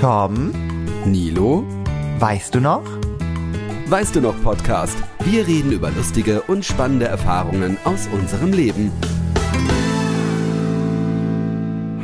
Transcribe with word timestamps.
Tom, 0.00 0.52
Nilo, 1.06 1.64
weißt 2.20 2.54
du 2.54 2.60
noch? 2.60 2.84
weißt 3.88 4.14
du 4.14 4.20
noch 4.20 4.40
Podcast? 4.44 4.96
Wir 5.24 5.44
reden 5.44 5.72
über 5.72 5.90
lustige 5.90 6.42
und 6.42 6.64
spannende 6.64 7.06
Erfahrungen 7.06 7.76
aus 7.82 8.06
unserem 8.12 8.52
Leben. 8.52 8.92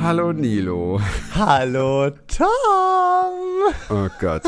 Hallo 0.03 0.33
Nilo. 0.33 1.01
Hallo 1.37 2.11
Tom. 2.27 2.47
Oh 3.91 4.09
Gott. 4.21 4.43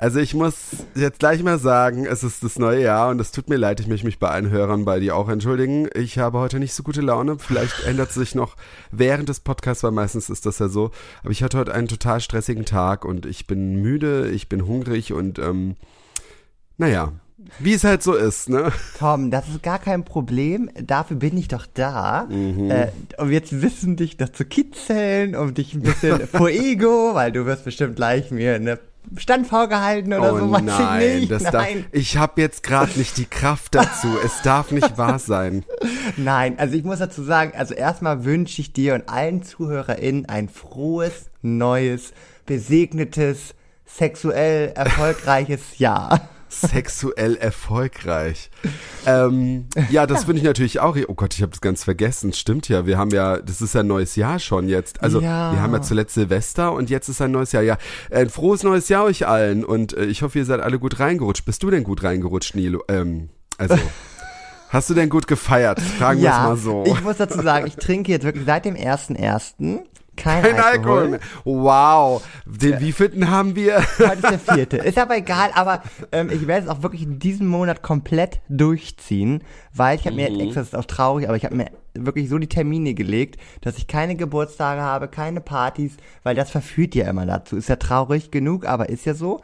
Also 0.00 0.18
ich 0.18 0.32
muss 0.32 0.54
jetzt 0.94 1.18
gleich 1.18 1.42
mal 1.42 1.58
sagen, 1.58 2.06
es 2.06 2.24
ist 2.24 2.42
das 2.42 2.58
neue 2.58 2.80
Jahr 2.80 3.10
und 3.10 3.20
es 3.20 3.32
tut 3.32 3.50
mir 3.50 3.58
leid, 3.58 3.80
ich 3.80 3.86
möchte 3.86 4.06
mich 4.06 4.18
bei 4.18 4.30
allen 4.30 4.48
Hörern 4.48 4.86
bei 4.86 4.98
dir 4.98 5.14
auch 5.14 5.28
entschuldigen. 5.28 5.90
Ich 5.94 6.18
habe 6.18 6.38
heute 6.38 6.58
nicht 6.58 6.72
so 6.72 6.82
gute 6.82 7.02
Laune. 7.02 7.38
Vielleicht 7.38 7.84
ändert 7.86 8.10
sich 8.10 8.34
noch 8.34 8.56
während 8.90 9.28
des 9.28 9.40
Podcasts, 9.40 9.82
weil 9.82 9.90
meistens 9.90 10.30
ist 10.30 10.46
das 10.46 10.58
ja 10.58 10.68
so. 10.70 10.90
Aber 11.22 11.32
ich 11.32 11.42
hatte 11.42 11.58
heute 11.58 11.74
einen 11.74 11.86
total 11.86 12.22
stressigen 12.22 12.64
Tag 12.64 13.04
und 13.04 13.26
ich 13.26 13.46
bin 13.46 13.82
müde, 13.82 14.30
ich 14.30 14.48
bin 14.48 14.66
hungrig 14.66 15.12
und 15.12 15.38
ähm, 15.38 15.76
naja, 16.78 17.12
wie 17.58 17.74
es 17.74 17.84
halt 17.84 18.02
so 18.02 18.14
ist, 18.14 18.48
ne? 18.48 18.72
Tom, 18.98 19.30
das 19.30 19.50
ist 19.50 19.62
gar 19.62 19.78
kein 19.78 20.06
Problem. 20.06 20.70
Dafür 20.82 21.18
bin 21.18 21.36
ich 21.36 21.48
doch 21.48 21.66
da. 21.66 22.26
Mhm. 22.30 22.70
Äh, 22.70 22.88
um 23.18 23.30
jetzt 23.30 23.60
wissen, 23.60 23.96
dich 23.96 24.16
da 24.16 24.32
zu 24.32 24.46
kitzeln, 24.46 25.36
um 25.36 25.52
dich 25.52 25.74
ein 25.74 25.82
bisschen 25.82 26.26
vor 26.26 26.48
Ego, 26.48 27.10
weil 27.12 27.32
du 27.32 27.44
wirst 27.44 27.66
bestimmt 27.66 27.96
gleich 27.96 28.30
mir 28.30 28.54
eine 28.54 28.78
Standfrau 29.16 29.66
gehalten 29.66 30.12
oder 30.12 30.34
oh 30.34 30.38
so, 30.38 30.50
weiß 30.50 30.62
nein, 30.62 31.00
ich 31.02 31.20
nicht. 31.20 31.30
Das 31.30 31.42
nein. 31.44 31.52
Darf, 31.52 31.76
ich 31.92 32.16
habe 32.16 32.40
jetzt 32.40 32.62
gerade 32.62 32.96
nicht 32.98 33.16
die 33.16 33.24
Kraft 33.24 33.74
dazu. 33.74 34.08
es 34.24 34.42
darf 34.42 34.70
nicht 34.70 34.98
wahr 34.98 35.18
sein. 35.18 35.64
Nein, 36.16 36.58
also 36.58 36.74
ich 36.76 36.84
muss 36.84 36.98
dazu 36.98 37.22
sagen, 37.22 37.52
also 37.56 37.74
erstmal 37.74 38.24
wünsche 38.24 38.60
ich 38.60 38.72
dir 38.72 38.94
und 38.94 39.08
allen 39.08 39.42
ZuhörerInnen 39.42 40.26
ein 40.26 40.48
frohes, 40.48 41.30
neues, 41.42 42.12
besegnetes, 42.46 43.54
sexuell 43.84 44.72
erfolgreiches 44.74 45.78
Jahr. 45.78 46.28
Sexuell 46.50 47.36
erfolgreich. 47.36 48.50
Ähm, 49.06 49.66
ja, 49.90 50.06
das 50.06 50.24
finde 50.24 50.38
ich 50.38 50.44
natürlich 50.44 50.80
auch. 50.80 50.96
Oh 51.08 51.14
Gott, 51.14 51.34
ich 51.34 51.42
habe 51.42 51.50
das 51.50 51.60
ganz 51.60 51.84
vergessen. 51.84 52.32
Stimmt 52.32 52.68
ja. 52.68 52.86
Wir 52.86 52.98
haben 52.98 53.10
ja, 53.10 53.38
das 53.38 53.62
ist 53.62 53.76
ein 53.76 53.86
neues 53.86 54.16
Jahr 54.16 54.38
schon 54.38 54.68
jetzt. 54.68 55.02
Also 55.02 55.20
Ja. 55.20 55.52
wir 55.52 55.62
haben 55.62 55.72
ja 55.72 55.80
zuletzt 55.80 56.14
Silvester 56.14 56.72
und 56.72 56.90
jetzt 56.90 57.08
ist 57.08 57.22
ein 57.22 57.30
neues 57.30 57.52
Jahr. 57.52 57.62
Ja, 57.62 57.78
ein 58.10 58.28
frohes 58.30 58.62
neues 58.62 58.88
Jahr 58.88 59.04
euch 59.04 59.26
allen 59.26 59.64
und 59.64 59.92
äh, 59.96 60.04
ich 60.06 60.22
hoffe, 60.22 60.38
ihr 60.38 60.44
seid 60.44 60.60
alle 60.60 60.78
gut 60.78 60.98
reingerutscht. 61.00 61.44
Bist 61.44 61.62
du 61.62 61.70
denn 61.70 61.84
gut 61.84 62.02
reingerutscht, 62.02 62.54
Nilo? 62.54 62.82
Ähm, 62.88 63.30
also. 63.56 63.76
Hast 64.70 64.88
du 64.88 64.94
denn 64.94 65.08
gut 65.08 65.26
gefeiert? 65.26 65.80
Fragen 65.80 66.22
wir 66.22 66.30
es 66.30 66.36
mal 66.36 66.56
so. 66.56 66.84
ich 66.86 67.02
muss 67.02 67.16
dazu 67.16 67.42
sagen, 67.42 67.66
ich 67.66 67.74
trinke 67.74 68.12
jetzt 68.12 68.22
wirklich 68.24 68.44
seit 68.46 68.64
dem 68.64 68.76
1.1. 68.76 69.80
kein, 70.20 70.42
Kein 70.42 70.60
Alkohol 70.60 71.08
mehr. 71.08 71.20
Wow. 71.44 72.22
Den 72.44 72.80
wievielten 72.80 73.30
haben 73.30 73.56
wir? 73.56 73.78
Heute 73.98 74.14
ist 74.14 74.30
der 74.30 74.38
vierte. 74.38 74.76
Ist 74.78 74.98
aber 74.98 75.16
egal, 75.16 75.50
aber 75.54 75.82
ähm, 76.12 76.30
ich 76.30 76.46
werde 76.46 76.64
es 76.66 76.68
auch 76.70 76.82
wirklich 76.82 77.02
in 77.02 77.18
diesem 77.18 77.46
Monat 77.46 77.82
komplett 77.82 78.40
durchziehen, 78.48 79.42
weil 79.74 79.96
ich 79.98 80.04
habe 80.06 80.16
mir 80.16 80.30
Mhm. 80.30 80.36
jetzt 80.36 80.44
extra, 80.46 80.60
das 80.60 80.68
ist 80.68 80.76
auch 80.76 80.84
traurig, 80.84 81.26
aber 81.28 81.36
ich 81.36 81.44
habe 81.44 81.54
mir 81.56 81.70
wirklich 81.94 82.28
so 82.28 82.38
die 82.38 82.48
Termine 82.48 82.94
gelegt, 82.94 83.40
dass 83.62 83.78
ich 83.78 83.86
keine 83.86 84.14
Geburtstage 84.16 84.80
habe, 84.80 85.08
keine 85.08 85.40
Partys, 85.40 85.96
weil 86.22 86.34
das 86.36 86.50
verführt 86.50 86.94
ja 86.94 87.08
immer 87.08 87.26
dazu. 87.26 87.56
Ist 87.56 87.68
ja 87.68 87.76
traurig 87.76 88.30
genug, 88.30 88.66
aber 88.66 88.88
ist 88.88 89.06
ja 89.06 89.14
so. 89.14 89.40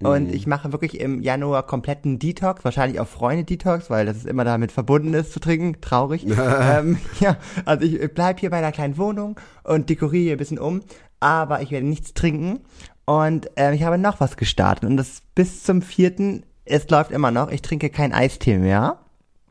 Mhm. 0.00 0.08
Und 0.08 0.34
ich 0.34 0.46
mache 0.46 0.72
wirklich 0.72 1.00
im 1.00 1.20
Januar 1.20 1.66
kompletten 1.66 2.18
Detox, 2.18 2.64
wahrscheinlich 2.64 3.00
auch 3.00 3.06
Freunde-Detox, 3.06 3.90
weil 3.90 4.06
das 4.06 4.16
ist 4.16 4.26
immer 4.26 4.44
damit 4.44 4.72
verbunden 4.72 5.14
ist 5.14 5.32
zu 5.32 5.40
trinken. 5.40 5.80
Traurig. 5.80 6.26
ähm, 6.60 6.98
ja, 7.20 7.36
also 7.64 7.84
ich 7.84 8.12
bleib 8.12 8.40
hier 8.40 8.50
bei 8.50 8.58
einer 8.58 8.72
kleinen 8.72 8.96
Wohnung 8.96 9.38
und 9.62 9.88
dekoriere 9.90 10.22
hier 10.22 10.32
ein 10.32 10.38
bisschen 10.38 10.58
um, 10.58 10.80
aber 11.20 11.62
ich 11.62 11.70
werde 11.70 11.86
nichts 11.86 12.14
trinken. 12.14 12.60
Und 13.04 13.50
ähm, 13.56 13.74
ich 13.74 13.82
habe 13.82 13.98
noch 13.98 14.20
was 14.20 14.36
gestartet 14.36 14.88
und 14.88 14.96
das 14.96 15.22
bis 15.34 15.62
zum 15.62 15.82
vierten. 15.82 16.44
Es 16.64 16.88
läuft 16.88 17.10
immer 17.10 17.30
noch. 17.30 17.50
Ich 17.50 17.62
trinke 17.62 17.90
kein 17.90 18.12
Eistee 18.12 18.58
mehr. 18.58 18.98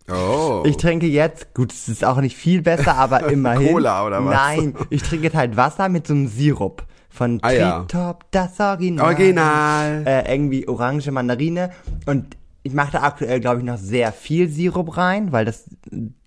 Oh. 0.09 0.63
Ich 0.65 0.77
trinke 0.77 1.05
jetzt, 1.05 1.53
gut, 1.53 1.71
es 1.71 1.87
ist 1.89 2.03
auch 2.03 2.19
nicht 2.21 2.35
viel 2.35 2.61
besser, 2.61 2.95
aber 2.95 3.23
immerhin. 3.31 3.73
Cola 3.73 4.05
oder 4.05 4.23
was? 4.25 4.33
Nein, 4.33 4.75
ich 4.89 5.03
trinke 5.03 5.25
jetzt 5.25 5.35
halt 5.35 5.57
Wasser 5.57 5.89
mit 5.89 6.07
so 6.07 6.13
einem 6.13 6.27
Sirup. 6.27 6.85
Von 7.09 7.39
Ah, 7.41 7.51
ja. 7.51 7.85
Das 8.31 8.59
Original. 8.59 9.05
Original. 9.05 10.03
Äh, 10.05 10.31
irgendwie 10.35 10.67
Orange 10.67 11.09
Mandarine. 11.11 11.71
Und 12.05 12.37
ich 12.63 12.73
mache 12.73 12.91
da 12.91 13.01
aktuell, 13.03 13.39
glaube 13.39 13.59
ich, 13.59 13.65
noch 13.65 13.77
sehr 13.77 14.11
viel 14.11 14.47
Sirup 14.49 14.95
rein, 14.97 15.31
weil 15.31 15.45
das, 15.45 15.65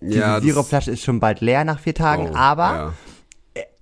diese 0.01 0.19
Ja, 0.19 0.35
das- 0.35 0.43
Sirupflasche 0.43 0.91
ist 0.91 1.03
schon 1.03 1.19
bald 1.19 1.41
leer 1.41 1.63
nach 1.63 1.79
vier 1.79 1.95
Tagen. 1.95 2.29
Oh, 2.31 2.35
aber 2.35 2.63
ja. 2.75 2.93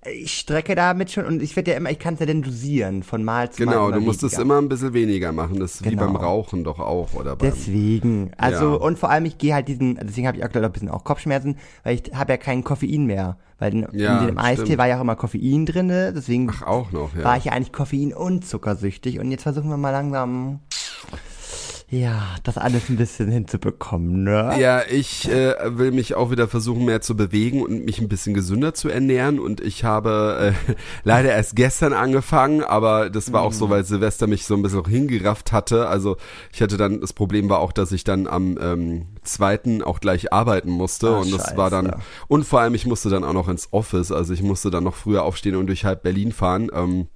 Ich 0.06 0.34
strecke 0.40 0.74
damit 0.74 1.12
schon 1.12 1.26
und 1.26 1.44
ich 1.44 1.56
werde 1.56 1.72
ja 1.72 1.78
immer, 1.78 1.92
ich 1.92 2.00
kann 2.00 2.16
es 2.16 2.20
ja 2.22 2.26
dann 2.26 2.42
dosieren 2.42 3.04
von 3.04 3.24
Mal 3.24 3.52
zu 3.52 3.64
Mal. 3.64 3.72
Genau, 3.72 3.92
du 3.92 4.00
musst 4.02 4.24
es 4.24 4.34
immer 4.34 4.58
ein 4.60 4.68
bisschen 4.68 4.94
weniger 4.94 5.32
machen. 5.32 5.60
Das 5.60 5.76
ist 5.76 5.86
wie 5.86 5.90
Genau. 5.92 6.08
beim 6.08 6.16
Rauchen 6.16 6.64
doch 6.64 6.80
auch, 6.80 7.14
oder 7.14 7.36
beim. 7.36 7.52
Deswegen. 7.52 8.32
Also, 8.38 8.72
Ja. 8.72 8.76
und 8.78 8.98
vor 8.98 9.12
allem, 9.12 9.26
ich 9.26 9.38
gehe 9.38 9.54
halt 9.54 9.68
diesen, 9.68 10.00
deswegen 10.02 10.26
habe 10.28 10.38
ich 10.38 10.44
aktuell 10.44 10.66
auch 10.66 10.70
ein 10.70 10.74
bisschen 10.74 10.90
auch 10.90 11.04
Kopfschmerzen, 11.04 11.58
weil 11.84 11.96
ich 11.96 12.16
habe 12.16 12.34
ja 12.34 12.38
kein 12.38 12.64
Koffein 12.64 13.06
mehr. 13.06 13.38
Weil 13.60 13.74
in, 13.76 13.88
Ja, 13.92 14.22
in 14.22 14.28
dem 14.28 14.38
Eistee 14.40 14.80
war 14.80 14.88
ja 14.88 14.98
auch 14.98 15.02
immer 15.02 15.16
Koffein 15.16 15.68
drinne, 15.68 16.14
deswegen 16.16 16.50
Ach, 16.52 16.64
auch 16.64 16.92
noch, 16.92 17.16
ja. 17.16 17.24
war 17.24 17.38
ich 17.38 17.46
ja 17.46 17.52
eigentlich 17.52 17.72
Koffein- 17.72 18.12
und 18.14 18.44
zuckersüchtig. 18.44 19.20
Und 19.20 19.30
jetzt 19.30 19.44
versuchen 19.44 19.70
wir 19.70 19.78
mal 19.78 19.92
langsam, 19.92 20.62
ja, 21.92 22.22
das 22.44 22.58
alles 22.58 22.88
ein 22.90 22.96
bisschen 22.96 23.30
hinzubekommen, 23.30 24.24
ne? 24.24 24.56
Ja, 24.58 24.82
ich 24.90 25.30
äh, 25.30 25.56
will 25.78 25.92
mich 25.92 26.16
auch 26.16 26.32
wieder 26.32 26.48
versuchen, 26.48 26.86
mehr 26.86 27.02
zu 27.02 27.18
bewegen 27.18 27.62
und 27.62 27.84
mich 27.84 28.00
ein 28.00 28.08
bisschen 28.08 28.34
gesünder 28.34 28.74
zu 28.74 28.88
ernähren. 28.88 29.40
Und 29.40 29.60
ich 29.60 29.84
habe 29.84 30.54
äh, 30.70 30.74
leider 31.04 31.34
erst 31.34 31.58
gestern 31.58 31.92
angefangen, 31.92 32.64
aber 32.64 33.10
das 33.10 33.34
war 33.34 33.42
auch 33.42 33.52
Mhm. 33.52 33.56
so, 33.56 33.70
weil 33.70 33.84
Silvester 33.84 34.26
mich 34.28 34.46
so 34.46 34.56
ein 34.56 34.62
bisschen 34.62 34.86
hingerafft 34.86 35.52
hatte. 35.52 35.88
Also 35.90 36.16
ich 36.54 36.62
hatte 36.62 36.78
dann, 36.78 37.02
das 37.02 37.12
Problem 37.12 37.50
war 37.50 37.60
auch, 37.60 37.74
dass 37.74 37.92
ich 37.92 38.06
dann 38.06 38.26
am 38.26 38.58
ähm, 38.62 39.08
zweiten 39.24 39.84
auch 39.84 40.00
gleich 40.00 40.32
arbeiten 40.32 40.70
musste. 40.72 41.10
Ah, 41.10 41.20
und 41.20 41.34
das 41.34 41.58
war 41.58 41.70
dann, 41.70 41.88
scheiße. 41.88 42.00
und 42.30 42.46
vor 42.46 42.62
allem, 42.62 42.74
ich 42.74 42.86
musste 42.86 43.10
dann 43.10 43.26
auch 43.26 43.34
noch 43.34 43.50
ins 43.50 43.68
Office. 43.74 44.14
Also 44.14 44.34
ich 44.34 44.42
musste 44.42 44.72
dann 44.72 44.86
noch 44.86 44.96
früher 44.96 45.24
aufstehen 45.24 45.56
und 45.58 45.68
durch 45.68 45.84
halb 45.84 46.04
Berlin 46.04 46.32
fahren. 46.32 46.72
Ähm, 46.74 47.08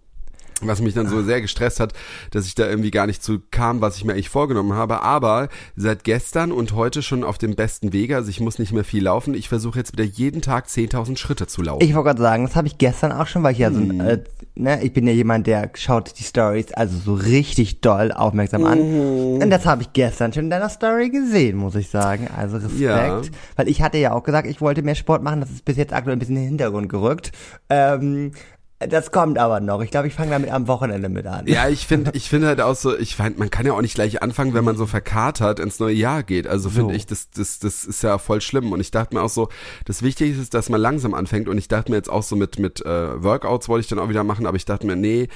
was 0.67 0.81
mich 0.81 0.93
dann 0.93 1.07
so 1.07 1.23
sehr 1.23 1.41
gestresst 1.41 1.79
hat, 1.79 1.93
dass 2.31 2.45
ich 2.47 2.55
da 2.55 2.67
irgendwie 2.67 2.91
gar 2.91 3.07
nicht 3.07 3.23
zu 3.23 3.39
kam, 3.51 3.81
was 3.81 3.97
ich 3.97 4.05
mir 4.05 4.13
eigentlich 4.13 4.29
vorgenommen 4.29 4.73
habe. 4.73 5.01
Aber 5.01 5.49
seit 5.75 6.03
gestern 6.03 6.51
und 6.51 6.73
heute 6.73 7.01
schon 7.01 7.23
auf 7.23 7.37
dem 7.37 7.55
besten 7.55 7.93
Wege, 7.93 8.15
also 8.15 8.29
ich 8.29 8.39
muss 8.39 8.59
nicht 8.59 8.71
mehr 8.73 8.83
viel 8.83 9.03
laufen. 9.03 9.33
Ich 9.33 9.49
versuche 9.49 9.79
jetzt 9.79 9.91
wieder 9.93 10.03
jeden 10.03 10.41
Tag 10.41 10.67
10.000 10.67 11.17
Schritte 11.17 11.47
zu 11.47 11.61
laufen. 11.61 11.83
Ich 11.83 11.93
wollte 11.93 12.07
gerade 12.07 12.21
sagen, 12.21 12.45
das 12.45 12.55
habe 12.55 12.67
ich 12.67 12.77
gestern 12.77 13.11
auch 13.11 13.27
schon, 13.27 13.43
weil 13.43 13.53
ich 13.53 13.59
ja 13.59 13.71
so 13.71 13.79
Mhm. 13.79 14.01
ein, 14.01 14.07
äh, 14.07 14.23
ne, 14.55 14.83
ich 14.83 14.93
bin 14.93 15.05
ja 15.07 15.13
jemand, 15.13 15.47
der 15.47 15.69
schaut 15.75 16.17
die 16.19 16.23
Stories 16.23 16.71
also 16.73 16.97
so 16.97 17.13
richtig 17.13 17.81
doll 17.81 18.11
aufmerksam 18.11 18.65
an. 18.65 18.79
Mhm. 18.79 19.41
Und 19.41 19.49
das 19.49 19.65
habe 19.65 19.81
ich 19.83 19.93
gestern 19.93 20.33
schon 20.33 20.45
in 20.45 20.49
deiner 20.49 20.69
Story 20.69 21.09
gesehen, 21.09 21.57
muss 21.57 21.75
ich 21.75 21.89
sagen. 21.89 22.27
Also 22.35 22.57
Respekt. 22.57 22.79
Ja. 22.79 23.21
Weil 23.55 23.67
ich 23.67 23.81
hatte 23.81 23.97
ja 23.97 24.13
auch 24.13 24.23
gesagt, 24.23 24.47
ich 24.47 24.61
wollte 24.61 24.81
mehr 24.81 24.95
Sport 24.95 25.23
machen, 25.23 25.41
das 25.41 25.49
ist 25.51 25.65
bis 25.65 25.77
jetzt 25.77 25.93
aktuell 25.93 26.15
ein 26.15 26.19
bisschen 26.19 26.35
in 26.37 26.43
den 26.43 26.49
Hintergrund 26.49 26.89
gerückt. 26.89 27.31
Ähm, 27.69 28.31
das 28.80 29.12
kommt 29.12 29.38
aber 29.38 29.62
noch. 29.62 29.81
Ich 29.81 29.90
glaube, 29.90 30.08
ich 30.08 30.13
fange 30.13 30.31
damit 30.31 30.52
am 30.52 30.68
Wochenende 30.68 31.08
mit 31.08 31.25
an. 31.28 31.47
Ja, 31.47 31.69
ich 31.69 31.88
finde, 31.88 32.12
ich 32.13 32.30
finde 32.30 32.47
halt 32.47 32.59
auch 32.62 32.75
so, 32.75 32.97
ich 32.97 33.16
find, 33.16 33.40
man 33.40 33.50
kann 33.50 33.66
ja 33.66 33.74
auch 33.74 33.81
nicht 33.81 33.96
gleich 33.96 34.22
anfangen, 34.22 34.53
wenn 34.53 34.66
man 34.66 34.75
so 34.75 34.86
verkatert 34.86 35.59
ins 35.59 35.80
neue 35.80 35.94
Jahr 35.94 36.24
geht. 36.24 36.46
Also 36.46 36.69
finde 36.69 36.94
So. 36.94 36.97
ich, 36.97 37.06
das, 37.06 37.30
das, 37.30 37.59
das 37.59 37.86
ist 37.86 38.03
ja 38.03 38.18
voll 38.18 38.41
schlimm. 38.41 38.72
Und 38.74 38.81
ich 38.81 38.91
dachte 38.91 39.16
mir 39.16 39.22
auch 39.22 39.30
so, 39.30 39.50
das 39.86 40.02
Wichtigste 40.03 40.41
ist, 40.41 40.53
dass 40.53 40.69
man 40.69 40.81
langsam 40.81 41.13
anfängt. 41.13 41.47
Und 41.47 41.58
ich 41.58 41.68
dachte 41.69 41.90
mir 41.91 41.97
jetzt 41.97 42.09
auch 42.09 42.24
so 42.24 42.36
mit, 42.36 42.59
mit 42.59 42.86
äh, 42.86 43.24
Workouts 43.24 43.69
wollte 43.69 43.81
ich 43.86 43.88
dann 43.88 44.00
auch 44.00 44.09
wieder 44.09 44.24
machen, 44.24 44.46
aber 44.46 44.58
ich 44.58 44.66
dachte 44.66 44.86
mir, 44.86 44.96
nee, 44.97 45.30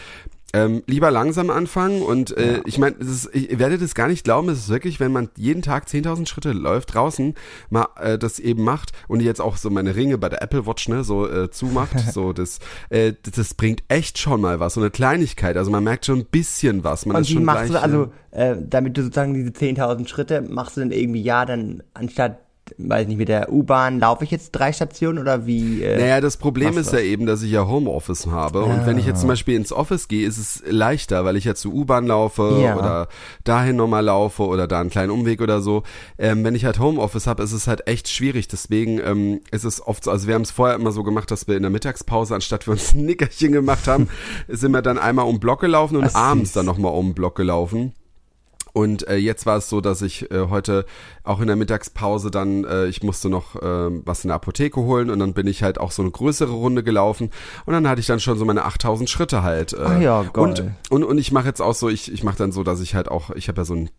ähm, 0.54 0.84
lieber 0.88 1.12
langsam 1.12 1.50
anfangen 1.50 2.02
und 2.02 2.36
äh, 2.38 2.54
Ja. 2.54 2.62
ich 2.66 2.78
meine, 2.78 2.96
ich 3.34 3.60
werde 3.60 3.78
das 3.78 3.94
gar 3.94 4.08
nicht 4.08 4.24
glauben, 4.24 4.50
es 4.50 4.60
ist 4.60 4.70
wirklich, 4.70 5.00
wenn 5.00 5.12
man 5.12 5.30
jeden 5.36 5.62
Tag 5.62 5.88
10.000 5.88 6.28
Schritte 6.28 6.54
läuft, 6.54 6.94
draußen 6.94 7.36
mal 7.70 7.88
äh, 8.00 8.18
das 8.18 8.40
eben 8.40 8.64
macht 8.64 8.92
und 9.08 9.22
jetzt 9.22 9.42
auch 9.42 9.58
so 9.58 9.70
meine 9.70 9.96
Ringe 9.96 10.18
bei 10.18 10.30
der 10.30 10.42
Apple 10.42 10.66
Watch 10.66 10.88
ne, 10.90 11.04
so 11.04 11.28
äh, 11.30 11.52
zumacht, 11.52 12.00
so 12.14 12.34
das, 12.34 12.60
äh, 12.90 13.14
das, 13.24 13.34
das 13.34 13.54
bringt 13.54 13.84
echt 13.88 14.18
schon 14.18 14.42
mal 14.42 14.60
was, 14.60 14.74
so 14.74 14.82
eine 14.82 14.90
Kleinigkeit, 14.90 15.56
also 15.58 15.70
man 15.72 15.84
merkt 15.84 16.06
schon 16.06 16.20
ein 16.20 16.26
bisschen 16.26 16.84
was. 16.84 17.06
Man 17.06 17.18
Und 17.18 17.22
ist 17.24 17.30
schon 17.32 17.44
machst 17.44 17.68
gleich, 17.68 17.82
du, 17.82 17.84
also, 17.84 18.12
äh, 18.32 18.56
damit 18.60 18.98
du 18.98 19.04
sozusagen 19.04 19.34
diese 19.34 19.52
10.000 19.52 20.08
Schritte, 20.08 20.42
machst 20.42 20.78
du 20.78 20.82
dann 20.82 20.92
irgendwie, 20.92 21.22
ja, 21.22 21.46
dann 21.46 21.84
anstatt, 21.94 22.40
weiß 22.78 23.08
nicht, 23.08 23.18
mit 23.18 23.28
der 23.30 23.52
U-Bahn 23.52 24.00
laufe 24.00 24.24
ich 24.24 24.32
jetzt 24.32 24.52
drei 24.52 24.72
Stationen 24.74 25.20
oder 25.20 25.46
wie? 25.46 25.82
Äh, 25.84 25.98
Naja, 26.00 26.22
das 26.22 26.38
Problem 26.38 26.78
ist 26.78 26.92
du 26.94 26.98
ja 26.98 27.04
eben, 27.04 27.26
dass 27.26 27.42
ich 27.42 27.52
ja 27.52 27.68
Homeoffice 27.68 28.28
habe. 28.28 28.64
Und 28.64 28.86
wenn 28.86 28.98
ich 28.98 29.06
jetzt 29.06 29.22
zum 29.22 29.30
Beispiel 29.30 29.56
ins 29.56 29.72
Office 29.72 30.08
gehe, 30.08 30.28
ist 30.28 30.38
es 30.38 30.64
leichter, 30.68 31.26
weil 31.26 31.36
ich 31.36 31.46
ja 31.46 31.56
zur 31.56 31.74
U-Bahn 31.74 32.08
laufe 32.08 32.60
Ja. 32.64 32.78
oder 32.78 33.08
dahin 33.44 33.76
nochmal 33.76 34.04
laufe 34.06 34.44
oder 34.44 34.68
da 34.68 34.80
einen 34.82 34.90
kleinen 34.90 35.12
Umweg 35.12 35.42
oder 35.42 35.62
so. 35.62 35.84
Ähm, 36.18 36.44
wenn 36.44 36.56
ich 36.56 36.66
halt 36.66 36.80
Homeoffice 36.80 37.28
habe, 37.28 37.44
ist 37.44 37.52
es 37.54 37.68
halt 37.68 37.88
echt 37.88 38.08
schwierig. 38.10 38.48
Deswegen 38.48 39.00
ähm, 39.04 39.42
ist 39.52 39.64
es 39.66 39.86
oft 39.86 40.04
so, 40.04 40.12
also 40.12 40.28
wir 40.28 40.36
haben 40.36 40.44
es 40.44 40.52
vorher 40.52 40.76
immer 40.76 40.92
so 40.92 41.04
gemacht, 41.04 41.32
dass 41.32 41.48
wir 41.48 41.56
in 41.56 41.64
der 41.64 41.72
Mittagspause, 41.72 42.36
anstatt 42.36 42.68
wir 42.68 42.72
uns 42.74 42.94
ein 42.94 43.06
Nickerchen 43.06 43.52
gemacht 43.52 43.88
haben, 43.88 44.10
sind 44.48 44.72
wir 44.72 44.82
dann 44.82 44.98
einmal 44.98 45.26
um 45.26 45.36
den 45.36 45.40
Block 45.40 45.62
gelaufen 45.62 45.96
und 45.98 46.06
Ach, 46.14 46.16
abends 46.16 46.50
süß. 46.50 46.54
dann 46.56 46.66
nochmal 46.66 46.94
um 46.94 47.08
den 47.10 47.14
Block 47.16 47.36
gelaufen. 47.36 47.94
Und 48.80 49.08
äh, 49.10 49.18
jetzt 49.18 49.46
war 49.46 49.58
es 49.58 49.68
so, 49.68 49.82
dass 49.82 50.02
ich 50.02 50.32
äh, 50.32 50.48
heute 50.50 50.86
auch 51.24 51.42
in 51.42 51.48
der 51.48 51.58
Mittagspause 51.58 52.32
dann, 52.32 52.64
äh, 52.64 52.86
ich 52.86 53.04
musste 53.04 53.30
noch 53.30 53.58
äh, 53.58 53.62
was 54.06 54.24
in 54.24 54.30
der 54.30 54.36
Apotheke 54.36 54.80
holen 54.80 55.10
und 55.10 55.20
dann 55.20 55.34
bin 55.34 55.48
ich 55.48 55.64
halt 55.64 55.80
auch 55.80 55.92
so 55.92 56.02
eine 56.02 56.12
größere 56.12 56.54
Runde 56.54 56.82
gelaufen 56.82 57.30
und 57.66 57.74
dann 57.74 57.90
hatte 57.90 58.00
ich 58.00 58.08
dann 58.08 58.22
schon 58.22 58.38
so 58.38 58.46
meine 58.46 58.64
8000 58.64 59.10
Schritte 59.10 59.44
halt. 59.44 59.74
Äh, 59.74 59.84
Ach 59.84 60.00
ja, 60.00 60.22
geil. 60.24 60.44
Und, 60.44 60.64
und, 60.90 61.04
und 61.04 61.18
ich 61.18 61.34
mache 61.34 61.48
jetzt 61.48 61.62
auch 61.62 61.74
so, 61.74 61.90
ich, 61.90 62.10
ich 62.10 62.24
mache 62.24 62.38
dann 62.38 62.54
so, 62.54 62.64
dass 62.64 62.80
ich 62.80 62.96
halt 62.96 63.10
auch, 63.10 63.32
ich 63.32 63.50
habe 63.50 63.60
ja 63.60 63.66
so 63.66 63.76
ein 63.76 63.90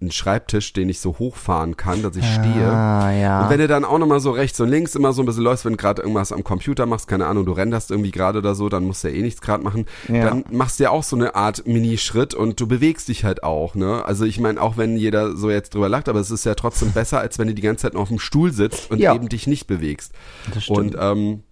einen 0.00 0.10
Schreibtisch, 0.10 0.72
den 0.72 0.88
ich 0.88 1.00
so 1.00 1.18
hochfahren 1.18 1.76
kann, 1.76 2.02
dass 2.02 2.16
ich 2.16 2.24
stehe. 2.24 2.66
Ah, 2.72 3.12
ja. 3.12 3.42
Und 3.44 3.50
wenn 3.50 3.58
du 3.60 3.66
dann 3.68 3.84
auch 3.84 3.98
nochmal 3.98 4.20
so 4.20 4.30
rechts 4.30 4.58
und 4.60 4.68
links 4.68 4.94
immer 4.94 5.12
so 5.12 5.22
ein 5.22 5.26
bisschen 5.26 5.42
läufst, 5.42 5.64
wenn 5.64 5.72
du 5.74 5.76
gerade 5.76 6.02
irgendwas 6.02 6.32
am 6.32 6.42
Computer 6.44 6.86
machst, 6.86 7.08
keine 7.08 7.26
Ahnung, 7.26 7.44
du 7.44 7.52
renderst 7.52 7.90
irgendwie 7.90 8.10
gerade 8.10 8.38
oder 8.38 8.54
so, 8.54 8.68
dann 8.68 8.84
musst 8.84 9.04
du 9.04 9.08
ja 9.08 9.14
eh 9.14 9.22
nichts 9.22 9.40
gerade 9.40 9.62
machen, 9.62 9.86
Ja. 10.08 10.24
dann 10.30 10.44
machst 10.50 10.78
du 10.80 10.84
ja 10.84 10.90
auch 10.90 11.02
so 11.02 11.16
eine 11.16 11.34
Art 11.34 11.66
Minischritt 11.66 12.34
und 12.34 12.58
du 12.60 12.66
bewegst 12.66 13.08
dich 13.08 13.24
halt 13.24 13.42
auch, 13.42 13.74
ne? 13.74 14.04
Also 14.04 14.24
ich 14.24 14.40
meine, 14.40 14.60
auch 14.62 14.76
wenn 14.76 14.96
jeder 14.96 15.36
so 15.36 15.50
jetzt 15.50 15.74
drüber 15.74 15.88
lacht, 15.88 16.08
aber 16.08 16.20
es 16.20 16.30
ist 16.30 16.44
ja 16.46 16.54
trotzdem 16.54 16.92
besser, 16.92 17.20
als 17.20 17.38
wenn 17.38 17.48
du 17.48 17.54
die 17.54 17.62
ganze 17.62 17.82
Zeit 17.82 17.92
nur 17.94 18.02
auf 18.02 18.08
dem 18.08 18.18
Stuhl 18.18 18.52
sitzt 18.52 18.90
und 18.90 18.98
Ja. 18.98 19.14
eben 19.14 19.28
dich 19.28 19.46
nicht 19.46 19.66
bewegst. 19.66 20.12
Das 20.54 20.64
stimmt. 20.64 20.78
Und 20.78 20.96
ähm, 20.98 21.42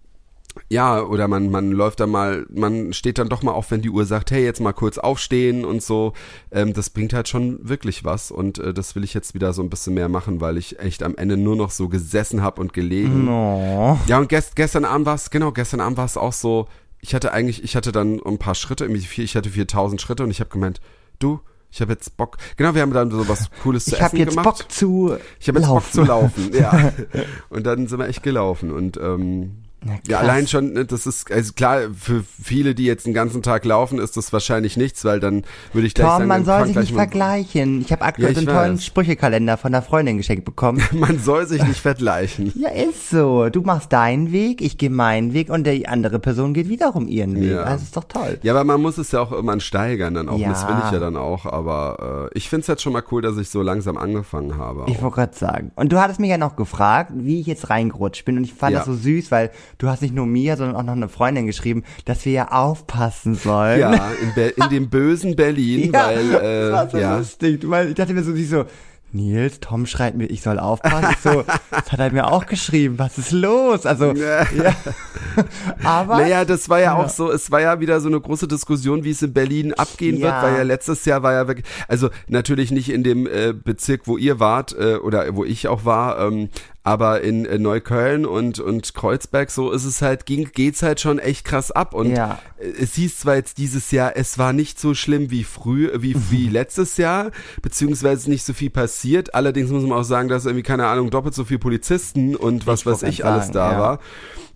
ja, 0.69 1.01
oder 1.01 1.27
man, 1.27 1.49
man 1.49 1.71
läuft 1.71 1.99
da 1.99 2.07
mal, 2.07 2.45
man 2.49 2.93
steht 2.93 3.17
dann 3.17 3.29
doch 3.29 3.43
mal 3.43 3.51
auf, 3.51 3.71
wenn 3.71 3.81
die 3.81 3.89
Uhr 3.89 4.05
sagt, 4.05 4.31
hey, 4.31 4.43
jetzt 4.43 4.59
mal 4.59 4.73
kurz 4.73 4.97
aufstehen 4.97 5.65
und 5.65 5.83
so. 5.83 6.13
Ähm, 6.51 6.73
das 6.73 6.89
bringt 6.89 7.13
halt 7.13 7.27
schon 7.27 7.59
wirklich 7.67 8.03
was 8.03 8.31
und 8.31 8.57
äh, 8.59 8.73
das 8.73 8.95
will 8.95 9.03
ich 9.03 9.13
jetzt 9.13 9.33
wieder 9.33 9.53
so 9.53 9.61
ein 9.61 9.69
bisschen 9.69 9.93
mehr 9.93 10.09
machen, 10.09 10.41
weil 10.41 10.57
ich 10.57 10.79
echt 10.79 11.03
am 11.03 11.15
Ende 11.15 11.37
nur 11.37 11.55
noch 11.55 11.71
so 11.71 11.89
gesessen 11.89 12.41
habe 12.41 12.61
und 12.61 12.73
gelegen. 12.73 13.27
Oh. 13.27 13.97
Ja, 14.07 14.19
und 14.19 14.29
gest, 14.29 14.55
gestern 14.55 14.85
Abend 14.85 15.05
war 15.05 15.15
es, 15.15 15.29
genau, 15.29 15.51
gestern 15.51 15.81
Abend 15.81 15.97
war 15.97 16.05
es 16.05 16.17
auch 16.17 16.33
so, 16.33 16.67
ich 16.99 17.13
hatte 17.13 17.31
eigentlich, 17.31 17.63
ich 17.63 17.75
hatte 17.75 17.91
dann 17.91 18.19
ein 18.25 18.37
paar 18.37 18.55
Schritte, 18.55 18.85
ich 18.85 19.35
hatte 19.35 19.49
4000 19.49 20.01
Schritte 20.01 20.23
und 20.23 20.31
ich 20.31 20.39
habe 20.39 20.49
gemeint, 20.49 20.81
du, 21.19 21.39
ich 21.71 21.81
habe 21.81 21.91
jetzt 21.91 22.15
Bock, 22.15 22.37
genau, 22.55 22.73
wir 22.73 22.81
haben 22.81 22.93
dann 22.93 23.11
so 23.11 23.27
was 23.27 23.49
Cooles 23.61 23.85
zu 23.85 23.95
Ich 23.95 24.01
habe 24.01 24.15
essen 24.15 24.17
jetzt 24.17 24.29
gemacht. 24.29 24.45
Bock 24.45 24.71
zu 24.71 25.17
Ich 25.39 25.47
habe 25.49 25.59
jetzt. 25.59 25.67
Bock 25.67 25.91
zu 25.91 26.03
laufen, 26.03 26.51
ja. 26.53 26.93
Und 27.49 27.65
dann 27.65 27.87
sind 27.87 27.99
wir 27.99 28.07
echt 28.07 28.23
gelaufen 28.23 28.71
und 28.71 28.97
ähm, 28.97 29.64
ja, 30.07 30.19
allein 30.19 30.47
schon, 30.47 30.73
ne, 30.73 30.85
das 30.85 31.05
ist, 31.05 31.31
also 31.31 31.53
klar, 31.53 31.81
für 31.97 32.23
viele, 32.41 32.75
die 32.75 32.85
jetzt 32.85 33.05
den 33.05 33.13
ganzen 33.13 33.41
Tag 33.41 33.65
laufen, 33.65 33.99
ist 33.99 34.17
das 34.17 34.33
wahrscheinlich 34.33 34.77
nichts, 34.77 35.05
weil 35.05 35.19
dann 35.19 35.43
würde 35.73 35.87
ich 35.87 35.93
gleich 35.93 36.07
Tom, 36.07 36.17
sagen, 36.17 36.27
man 36.27 36.45
soll 36.45 36.67
sich 36.67 36.75
nicht 36.75 36.93
vergleichen. 36.93 37.81
Ich 37.81 37.91
habe 37.91 38.03
aktuell 38.03 38.29
Ja, 38.29 38.35
so 38.35 38.41
ich 38.41 38.47
einen 38.47 38.57
tollen 38.57 38.73
weiß. 38.77 38.85
Sprüchekalender 38.85 39.57
von 39.57 39.73
einer 39.73 39.81
Freundin 39.83 40.17
geschenkt 40.17 40.45
bekommen. 40.45 40.81
Man 40.91 41.19
soll 41.19 41.45
sich 41.47 41.63
nicht 41.63 41.79
vergleichen. 41.79 42.51
ja, 42.55 42.69
ist 42.69 43.09
so. 43.09 43.49
Du 43.49 43.61
machst 43.61 43.91
deinen 43.93 44.31
Weg, 44.31 44.61
ich 44.61 44.77
gehe 44.77 44.89
meinen 44.89 45.33
Weg 45.33 45.49
und 45.49 45.65
die 45.67 45.87
andere 45.87 46.19
Person 46.19 46.53
geht 46.53 46.69
wiederum 46.69 47.07
ihren 47.07 47.35
Weg. 47.39 47.51
Ja. 47.51 47.65
Das 47.65 47.83
ist 47.83 47.95
doch 47.97 48.05
toll. 48.05 48.39
Ja, 48.43 48.53
aber 48.53 48.63
man 48.63 48.81
muss 48.81 48.97
es 48.97 49.11
ja 49.11 49.19
auch 49.21 49.31
irgendwann 49.31 49.59
steigern 49.59 50.13
dann 50.13 50.29
auch. 50.29 50.37
Ja. 50.39 50.49
Das 50.49 50.67
will 50.67 50.75
ich 50.85 50.91
ja 50.91 50.99
dann 50.99 51.15
auch. 51.17 51.45
Aber 51.45 52.29
äh, 52.33 52.37
ich 52.37 52.49
find's 52.49 52.67
jetzt 52.67 52.81
schon 52.81 52.93
mal 52.93 53.03
cool, 53.11 53.21
dass 53.21 53.37
ich 53.37 53.49
so 53.49 53.61
langsam 53.61 53.97
angefangen 53.97 54.57
habe. 54.57 54.85
Ich 54.87 55.01
wollte 55.01 55.15
gerade 55.15 55.35
sagen. 55.37 55.71
Und 55.75 55.91
du 55.91 55.99
hattest 56.01 56.19
mich 56.19 56.29
ja 56.29 56.37
noch 56.37 56.55
gefragt, 56.55 57.11
wie 57.15 57.39
ich 57.41 57.47
jetzt 57.47 57.69
reingerutscht 57.69 58.25
bin. 58.25 58.37
Und 58.37 58.43
ich 58.45 58.53
fand 58.53 58.73
Ja. 58.73 58.79
das 58.79 58.87
so 58.87 58.93
süß, 58.93 59.31
weil 59.31 59.51
du 59.77 59.87
hast 59.89 60.01
nicht 60.01 60.13
nur 60.13 60.25
mir, 60.25 60.57
sondern 60.57 60.75
auch 60.75 60.83
noch 60.83 60.93
eine 60.93 61.09
Freundin 61.09 61.45
geschrieben, 61.45 61.83
dass 62.05 62.25
wir 62.25 62.31
ja 62.33 62.51
aufpassen 62.51 63.35
sollen. 63.35 63.79
Ja, 63.79 64.11
in, 64.21 64.33
Be 64.33 64.53
in 64.55 64.69
dem 64.69 64.89
bösen 64.89 65.35
Berlin, 65.35 65.91
Ja, 65.93 66.07
weil 66.07 66.29
das 66.31 66.41
äh, 66.41 66.71
war 66.71 66.89
so 66.89 66.97
ja. 66.97 67.17
lustig. 67.17 67.61
Weil 67.69 67.89
ich 67.89 67.95
dachte 67.95 68.13
mir 68.13 68.23
so, 68.23 68.33
sie 68.33 68.45
so, 68.45 68.65
Nils, 69.11 69.61
Tom 69.61 69.85
schreibt 69.85 70.17
mir, 70.17 70.25
ich 70.25 70.41
soll 70.41 70.59
aufpassen. 70.59 71.07
Ich 71.11 71.19
so, 71.19 71.43
das 71.71 71.91
hat 71.91 71.99
er 71.99 72.11
mir 72.11 72.27
auch 72.31 72.45
geschrieben. 72.47 72.99
Was 72.99 73.17
ist 73.17 73.31
los? 73.31 73.85
Also, 73.85 74.11
ja. 74.11 74.45
Aber, 75.83 76.17
Naja, 76.17 76.43
das 76.45 76.69
war 76.69 76.79
ja, 76.79 76.85
Ja. 76.85 76.95
auch 76.95 77.09
so, 77.09 77.31
es 77.31 77.49
war 77.51 77.61
ja 77.61 77.79
wieder 77.79 77.99
so 78.01 78.07
eine 78.09 78.19
große 78.19 78.47
Diskussion, 78.47 79.03
wie 79.03 79.11
es 79.11 79.21
in 79.21 79.31
Berlin 79.33 79.73
abgehen 79.73 80.17
Ja. 80.17 80.25
wird, 80.25 80.43
weil 80.43 80.57
ja 80.57 80.63
letztes 80.63 81.05
Jahr 81.05 81.23
war 81.23 81.33
ja 81.33 81.47
wirklich, 81.47 81.65
also 81.87 82.09
natürlich 82.27 82.71
nicht 82.71 82.89
in 82.89 83.03
dem 83.03 83.25
äh, 83.27 83.53
Bezirk, 83.53 84.01
wo 84.05 84.17
ihr 84.17 84.39
wart 84.39 84.75
äh, 84.77 84.95
oder 84.95 85.33
wo 85.35 85.45
ich 85.45 85.67
auch 85.67 85.85
war, 85.85 86.19
ähm, 86.19 86.49
aber 86.85 87.21
in 87.21 87.45
äh, 87.45 87.57
Neukölln 87.57 88.25
und 88.25 88.59
und 88.59 88.93
Kreuzberg 88.93 89.49
so 89.51 89.71
ist 89.71 89.83
es 89.85 90.01
halt 90.01 90.25
ging 90.25 90.51
geht's 90.53 90.83
halt 90.83 91.01
schon 91.01 91.19
echt 91.19 91.43
krass 91.43 91.71
ab 91.71 91.93
und 91.93 92.11
Ja. 92.15 92.39
äh, 92.59 92.67
es 92.81 92.93
hieß 92.93 93.19
zwar 93.19 93.35
jetzt 93.35 93.57
dieses 93.57 93.91
Jahr, 93.91 94.13
es 94.15 94.37
war 94.37 94.53
nicht 94.53 94.79
so 94.79 94.93
schlimm 94.93 95.31
wie 95.31 95.43
früh 95.43 95.89
wie 95.97 96.15
wie 96.29 96.47
letztes 96.47 96.95
Jahr, 96.97 97.31
beziehungsweise 97.61 98.29
nicht 98.29 98.45
so 98.45 98.53
viel 98.53 98.69
passiert. 98.69 99.33
Allerdings 99.33 99.71
muss 99.71 99.83
man 99.83 99.97
auch 99.97 100.03
sagen, 100.03 100.29
dass 100.29 100.45
irgendwie 100.45 100.63
keine 100.63 100.85
Ahnung 100.87 101.09
doppelt 101.09 101.33
so 101.33 101.43
viel 101.43 101.59
Polizisten 101.59 102.35
und 102.35 102.67
was 102.67 102.81
Ich 102.81 102.85
weiß 102.85 103.03
ich 103.03 103.25
alles 103.25 103.45
sagen, 103.47 103.53
da 103.53 103.71
ja. 103.73 103.79
war. 103.79 103.99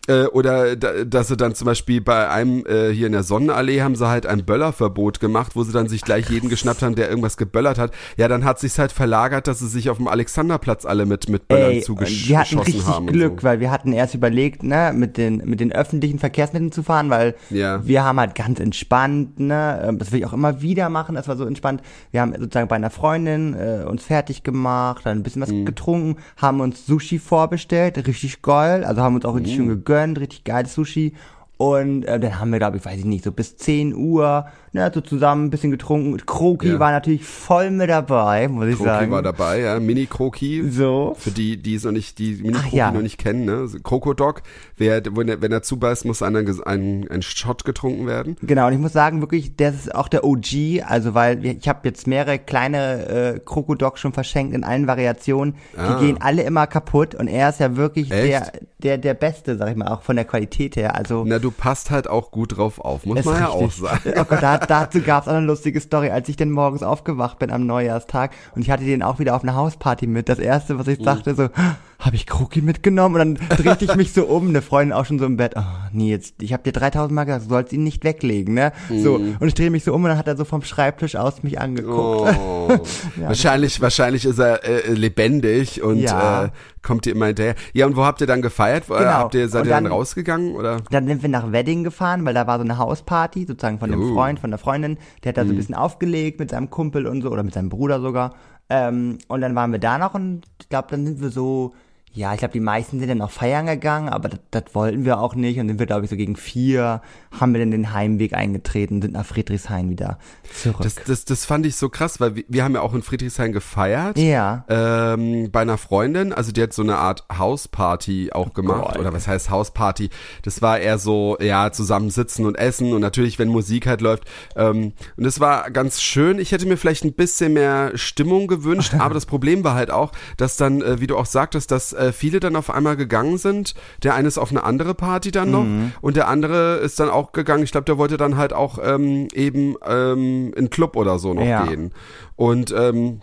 Äh, 0.08 0.26
oder 0.26 0.76
da, 0.76 1.04
dass 1.04 1.28
sie 1.28 1.38
dann 1.38 1.54
zum 1.56 1.66
Beispiel 1.66 2.02
bei 2.02 2.30
einem 2.30 2.66
äh, 2.66 2.90
hier 2.92 3.06
in 3.08 3.14
der 3.14 3.24
Sonnenallee 3.24 3.82
haben 3.82 3.96
sie 3.96 4.08
halt 4.08 4.26
ein 4.26 4.44
Böllerverbot 4.46 5.20
gemacht, 5.20 5.56
wo 5.56 5.64
sie 5.64 5.72
dann 5.72 5.88
sich 5.88 6.02
gleich 6.02 6.30
jeden 6.30 6.50
geschnappt 6.50 6.82
haben, 6.82 6.96
der 6.96 7.10
irgendwas 7.10 7.38
geböllert 7.38 7.78
hat. 7.78 7.92
Ja, 8.18 8.28
dann 8.28 8.44
hat 8.46 8.60
sich's 8.60 8.80
halt 8.80 8.92
verlagert, 8.92 9.48
dass 9.48 9.60
sie 9.60 9.68
sich 9.68 9.90
auf 9.90 9.98
dem 9.98 10.08
Alexanderplatz 10.08 10.86
alle 10.86 11.06
mit 11.06 11.30
mit 11.30 11.48
Böllern 11.48 11.72
Ey, 11.74 11.82
zugeschossen 11.82 12.28
wir 12.30 12.40
hatten 12.40 12.60
richtig 12.60 12.86
haben. 12.88 13.08
Glück, 13.08 13.42
so. 13.42 13.44
weil 13.48 13.60
wir 13.60 13.70
hatten 13.72 13.94
erst 13.94 14.16
überlegt, 14.16 14.64
ne, 14.64 14.92
mit 14.96 15.18
den, 15.18 15.38
mit 15.46 15.60
den 15.60 15.72
öffentlichen 15.72 16.18
Verkehrsmitteln 16.18 16.72
zu 16.72 16.82
fahren, 16.82 17.10
weil 17.10 17.36
Ja. 17.52 17.86
wir 17.86 18.04
haben 18.04 18.20
halt 18.20 18.34
ganz 18.36 18.60
entspannt, 18.60 19.40
ne, 19.40 19.82
ähm, 19.86 20.00
das 20.00 20.12
will 20.12 20.20
ich 20.20 20.26
auch 20.26 20.34
immer 20.34 20.62
wieder 20.62 20.90
machen, 20.90 21.16
das 21.16 21.28
war 21.28 21.38
so 21.38 21.46
entspannt. 21.46 21.82
Wir 22.12 22.22
haben 22.22 22.34
sozusagen 22.34 22.68
bei 22.68 22.78
einer 22.78 22.90
Freundin 22.90 23.54
äh, 23.54 23.84
uns 23.88 24.04
fertig 24.04 24.44
gemacht, 24.44 25.06
dann 25.06 25.18
ein 25.20 25.24
bisschen 25.24 25.42
Mhm. 25.42 25.60
was 25.62 25.66
getrunken, 25.66 26.16
haben 26.38 26.62
uns 26.62 26.86
Sushi 26.88 27.20
vorbestellt, 27.20 27.98
richtig 28.08 28.42
geil, 28.42 28.84
also 28.84 29.02
haben 29.02 29.16
uns 29.16 29.26
auch 29.26 29.36
richtig 29.36 29.54
Mhm. 29.54 29.58
schön 29.58 29.68
gegönnt, 29.68 29.89
richtig 29.98 30.44
geiles 30.44 30.74
Sushi. 30.74 31.14
Und 31.58 32.04
äh, 32.06 32.20
dann 32.20 32.40
haben 32.40 32.52
wir, 32.52 32.60
glaube 32.60 32.78
ich, 32.78 32.86
weiß 32.86 33.00
ich 33.00 33.06
nicht, 33.06 33.24
so 33.24 33.34
bis 33.34 33.58
10 33.58 33.94
Uhr, 33.94 34.48
ne, 34.72 34.92
so 34.94 35.02
zusammen 35.02 35.46
ein 35.46 35.50
bisschen 35.50 35.72
getrunken. 35.72 36.18
Kroki 36.26 36.70
Ja. 36.70 36.80
war 36.80 36.92
natürlich 36.92 37.24
voll 37.24 37.72
mit 37.72 37.90
dabei, 37.90 38.48
muss 38.48 38.68
ich 38.68 38.76
Kroki 38.76 38.90
sagen. 38.90 39.12
war 39.12 39.22
dabei, 39.22 39.62
ja, 39.62 39.80
Mini 39.80 40.06
Kroki. 40.06 40.70
So. 40.70 41.16
Für 41.18 41.32
die, 41.32 41.58
die 41.58 41.76
es 41.76 41.84
noch 41.84 41.92
nicht, 41.92 42.20
die 42.20 42.36
Mini 42.42 42.54
Kroki 42.54 42.76
ja. 42.78 42.92
noch 42.92 43.02
nicht 43.02 43.18
kennen, 43.18 43.46
ne? 43.46 43.68
Krokodok, 43.84 44.42
wer, 44.78 45.02
wenn 45.16 45.30
er, 45.30 45.42
wenn 45.42 45.52
er 45.52 45.62
zubeißt, 45.62 46.06
muss 46.06 46.22
einer 46.22 46.40
ein, 46.66 47.08
ein 47.10 47.22
Shot 47.22 47.66
getrunken 47.66 48.08
werden. 48.08 48.38
Genau, 48.42 48.68
und 48.68 48.74
ich 48.74 48.80
muss 48.80 48.94
sagen, 48.94 49.22
wirklich, 49.22 49.56
das 49.56 49.76
ist 49.76 49.96
auch 49.96 50.08
der 50.08 50.24
OG, 50.24 50.82
also 50.86 51.14
weil 51.14 51.46
ich 51.46 51.68
habe 51.68 51.80
jetzt 51.84 52.08
mehrere 52.08 52.40
kleine 52.40 53.36
äh, 53.36 53.40
Krokodok 53.40 53.98
schon 53.98 54.14
verschenkt 54.14 54.54
in 54.54 54.64
allen 54.64 54.88
Variationen. 54.88 55.56
Ah. 55.78 55.94
Die 56.00 56.06
gehen 56.06 56.22
alle 56.22 56.44
immer 56.44 56.68
kaputt 56.68 57.16
und 57.16 57.28
er 57.28 57.50
ist 57.50 57.60
ja 57.60 57.76
wirklich 57.76 58.12
Echt? 58.12 58.28
der, 58.28 58.52
der, 58.80 58.98
der 58.98 59.14
Beste, 59.14 59.58
sag 59.58 59.70
ich 59.70 59.76
mal, 59.76 59.88
auch 59.88 60.02
von 60.02 60.16
der 60.16 60.26
Qualität 60.26 60.76
her. 60.76 60.96
Also 60.96 61.24
Na, 61.28 61.40
du 61.40 61.52
passt 61.52 61.92
halt 61.92 62.08
auch 62.10 62.32
gut 62.32 62.58
drauf 62.58 62.80
auf, 62.80 63.06
muss 63.06 63.24
man 63.26 63.36
ja 63.40 63.50
auch 63.50 63.62
richtig. 63.62 63.82
sagen. 63.84 64.14
Oh 64.20 64.24
Gott, 64.24 64.44
da, 64.60 64.66
dazu 64.68 65.02
gab's 65.02 65.28
auch 65.28 65.34
eine 65.34 65.46
lustige 65.46 65.80
Story, 65.80 66.10
als 66.10 66.30
ich 66.30 66.36
dann 66.36 66.52
morgens 66.52 66.84
aufgewacht 66.84 67.40
bin 67.40 67.52
am 67.52 67.66
Neujahrstag 67.66 68.32
und 68.56 68.62
ich 68.62 68.70
hatte 68.72 68.84
den 68.84 69.04
auch 69.04 69.20
wieder 69.20 69.36
auf 69.36 69.44
eine 69.44 69.56
Hausparty 69.56 70.08
mit. 70.08 70.30
Das 70.30 70.40
erste, 70.40 70.78
was 70.78 70.88
Mhm. 70.88 70.94
ich 70.94 71.04
sagte, 71.04 71.36
so, 71.36 71.50
habe 72.00 72.16
ich 72.16 72.26
Kroki 72.26 72.62
mitgenommen? 72.62 73.20
Und 73.22 73.40
dann 73.40 73.58
drehte 73.58 73.84
ich 73.86 73.96
mich 73.96 74.14
so 74.14 74.24
um, 74.26 74.48
eine 74.48 74.62
Freundin 74.62 74.94
auch 74.94 75.06
schon 75.06 75.20
so 75.20 75.26
im 75.26 75.36
Bett, 75.38 75.54
oh, 75.58 75.62
nee, 75.92 76.10
jetzt, 76.10 76.42
ich 76.42 76.54
habe 76.54 76.64
dir 76.64 76.72
3000 76.72 77.12
Mal 77.14 77.26
gesagt, 77.26 77.46
du 77.46 77.50
sollst 77.50 77.74
ihn 77.74 77.84
nicht 77.84 78.04
weglegen, 78.06 78.54
ne? 78.54 78.72
So, 78.90 79.18
Mhm. 79.20 79.36
und 79.40 79.48
ich 79.50 79.54
drehe 79.54 79.70
mich 79.70 79.84
so 79.84 79.94
um 79.94 80.04
und 80.04 80.10
dann 80.10 80.18
hat 80.18 80.28
er 80.28 80.38
so 80.38 80.46
vom 80.46 80.62
Schreibtisch 80.64 81.16
aus 81.18 81.44
mich 81.44 81.60
angeguckt. 81.60 82.36
Oh. 82.40 82.70
wahrscheinlich, 83.18 83.82
wahrscheinlich 83.82 84.26
ist 84.26 84.40
er 84.40 84.64
äh, 84.64 84.94
lebendig 84.94 85.84
und 85.84 85.98
Ja. 86.00 86.46
äh, 86.46 86.50
kommt 86.82 87.06
dir 87.06 87.12
immer 87.12 87.26
hinterher. 87.28 87.56
Ja, 87.74 87.86
und 87.86 87.96
wo 87.98 88.06
habt 88.06 88.22
ihr 88.22 88.28
dann 88.28 88.42
gefeiert? 88.42 88.86
Äh, 88.90 88.94
Genau. 89.00 89.12
Habt 89.12 89.36
ihr, 89.36 89.50
seid 89.50 89.64
Und 89.64 89.68
ihr 89.68 89.72
dann, 89.72 89.84
dann- 89.84 89.94
rausgegangen 89.94 90.56
oder? 90.56 90.78
Dann 90.92 91.06
sind 91.08 91.22
wir 91.22 91.30
nach 91.30 91.52
Wedding 91.52 91.84
gefahren, 91.84 92.24
weil 92.26 92.34
da 92.34 92.48
war 92.48 92.58
so 92.58 92.64
eine 92.64 92.78
Hausparty, 92.78 93.46
sozusagen 93.46 93.80
von 93.80 93.92
dem 93.92 94.02
Oh. 94.02 94.14
Freund, 94.14 94.40
von 94.40 94.52
der 94.52 94.58
Freundin. 94.58 94.98
Der 95.24 95.30
hat 95.30 95.36
Mhm. 95.36 95.42
da 95.42 95.46
so 95.48 95.54
ein 95.54 95.58
bisschen 95.58 95.76
aufgelegt 95.76 96.40
mit 96.40 96.52
seinem 96.52 96.70
Kumpel 96.70 97.08
und 97.08 97.22
so, 97.22 97.30
oder 97.30 97.44
mit 97.44 97.54
seinem 97.54 97.68
Bruder 97.70 98.00
sogar. 98.00 98.36
Ähm, 98.70 99.18
und 99.28 99.42
dann 99.42 99.56
waren 99.56 99.72
wir 99.72 99.80
da 99.80 99.98
noch 99.98 100.14
und 100.14 100.42
ich 100.62 100.70
glaube, 100.70 100.88
dann 100.92 101.06
sind 101.06 101.22
wir 101.22 101.30
so, 101.30 101.74
ja, 102.12 102.34
ich 102.34 102.40
glaube, 102.40 102.54
die 102.54 102.60
meisten 102.60 103.00
sind 103.00 103.08
dann 103.08 103.20
noch 103.20 103.30
feiern 103.30 103.68
gegangen, 103.68 104.10
aber 104.10 104.30
das, 104.50 104.64
wollten 104.74 105.06
wir 105.06 105.20
auch 105.20 105.36
nicht. 105.36 105.60
Und 105.60 105.68
sind 105.68 105.80
wir, 105.80 105.86
glaube 105.86 106.06
ich, 106.06 106.10
so 106.10 106.16
gegen 106.16 106.36
vier, 106.36 107.02
haben 107.40 107.54
wir 107.54 107.60
dann 107.60 107.70
den 107.70 107.94
Heimweg 107.94 108.34
eingetreten, 108.34 109.02
sind 109.02 109.14
nach 109.14 109.26
Friedrichshain 109.26 109.90
wieder 109.90 110.18
zurück. 110.52 110.82
Das, 110.82 110.96
das, 110.96 111.26
das 111.26 111.46
fand 111.46 111.68
ich 111.68 111.76
so 111.76 111.88
krass, 111.90 112.20
weil 112.20 112.36
wir, 112.36 112.44
wir 112.48 112.64
haben 112.64 112.74
ja 112.74 112.82
auch 112.82 112.96
in 112.96 113.04
Friedrichshain 113.04 113.52
gefeiert. 113.52 114.18
ja. 114.18 114.66
Ähm, 114.70 115.52
bei 115.52 115.62
einer 115.62 115.78
Freundin, 115.78 116.34
also 116.34 116.52
die 116.52 116.64
hat 116.64 116.74
so 116.74 116.82
eine 116.82 116.98
Art 116.98 117.26
Hausparty 117.38 118.32
auch 118.34 118.54
gemacht. 118.54 118.94
Geil. 118.94 119.02
Oder 119.02 119.14
was 119.14 119.28
heißt 119.28 119.52
Hausparty? 119.52 120.10
Das 120.42 120.62
war 120.64 120.80
eher 120.80 120.98
so, 120.98 121.38
ja, 121.40 121.72
zusammen 121.72 122.10
sitzen 122.10 122.46
und 122.46 122.56
essen 122.56 122.92
und 122.94 123.02
natürlich, 123.02 123.38
wenn 123.38 123.50
Musik 123.50 123.86
halt 123.86 124.02
läuft. 124.02 124.24
Ähm, 124.56 124.94
und 125.16 125.24
das 125.24 125.40
war 125.40 125.70
ganz 125.70 126.02
schön. 126.02 126.40
Ich 126.40 126.52
hätte 126.52 126.66
mir 126.66 126.78
vielleicht 126.78 127.04
ein 127.04 127.14
bisschen 127.14 127.54
mehr 127.54 127.92
Stimmung 127.96 128.48
gewünscht, 128.48 128.96
aber 129.00 129.14
das 129.14 129.28
Problem 129.28 129.64
war 129.64 129.76
halt 129.76 129.92
auch, 129.92 130.12
dass 130.38 130.58
dann, 130.58 130.82
äh, 130.82 131.00
wie 131.00 131.08
du 131.08 131.16
auch 131.16 131.28
sagtest, 131.28 131.70
dass 131.72 131.94
äh, 132.00 132.12
viele 132.12 132.40
dann 132.40 132.56
auf 132.56 132.70
einmal 132.70 132.96
gegangen 132.96 133.38
sind. 133.38 133.76
Der 134.04 134.16
eine 134.16 134.28
ist 134.28 134.38
auf 134.38 134.52
eine 134.52 134.64
andere 134.64 134.94
Party 134.96 135.32
dann 135.32 135.52
noch 135.52 135.66
und 136.02 136.16
der 136.16 136.28
andere 136.28 136.78
ist 136.78 137.00
dann 137.00 137.10
auch 137.10 137.32
gegangen. 137.32 137.64
Ich 137.64 137.72
glaube, 137.72 137.86
der 137.86 137.98
wollte 137.98 138.18
dann 138.18 138.38
halt 138.38 138.54
auch 138.54 138.80
ähm, 138.82 139.28
eben 139.34 139.76
ähm, 139.86 140.54
in 140.56 140.70
Club 140.70 140.96
oder 140.96 141.20
so 141.20 141.34
noch 141.34 141.44
Ja. 141.46 141.66
gehen. 141.66 141.92
Und 142.36 142.74
ähm, 142.78 143.22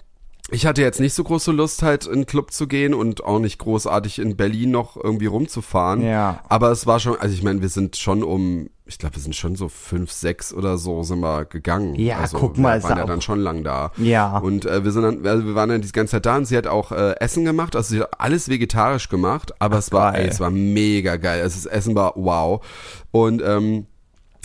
ich 0.51 0.65
hatte 0.67 0.81
jetzt 0.83 1.01
nicht 1.01 1.15
so 1.15 1.25
große 1.25 1.51
Lust, 1.51 1.83
halt 1.83 2.07
in 2.07 2.13
einen 2.13 2.27
Club 2.27 2.53
zu 2.53 2.69
gehen 2.69 2.95
und 2.95 3.25
auch 3.25 3.41
nicht 3.41 3.59
großartig 3.59 4.21
in 4.21 4.37
Berlin 4.37 4.71
noch 4.71 4.97
irgendwie 4.97 5.27
rumzufahren. 5.27 6.03
Ja. 6.05 6.41
Aber 6.49 6.71
es 6.71 6.87
war 6.87 7.01
schon, 7.01 7.17
also 7.19 7.35
ich 7.35 7.43
meine, 7.43 7.63
wir 7.63 7.69
sind 7.69 7.97
schon 7.97 8.23
um 8.23 8.69
ich 8.89 8.99
glaube, 8.99 9.17
wir 9.17 9.23
sind 9.23 9.35
schon 9.35 9.57
so 9.57 9.69
fünf, 9.69 10.13
sechs 10.13 10.55
oder 10.55 10.79
so 10.79 11.03
sind 11.03 11.19
wir 11.21 11.45
gegangen. 11.45 11.97
Ja, 11.97 12.19
also, 12.19 12.39
guck 12.39 12.57
mal, 12.57 12.79
wir 12.81 12.89
waren 12.89 12.99
ja 12.99 13.05
auch- 13.05 13.09
dann 13.09 13.21
schon 13.21 13.41
lang 13.41 13.65
da. 13.65 13.91
Ja. 13.97 14.39
Und 14.39 14.65
äh, 14.65 14.85
wir 14.85 14.93
sind 14.93 15.03
dann, 15.03 15.27
also 15.27 15.45
wir 15.45 15.55
waren 15.57 15.69
dann 15.69 15.83
die 15.83 15.91
ganze 15.93 16.13
Zeit 16.13 16.27
da 16.27 16.37
und 16.37 16.45
sie 16.45 16.57
hat 16.57 16.67
auch 16.69 16.93
äh, 16.93 17.15
Essen 17.19 17.45
gemacht, 17.45 17.75
also 17.75 17.95
sie 17.95 18.01
hat 18.01 18.21
alles 18.21 18.49
vegetarisch 18.49 19.09
gemacht, 19.09 19.53
aber 19.61 19.79
es 19.79 19.91
war, 19.93 20.13
geil. 20.13 20.23
ey, 20.23 20.29
es 20.29 20.39
war 20.41 20.51
mega 20.51 21.17
geil. 21.17 21.43
Also 21.43 21.57
das 21.57 21.67
Essen 21.67 21.95
war 21.97 22.13
wow. 22.15 22.65
Und 23.11 23.43
ähm, 23.45 23.87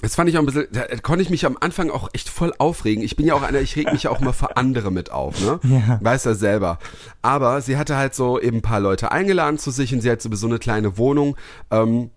das 0.02 0.16
fand 0.16 0.28
ich 0.32 0.36
auch 0.38 0.42
ein 0.42 0.48
bisschen, 0.48 0.66
da 0.72 0.88
konnte 1.04 1.22
ich 1.22 1.30
mich 1.30 1.46
am 1.46 1.58
Anfang 1.60 1.92
auch 1.92 2.10
echt 2.14 2.28
voll 2.28 2.52
aufregen. 2.58 3.04
Ich 3.04 3.16
bin 3.16 3.28
ja 3.28 3.36
auch 3.36 3.44
einer, 3.44 3.60
ich 3.62 3.76
reg 3.76 3.92
mich 3.94 4.04
ja 4.04 4.10
auch 4.10 4.20
immer 4.20 4.34
für 4.34 4.58
andere 4.58 4.90
mit 4.92 5.12
auf, 5.12 5.40
ne? 5.40 5.60
Ja. 5.88 6.00
Weiß 6.02 6.24
ja 6.24 6.34
selber. 6.34 6.80
Aber 7.22 7.62
sie 7.62 7.78
hatte 7.78 7.96
halt 7.96 8.16
so 8.16 8.40
eben 8.40 8.58
ein 8.58 8.62
paar 8.64 8.80
Leute 8.80 9.12
eingeladen 9.12 9.60
zu 9.60 9.70
sich 9.70 9.94
und 9.94 10.02
sie 10.02 10.10
hat 10.10 10.20
sowieso 10.20 10.48
eine 10.48 10.58
kleine 10.58 10.98
Wohnung. 10.98 11.36
Ähm, 11.70 12.10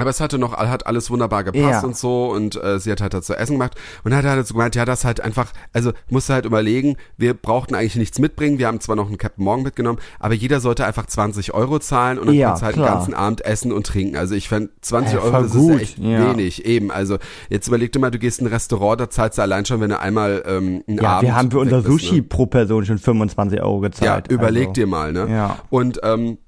aber 0.00 0.10
es 0.10 0.20
hatte 0.20 0.38
noch, 0.38 0.56
hat 0.56 0.86
alles 0.86 1.10
wunderbar 1.10 1.44
gepasst 1.44 1.62
Ja. 1.64 1.80
und 1.82 1.96
so 1.96 2.30
und 2.30 2.62
äh, 2.62 2.78
sie 2.80 2.90
hat 2.90 3.00
halt 3.00 3.14
dazu 3.14 3.34
Essen 3.34 3.52
gemacht 3.54 3.74
und 4.04 4.14
hat 4.14 4.24
halt 4.24 4.46
so 4.46 4.54
gemeint, 4.54 4.74
ja, 4.74 4.84
das 4.84 5.04
halt 5.04 5.20
einfach, 5.20 5.52
also 5.72 5.92
musste 6.08 6.34
halt 6.34 6.44
überlegen, 6.44 6.96
wir 7.16 7.34
brauchten 7.34 7.74
eigentlich 7.74 7.96
nichts 7.96 8.18
mitbringen, 8.18 8.58
wir 8.58 8.66
haben 8.66 8.80
zwar 8.80 8.96
noch 8.96 9.08
einen 9.08 9.18
Captain 9.18 9.44
Morgan 9.44 9.62
mitgenommen, 9.64 9.98
aber 10.18 10.34
jeder 10.34 10.60
sollte 10.60 10.84
einfach 10.86 11.06
20 11.06 11.54
Euro 11.54 11.78
zahlen 11.78 12.18
und 12.18 12.26
dann 12.26 12.34
Ja, 12.34 12.48
kannst 12.48 12.62
du 12.62 12.66
halt 12.66 12.74
klar. 12.76 12.88
den 12.88 12.94
ganzen 12.94 13.14
Abend 13.14 13.44
essen 13.44 13.72
und 13.72 13.86
trinken. 13.86 14.16
Also 14.16 14.34
ich 14.34 14.48
fand 14.48 14.70
20 14.80 15.14
Äh, 15.14 15.18
Euro, 15.18 15.42
das 15.42 15.52
gut, 15.52 15.74
ist 15.76 15.80
echt 15.82 15.98
ja. 15.98 16.30
wenig, 16.30 16.64
eben. 16.64 16.90
Also 16.90 17.18
jetzt 17.48 17.68
überleg 17.68 17.92
dir 17.92 17.98
mal, 17.98 18.10
du 18.10 18.18
gehst 18.18 18.40
in 18.40 18.46
ein 18.46 18.52
Restaurant, 18.52 19.00
da 19.00 19.10
zahlst 19.10 19.38
du 19.38 19.42
allein 19.42 19.64
schon, 19.64 19.80
wenn 19.80 19.90
du 19.90 19.98
einmal 20.00 20.42
ähm, 20.46 20.82
einen 20.88 20.98
Ja, 20.98 21.10
Abend 21.18 21.22
wir 21.28 21.36
haben 21.36 21.50
für 21.50 21.58
unser 21.58 21.82
bist, 21.82 21.88
Sushi 21.88 22.16
Ne? 22.16 22.22
pro 22.22 22.46
Person 22.46 22.84
schon 22.86 22.98
25 22.98 23.60
Euro 23.62 23.82
Ja, 23.82 23.88
gezahlt. 23.88 24.30
überleg 24.32 24.68
also. 24.68 24.72
dir 24.72 24.86
mal, 24.86 25.12
ne? 25.12 25.26
Ja. 25.30 25.58
Und 25.70 26.00
ähm, 26.02 26.38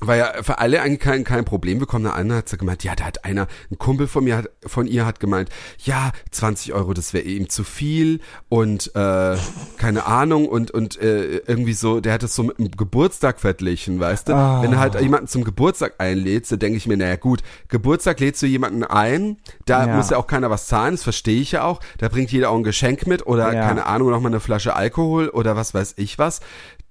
war 0.00 0.16
ja 0.16 0.42
für 0.42 0.58
alle 0.58 0.82
eigentlich 0.82 1.00
kein, 1.00 1.24
kein 1.24 1.44
Problem. 1.44 1.78
Wir 1.80 1.86
kommen 1.86 2.04
da 2.04 2.10
an, 2.10 2.32
hat 2.32 2.48
sie 2.48 2.58
gemeint, 2.58 2.82
ja, 2.84 2.94
da 2.96 3.04
hat 3.04 3.24
einer, 3.24 3.46
ein 3.70 3.78
Kumpel 3.78 4.06
von 4.08 4.24
mir, 4.24 4.36
hat, 4.38 4.50
von 4.66 4.86
ihr 4.86 5.06
hat 5.06 5.20
gemeint, 5.20 5.48
ja, 5.78 6.10
20 6.32 6.74
Euro, 6.74 6.92
das 6.94 7.14
wäre 7.14 7.24
ihm 7.24 7.48
zu 7.48 7.62
viel 7.64 8.20
und 8.48 8.94
äh, 8.96 9.36
keine 9.78 10.04
Ahnung 10.06 10.48
und 10.48 10.72
und 10.72 11.00
äh, 11.00 11.36
irgendwie 11.46 11.72
so, 11.74 12.00
der 12.00 12.12
hat 12.12 12.22
es 12.22 12.34
so 12.34 12.42
mit 12.42 12.58
einem 12.58 12.72
Geburtstag 12.72 13.40
verglichen, 13.40 14.00
weißt 14.00 14.28
du? 14.28 14.34
Ah. 14.34 14.62
Wenn 14.62 14.72
du 14.72 14.78
halt 14.78 15.00
jemanden 15.00 15.28
zum 15.28 15.44
Geburtstag 15.44 15.94
einlädst, 15.98 16.50
dann 16.52 16.58
denke 16.58 16.76
ich 16.76 16.86
mir, 16.86 16.96
naja 16.96 17.16
gut, 17.16 17.42
Geburtstag 17.68 18.18
lädst 18.20 18.42
du 18.42 18.46
jemanden 18.46 18.82
ein, 18.84 19.38
da 19.64 19.86
Ja. 19.86 19.96
muss 19.96 20.10
ja 20.10 20.16
auch 20.18 20.26
keiner 20.26 20.50
was 20.50 20.66
zahlen, 20.66 20.94
das 20.94 21.02
verstehe 21.04 21.40
ich 21.40 21.52
ja 21.52 21.62
auch. 21.64 21.80
Da 21.98 22.08
bringt 22.08 22.32
jeder 22.32 22.50
auch 22.50 22.56
ein 22.56 22.64
Geschenk 22.64 23.06
mit 23.06 23.26
oder 23.26 23.54
Ja. 23.54 23.66
keine 23.68 23.86
Ahnung, 23.86 24.10
noch 24.10 24.20
mal 24.20 24.28
eine 24.28 24.40
Flasche 24.40 24.74
Alkohol 24.74 25.28
oder 25.28 25.56
was 25.56 25.72
weiß 25.72 25.94
ich 25.96 26.18
was. 26.18 26.40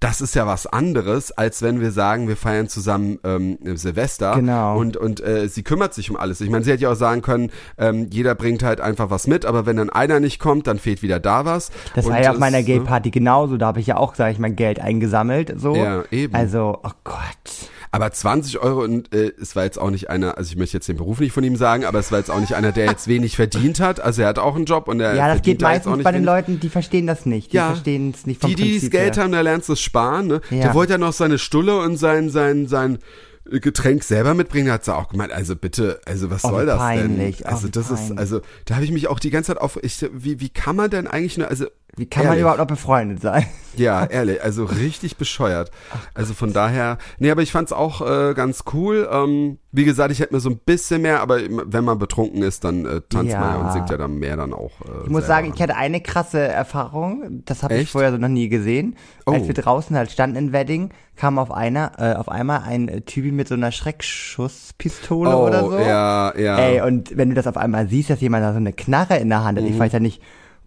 Das 0.03 0.19
ist 0.19 0.36
ja 0.36 0.45
was 0.45 0.67
anderes, 0.67 1.31
als 1.31 1.62
wenn 1.62 1.79
wir 1.79 1.91
sagen, 1.91 2.27
wir 2.27 2.36
feiern 2.36 2.67
zusammen 2.67 3.19
ähm, 3.24 3.57
Silvester 3.75 4.36
Genau. 4.36 4.77
und 4.77 4.98
und 4.98 5.22
äh, 5.22 5.48
sie 5.48 5.63
kümmert 5.63 5.93
sich 5.93 6.10
um 6.12 6.17
alles. 6.17 6.41
Ich 6.41 6.50
meine, 6.50 6.65
sie 6.65 6.72
hätte 6.72 6.83
ja 6.83 6.91
auch 6.91 6.95
sagen 6.95 7.22
können, 7.22 7.51
ähm, 7.77 8.07
jeder 8.12 8.36
bringt 8.36 8.63
halt 8.63 8.81
einfach 8.81 9.10
was 9.12 9.27
mit, 9.27 9.45
aber 9.45 9.65
wenn 9.65 9.77
dann 9.77 9.89
einer 9.89 10.19
nicht 10.19 10.39
kommt, 10.39 10.67
dann 10.67 10.77
fehlt 10.77 11.03
wieder 11.03 11.22
da 11.22 11.45
was. 11.45 11.72
Das 11.95 12.05
war 12.05 12.17
Und 12.17 12.24
ja 12.24 12.31
auf 12.31 12.38
meiner 12.38 12.57
ne? 12.57 12.65
Gay-Party 12.65 13.12
genauso. 13.12 13.55
Da 13.55 13.67
habe 13.67 13.79
ich 13.79 13.88
ja 13.88 13.95
auch, 13.95 14.15
sage 14.15 14.33
ich 14.33 14.39
mal, 14.39 14.51
Geld 14.51 14.81
eingesammelt. 14.81 15.53
So. 15.55 15.74
Ja, 15.74 16.03
eben. 16.12 16.36
Also, 16.36 16.79
oh 16.83 16.91
Gott. 17.05 17.69
Aber 17.94 18.12
20 18.12 18.58
Euro 18.60 18.84
und 18.84 19.14
äh, 19.14 19.32
es 19.40 19.56
war 19.56 19.64
jetzt 19.66 19.78
auch 19.80 19.92
nicht 19.92 20.10
einer, 20.10 20.38
also 20.38 20.50
ich 20.52 20.58
möchte 20.58 20.76
jetzt 20.78 20.88
den 20.90 20.98
Beruf 20.98 21.20
nicht 21.20 21.32
von 21.32 21.44
ihm 21.44 21.56
sagen, 21.56 21.86
aber 21.86 22.00
es 22.00 22.12
war 22.12 22.18
jetzt 22.20 22.32
auch 22.32 22.40
nicht 22.40 22.56
einer, 22.56 22.72
der 22.72 22.88
jetzt 22.88 23.08
wenig 23.08 23.36
verdient 23.36 23.80
hat. 23.80 24.00
Also 24.02 24.24
er 24.24 24.30
hat 24.30 24.40
auch 24.40 24.56
einen 24.56 24.66
Job 24.66 24.88
und 24.88 25.00
er 25.00 25.16
Ja, 25.16 25.28
das 25.28 25.36
verdient 25.38 25.44
geht 25.46 25.62
meistens 25.62 26.04
bei 26.04 26.12
den 26.12 26.22
wenig. 26.22 26.26
Leuten, 26.26 26.60
die 26.60 26.70
verstehen 26.70 27.06
das 27.08 27.26
nicht. 27.28 27.54
Die 27.54 27.58
Ja. 27.58 27.68
verstehen 27.68 28.12
es 28.16 28.26
nicht 28.26 28.42
vom 28.42 28.50
Die, 28.50 28.56
die 28.56 28.80
das 28.82 28.90
Geld 28.90 29.16
her. 29.16 29.24
haben, 29.24 29.32
da 29.32 29.42
lernst 29.42 29.70
du 29.70 29.74
es 29.74 29.82
sparen. 29.82 30.26
Ne? 30.28 30.42
Ja. 30.50 30.62
Der 30.62 30.74
wollte 30.74 30.94
ja 30.94 30.98
noch 30.98 31.14
seine 31.14 31.38
Stulle 31.38 31.80
und 31.80 31.98
sein, 31.98 32.30
sein, 32.32 32.68
sein 32.68 32.98
Getränk 33.46 34.04
selber 34.04 34.34
mitbringen, 34.34 34.72
hat 34.72 34.86
sie 34.86 34.96
auch 34.96 35.10
gemeint, 35.10 35.32
also 35.34 35.56
bitte, 35.56 36.00
also 36.06 36.32
was 36.32 36.46
Oh, 36.46 36.50
soll 36.50 36.66
das 36.66 36.78
peinlich, 36.80 37.38
denn? 37.38 37.48
oh, 37.48 37.50
Also 37.52 37.68
wie 37.68 37.72
das 37.72 37.92
ist, 37.92 38.00
peinlich. 38.00 38.18
also 38.20 38.42
da 38.66 38.76
habe 38.76 38.86
ich 38.86 38.92
mich 38.92 39.08
auch 39.10 39.20
die 39.20 39.30
ganze 39.32 39.48
Zeit 39.54 39.62
auf, 39.62 39.78
ich, 39.84 40.04
wie, 40.14 40.40
wie 40.40 40.50
kann 40.50 40.76
man 40.78 40.90
denn 40.90 41.08
eigentlich 41.08 41.38
nur, 41.38 41.50
also 41.50 41.66
Wie 41.96 42.08
kann 42.08 42.24
man 42.24 42.30
ehrlich. 42.34 42.42
überhaupt 42.42 42.60
noch 42.60 42.68
befreundet 42.68 43.22
sein? 43.22 43.46
Ja, 43.76 44.06
ehrlich, 44.06 44.42
also 44.44 44.66
richtig 44.66 45.18
bescheuert. 45.18 45.72
Also 46.14 46.34
von 46.36 46.54
daher, 46.54 46.98
nee, 47.18 47.32
aber 47.32 47.42
ich 47.42 47.52
fand's 47.52 47.72
auch 47.74 48.02
äh, 48.02 48.34
ganz 48.36 48.64
cool. 48.74 49.08
Ähm, 49.12 49.58
wie 49.72 49.84
gesagt, 49.84 50.12
ich 50.12 50.20
hätte 50.20 50.34
mir 50.34 50.40
so 50.40 50.50
ein 50.50 50.58
bisschen 50.58 51.02
mehr, 51.02 51.22
aber 51.22 51.40
wenn 51.50 51.84
man 51.84 51.98
betrunken 51.98 52.44
ist, 52.44 52.64
dann 52.64 52.86
äh, 52.86 53.02
tanzt 53.10 53.34
Ja. 53.34 53.40
man 53.40 53.50
ja 53.56 53.62
und 53.66 53.72
singt 53.74 53.90
ja 53.90 53.98
dann 53.98 54.18
mehr 54.20 54.38
dann 54.38 54.54
auch. 54.54 54.72
Äh, 54.82 55.06
Ich 55.06 55.10
muss 55.10 55.26
sagen, 55.26 55.52
ich 55.56 55.62
hatte 55.62 55.76
eine 55.76 56.02
krasse 56.02 56.40
Erfahrung, 56.40 57.42
das 57.46 57.64
habe 57.64 57.76
ich 57.76 57.90
vorher 57.92 58.12
so 58.12 58.18
noch 58.18 58.28
nie 58.28 58.48
gesehen. 58.50 58.96
Oh. 59.26 59.32
Als 59.32 59.48
wir 59.48 59.54
draußen 59.56 59.96
halt 59.96 60.12
standen 60.12 60.36
in 60.38 60.52
Wedding, 60.54 60.90
kam 61.16 61.40
auf 61.40 61.52
einer, 61.52 61.94
äh, 61.98 62.14
auf 62.14 62.30
einmal 62.30 62.62
ein 62.68 62.88
äh, 62.90 63.02
Typi 63.02 63.32
mit 63.32 63.48
so 63.48 63.56
einer 63.56 63.72
Schreckschusspistole 63.72 65.36
oh, 65.36 65.48
oder 65.48 65.62
so. 65.64 65.78
ja, 65.80 66.36
ja. 66.38 66.58
Ey, 66.58 66.82
und 66.82 67.16
wenn 67.18 67.30
du 67.30 67.36
das 67.36 67.48
auf 67.48 67.58
einmal 67.58 67.88
siehst, 67.88 68.10
dass 68.10 68.22
jemand 68.22 68.44
da 68.44 68.52
so 68.52 68.58
eine 68.58 68.74
Knarre 68.74 69.18
in 69.18 69.30
der 69.30 69.44
Hand 69.44 69.60
Mhm. 69.60 69.64
hat, 69.66 69.70
ich 69.72 69.80
weiß 69.80 69.92
ja 69.94 70.00
nicht, 70.00 70.22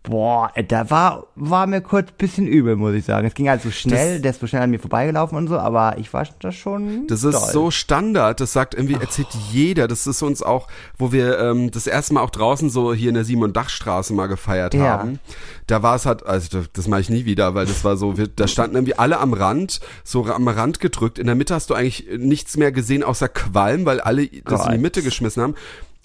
boah, 0.08 0.50
ey, 0.54 0.66
da 0.66 0.88
war, 0.90 1.26
war 1.34 1.66
mir 1.66 1.80
kurz 1.80 2.10
bisschen 2.12 2.46
übel, 2.46 2.76
muss 2.76 2.94
ich 2.94 3.04
sagen. 3.04 3.26
Es 3.26 3.34
ging 3.34 3.48
halt 3.48 3.60
so 3.62 3.70
schnell, 3.70 4.14
Das- 4.14 4.22
der 4.22 4.30
ist 4.30 4.40
so 4.40 4.46
schnell 4.46 4.62
an 4.62 4.70
mir 4.70 4.78
vorbeigelaufen 4.78 5.36
und 5.36 5.48
so, 5.48 5.58
aber 5.58 5.98
ich 5.98 6.12
war 6.12 6.26
da 6.40 6.52
schon 6.52 7.06
Das 7.08 7.24
ist 7.24 7.34
doll. 7.34 7.50
so 7.52 7.70
Standard, 7.70 8.40
das 8.40 8.52
sagt 8.52 8.74
irgendwie, 8.74 8.94
erzählt 8.94 9.28
jeder. 9.50 9.88
Das 9.88 10.06
ist 10.06 10.22
uns 10.22 10.42
auch, 10.42 10.68
wo 10.96 11.12
wir 11.12 11.38
ähm, 11.38 11.70
das 11.70 11.86
erste 11.86 12.14
Mal 12.14 12.20
auch 12.22 12.30
draußen 12.30 12.70
so 12.70 12.94
hier 12.94 13.08
in 13.08 13.14
der 13.16 13.24
Simon 13.24 13.52
Dachstraße 13.52 14.14
mal 14.14 14.26
gefeiert 14.28 14.74
Ja. 14.74 14.98
haben. 14.98 15.18
Da 15.66 15.82
war 15.82 15.96
es 15.96 16.06
halt, 16.06 16.24
also 16.24 16.58
das, 16.60 16.70
das 16.72 16.88
mache 16.88 17.00
ich 17.00 17.10
nie 17.10 17.24
wieder, 17.24 17.54
weil 17.54 17.66
das 17.66 17.84
war 17.84 17.96
so, 17.96 18.16
wir, 18.16 18.28
da 18.28 18.46
standen 18.46 18.76
irgendwie 18.76 18.94
alle 18.94 19.18
am 19.18 19.32
Rand, 19.32 19.80
so 20.04 20.24
am 20.26 20.46
Rand 20.48 20.80
gedrückt. 20.80 21.18
In 21.18 21.26
der 21.26 21.34
Mitte 21.34 21.54
hast 21.54 21.70
du 21.70 21.74
eigentlich 21.74 22.06
nichts 22.16 22.56
mehr 22.56 22.70
gesehen 22.72 23.02
außer 23.02 23.28
Qualm, 23.28 23.84
weil 23.84 24.00
alle 24.00 24.22
das 24.26 24.30
in 24.32 24.40
die 24.40 24.42
Gott. 24.44 24.78
Mitte 24.80 25.02
geschmissen 25.02 25.42
haben. 25.42 25.54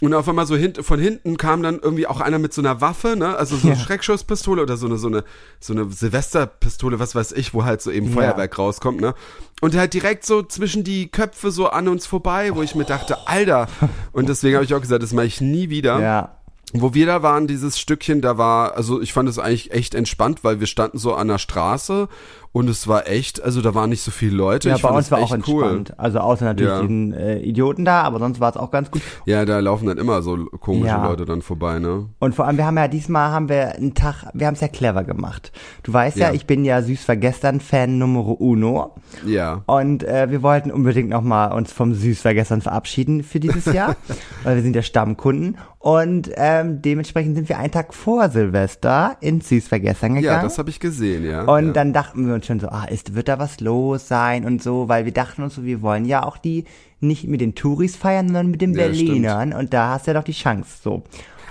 Und 0.01 0.15
auf 0.15 0.27
einmal 0.27 0.47
so 0.47 0.55
hint, 0.55 0.83
von 0.83 0.99
hinten 0.99 1.37
kam 1.37 1.61
dann 1.61 1.79
irgendwie 1.79 2.07
auch 2.07 2.21
einer 2.21 2.39
mit 2.39 2.53
so 2.53 2.61
einer 2.61 2.81
Waffe, 2.81 3.15
ne? 3.15 3.37
Also 3.37 3.55
so 3.55 3.67
eine 3.67 3.77
Ja. 3.77 3.83
Schreckschusspistole 3.83 4.61
oder 4.61 4.75
so 4.75 4.87
eine, 4.87 4.97
so 4.97 5.07
eine, 5.07 5.23
so 5.59 5.73
eine 5.73 5.91
Silvesterpistole, 5.91 6.99
was 6.99 7.13
weiß 7.13 7.33
ich, 7.33 7.53
wo 7.53 7.63
halt 7.65 7.81
so 7.81 7.91
eben 7.91 8.07
Ja. 8.07 8.13
Feuerwerk 8.13 8.57
rauskommt, 8.57 8.99
ne? 8.99 9.13
Und 9.61 9.75
halt 9.75 9.93
direkt 9.93 10.25
so 10.25 10.41
zwischen 10.41 10.83
die 10.83 11.09
Köpfe 11.09 11.51
so 11.51 11.67
an 11.69 11.87
uns 11.87 12.07
vorbei, 12.07 12.55
wo 12.55 12.63
ich 12.63 12.73
mir 12.73 12.85
dachte, 12.85 13.27
Alter. 13.27 13.67
Und 14.11 14.27
deswegen 14.27 14.55
habe 14.55 14.65
ich 14.65 14.73
auch 14.73 14.81
gesagt, 14.81 15.03
das 15.03 15.13
mache 15.13 15.27
ich 15.27 15.39
nie 15.39 15.69
wieder. 15.69 15.99
Ja. 15.99 16.37
Wo 16.73 16.93
wir 16.93 17.05
da 17.05 17.21
waren, 17.21 17.47
dieses 17.47 17.77
Stückchen, 17.79 18.21
da 18.21 18.37
war, 18.37 18.75
also 18.77 19.01
ich 19.01 19.11
fand 19.13 19.27
es 19.27 19.37
eigentlich 19.37 19.71
echt 19.71 19.93
entspannt, 19.93 20.43
weil 20.43 20.61
wir 20.61 20.67
standen 20.67 20.97
so 20.97 21.13
an 21.13 21.27
der 21.27 21.37
Straße 21.37 22.07
und 22.53 22.69
es 22.69 22.87
war 22.87 23.07
echt, 23.07 23.41
also 23.41 23.61
da 23.61 23.73
waren 23.75 23.89
nicht 23.89 24.01
so 24.01 24.11
viele 24.11 24.35
Leute. 24.35 24.69
Ja, 24.69 24.75
ich 24.75 24.81
bei 24.81 24.89
uns 24.89 25.09
war 25.11 25.19
auch 25.19 25.33
echt 25.35 25.47
cool. 25.47 25.63
entspannt. 25.63 25.99
Also 25.99 26.19
außer 26.19 26.45
natürlich 26.45 26.71
Ja. 26.71 26.81
den 26.81 27.13
äh, 27.13 27.39
Idioten 27.39 27.85
da, 27.85 28.01
aber 28.01 28.19
sonst 28.19 28.39
war 28.39 28.49
es 28.49 28.57
auch 28.57 28.71
ganz 28.71 28.91
gut. 28.91 29.01
Ja, 29.25 29.45
da 29.45 29.59
laufen 29.59 29.85
dann 29.87 29.97
immer 29.97 30.21
so 30.21 30.35
komische 30.59 30.87
Ja. 30.87 31.05
Leute 31.07 31.25
dann 31.25 31.41
vorbei, 31.41 31.79
ne? 31.79 32.09
Und 32.19 32.35
vor 32.35 32.45
allem, 32.47 32.57
wir 32.57 32.65
haben 32.65 32.77
ja 32.77 32.87
diesmal 32.87 33.31
haben 33.31 33.47
wir 33.49 33.75
einen 33.75 33.93
Tag, 33.93 34.25
wir 34.33 34.47
haben 34.47 34.55
es 34.55 34.61
ja 34.61 34.67
clever 34.67 35.03
gemacht. 35.03 35.51
Du 35.83 35.93
weißt 35.93 36.17
ja, 36.17 36.27
Ja. 36.27 36.33
ich 36.33 36.45
bin 36.45 36.65
ja 36.65 36.81
süß 36.81 37.03
vergestern 37.03 37.59
Fan 37.61 37.97
Numero 37.97 38.33
uno 38.33 38.95
Ja. 39.25 39.61
und 39.65 40.03
äh, 40.03 40.29
wir 40.29 40.41
wollten 40.43 40.71
unbedingt 40.71 41.09
nochmal 41.09 41.53
uns 41.53 41.71
vom 41.71 41.93
süß 41.93 42.21
vergestern 42.21 42.61
verabschieden 42.61 43.23
für 43.23 43.39
dieses 43.39 43.65
Jahr, 43.65 43.95
weil 44.43 44.55
wir 44.57 44.61
sind 44.63 44.75
ja 44.75 44.81
Stammkunden 44.81 45.57
und 45.79 46.29
ähm, 46.35 46.81
dementsprechend 46.81 47.35
sind 47.35 47.49
wir 47.49 47.57
einen 47.57 47.71
Tag 47.71 47.93
vor 47.93 48.29
Silvester 48.29 49.15
ins 49.21 49.49
süß 49.49 49.67
vergestern 49.67 50.15
gegangen. 50.15 50.37
Ja, 50.37 50.43
das 50.43 50.57
habe 50.57 50.69
ich 50.69 50.79
gesehen, 50.79 51.25
ja. 51.25 51.43
Und 51.45 51.73
dann 51.73 51.93
dachten 51.93 52.27
wir 52.27 52.35
uns 52.35 52.40
schon 52.45 52.59
so, 52.59 52.69
ah, 52.69 52.85
ist, 52.85 53.15
wird 53.15 53.27
da 53.27 53.39
was 53.39 53.59
los 53.59 54.07
sein 54.07 54.45
und 54.45 54.61
so, 54.63 54.87
weil 54.89 55.05
wir 55.05 55.13
dachten 55.13 55.43
uns 55.43 55.55
so, 55.55 55.63
wir 55.63 55.81
wollen 55.81 56.05
ja 56.05 56.23
auch 56.23 56.37
die 56.37 56.65
nicht 56.99 57.27
mit 57.27 57.41
den 57.41 57.55
Touris 57.55 57.95
feiern, 57.95 58.27
sondern 58.27 58.51
mit 58.51 58.61
den 58.61 58.71
Ja, 58.73 58.83
Berlinern 58.87 59.53
und 59.53 59.73
da 59.73 59.89
hast 59.91 60.07
du 60.07 60.11
ja 60.11 60.17
doch 60.19 60.23
die 60.25 60.31
Chance, 60.33 60.77
so. 60.83 61.03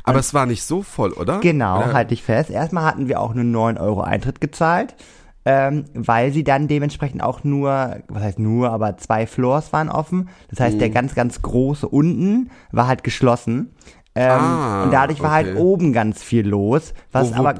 Aber 0.04 0.18
es 0.18 0.32
war 0.32 0.47
nicht 0.47 0.62
so 0.62 0.82
voll, 0.82 1.12
oder? 1.12 1.40
Genau, 1.40 1.78
Oder? 1.85 1.92
halte 1.92 2.14
ich 2.14 2.23
fest. 2.23 2.50
Erstmal 2.50 2.85
hatten 2.85 3.06
wir 3.09 3.20
auch 3.20 3.35
nur 3.35 3.44
9 3.44 3.76
Euro 3.78 4.00
Eintritt 4.00 4.40
gezahlt, 4.40 4.94
ähm, 5.44 5.85
weil 5.94 6.32
sie 6.32 6.42
dann 6.42 6.68
dementsprechend 6.68 7.23
auch 7.23 7.44
nur, 7.44 7.97
was 8.09 8.23
heißt 8.23 8.38
nur, 8.38 8.70
aber 8.70 8.97
zwei 8.97 9.26
Floors 9.26 9.73
waren 9.73 9.88
offen. 9.90 10.28
Das 10.49 10.59
heißt, 10.61 10.76
Mhm. 10.76 10.78
der 10.80 10.90
ganz, 10.90 11.14
ganz 11.14 11.42
große 11.42 11.87
unten 11.88 12.50
war 12.73 12.87
halt 12.88 13.04
geschlossen. 13.04 13.70
Ähm, 14.14 14.30
Ah, 14.30 14.85
und 14.85 14.92
dadurch 14.92 15.20
war 15.23 15.30
halt 15.32 15.49
okay. 15.50 15.59
oben 15.59 15.92
ganz 15.92 16.23
viel 16.23 16.47
los, 16.49 16.94
was 17.12 17.30
Wo- 17.32 17.37
wo- 17.37 17.38
aber, 17.47 17.54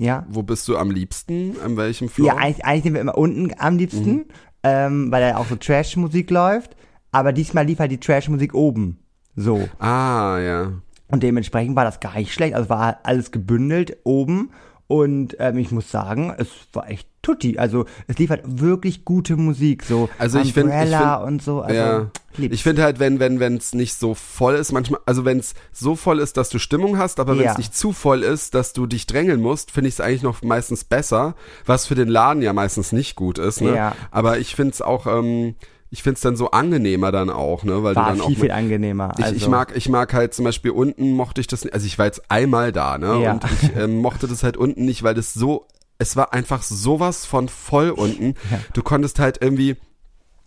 ja. 0.00 0.26
Wo 0.28 0.42
bist 0.42 0.66
du 0.68 0.76
am 0.76 0.90
liebsten? 0.90 1.56
An 1.64 1.76
welchem 1.76 2.08
Floor? 2.08 2.28
Ja, 2.28 2.36
eigentlich, 2.36 2.64
eigentlich 2.64 2.82
sind 2.84 2.94
wir 2.94 3.00
immer 3.00 3.18
unten 3.18 3.50
am 3.58 3.76
liebsten, 3.76 4.10
Mhm. 4.12 4.24
ähm, 4.62 5.12
weil 5.12 5.20
da 5.30 5.36
auch 5.36 5.46
so 5.46 5.56
Trash-Musik 5.56 6.30
läuft. 6.30 6.76
Aber 7.12 7.32
diesmal 7.32 7.66
lief 7.66 7.78
halt 7.78 7.90
die 7.90 7.98
Trash-Musik 8.00 8.54
oben. 8.54 8.98
So. 9.36 9.68
Ah, 9.78 10.38
ja. 10.38 10.72
Und 11.08 11.22
dementsprechend 11.22 11.74
war 11.76 11.84
das 11.84 11.98
gar 12.00 12.16
nicht 12.16 12.32
schlecht. 12.32 12.54
Also 12.54 12.68
war 12.68 12.98
alles 13.02 13.30
gebündelt 13.32 13.96
oben. 14.04 14.50
Und 14.90 15.36
ähm, 15.38 15.56
ich 15.58 15.70
muss 15.70 15.88
sagen, 15.88 16.34
es 16.36 16.48
war 16.72 16.90
echt 16.90 17.06
tutti. 17.22 17.58
Also 17.58 17.84
es 18.08 18.18
lief 18.18 18.30
halt 18.30 18.42
wirklich 18.44 19.04
gute 19.04 19.36
Musik. 19.36 19.84
So 19.84 20.08
Also 20.18 20.40
ich 20.40 20.52
find- 20.52 20.66
ich 20.70 20.74
Umbrella 20.74 21.18
find- 21.18 21.28
und 21.28 21.42
so. 21.44 21.60
Also, 21.60 21.74
ja. 21.80 22.10
lieb's. 22.36 22.54
Ich 22.56 22.64
finde 22.64 22.82
halt, 22.82 22.98
wenn 22.98 23.20
wenn 23.20 23.38
wenn 23.38 23.56
es 23.56 23.72
nicht 23.72 23.94
so 23.94 24.14
voll 24.14 24.56
ist, 24.56 24.72
manchmal, 24.72 24.98
also 25.06 25.24
wenn 25.24 25.38
es 25.38 25.54
so 25.70 25.94
voll 25.94 26.18
ist, 26.18 26.36
dass 26.36 26.48
du 26.48 26.58
Stimmung 26.58 26.98
hast, 26.98 27.20
aber 27.20 27.34
wenn 27.34 27.44
es 27.46 27.52
Ja. 27.52 27.56
nicht 27.58 27.72
zu 27.76 27.92
voll 27.92 28.24
ist, 28.24 28.54
dass 28.56 28.72
du 28.72 28.86
dich 28.88 29.06
drängeln 29.06 29.40
musst, 29.40 29.70
finde 29.70 29.86
ich 29.86 29.94
es 29.94 30.00
eigentlich 30.00 30.24
noch 30.24 30.42
meistens 30.42 30.82
besser, 30.82 31.36
was 31.66 31.86
für 31.86 31.94
den 31.94 32.08
Laden 32.08 32.42
ja 32.42 32.52
meistens 32.52 32.90
nicht 32.90 33.14
gut 33.14 33.38
ist. 33.38 33.60
Ne? 33.60 33.76
Ja. 33.76 33.94
Aber 34.10 34.38
ich 34.40 34.56
finde 34.56 34.72
es 34.72 34.82
auch, 34.82 35.06
ähm, 35.06 35.54
ich 35.90 36.02
find's 36.02 36.20
dann 36.20 36.36
so 36.36 36.50
angenehmer 36.52 37.10
dann 37.12 37.30
auch, 37.30 37.64
ne, 37.64 37.82
weil 37.82 37.96
War 37.96 38.12
du 38.12 38.18
dann 38.18 38.26
viel, 38.28 38.36
auch 38.36 38.40
viel 38.40 38.50
angenehmer. 38.52 39.12
ich, 39.18 39.24
also, 39.24 39.36
ich 39.36 39.48
mag, 39.48 39.72
ich 39.76 39.88
mag 39.88 40.12
halt 40.14 40.34
zum 40.34 40.44
Beispiel 40.44 40.70
unten 40.70 41.12
mochte 41.12 41.40
ich 41.40 41.46
das, 41.48 41.64
nicht- 41.64 41.74
also 41.74 41.86
ich 41.86 41.98
war 41.98 42.06
jetzt 42.06 42.22
einmal 42.30 42.70
da, 42.72 42.96
ne, 42.98 43.20
Ja. 43.22 43.32
und 43.32 43.44
ich 43.44 43.76
ähm, 43.76 43.98
mochte 44.00 44.28
das 44.28 44.42
halt 44.42 44.56
unten 44.56 44.84
nicht, 44.84 45.02
weil 45.02 45.14
das 45.14 45.34
so, 45.34 45.66
es 45.98 46.16
war 46.16 46.32
einfach 46.32 46.62
sowas 46.62 47.26
von 47.26 47.48
voll 47.48 47.90
unten. 47.90 48.34
Du 48.72 48.82
konntest 48.82 49.18
halt 49.18 49.38
irgendwie, 49.42 49.76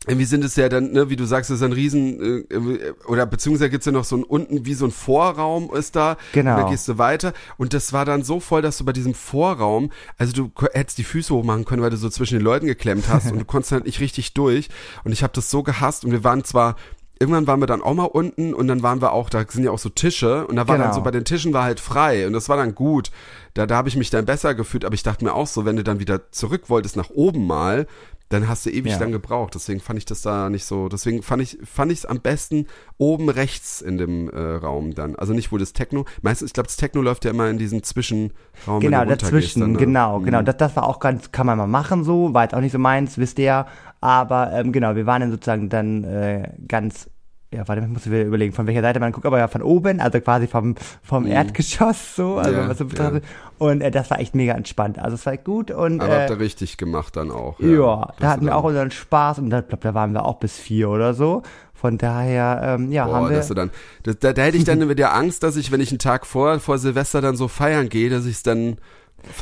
irgendwie 0.05 0.25
sind 0.25 0.43
es 0.43 0.55
ja 0.57 0.67
dann, 0.67 0.91
ne, 0.91 1.10
wie 1.10 1.15
du 1.15 1.25
sagst, 1.25 1.50
das 1.50 1.57
ist 1.57 1.63
ein 1.63 1.72
Riesen, 1.72 2.45
äh, 2.50 2.55
äh, 2.55 2.93
oder 3.07 3.25
beziehungsweise 3.25 3.69
gibt's 3.69 3.86
ja 3.86 3.91
noch 3.91 4.03
so 4.03 4.17
ein 4.17 4.24
unten, 4.24 4.65
wie 4.65 4.74
so 4.74 4.86
ein 4.86 4.91
Vorraum 4.91 5.74
ist 5.74 5.95
da. 5.95 6.17
Genau. 6.33 6.55
Und 6.55 6.62
dann 6.62 6.72
gehst 6.72 6.88
du 6.88 6.98
weiter. 6.98 7.33
Und 7.57 7.74
das 7.74 7.93
war 7.93 8.03
dann 8.03 8.24
so 8.24 8.39
voll, 8.39 8.62
dass 8.62 8.77
du 8.77 8.86
bei 8.86 8.91
diesem 8.91 9.13
Vorraum, 9.13 9.91
also 10.17 10.33
du 10.33 10.51
hättest 10.74 10.98
die 10.98 11.03
Füße 11.05 11.33
hochmachen 11.33 11.63
können, 11.65 11.81
weil 11.81 11.89
du 11.89 11.98
so 11.98 12.10
zwischen 12.10 12.38
den 12.38 12.43
Leuten 12.43 12.65
geklemmt 12.65 13.05
hast 13.07 13.31
und 13.31 13.39
du 13.39 13.45
konntest 13.53 13.72
halt 13.72 13.86
nicht 13.86 14.01
richtig 14.01 14.33
durch. 14.33 14.67
Und 15.05 15.13
ich 15.13 15.24
habe 15.24 15.33
das 15.33 15.50
so 15.50 15.63
gehasst 15.63 16.03
und 16.03 16.12
wir 16.12 16.24
waren 16.24 16.43
zwar 16.43 16.75
Irgendwann 17.19 17.48
waren 17.48 17.62
wir 17.62 17.67
dann 17.67 17.81
auch 17.81 17.93
mal 17.93 18.03
unten 18.05 18.53
und 18.53 18.67
dann 18.67 18.83
waren 18.83 19.00
wir 19.00 19.13
auch, 19.13 19.29
da 19.29 19.45
sind 19.48 19.63
ja 19.63 19.72
auch 19.72 19.79
so 19.79 19.88
Tische 19.88 20.45
und 20.48 20.57
da 20.57 20.67
war 20.67 20.77
dann 20.77 20.88
Genau. 20.88 20.95
so 20.95 21.03
bei 21.03 21.12
den 21.12 21.24
Tischen 21.24 21.53
war 21.53 21.63
halt 21.63 21.79
frei 21.79 22.27
und 22.27 22.33
das 22.33 22.50
war 22.50 22.57
dann 22.57 22.75
gut. 22.75 23.12
Da, 23.53 23.65
da 23.65 23.77
habe 23.77 23.88
ich 23.88 23.95
mich 23.95 24.10
dann 24.10 24.25
besser 24.25 24.55
gefühlt, 24.55 24.83
aber 24.83 24.95
ich 24.95 25.03
dachte 25.03 25.24
mir 25.24 25.33
auch 25.33 25.48
so, 25.48 25.63
wenn 25.63 25.77
du 25.77 25.83
dann 25.83 26.00
wieder 26.00 26.31
zurück 26.31 26.63
wolltest 26.69 26.98
nach 26.98 27.12
oben 27.12 27.45
mal, 27.48 27.88
dann 28.30 28.48
hast 28.48 28.65
du 28.65 28.72
ewig 28.72 28.94
Ja. 28.94 29.00
lang 29.00 29.12
gebraucht. 29.12 29.53
Deswegen 29.56 29.80
fand 29.80 30.00
ich 30.00 30.06
das 30.06 30.22
da 30.22 30.50
nicht 30.50 30.65
so. 30.65 30.89
Deswegen 30.89 31.22
fand 31.22 31.42
ich 31.44 31.58
fand 31.63 31.92
ich 31.92 32.00
es 32.00 32.06
am 32.06 32.20
besten 32.20 32.68
oben 32.98 33.30
rechts 33.30 33.82
in 33.82 33.98
dem 33.98 34.30
äh, 34.30 34.39
Raum 34.39 34.96
dann. 34.96 35.15
Also 35.15 35.34
nicht 35.34 35.51
wo 35.51 35.58
das 35.58 35.74
Techno. 35.74 36.06
Meistens, 36.22 36.48
ich 36.48 36.53
glaube, 36.53 36.68
das 36.68 36.77
Techno 36.77 37.01
läuft 37.01 37.25
ja 37.25 37.32
immer 37.32 37.50
in 37.50 37.58
diesem 37.58 37.84
Zwischenraum. 37.84 38.80
Genau, 38.80 39.06
dazwischen, 39.06 39.60
dann, 39.62 39.72
ne? 39.74 39.77
genau, 39.77 40.20
genau. 40.20 40.42
Das, 40.42 40.58
das 40.58 40.75
war 40.75 40.88
auch 40.88 41.00
ganz, 41.00 41.32
kann 41.32 41.46
man 41.46 41.58
mal 41.58 41.68
machen 41.68 42.03
so, 42.03 42.34
war 42.34 42.44
jetzt 42.44 42.56
auch 42.56 42.62
nicht 42.62 42.72
so 42.72 42.80
meins, 42.80 43.18
wisst 43.18 43.38
ihr 43.39 43.46
ja. 43.46 43.68
Aber 44.01 44.51
ähm, 44.51 44.72
genau, 44.72 44.96
wir 44.96 45.06
waren 45.06 45.22
dann 45.22 45.32
sozusagen 45.32 45.70
dann 45.70 46.03
äh, 46.03 46.50
ganz, 46.68 47.10
ja, 47.53 47.67
warte, 47.67 47.81
ich 47.81 47.88
muss 47.88 48.05
wieder 48.10 48.24
überlegen, 48.24 48.53
von 48.53 48.67
welcher 48.67 48.81
Seite 48.81 49.00
man 49.00 49.12
guckt, 49.12 49.25
aber 49.25 49.39
ja 49.39 49.48
von 49.48 49.62
oben, 49.62 50.00
also 50.00 50.19
quasi 50.19 50.48
vom, 50.48 50.75
vom 51.03 51.25
Erdgeschoss 51.27 52.15
so, 52.15 52.38
also 52.38 52.51
Mhm. 52.51 52.57
Ja, 52.63 52.69
was 52.69 52.77
so 52.77 52.86
ja. 52.86 53.12
Und 53.60 53.81
äh, 53.81 53.91
das 53.91 54.10
war 54.12 54.19
echt 54.19 54.36
mega 54.36 54.53
entspannt. 54.53 55.00
Also 55.00 55.15
es 55.15 55.25
war 55.25 55.38
gut 55.38 55.72
und 55.72 56.01
Aber 56.01 56.13
habt 56.13 56.29
äh, 56.29 56.33
ihr 56.33 56.39
richtig 56.39 56.77
gemacht 56.77 57.15
dann 57.15 57.31
auch. 57.31 57.60
ja, 57.60 58.05
Dass 58.07 58.15
da 58.19 58.29
hatten 58.29 58.45
wir 58.45 58.55
auch 58.55 58.63
unseren 58.63 58.91
Spaß 58.91 59.39
und 59.39 59.50
da, 59.50 59.62
glaub, 59.62 59.81
da 59.81 59.93
waren 59.93 60.12
wir 60.13 60.25
auch 60.25 60.39
bis 60.39 60.57
vier 60.57 60.89
oder 60.89 61.13
so. 61.13 61.43
Von 61.74 61.98
daher, 61.98 62.62
ähm, 62.79 62.91
ja, 62.91 63.05
Boah, 63.05 63.15
haben 63.15 63.29
wir. 63.29 63.38
dass 63.38 63.48
du 63.50 63.53
dann, 63.53 63.69
da, 64.03 64.13
da, 64.13 64.33
da 64.33 64.41
hätte 64.43 64.57
ich 64.57 64.63
dann 64.63 64.88
wieder 64.89 65.13
Angst, 65.13 65.43
dass 65.43 65.55
ich, 65.57 65.72
wenn 65.72 65.81
ich 65.81 65.91
einen 65.91 66.00
Tag 66.00 66.25
vor, 66.25 66.60
vor 66.60 66.77
Silvester 66.77 67.22
dann 67.22 67.36
so 67.36 67.48
feiern 67.48 67.89
gehe, 67.89 68.10
dass 68.10 68.25
ich 68.25 68.36
es 68.38 68.43
dann 68.43 68.77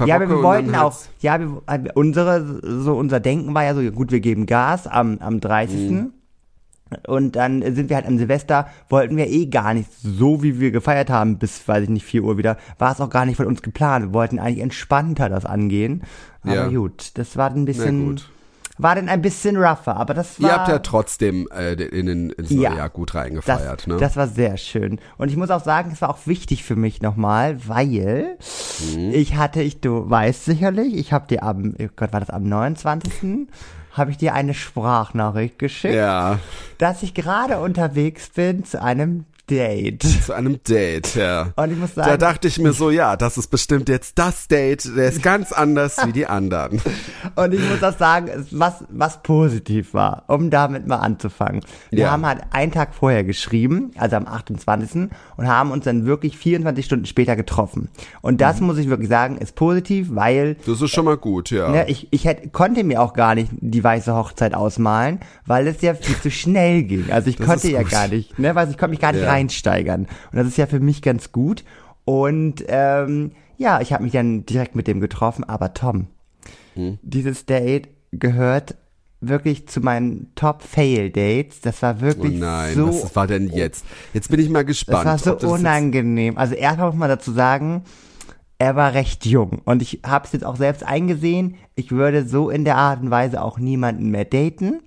Ja, 0.05 0.15
aber 0.15 0.27
wir 0.29 0.41
wollten 0.43 0.73
auch, 0.75 0.95
ja, 1.19 1.39
wir, 1.39 1.61
äh, 1.67 1.79
unsere, 1.93 2.59
so 2.81 2.95
unser 2.95 3.19
Denken 3.19 3.53
war 3.53 3.63
ja 3.63 3.75
so, 3.75 3.81
gut, 3.91 4.11
wir 4.11 4.19
geben 4.21 4.45
Gas 4.45 4.87
am, 4.87 5.17
am 5.19 5.39
30. 5.39 5.91
Mhm. 5.91 6.13
Und 7.07 7.36
dann 7.36 7.62
sind 7.75 7.89
wir 7.89 7.95
halt 7.95 8.05
an 8.05 8.17
Silvester, 8.17 8.67
wollten 8.89 9.15
wir 9.17 9.27
eh 9.27 9.45
gar 9.45 9.74
nicht, 9.74 9.89
so 10.03 10.43
wie 10.43 10.60
wir 10.60 10.71
gefeiert 10.71 11.10
haben, 11.10 11.38
bis, 11.38 11.67
weiß 11.67 11.83
ich 11.83 11.89
nicht, 11.89 12.05
4 12.05 12.24
Uhr 12.24 12.38
wieder, 12.38 12.57
war 12.79 12.91
es 12.91 13.00
auch 13.01 13.10
gar 13.10 13.25
nicht 13.25 13.38
von 13.38 13.45
uns 13.48 13.62
geplant. 13.62 14.07
Wir 14.07 14.13
wollten 14.13 14.39
eigentlich 14.39 14.60
entspannter 14.63 15.29
das 15.29 15.45
angehen. 15.45 16.03
Aber 16.43 16.53
Ja. 16.53 16.67
gut, 16.67 17.12
das 17.17 17.38
war 17.38 17.51
ein 17.51 17.65
bisschen, 17.65 18.19
war 18.77 18.95
dann 18.95 19.10
ein 19.10 19.21
bisschen 19.21 19.57
rougher, 19.57 19.95
aber 19.95 20.13
das 20.13 20.41
war. 20.41 20.50
Ihr 20.50 20.55
habt 20.55 20.67
ja 20.67 20.79
trotzdem 20.79 21.48
äh, 21.55 21.74
in, 21.74 22.07
in, 22.07 22.29
ins 22.31 22.50
neue 22.51 22.63
Ja. 22.63 22.75
Jahr 22.75 22.89
gut 22.89 23.10
das, 23.10 23.15
reingefeiert, 23.15 23.88
ne? 23.88 23.98
das 23.98 24.15
war 24.17 24.27
sehr 24.27 24.57
schön. 24.57 25.00
Und 25.17 25.29
ich 25.29 25.38
muss 25.38 25.50
auch 25.51 25.63
sagen, 25.63 25.91
es 25.93 26.01
war 26.01 26.10
auch 26.10 26.25
wichtig 26.25 26.63
für 26.63 26.75
mich 26.75 27.01
nochmal, 27.01 27.57
weil 27.67 28.38
Mhm. 28.95 29.12
ich 29.13 29.36
hatte, 29.36 29.62
ich, 29.62 29.79
du 29.81 30.10
weißt 30.10 30.45
sicherlich, 30.45 30.95
ich 30.95 31.13
habe 31.13 31.27
dir 31.27 31.43
am, 31.43 31.75
oh 31.79 31.88
Gott, 31.95 32.12
war 32.12 32.19
das 32.19 32.29
am 32.31 32.43
29. 32.43 33.48
habe 33.93 34.12
ich 34.12 34.17
dir 34.17 34.33
eine 34.33 34.53
Sprachnachricht 34.53 35.60
geschickt, 35.60 35.95
ja, 35.95 36.39
dass 36.77 37.03
ich 37.03 37.13
gerade 37.13 37.60
unterwegs 37.60 38.29
bin 38.29 38.63
zu 38.65 38.81
einem 38.81 39.25
Date. 39.51 40.03
zu 40.03 40.34
einem 40.34 40.60
Date, 40.63 41.15
ja. 41.15 41.50
Und 41.55 41.72
ich 41.72 41.77
muss 41.77 41.93
Da 41.93 42.05
sagen, 42.05 42.20
dachte 42.20 42.48
ich 42.48 42.58
mir 42.60 42.74
so, 42.74 42.89
ja, 42.89 43.15
das 43.17 43.38
ist 43.38 43.48
bestimmt 43.48 43.89
jetzt 43.89 44.17
das 44.17 44.48
Date, 44.48 44.86
der 44.96 45.10
ist 45.10 45.22
ganz 45.22 45.51
anders 45.51 45.98
wie 46.05 46.12
die 46.13 46.25
anderen. 46.25 46.81
Und 47.36 47.53
ich 47.53 47.60
muss 47.70 47.84
auch 47.84 47.98
sagen, 47.98 48.29
was, 48.51 48.84
was 48.89 49.22
positiv 49.24 49.93
war, 49.93 50.24
um 50.27 50.50
damit 50.50 50.88
mal 50.88 50.98
anzufangen. 50.98 51.62
Wir 51.89 52.00
Ja. 52.05 52.12
haben 52.12 52.25
halt 52.25 52.41
einen 52.51 52.72
Tag 52.72 52.93
vorher 52.96 53.24
geschrieben, 53.24 53.91
also 53.98 54.15
am 54.15 54.27
28. 54.27 55.10
und 55.38 55.48
haben 55.48 55.72
uns 55.72 55.86
dann 55.86 56.05
wirklich 56.05 56.38
24 56.38 56.86
Stunden 56.86 57.05
später 57.05 57.36
getroffen. 57.36 57.89
Und 58.22 58.41
das 58.41 58.60
Mhm. 58.60 58.67
muss 58.67 58.77
ich 58.77 58.88
wirklich 58.89 59.10
sagen, 59.10 59.38
ist 59.38 59.55
positiv, 59.55 60.08
weil 60.12 60.55
Das 60.65 60.81
ist 60.81 60.91
schon 60.91 61.05
mal 61.05 61.17
gut, 61.17 61.50
ja. 61.51 61.70
ne, 61.70 61.86
ich, 61.89 62.08
ich 62.12 62.25
hätte, 62.25 62.50
konnte 62.50 62.83
mir 62.83 63.01
auch 63.01 63.14
gar 63.14 63.35
nicht 63.35 63.51
die 63.59 63.83
weiße 63.83 64.14
Hochzeit 64.16 64.53
ausmalen, 64.53 65.20
weil 65.46 65.68
es 65.68 65.81
ja 65.81 65.94
viel 65.94 66.16
zu 66.18 66.31
schnell 66.31 66.83
ging. 66.83 67.11
Also 67.11 67.29
ich 67.29 67.35
Das 67.37 67.48
konnte 67.48 67.70
ja 67.72 67.81
gut. 67.81 67.92
gar 67.92 68.07
nicht, 68.07 68.37
ne, 68.40 68.55
weil 68.55 68.70
ich 68.70 68.77
konnte 68.77 68.92
mich 68.92 69.00
gar 69.00 69.11
nicht 69.11 69.22
Ja. 69.24 69.27
Reinsteigern. 69.41 70.01
Und 70.31 70.37
das 70.37 70.47
ist 70.47 70.57
ja 70.57 70.67
für 70.67 70.79
mich 70.79 71.01
ganz 71.01 71.31
gut. 71.31 71.63
Und 72.05 72.63
ähm, 72.67 73.31
ja, 73.57 73.81
ich 73.81 73.93
habe 73.93 74.03
mich 74.03 74.13
dann 74.13 74.45
direkt 74.45 74.75
mit 74.75 74.87
dem 74.87 74.99
getroffen, 74.99 75.43
aber 75.43 75.73
Tom, 75.73 76.07
Hm? 76.73 76.97
dieses 77.01 77.45
Date 77.45 77.89
gehört 78.11 78.75
wirklich 79.19 79.67
zu 79.67 79.81
meinen 79.81 80.31
Top-Fail-Dates. 80.35 81.61
Das 81.61 81.81
war 81.83 81.97
Oh 81.99 82.01
wirklich 82.01 82.39
nein, 82.39 82.73
so 82.73 82.87
was 82.87 83.15
war 83.15 83.27
denn 83.27 83.49
jetzt? 83.49 83.85
Jetzt 84.13 84.29
bin 84.31 84.39
ich 84.39 84.49
mal 84.49 84.61
das 84.65 84.67
gespannt. 84.67 85.05
war 85.05 85.17
so 85.19 85.35
das 85.35 85.43
unangenehm. 85.43 86.37
Also 86.37 86.55
erstmal 86.55 86.87
muss 86.87 86.95
man 86.97 87.09
dazu 87.09 87.31
sagen, 87.31 87.83
er 88.57 88.75
war 88.75 88.93
recht 88.93 89.25
jung 89.25 89.61
und 89.65 89.81
ich 89.81 90.01
habe 90.05 90.25
es 90.25 90.31
jetzt 90.33 90.43
auch 90.45 90.55
selbst 90.55 90.83
eingesehen. 90.83 91.55
Ich 91.75 91.91
würde 91.91 92.27
so 92.27 92.49
in 92.49 92.63
der 92.65 92.77
Art 92.77 93.01
und 93.01 93.11
Weise 93.11 93.41
auch 93.43 93.59
niemanden 93.59 94.09
mehr 94.09 94.25
daten. 94.25 94.81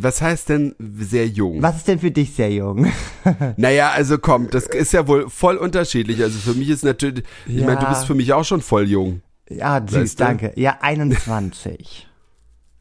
Was 0.00 0.20
heißt 0.22 0.48
denn 0.48 0.74
sehr 0.98 1.26
jung? 1.26 1.62
Was 1.62 1.76
ist 1.76 1.88
denn 1.88 1.98
für 1.98 2.10
dich 2.10 2.34
sehr 2.34 2.50
jung? 2.52 2.86
Naja, 3.56 3.90
also 3.90 4.18
komm, 4.18 4.50
das 4.50 4.66
ist 4.66 4.92
ja 4.92 5.06
wohl 5.08 5.28
voll 5.30 5.56
unterschiedlich. 5.56 6.22
Also 6.22 6.38
für 6.38 6.56
mich 6.58 6.68
ist 6.68 6.84
natürlich, 6.84 7.24
ich 7.46 7.56
Ja. 7.56 7.66
meine, 7.66 7.80
du 7.80 7.86
bist 7.88 8.06
für 8.06 8.14
mich 8.14 8.32
auch 8.32 8.44
schon 8.44 8.60
voll 8.60 8.88
jung. 8.88 9.22
ja, 9.48 9.80
süß, 9.86 9.94
Weißt 10.00 10.20
du? 10.20 10.24
danke. 10.24 10.52
Ja, 10.56 10.78
21. 10.80 12.06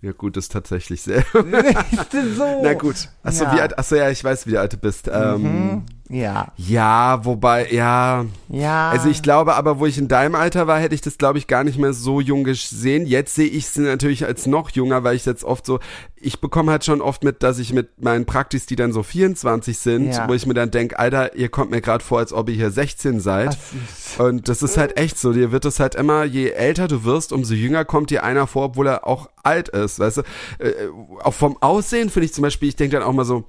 Ja 0.02 0.12
gut, 0.12 0.36
das 0.36 0.46
ist 0.46 0.52
tatsächlich 0.52 1.02
sehr. 1.02 1.24
So? 1.34 2.60
Na 2.62 2.74
gut. 2.74 3.08
Achso, 3.24 3.46
Ja. 3.46 3.52
Mhm. 3.52 3.56
wie 3.56 3.62
alt, 3.62 3.80
achso, 3.80 3.96
ja, 3.96 4.10
ich 4.10 4.22
weiß, 4.22 4.48
wie 4.48 4.58
alt 4.58 4.74
du 4.74 4.78
bist. 4.78 5.10
Ähm, 5.10 5.84
Ja, 6.14 6.52
ja, 6.58 7.26
wobei, 7.26 7.70
ja. 7.72 8.26
ja. 8.50 8.90
Also 8.92 9.10
ich 9.10 9.22
glaube 9.24 9.56
aber, 9.56 9.80
wo 9.80 9.86
ich 9.88 9.98
in 9.98 10.08
deinem 10.08 10.36
Alter 10.36 10.68
war, 10.68 10.80
hätte 10.80 10.94
ich 10.94 11.02
das, 11.02 11.18
glaube 11.18 11.40
ich, 11.40 11.48
gar 11.48 11.64
nicht 11.64 11.80
mehr 11.80 11.94
so 11.94 12.22
jung 12.22 12.44
gesehen. 12.44 13.06
Jetzt 13.08 13.34
sehe 13.36 13.48
ich 13.48 13.66
es 13.66 13.76
natürlich 13.78 14.26
als 14.26 14.46
noch 14.46 14.70
jünger, 14.70 15.04
weil 15.04 15.16
ich 15.16 15.26
jetzt 15.26 15.44
oft 15.44 15.66
so, 15.66 15.80
ich 16.16 16.40
bekomme 16.40 16.72
halt 16.72 16.86
schon 16.86 17.02
oft 17.02 17.24
mit, 17.24 17.42
dass 17.42 17.58
ich 17.58 17.74
mit 17.74 18.02
meinen 18.04 18.26
Praktis, 18.26 18.66
die 18.68 18.76
dann 18.76 18.94
so 18.94 19.02
24 19.04 19.78
sind, 19.78 20.12
Ja. 20.14 20.28
wo 20.30 20.34
ich 20.34 20.46
mir 20.46 20.54
dann 20.54 20.70
denke, 20.72 21.00
Alter, 21.00 21.36
ihr 21.36 21.50
kommt 21.50 21.72
mir 21.72 21.82
gerade 21.82 22.04
vor, 22.04 22.20
als 22.20 22.32
ob 22.32 22.48
ihr 22.50 22.56
hier 22.56 22.72
16 22.72 23.20
seid. 23.20 23.58
Und 24.20 24.48
das 24.48 24.62
ist 24.62 24.78
halt 24.78 24.98
echt 24.98 25.18
so. 25.18 25.34
Dir 25.34 25.52
wird 25.52 25.66
es 25.66 25.80
halt 25.80 25.96
immer, 25.96 26.24
je 26.24 26.50
älter 26.52 26.88
du 26.88 27.04
wirst, 27.04 27.34
umso 27.34 27.56
jünger 27.56 27.86
kommt 27.86 28.12
dir 28.12 28.24
einer 28.24 28.46
vor, 28.46 28.66
obwohl 28.66 28.88
er 28.88 29.08
auch 29.08 29.30
alt 29.42 29.70
ist, 29.70 30.00
weißt 30.00 30.18
du? 30.18 30.22
Äh, 30.60 30.74
auch 31.24 31.34
vom 31.34 31.58
Aussehen 31.62 32.10
finde 32.10 32.26
ich 32.28 32.34
zum 32.34 32.44
Beispiel, 32.44 32.70
ich 32.70 32.76
denke 32.76 32.98
dann 32.98 33.06
auch 33.06 33.14
mal 33.14 33.26
so, 33.26 33.44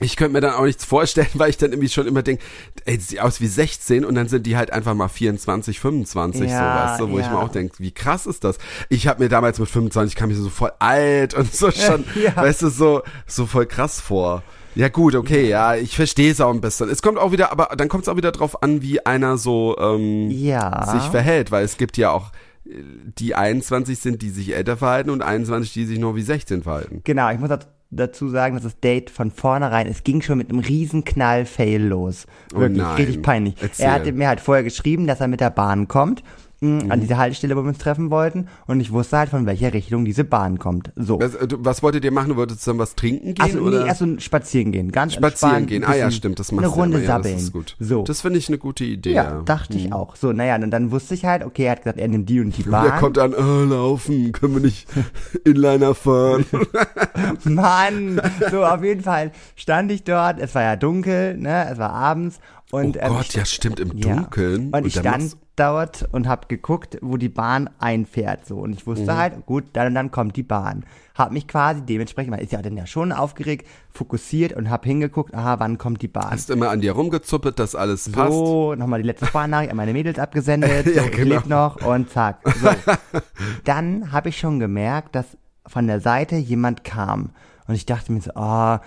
ich 0.00 0.16
könnte 0.16 0.32
mir 0.32 0.40
dann 0.40 0.54
auch 0.54 0.64
nichts 0.64 0.84
vorstellen, 0.84 1.28
weil 1.34 1.50
ich 1.50 1.56
dann 1.58 1.72
irgendwie 1.72 1.88
schon 1.88 2.06
immer 2.06 2.22
denke, 2.22 2.42
ey, 2.84 2.96
die 2.98 3.04
sieht 3.04 3.20
aus 3.20 3.40
wie 3.40 3.46
16 3.46 4.04
und 4.04 4.14
dann 4.14 4.28
sind 4.28 4.46
die 4.46 4.56
halt 4.56 4.72
einfach 4.72 4.94
mal 4.94 5.08
24, 5.08 5.78
25, 5.80 6.40
so, 6.40 6.46
Ja, 6.46 6.90
weißt 6.90 7.00
du, 7.00 7.10
wo 7.10 7.18
ich 7.18 7.26
ja. 7.26 7.32
mir 7.32 7.38
auch 7.38 7.48
denke, 7.50 7.74
wie 7.78 7.92
krass 7.92 8.26
ist 8.26 8.44
das? 8.44 8.58
Ich 8.88 9.06
habe 9.06 9.22
mir 9.22 9.28
damals 9.28 9.58
mit 9.58 9.68
25 9.68 10.16
kam 10.16 10.30
ich 10.30 10.36
so 10.36 10.48
voll 10.50 10.72
alt 10.78 11.34
und 11.34 11.54
so 11.54 11.70
schon, 11.70 12.04
Ja. 12.22 12.36
weißt 12.36 12.62
du, 12.62 12.68
so, 12.70 13.02
so 13.26 13.46
voll 13.46 13.66
krass 13.66 14.00
vor. 14.00 14.42
Ja 14.76 14.88
gut, 14.88 15.16
okay, 15.16 15.48
ja, 15.48 15.74
ich 15.74 15.96
verstehe 15.96 16.30
es 16.30 16.40
auch 16.40 16.54
ein 16.54 16.60
bisschen. 16.60 16.88
Es 16.88 17.02
kommt 17.02 17.18
auch 17.18 17.32
wieder, 17.32 17.50
aber 17.50 17.74
dann 17.76 17.88
kommt 17.88 18.04
es 18.04 18.08
auch 18.08 18.16
wieder 18.16 18.30
drauf 18.30 18.62
an, 18.62 18.82
wie 18.82 19.04
einer 19.04 19.36
so 19.36 19.76
ähm, 19.78 20.30
Ja. 20.30 20.86
sich 20.92 21.02
verhält, 21.10 21.50
weil 21.50 21.64
es 21.64 21.76
gibt 21.76 21.96
ja 21.96 22.12
auch 22.12 22.30
äh, 22.66 22.74
die 23.18 23.34
21 23.34 23.98
sind, 23.98 24.22
die 24.22 24.30
sich 24.30 24.54
älter 24.54 24.76
verhalten 24.76 25.10
und 25.10 25.22
21, 25.22 25.72
die 25.72 25.86
sich 25.86 25.98
nur 25.98 26.14
wie 26.14 26.22
16 26.22 26.62
verhalten. 26.62 27.00
Genau, 27.02 27.30
ich 27.32 27.40
muss 27.40 27.48
dat- 27.48 27.66
dazu 27.90 28.28
sagen, 28.28 28.54
dass 28.54 28.62
das 28.64 28.78
Date 28.80 29.10
von 29.10 29.30
vornherein, 29.30 29.86
es 29.86 30.04
ging 30.04 30.22
schon 30.22 30.38
mit 30.38 30.50
einem 30.50 30.60
riesen 30.60 31.04
Knall-Fail 31.04 31.82
los. 31.82 32.26
Oh 32.54 32.60
Wirklich, 32.60 32.78
nein. 32.82 32.96
richtig 32.96 33.22
peinlich. 33.22 33.54
Erzähl. 33.60 33.86
Er 33.86 33.92
hatte 33.92 34.12
mir 34.12 34.28
halt 34.28 34.40
vorher 34.40 34.64
geschrieben, 34.64 35.06
dass 35.06 35.20
er 35.20 35.28
mit 35.28 35.40
der 35.40 35.50
Bahn 35.50 35.88
kommt, 35.88 36.22
mh, 36.60 36.84
Mhm. 36.84 36.90
an 36.92 37.00
diese 37.00 37.16
Haltestelle, 37.18 37.56
wo 37.56 37.62
wir 37.62 37.68
uns 37.68 37.78
treffen 37.78 38.10
wollten, 38.10 38.46
und 38.66 38.80
ich 38.80 38.92
wusste 38.92 39.18
halt, 39.18 39.30
von 39.30 39.46
welcher 39.46 39.72
Richtung 39.72 40.04
diese 40.04 40.24
Bahn 40.24 40.58
kommt. 40.58 40.92
So. 40.96 41.18
Was, 41.20 41.34
äh, 41.34 41.48
was 41.58 41.82
wolltet 41.82 42.04
ihr 42.04 42.12
machen? 42.12 42.36
Wolltet 42.36 42.58
ihr 42.60 42.64
dann 42.66 42.78
was 42.78 42.94
trinken 42.94 43.34
gehen? 43.34 43.42
Also 43.44 43.58
nee, 43.60 43.68
oder? 43.68 43.86
erst 43.86 44.00
so 44.00 44.04
ein 44.06 44.20
Spazieren 44.20 44.70
gehen, 44.72 44.92
ganz 44.92 45.14
Spazieren 45.14 45.66
gehen. 45.66 45.84
Ah 45.84 45.94
ja, 45.94 46.10
stimmt, 46.10 46.38
das 46.38 46.52
machst 46.52 46.64
Eine 46.66 46.74
Runde. 46.74 47.00
Ja, 47.00 47.06
sabbeln. 47.06 47.34
das 47.34 47.42
ist 47.44 47.52
gut. 47.52 47.76
So. 47.80 48.02
Das 48.04 48.20
finde 48.20 48.38
ich 48.38 48.48
eine 48.48 48.58
gute 48.58 48.84
Idee. 48.84 49.12
ja, 49.12 49.24
Ja, 49.24 49.34
Mhm. 49.40 49.44
dachte 49.46 49.76
ich 49.76 49.92
auch. 49.92 50.16
So, 50.16 50.32
naja, 50.32 50.56
und 50.56 50.70
dann 50.70 50.90
wusste 50.90 51.14
ich 51.14 51.24
halt, 51.24 51.44
okay, 51.44 51.64
er 51.64 51.72
hat 51.72 51.78
gesagt, 51.82 51.98
er 51.98 52.08
nimmt 52.08 52.28
die 52.28 52.40
und 52.40 52.56
die 52.56 52.62
Bahn. 52.70 52.84
Der 52.84 52.92
kommt 52.98 53.18
an, 53.18 53.34
oh, 53.34 53.64
laufen, 53.64 54.32
können 54.32 54.54
wir 54.54 54.60
nicht 54.60 54.86
Inliner 55.44 55.94
fahren? 55.94 56.44
Mann, 57.44 58.20
so 58.50 58.64
auf 58.64 58.82
jeden 58.82 59.02
Fall 59.02 59.32
stand 59.56 59.90
ich 59.92 60.04
dort, 60.04 60.38
es 60.40 60.54
war 60.54 60.62
ja 60.62 60.76
dunkel, 60.76 61.36
ne, 61.36 61.68
es 61.70 61.78
war 61.78 61.90
abends 61.92 62.38
Und, 62.70 62.96
oh 62.96 63.00
ähm, 63.02 63.08
Gott, 63.14 63.34
ja 63.34 63.44
stimmt, 63.44 63.80
im 63.80 63.96
ja. 63.98 64.14
Dunkeln. 64.16 64.70
Und 64.70 64.86
ich 64.86 64.94
stand 64.94 65.36
dort 65.60 66.08
und 66.12 66.26
habe 66.26 66.46
geguckt, 66.48 66.98
wo 67.02 67.16
die 67.16 67.28
Bahn 67.28 67.70
einfährt. 67.78 68.46
So. 68.46 68.56
Und 68.56 68.72
ich 68.72 68.84
Mhm. 68.86 68.90
wusste 68.92 69.16
halt, 69.16 69.46
gut, 69.46 69.64
dann 69.74 69.88
und 69.88 69.94
dann 69.94 70.10
kommt 70.10 70.34
die 70.36 70.42
Bahn. 70.42 70.84
Hab 71.14 71.32
mich 71.32 71.46
quasi 71.46 71.82
dementsprechend, 71.82 72.30
man 72.30 72.40
ist 72.40 72.50
ja 72.52 72.62
dann 72.62 72.76
ja 72.76 72.86
schon 72.86 73.12
aufgeregt, 73.12 73.66
fokussiert 73.92 74.54
und 74.54 74.70
hab 74.70 74.84
hingeguckt, 74.86 75.34
aha, 75.34 75.60
wann 75.60 75.76
kommt 75.78 76.00
die 76.02 76.08
Bahn. 76.08 76.30
Hast 76.30 76.48
immer 76.50 76.70
an 76.70 76.80
dir 76.80 76.92
rumgezuppelt, 76.92 77.58
dass 77.58 77.74
alles 77.74 78.10
passt. 78.10 78.32
So, 78.32 78.74
nochmal 78.74 79.02
die 79.02 79.06
letzte 79.06 79.26
Sprachnachricht 79.26 79.70
an 79.70 79.76
meine 79.76 79.92
Mädels 79.92 80.18
abgesendet, 80.26 80.86
Ja, 80.86 81.02
so, 81.02 81.08
ich 81.10 81.16
genau. 81.16 81.34
leb 81.36 81.46
noch 81.46 81.84
und 81.86 82.08
zack. 82.10 82.38
So. 82.60 82.70
Dann 83.64 84.12
habe 84.12 84.30
ich 84.30 84.38
schon 84.38 84.58
gemerkt, 84.58 85.14
dass 85.14 85.26
von 85.66 85.86
der 85.86 86.00
Seite 86.00 86.36
jemand 86.36 86.84
kam. 86.84 87.30
Und 87.68 87.74
ich 87.74 87.86
dachte 87.86 88.12
mir 88.12 88.20
so, 88.20 88.30
oh, 88.34 88.78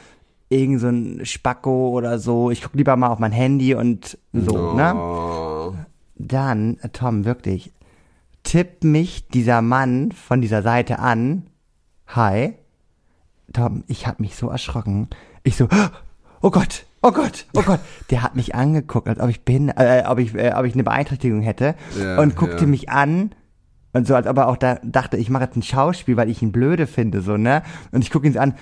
irgend 0.49 0.79
so 0.81 0.87
ein 0.87 1.21
Spacko 1.25 1.89
oder 1.89 2.19
so, 2.19 2.51
ich 2.51 2.61
guck 2.61 2.73
lieber 2.73 2.95
mal 2.95 3.07
auf 3.07 3.19
mein 3.19 3.31
Handy 3.31 3.75
und 3.75 4.17
so, 4.33 4.73
ne? 4.73 4.93
Dann, 6.15 6.77
Tom, 6.93 7.25
wirklich, 7.25 7.73
tippt 8.43 8.83
mich 8.83 9.27
dieser 9.27 9.61
Mann 9.61 10.11
von 10.11 10.41
dieser 10.41 10.61
Seite 10.61 10.99
an. 10.99 11.47
Hi. 12.07 12.53
Tom, 13.51 13.83
ich 13.87 14.07
hab 14.07 14.19
mich 14.19 14.35
so 14.35 14.49
erschrocken. 14.49 15.09
Ich 15.43 15.55
so, 15.55 15.67
oh 16.41 16.49
Gott, 16.49 16.85
oh 17.01 17.11
Gott, 17.11 17.45
oh 17.53 17.61
Gott. 17.61 17.79
Der 18.09 18.23
hat 18.23 18.35
mich 18.35 18.55
angeguckt, 18.55 19.07
als 19.07 19.19
ob 19.19 19.29
ich 19.29 19.41
bin, 19.41 19.69
äh, 19.69 20.03
ob 20.07 20.19
ich, 20.19 20.33
äh, 20.35 20.53
ob 20.55 20.65
ich 20.65 20.73
eine 20.73 20.83
Beeinträchtigung 20.83 21.41
hätte. 21.41 21.75
Ja, 21.99 22.19
und 22.19 22.35
guckte 22.35 22.63
ja. 22.63 22.67
mich 22.67 22.89
an. 22.89 23.31
Und 23.93 24.07
so, 24.07 24.15
als 24.15 24.25
ob 24.25 24.37
er 24.37 24.47
auch 24.47 24.57
da 24.57 24.79
dachte, 24.83 25.17
ich 25.17 25.29
mache 25.29 25.43
jetzt 25.43 25.55
ein 25.55 25.63
Schauspiel, 25.63 26.17
weil 26.17 26.29
ich 26.29 26.41
ihn 26.41 26.51
blöde 26.51 26.87
finde, 26.87 27.21
so, 27.21 27.37
ne? 27.37 27.61
Und 27.91 28.03
ich 28.03 28.09
gucke 28.09 28.27
ihn 28.27 28.37
an. 28.37 28.55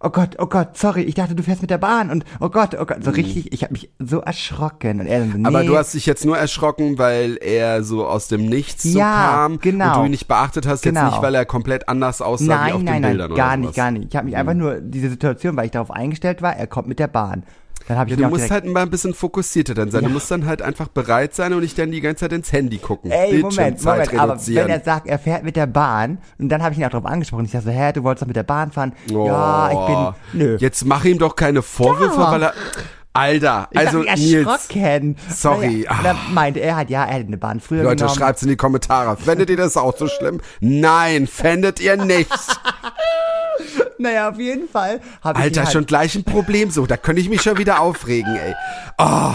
Oh 0.00 0.10
Gott, 0.10 0.36
oh 0.38 0.46
Gott, 0.46 0.76
sorry, 0.76 1.02
ich 1.02 1.16
dachte, 1.16 1.34
du 1.34 1.42
fährst 1.42 1.60
mit 1.60 1.70
der 1.70 1.78
Bahn 1.78 2.10
und 2.10 2.24
oh 2.38 2.50
Gott, 2.50 2.76
oh 2.80 2.84
Gott, 2.84 3.02
so 3.02 3.10
richtig, 3.10 3.52
ich 3.52 3.64
habe 3.64 3.72
mich 3.72 3.90
so 3.98 4.20
erschrocken 4.20 5.00
und 5.00 5.06
er 5.06 5.22
so, 5.22 5.32
nee. 5.32 5.38
Mhm. 5.38 5.46
Aber 5.46 5.64
du 5.64 5.76
hast 5.76 5.92
dich 5.94 6.06
jetzt 6.06 6.24
nur 6.24 6.38
erschrocken, 6.38 6.98
weil 6.98 7.36
er 7.40 7.82
so 7.82 8.06
aus 8.06 8.28
dem 8.28 8.46
Nichts 8.46 8.84
so 8.84 8.96
Ja, 8.96 9.12
kam 9.32 9.58
genau. 9.58 9.94
und 9.94 9.98
du 10.00 10.04
ihn 10.04 10.10
nicht 10.12 10.28
beachtet 10.28 10.68
hast, 10.68 10.82
Genau. 10.82 11.00
jetzt 11.02 11.10
nicht, 11.14 11.22
weil 11.22 11.34
er 11.34 11.44
komplett 11.46 11.88
anders 11.88 12.22
aussah 12.22 12.44
wie 12.44 12.48
Nein, 12.48 12.72
auf 12.72 12.78
den 12.78 12.84
nein, 12.84 13.02
Bildern 13.02 13.28
nein, 13.30 13.36
gar 13.36 13.48
oder 13.48 13.56
nicht, 13.56 13.74
gar 13.74 13.90
nicht. 13.90 14.06
Ich 14.10 14.16
habe 14.16 14.26
mich 14.26 14.36
einfach 14.36 14.54
nur 14.54 14.80
diese 14.80 15.10
Situation, 15.10 15.56
weil 15.56 15.64
ich 15.66 15.72
darauf 15.72 15.90
eingestellt 15.90 16.42
war, 16.42 16.54
er 16.54 16.68
kommt 16.68 16.86
mit 16.86 17.00
der 17.00 17.08
Bahn. 17.08 17.42
Dann 17.88 17.96
habe 17.98 18.10
ich 18.10 18.16
Ja, 18.18 18.22
du 18.28 18.30
musst 18.34 18.50
halt 18.50 18.66
mal 18.66 18.82
ein 18.82 18.90
bisschen 18.90 19.14
fokussierter 19.14 19.74
dann 19.74 19.90
sein. 19.90 20.02
Ja. 20.02 20.08
Du 20.08 20.14
musst 20.14 20.30
dann 20.30 20.46
halt 20.46 20.62
einfach 20.62 20.88
bereit 20.88 21.34
sein 21.34 21.52
und 21.54 21.60
nicht 21.62 21.78
dann 21.78 21.90
die 21.90 22.00
ganze 22.00 22.20
Zeit 22.20 22.32
ins 22.34 22.52
Handy 22.52 22.78
gucken. 22.78 23.10
Ey, 23.10 23.38
Moment, 23.38 23.82
Moment, 23.84 24.14
aber 24.18 24.36
wenn 24.46 24.68
er 24.68 24.80
sagt, 24.80 25.06
er 25.06 25.18
fährt 25.18 25.42
mit 25.42 25.56
der 25.56 25.66
Bahn, 25.66 26.18
und 26.38 26.50
dann 26.50 26.62
habe 26.62 26.74
ich 26.74 26.78
ihn 26.78 26.84
auch 26.84 26.90
darauf 26.90 27.06
angesprochen. 27.06 27.46
Ich 27.46 27.52
dachte 27.52 27.64
so, 27.66 27.70
hä, 27.72 27.92
du 27.92 28.04
wolltest 28.04 28.22
doch 28.22 28.26
mit 28.26 28.36
der 28.36 28.42
Bahn 28.42 28.70
fahren? 28.70 28.92
Ja, 29.10 29.70
ich 29.70 29.76
Oh, 29.76 30.12
bin, 30.32 30.38
nö. 30.40 30.56
Jetzt 30.60 30.84
mach 30.84 31.04
ihm 31.04 31.18
doch 31.18 31.34
keine 31.34 31.62
Vorwürfe, 31.62 32.20
Ja. 32.20 32.30
weil 32.32 32.42
er. 32.42 32.52
Alter, 33.14 33.68
ich 33.72 33.78
also 33.80 34.00
hab 34.06 34.16
mich 34.16 34.30
Nils, 34.30 34.46
erschrocken. 34.46 35.16
sorry. 35.28 35.86
Und 35.90 36.04
dann 36.04 36.16
meinte 36.34 36.60
er 36.60 36.76
halt, 36.76 36.88
ja, 36.90 37.04
er 37.04 37.14
hätte 37.14 37.26
eine 37.28 37.38
Bahn 37.38 37.58
früher 37.58 37.82
Leute, 37.82 37.96
genommen. 37.96 38.16
schreibt's 38.16 38.42
in 38.42 38.48
die 38.48 38.56
Kommentare. 38.56 39.16
Fändet 39.16 39.50
ihr 39.50 39.56
das 39.56 39.76
auch 39.76 39.96
so 39.96 40.06
schlimm? 40.06 40.40
Nein, 40.60 41.26
fändet 41.26 41.80
ihr 41.80 41.96
nicht. 41.96 42.30
Naja, 43.98 44.28
auf 44.30 44.38
jeden 44.38 44.68
Fall 44.68 45.00
Alter, 45.22 45.62
halt, 45.64 45.72
schon 45.72 45.86
gleich 45.86 46.14
ein 46.14 46.24
Problem 46.24 46.70
so. 46.70 46.86
Da 46.86 46.96
könnte 46.96 47.20
ich 47.20 47.28
mich 47.28 47.42
schon 47.42 47.58
wieder 47.58 47.80
aufregen, 47.80 48.36
ey. 48.36 48.54
Oh, 48.98 49.04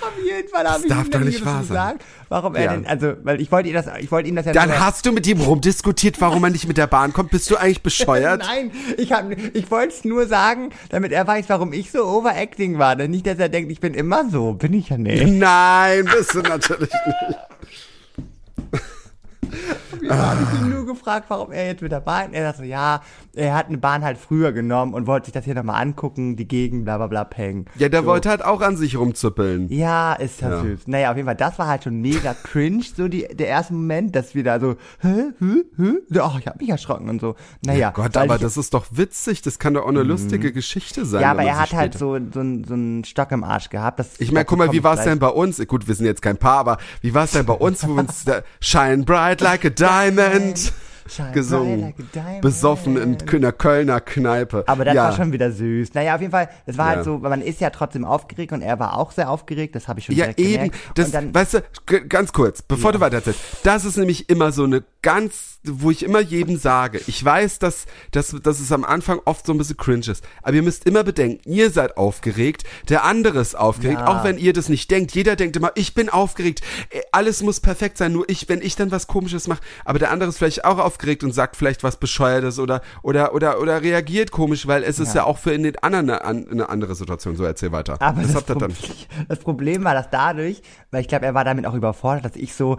auf 0.00 0.12
jeden 0.24 0.48
Fall 0.48 0.66
habe 0.66 0.82
ich 0.82 0.88
darf 0.88 1.06
ihm 1.06 1.10
doch 1.10 1.20
nicht 1.20 1.44
wahr 1.44 1.62
sein. 1.64 1.98
gesagt, 1.98 2.04
warum 2.28 2.54
er 2.54 2.64
Ja. 2.64 2.72
denn, 2.72 2.86
also, 2.86 3.14
weil 3.22 3.40
ich 3.40 3.50
wollte 3.52 3.68
ihm 3.68 3.74
das, 3.74 3.86
ich 4.00 4.10
wollte 4.10 4.28
ihm 4.28 4.36
das 4.36 4.46
ja 4.46 4.52
dann 4.52 4.68
nur- 4.70 4.80
hast 4.80 5.04
du 5.04 5.12
mit 5.12 5.26
ihm 5.26 5.40
rumdiskutiert, 5.40 6.20
warum 6.20 6.44
er 6.44 6.50
nicht 6.50 6.66
mit 6.68 6.78
der 6.78 6.86
Bahn 6.86 7.12
kommt. 7.12 7.30
Bist 7.30 7.50
du 7.50 7.56
eigentlich 7.56 7.82
bescheuert? 7.82 8.42
Nein, 8.46 8.70
ich, 8.96 9.12
hab- 9.12 9.30
ich 9.30 9.70
wollte 9.70 9.92
es 9.94 10.04
nur 10.04 10.26
sagen, 10.26 10.70
damit 10.90 11.12
er 11.12 11.26
weiß, 11.26 11.46
warum 11.48 11.72
ich 11.72 11.90
so 11.90 12.04
overacting 12.06 12.78
war. 12.78 12.96
Denn 12.96 13.10
nicht, 13.10 13.26
dass 13.26 13.38
er 13.38 13.48
denkt, 13.48 13.70
ich 13.72 13.80
bin 13.80 13.92
immer 13.94 14.30
so. 14.30 14.54
Bin 14.54 14.72
ich 14.72 14.88
ja 14.88 14.96
nicht. 14.96 15.26
Nein, 15.26 16.04
bist 16.16 16.34
du 16.34 16.40
natürlich 16.40 16.90
nicht. 16.90 17.38
Ich 20.00 20.10
habe 20.10 20.56
ihn 20.56 20.70
nur 20.70 20.86
gefragt, 20.86 21.24
warum 21.28 21.50
er 21.50 21.66
jetzt 21.66 21.82
mit 21.82 21.90
der 21.90 22.00
Bahn. 22.00 22.32
Er 22.32 22.54
so, 22.54 22.62
ja, 22.62 23.00
er 23.34 23.54
hat 23.54 23.66
eine 23.66 23.78
Bahn 23.78 24.04
halt 24.04 24.16
früher 24.16 24.52
genommen 24.52 24.94
und 24.94 25.06
wollte 25.06 25.26
sich 25.26 25.32
das 25.34 25.44
hier 25.44 25.54
nochmal 25.54 25.82
angucken, 25.82 26.36
die 26.36 26.46
Gegend, 26.46 26.84
bla 26.84 26.98
bla 26.98 27.08
bla, 27.08 27.24
peng. 27.24 27.66
Ja, 27.76 27.88
der 27.88 28.02
so. 28.02 28.06
wollte 28.06 28.28
halt 28.28 28.44
auch 28.44 28.60
an 28.60 28.76
sich 28.76 28.96
rumzuppeln. 28.96 29.68
Ja, 29.70 30.12
ist 30.14 30.40
ja, 30.40 30.50
Ja. 30.50 30.60
süß. 30.62 30.86
Naja, 30.86 31.10
auf 31.10 31.16
jeden 31.16 31.26
Fall, 31.26 31.34
das 31.36 31.58
war 31.58 31.66
halt 31.66 31.84
schon 31.84 32.00
mega 32.00 32.32
cringe, 32.34 32.84
so 32.96 33.08
die, 33.08 33.26
der 33.26 33.48
erste 33.48 33.74
Moment, 33.74 34.14
dass 34.14 34.34
wir 34.34 34.44
da 34.44 34.60
so, 34.60 34.76
hä, 35.00 35.32
hä, 35.40 35.62
hä? 35.76 36.20
Ach, 36.20 36.38
ich 36.38 36.46
hab 36.46 36.60
mich 36.60 36.68
erschrocken 36.68 37.08
und 37.08 37.20
so. 37.20 37.34
Naja, 37.64 37.90
Gott, 37.90 38.14
weil 38.14 38.24
aber 38.24 38.34
ich, 38.36 38.40
Mhm. 38.40 38.44
das 38.44 38.56
ist 38.56 38.74
doch 38.74 38.86
witzig. 38.92 39.42
Das 39.42 39.58
kann 39.58 39.74
doch 39.74 39.82
auch 39.84 39.88
eine 39.88 40.04
lustige 40.04 40.52
Geschichte 40.52 41.04
sein. 41.06 41.22
Ja, 41.22 41.32
aber 41.32 41.42
er 41.42 41.58
hat 41.58 41.72
halt 41.72 41.94
so, 41.94 42.16
so, 42.32 42.40
einen- 42.40 42.64
so 42.64 42.74
einen 42.74 43.04
Stock 43.04 43.32
im 43.32 43.42
Arsch 43.42 43.68
gehabt. 43.68 43.98
Das, 43.98 44.20
Ich 44.20 44.30
meine, 44.32 44.44
guck 44.44 44.58
mal, 44.58 44.70
wie 44.72 44.84
war 44.84 44.94
es 44.96 45.04
denn 45.04 45.18
bei 45.18 45.28
uns? 45.28 45.58
Gut, 45.66 45.88
wir 45.88 45.94
sind 45.94 46.06
jetzt 46.06 46.22
kein 46.22 46.36
Paar, 46.36 46.58
aber 46.58 46.78
wie 47.00 47.14
war 47.14 47.24
es 47.24 47.32
denn 47.32 47.46
bei 47.46 47.54
uns, 47.54 47.86
wo 47.86 47.94
wir 47.94 48.00
uns 48.02 48.24
da 48.24 48.42
Shine 48.60 49.04
Bright 49.04 49.27
Like 49.28 49.64
a 49.66 49.70
Diamond 49.70 50.72
gesungen, 51.32 51.94
besoffen 52.40 52.96
in 52.96 53.18
einer 53.34 53.52
Kölner 53.52 54.00
Kneipe. 54.00 54.64
Aber 54.66 54.84
das 54.84 54.94
ja. 54.94 55.04
war 55.04 55.12
schon 55.16 55.32
wieder 55.32 55.50
süß. 55.52 55.94
Naja, 55.94 56.14
auf 56.14 56.20
jeden 56.20 56.32
Fall, 56.32 56.48
es 56.66 56.76
war 56.78 56.90
Ja. 56.90 56.94
halt 56.96 57.04
so, 57.04 57.18
man 57.18 57.42
ist 57.42 57.60
ja 57.60 57.70
trotzdem 57.70 58.04
aufgeregt 58.04 58.52
und 58.52 58.62
er 58.62 58.78
war 58.78 58.96
auch 58.96 59.12
sehr 59.12 59.30
aufgeregt, 59.30 59.74
das 59.74 59.88
habe 59.88 60.00
ich 60.00 60.06
schon 60.06 60.14
Ja, 60.14 60.24
direkt 60.26 60.40
eben. 60.40 60.52
gemerkt. 60.54 60.76
Das, 60.94 61.10
dann, 61.10 61.34
weißt 61.34 61.54
du, 61.86 62.06
ganz 62.08 62.32
kurz, 62.32 62.62
bevor 62.62 62.92
du 62.92 63.00
weiter 63.00 63.16
erzählst. 63.16 63.40
Das 63.62 63.84
ist 63.84 63.96
nämlich 63.96 64.28
immer 64.28 64.52
so 64.52 64.64
eine 64.64 64.84
ganz, 65.02 65.58
wo 65.64 65.90
ich 65.90 66.02
immer 66.04 66.20
jedem 66.20 66.56
sage, 66.56 67.00
ich 67.06 67.24
weiß, 67.24 67.58
dass, 67.60 67.86
dass, 68.10 68.34
dass 68.42 68.58
es 68.60 68.72
am 68.72 68.84
Anfang 68.84 69.20
oft 69.24 69.46
so 69.46 69.52
ein 69.52 69.58
bisschen 69.58 69.76
cringe 69.76 70.08
ist, 70.10 70.24
aber 70.42 70.54
ihr 70.54 70.62
müsst 70.62 70.86
immer 70.86 71.04
bedenken, 71.04 71.40
ihr 71.48 71.70
seid 71.70 71.96
aufgeregt, 71.96 72.64
der 72.88 73.04
andere 73.04 73.38
ist 73.40 73.56
aufgeregt, 73.56 74.00
Ja. 74.00 74.06
auch 74.08 74.24
wenn 74.24 74.38
ihr 74.38 74.52
das 74.52 74.68
nicht 74.68 74.90
denkt. 74.90 75.12
Jeder 75.12 75.36
denkt 75.36 75.56
immer, 75.56 75.70
ich 75.76 75.94
bin 75.94 76.08
aufgeregt, 76.08 76.62
alles 77.12 77.42
muss 77.42 77.60
perfekt 77.60 77.96
sein, 77.98 78.12
nur 78.12 78.28
ich, 78.28 78.48
wenn 78.48 78.60
ich 78.60 78.74
dann 78.76 78.90
was 78.90 79.06
komisches 79.06 79.46
mache, 79.46 79.60
aber 79.84 79.98
der 79.98 80.10
andere 80.10 80.30
ist 80.30 80.38
vielleicht 80.38 80.64
auch 80.64 80.78
aufgeregt 80.78 80.97
und 81.22 81.32
sagt 81.32 81.56
vielleicht 81.56 81.82
was 81.84 81.96
bescheuertes 81.98 82.58
oder, 82.58 82.80
oder, 83.02 83.34
oder, 83.34 83.60
oder 83.60 83.82
reagiert 83.82 84.30
komisch, 84.30 84.66
weil 84.66 84.82
es 84.82 84.98
ist 84.98 85.14
ja, 85.14 85.22
Ja. 85.22 85.24
auch 85.24 85.38
für 85.38 85.52
in 85.52 85.62
den 85.62 85.76
anderen 85.78 86.10
eine, 86.10 86.50
eine 86.50 86.68
andere 86.68 86.94
Situation. 86.94 87.36
So, 87.36 87.44
erzähl 87.44 87.72
weiter. 87.72 88.00
aber 88.00 88.22
das, 88.22 88.44
dann? 88.44 88.58
Problem, 88.58 88.76
das 89.28 89.38
Problem 89.38 89.84
war, 89.84 89.94
dass 89.94 90.10
dadurch, 90.10 90.62
weil 90.90 91.00
ich 91.02 91.08
glaube, 91.08 91.26
er 91.26 91.34
war 91.34 91.44
damit 91.44 91.66
auch 91.66 91.74
überfordert, 91.74 92.24
dass 92.24 92.36
ich 92.36 92.54
so, 92.54 92.76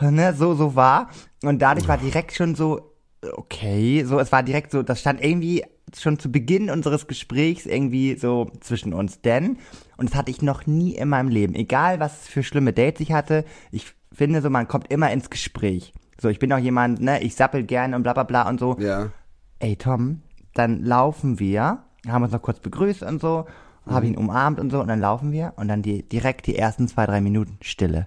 ne, 0.00 0.34
so, 0.36 0.54
so 0.54 0.74
war. 0.76 1.08
Und 1.42 1.60
dadurch 1.60 1.88
war 1.88 1.98
direkt 1.98 2.32
schon 2.34 2.54
so, 2.54 2.92
okay, 3.32 4.04
so, 4.04 4.18
es 4.18 4.32
war 4.32 4.42
direkt 4.42 4.70
so, 4.70 4.82
das 4.82 5.00
stand 5.00 5.22
irgendwie 5.22 5.64
schon 5.96 6.18
zu 6.18 6.30
Beginn 6.32 6.70
unseres 6.70 7.06
Gesprächs 7.06 7.66
irgendwie 7.66 8.16
so 8.16 8.50
zwischen 8.60 8.92
uns. 8.92 9.20
Denn, 9.20 9.58
und 9.96 10.10
das 10.10 10.16
hatte 10.16 10.30
ich 10.30 10.42
noch 10.42 10.66
nie 10.66 10.94
in 10.94 11.08
meinem 11.08 11.28
Leben, 11.28 11.54
egal 11.54 12.00
was 12.00 12.26
für 12.26 12.42
schlimme 12.42 12.72
Dates 12.72 13.00
ich 13.00 13.12
hatte, 13.12 13.44
ich 13.70 13.86
finde 14.12 14.42
so, 14.42 14.50
man 14.50 14.68
kommt 14.68 14.90
immer 14.90 15.10
ins 15.12 15.30
Gespräch. 15.30 15.92
So, 16.20 16.28
ich 16.28 16.38
bin 16.38 16.52
auch 16.52 16.58
jemand, 16.58 17.00
ne, 17.00 17.22
ich 17.22 17.34
sappel 17.34 17.64
gerne 17.64 17.96
und 17.96 18.02
bla 18.02 18.12
bla 18.12 18.22
bla 18.22 18.48
und 18.48 18.60
so. 18.60 18.76
Ja. 18.78 19.10
ey 19.58 19.76
Tom, 19.76 20.22
dann 20.54 20.82
laufen 20.82 21.38
wir, 21.38 21.78
haben 22.06 22.22
uns 22.22 22.32
noch 22.32 22.42
kurz 22.42 22.60
begrüßt 22.60 23.02
und 23.02 23.20
so, 23.20 23.46
habe 23.86 24.06
ihn 24.06 24.16
umarmt 24.16 24.60
und 24.60 24.70
so 24.70 24.80
und 24.80 24.88
dann 24.88 25.00
laufen 25.00 25.32
wir 25.32 25.52
und 25.56 25.68
dann 25.68 25.82
die, 25.82 26.08
direkt 26.08 26.46
die 26.46 26.56
ersten 26.56 26.88
zwei, 26.88 27.06
drei 27.06 27.20
Minuten 27.20 27.58
Stille. 27.60 28.06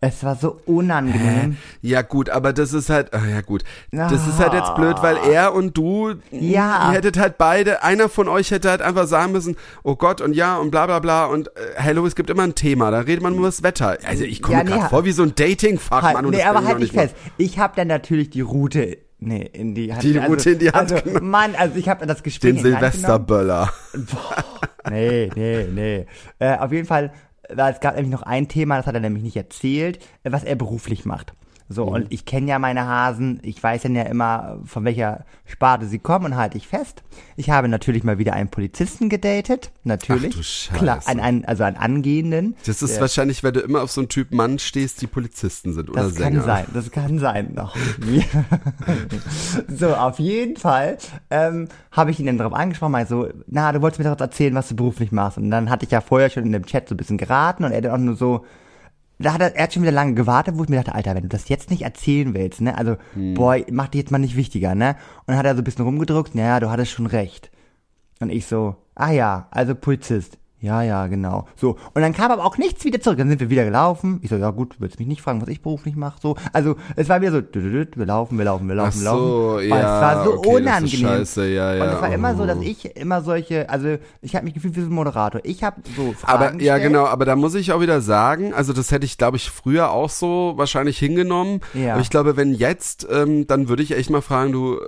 Es 0.00 0.22
war 0.22 0.36
so 0.36 0.60
unangenehm. 0.64 1.56
Ja 1.82 2.02
gut, 2.02 2.30
aber 2.30 2.52
das 2.52 2.72
ist 2.72 2.88
halt, 2.88 3.12
ah, 3.14 3.26
ja 3.28 3.40
gut, 3.40 3.64
das 3.90 4.12
ist 4.28 4.38
halt 4.38 4.52
jetzt 4.52 4.74
blöd, 4.76 4.96
weil 5.02 5.16
er 5.28 5.52
und 5.54 5.76
du, 5.76 6.14
Ja. 6.30 6.90
ihr 6.90 6.96
hättet 6.98 7.18
halt 7.18 7.36
beide, 7.36 7.82
einer 7.82 8.08
von 8.08 8.28
euch 8.28 8.52
hätte 8.52 8.70
halt 8.70 8.80
einfach 8.80 9.08
sagen 9.08 9.32
müssen, 9.32 9.56
oh 9.82 9.96
Gott 9.96 10.20
und 10.20 10.34
ja 10.34 10.56
und 10.58 10.70
bla 10.70 10.86
bla 10.86 11.00
bla 11.00 11.24
und 11.26 11.48
äh, 11.48 11.50
hello, 11.74 12.06
es 12.06 12.14
gibt 12.14 12.30
immer 12.30 12.44
ein 12.44 12.54
Thema, 12.54 12.92
da 12.92 13.00
redet 13.00 13.22
man 13.22 13.32
nur 13.32 13.40
über 13.40 13.48
das 13.48 13.64
Wetter. 13.64 13.98
Also 14.06 14.22
ich 14.22 14.40
komme 14.40 14.58
Ja, 14.58 14.62
mir 14.64 14.70
nee, 14.70 14.76
gerade 14.76 14.88
vor 14.90 15.04
wie 15.04 15.10
so 15.12 15.24
ein 15.24 15.34
Dating-Fachmann 15.34 16.14
Halt, 16.14 16.26
und 16.26 16.30
nee, 16.34 16.42
aber 16.44 16.64
halt 16.64 16.78
nicht 16.78 16.94
mal. 16.94 17.08
fest. 17.08 17.16
Ich 17.36 17.58
habe 17.58 17.72
dann 17.74 17.88
natürlich 17.88 18.30
die 18.30 18.42
Route, 18.42 18.98
nee, 19.18 19.50
in 19.52 19.74
die 19.74 19.92
Hand 19.92 20.04
Die 20.04 20.16
Route 20.16 20.50
in 20.50 20.58
die 20.60 20.70
Hand 20.70 20.92
also, 20.92 21.04
genommen. 21.04 21.28
Mann, 21.28 21.54
also 21.56 21.76
ich 21.76 21.88
habe 21.88 22.06
das 22.06 22.22
Gespräch 22.22 22.54
Den. 22.54 22.62
Silvesterböller. 22.62 23.72
Nee, 24.90 25.28
nee, 25.34 25.66
nee. 25.70 26.06
Äh, 26.38 26.56
auf 26.56 26.72
jeden 26.72 26.86
Fall, 26.86 27.12
weil 27.52 27.72
es 27.72 27.80
gab 27.80 27.94
nämlich 27.94 28.12
noch 28.12 28.22
ein 28.22 28.48
Thema, 28.48 28.76
das 28.76 28.86
hat 28.86 28.94
er 28.94 29.00
nämlich 29.00 29.22
nicht 29.22 29.36
erzählt, 29.36 29.98
äh, 30.24 30.32
was 30.32 30.44
er 30.44 30.56
beruflich 30.56 31.04
macht. 31.04 31.34
So, 31.70 31.84
Mhm. 31.86 31.92
und 31.92 32.06
ich 32.12 32.24
kenne 32.24 32.48
ja 32.48 32.58
meine 32.58 32.86
Hasen, 32.86 33.40
ich 33.42 33.62
weiß 33.62 33.82
dann 33.82 33.94
ja 33.94 34.04
immer, 34.04 34.58
von 34.64 34.84
welcher 34.86 35.24
Sparte 35.44 35.84
sie 35.86 35.98
kommen 35.98 36.24
und 36.24 36.36
halte 36.36 36.56
ich 36.56 36.66
fest. 36.66 37.02
Ich 37.36 37.50
habe 37.50 37.68
natürlich 37.68 38.04
mal 38.04 38.16
wieder 38.18 38.32
einen 38.32 38.48
Polizisten 38.48 39.10
gedatet, 39.10 39.70
natürlich. 39.84 40.32
Ach 40.32 40.36
du 40.38 40.42
Scheiße. 40.42 40.78
Klar, 40.78 41.00
einen, 41.06 41.20
einen, 41.20 41.44
also 41.44 41.64
einen 41.64 41.76
angehenden. 41.76 42.56
Das 42.64 42.80
ist 42.80 42.94
Der- 42.94 43.02
wahrscheinlich, 43.02 43.44
weil 43.44 43.52
du 43.52 43.60
immer 43.60 43.82
auf 43.82 43.90
so 43.90 44.00
einen 44.00 44.08
Typ 44.08 44.32
Mann 44.32 44.58
stehst, 44.58 45.02
die 45.02 45.06
Polizisten 45.06 45.74
sind 45.74 45.90
oder 45.90 46.04
Das 46.04 46.14
Sänger. 46.14 46.38
kann 46.38 46.46
sein, 46.46 46.64
das 46.72 46.90
kann 46.90 47.18
sein 47.18 47.52
noch. 47.54 47.76
so, 49.68 49.94
auf 49.94 50.18
jeden 50.18 50.56
Fall 50.56 50.98
ähm, 51.30 51.68
habe 51.92 52.10
ich 52.10 52.20
ihn 52.20 52.26
dann 52.26 52.38
darauf 52.38 52.54
angesprochen, 52.54 52.92
mal 52.92 53.06
so, 53.06 53.28
na, 53.46 53.72
du 53.72 53.82
wolltest 53.82 54.02
mir 54.02 54.10
doch 54.10 54.20
erzählen, 54.20 54.54
was 54.54 54.68
du 54.68 54.76
beruflich 54.76 55.12
machst. 55.12 55.38
Und 55.38 55.50
dann 55.50 55.70
hatte 55.70 55.84
ich 55.84 55.90
ja 55.90 56.00
vorher 56.00 56.30
schon 56.30 56.44
in 56.44 56.52
dem 56.52 56.66
Chat 56.66 56.88
so 56.88 56.94
ein 56.94 56.98
bisschen 56.98 57.18
geraten 57.18 57.64
und 57.64 57.72
er 57.72 57.80
dann 57.82 57.92
auch 57.92 57.98
nur 57.98 58.16
so, 58.16 58.44
da 59.18 59.32
hat 59.32 59.40
er, 59.40 59.56
er 59.56 59.64
hat 59.64 59.72
schon 59.72 59.82
wieder 59.82 59.92
lange 59.92 60.14
gewartet, 60.14 60.56
wo 60.58 60.62
ich 60.64 60.68
mir 60.68 60.76
dachte, 60.76 60.94
Alter, 60.94 61.14
wenn 61.14 61.22
du 61.22 61.28
das 61.28 61.48
jetzt 61.48 61.70
nicht 61.70 61.82
erzählen 61.82 62.34
willst, 62.34 62.60
ne, 62.60 62.76
also, 62.76 62.96
Hm. 63.14 63.34
boy, 63.34 63.66
mach 63.70 63.88
dich 63.88 64.00
jetzt 64.00 64.10
mal 64.10 64.18
nicht 64.18 64.36
wichtiger, 64.36 64.74
ne? 64.74 64.96
Und 65.20 65.28
dann 65.28 65.36
hat 65.38 65.46
er 65.46 65.54
so 65.54 65.60
ein 65.60 65.64
bisschen 65.64 65.84
rumgedruckt, 65.84 66.34
naja, 66.34 66.60
du 66.60 66.70
hattest 66.70 66.92
schon 66.92 67.06
recht. 67.06 67.50
Und 68.20 68.30
ich 68.30 68.46
so, 68.46 68.76
ah 68.94 69.10
ja, 69.10 69.48
also 69.50 69.74
Polizist. 69.74 70.38
Ja, 70.60 70.82
ja, 70.82 71.06
genau. 71.06 71.46
So. 71.54 71.76
Und 71.94 72.02
dann 72.02 72.12
kam 72.12 72.32
aber 72.32 72.44
auch 72.44 72.58
nichts 72.58 72.84
wieder 72.84 73.00
zurück. 73.00 73.18
Dann 73.18 73.28
sind 73.28 73.40
wir 73.40 73.48
wieder 73.48 73.64
gelaufen. 73.64 74.18
Ich 74.22 74.30
so, 74.30 74.36
ja 74.36 74.50
gut, 74.50 74.74
du 74.74 74.80
willst 74.80 74.98
mich 74.98 75.06
nicht 75.06 75.22
fragen, 75.22 75.40
was 75.40 75.48
ich 75.48 75.62
beruflich 75.62 75.94
mache. 75.94 76.18
So. 76.20 76.36
Also, 76.52 76.74
es 76.96 77.08
war 77.08 77.20
wieder 77.20 77.30
so, 77.30 77.42
wir 77.52 78.06
laufen, 78.06 78.38
wir 78.38 78.44
laufen, 78.44 78.68
wir 78.68 78.74
laufen, 78.74 79.00
wir 79.00 79.10
Ach 79.10 79.14
so, 79.14 79.52
laufen. 79.54 79.68
ja. 79.68 79.76
Es 79.76 80.02
war 80.02 80.24
so 80.24 80.34
okay, 80.34 80.40
das 80.40 80.48
ist 80.48 80.60
unangenehm. 80.60 81.00
scheiße, 81.00 81.48
ja, 81.48 81.74
ja. 81.74 81.84
Und 81.84 81.90
es 81.90 82.02
war 82.02 82.12
immer 82.12 82.34
so, 82.34 82.44
dass 82.44 82.58
oh. 82.58 82.62
ich 82.62 82.96
immer 82.96 83.22
solche, 83.22 83.70
also 83.70 83.98
ich 84.20 84.34
habe 84.34 84.44
mich 84.44 84.54
gefühlt 84.54 84.74
wie 84.74 84.80
so 84.80 84.86
ein 84.86 84.92
Moderator. 84.92 85.40
Ich 85.44 85.62
habe 85.62 85.80
so 85.96 86.12
Fragen 86.12 86.32
Aber 86.32 86.44
ja, 86.46 86.74
gestellt. 86.74 86.82
genau, 86.82 87.06
aber 87.06 87.24
da 87.24 87.36
muss 87.36 87.54
ich 87.54 87.72
auch 87.72 87.80
wieder 87.80 88.00
sagen, 88.00 88.52
also 88.52 88.72
das 88.72 88.90
hätte 88.90 89.06
ich, 89.06 89.16
glaube 89.16 89.36
ich, 89.36 89.50
früher 89.50 89.90
auch 89.92 90.10
so 90.10 90.54
wahrscheinlich 90.56 90.98
hingenommen. 90.98 91.60
Ja. 91.74 91.92
Aber 91.92 92.00
ich 92.00 92.10
glaube, 92.10 92.36
wenn 92.36 92.52
jetzt, 92.52 93.06
ähm, 93.10 93.46
dann 93.46 93.68
würde 93.68 93.84
ich 93.84 93.92
echt 93.92 94.10
mal 94.10 94.22
fragen, 94.22 94.50
du, 94.50 94.74
äh, 94.74 94.78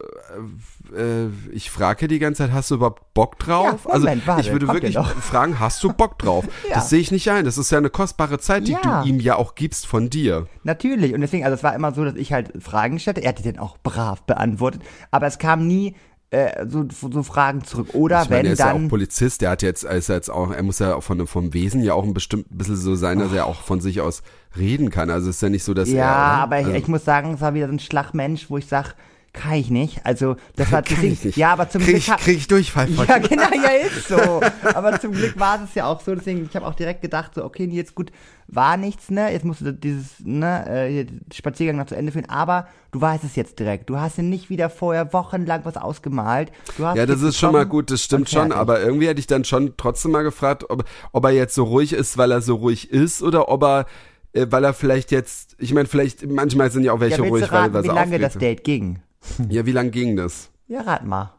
äh, 0.96 1.26
ich 1.52 1.70
frage 1.70 2.08
die 2.08 2.18
ganze 2.18 2.42
Zeit, 2.44 2.52
hast 2.52 2.70
du 2.70 2.76
überhaupt 2.76 3.14
Bock 3.14 3.38
drauf? 3.38 3.84
Ja, 3.86 3.98
Moment, 3.98 4.08
also 4.22 4.26
warte, 4.26 4.40
ich 4.42 4.52
würde 4.52 4.68
wirklich 4.68 4.94
ja 4.94 5.02
fragen, 5.04 5.58
hast 5.60 5.82
du 5.82 5.92
Bock 5.92 6.18
drauf? 6.18 6.44
Ja. 6.68 6.76
Das 6.76 6.90
sehe 6.90 7.00
ich 7.00 7.10
nicht 7.10 7.28
ein. 7.30 7.44
Das 7.44 7.58
ist 7.58 7.70
ja 7.70 7.78
eine 7.78 7.90
kostbare 7.90 8.38
Zeit, 8.38 8.68
die 8.68 8.72
Ja. 8.72 9.02
du 9.02 9.08
ihm 9.08 9.18
ja 9.20 9.36
auch 9.36 9.54
gibst 9.54 9.86
von 9.86 10.10
dir. 10.10 10.46
Natürlich. 10.62 11.14
Und 11.14 11.20
deswegen, 11.20 11.44
also 11.44 11.54
es 11.54 11.62
war 11.62 11.74
immer 11.74 11.92
so, 11.92 12.04
dass 12.04 12.14
ich 12.14 12.32
halt 12.32 12.52
Fragen 12.62 12.98
stellte. 12.98 13.22
Er 13.22 13.30
hat 13.30 13.38
die 13.38 13.42
dann 13.42 13.58
auch 13.58 13.76
brav 13.82 14.22
beantwortet. 14.22 14.82
Aber 15.10 15.26
es 15.26 15.38
kam 15.38 15.66
nie 15.66 15.94
äh, 16.30 16.64
so, 16.68 16.84
so 16.90 17.22
Fragen 17.24 17.64
zurück. 17.64 17.88
Oder 17.94 18.22
Ich 18.22 18.30
meine, 18.30 18.40
wenn 18.42 18.46
er 18.46 18.52
ist 18.52 18.58
ja 18.60 18.72
dann. 18.72 18.86
auch 18.86 18.88
Polizist, 18.88 19.40
der 19.40 19.50
hat 19.50 19.62
jetzt, 19.62 19.82
er 19.82 19.96
ist 19.96 20.08
ja 20.08 20.14
jetzt 20.14 20.30
auch, 20.30 20.52
er 20.52 20.62
muss 20.62 20.78
ja 20.78 20.94
auch 20.94 21.02
von, 21.02 21.26
vom 21.26 21.52
Wesen 21.54 21.82
ja 21.82 21.94
auch 21.94 22.04
ein 22.04 22.14
bestimmt 22.14 22.46
bisschen 22.50 22.76
so 22.76 22.94
sein, 22.94 23.18
dass 23.18 23.32
er 23.32 23.46
auch 23.46 23.62
von 23.62 23.80
sich 23.80 24.00
aus 24.00 24.22
reden 24.56 24.90
kann. 24.90 25.10
Also 25.10 25.28
es 25.28 25.36
ist 25.36 25.42
ja 25.42 25.48
nicht 25.48 25.64
so, 25.64 25.74
dass 25.74 25.88
ja, 25.88 25.96
er. 25.96 26.04
oder? 26.04 26.42
aber 26.42 26.60
ich, 26.60 26.66
also, 26.66 26.78
ich 26.78 26.86
muss 26.88 27.04
sagen, 27.04 27.34
es 27.34 27.40
war 27.40 27.54
wieder 27.54 27.66
so 27.66 27.72
ein 27.72 27.80
Schlagmensch, 27.80 28.48
wo 28.48 28.58
ich 28.58 28.66
sag, 28.66 28.94
kann 29.32 29.54
ich 29.54 29.70
nicht. 29.70 30.04
Also 30.04 30.36
das 30.56 30.72
war 30.72 30.82
kann 30.82 31.04
ich 31.04 31.24
nicht. 31.24 31.36
Ja, 31.36 31.52
aber 31.52 31.68
zum 31.68 31.82
krieg, 31.82 32.02
Glück. 32.04 32.16
ich- 32.18 32.24
krieg 32.24 32.36
ich 32.38 32.48
Durchfall 32.48 32.88
von 32.88 33.06
Ja, 33.06 33.18
genau, 33.28 33.42
ja, 33.54 33.70
ist 33.86 34.08
so. 34.08 34.40
Aber 34.74 35.00
zum 35.00 35.12
Glück 35.12 35.38
war 35.38 35.62
es 35.62 35.74
ja 35.74 35.86
auch 35.86 36.00
so, 36.00 36.14
deswegen, 36.14 36.44
ich 36.48 36.56
habe 36.56 36.66
auch 36.66 36.74
direkt 36.74 37.02
gedacht, 37.02 37.34
so, 37.34 37.44
okay, 37.44 37.64
jetzt 37.66 37.94
gut, 37.94 38.10
war 38.48 38.76
nichts, 38.76 39.10
ne? 39.10 39.32
Jetzt 39.32 39.44
musst 39.44 39.60
du 39.60 39.72
dieses, 39.72 40.18
ne, 40.18 40.66
äh, 40.68 41.06
Spaziergang 41.32 41.76
noch 41.76 41.86
zu 41.86 41.94
Ende 41.96 42.10
führen, 42.12 42.28
aber 42.28 42.66
du 42.90 43.00
weißt 43.00 43.22
es 43.24 43.36
jetzt 43.36 43.58
direkt. 43.60 43.88
Du 43.88 43.98
hast 43.98 44.16
ja 44.16 44.24
nicht 44.24 44.50
wieder 44.50 44.68
vorher 44.70 45.12
wochenlang 45.12 45.64
was 45.64 45.76
ausgemalt. 45.76 46.50
Du 46.76 46.84
hast 46.84 46.96
Ja, 46.96 47.06
das 47.06 47.22
ist 47.22 47.38
schon 47.38 47.52
mal 47.52 47.66
gut, 47.66 47.90
das 47.90 48.02
stimmt 48.02 48.28
schon, 48.28 48.50
aber 48.52 48.80
irgendwie 48.80 49.06
hätte 49.08 49.20
ich 49.20 49.26
dann 49.28 49.44
schon 49.44 49.74
trotzdem 49.76 50.10
mal 50.10 50.22
gefragt, 50.22 50.64
ob, 50.68 50.84
ob 51.12 51.24
er 51.24 51.30
jetzt 51.30 51.54
so 51.54 51.64
ruhig 51.64 51.92
ist, 51.92 52.18
weil 52.18 52.32
er 52.32 52.42
so 52.42 52.56
ruhig 52.56 52.90
ist 52.90 53.22
oder 53.22 53.48
ob 53.48 53.62
er, 53.62 53.86
äh, 54.32 54.46
weil 54.50 54.64
er 54.64 54.74
vielleicht 54.74 55.12
jetzt, 55.12 55.54
ich 55.58 55.72
meine, 55.72 55.86
vielleicht, 55.86 56.26
manchmal 56.28 56.70
sind 56.72 56.82
ja 56.84 56.92
auch 56.92 57.00
welche 57.00 57.22
ja, 57.22 57.28
ruhig, 57.28 57.50
raten, 57.52 57.72
weil, 57.74 57.84
weil 57.84 57.90
wie 57.90 57.94
lange 57.94 58.18
das 58.18 58.36
Date 58.36 58.64
ging? 58.64 58.98
Ja, 59.48 59.66
wie 59.66 59.72
lang 59.72 59.90
ging 59.90 60.16
das? 60.16 60.50
Ja, 60.68 60.80
rat 60.82 61.04
mal. 61.04 61.32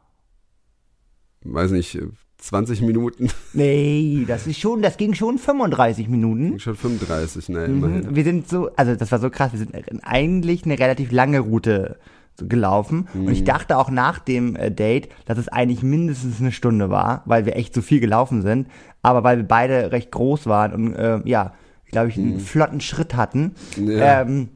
Weiß 1.44 1.72
nicht, 1.72 1.96
äh, 1.96 2.08
20 2.38 2.82
Minuten, 2.82 3.30
Nee, 3.54 4.26
das 4.28 4.48
ist 4.48 4.60
schon, 4.60 4.82
das 4.82 4.98
ging 4.98 5.14
schon 5.14 5.38
35 5.38 6.08
Minuten. 6.08 6.60
schon 6.60 6.76
35, 6.76 7.50
ne, 7.50 7.66
immerhin. 7.66 8.10
Mhm. 8.10 8.16
Wir 8.16 8.24
sind 8.24 8.48
so, 8.50 8.70
also 8.76 8.96
das 8.96 9.12
war 9.12 9.20
so 9.20 9.30
krass, 9.30 9.52
wir 9.52 9.60
sind 9.60 9.74
eigentlich 10.04 10.66
eine 10.66 10.78
relativ 10.80 11.12
lange 11.12 11.40
Route 11.40 11.98
gelaufen 12.38 13.08
und 13.14 13.26
Mhm. 13.26 13.30
ich 13.32 13.44
dachte 13.44 13.78
auch 13.78 13.92
nach 13.92 14.18
dem 14.20 14.56
äh, 14.56 14.72
Date, 14.72 15.10
dass 15.26 15.38
es 15.38 15.48
eigentlich 15.50 15.84
mindestens 15.84 16.40
eine 16.40 16.52
Stunde 16.52 16.90
war, 16.90 17.22
weil 17.26 17.46
wir 17.46 17.56
echt 17.56 17.76
so 17.76 17.82
viel 17.82 18.00
gelaufen 18.00 18.42
sind, 18.42 18.68
aber 19.04 19.24
weil 19.24 19.38
wir 19.38 19.44
beide 19.48 19.92
recht 19.92 20.10
groß 20.12 20.48
waren 20.48 20.74
und 20.74 20.94
äh, 20.96 21.20
ja, 21.26 21.54
glaube 21.92 22.10
ich, 22.10 22.18
einen 22.18 22.40
flotten 22.40 22.82
Schritt 22.82 23.16
hatten. 23.16 23.54
Mhm. 23.78 23.92
Ja. 23.92 24.22
Ähm, 24.22 24.50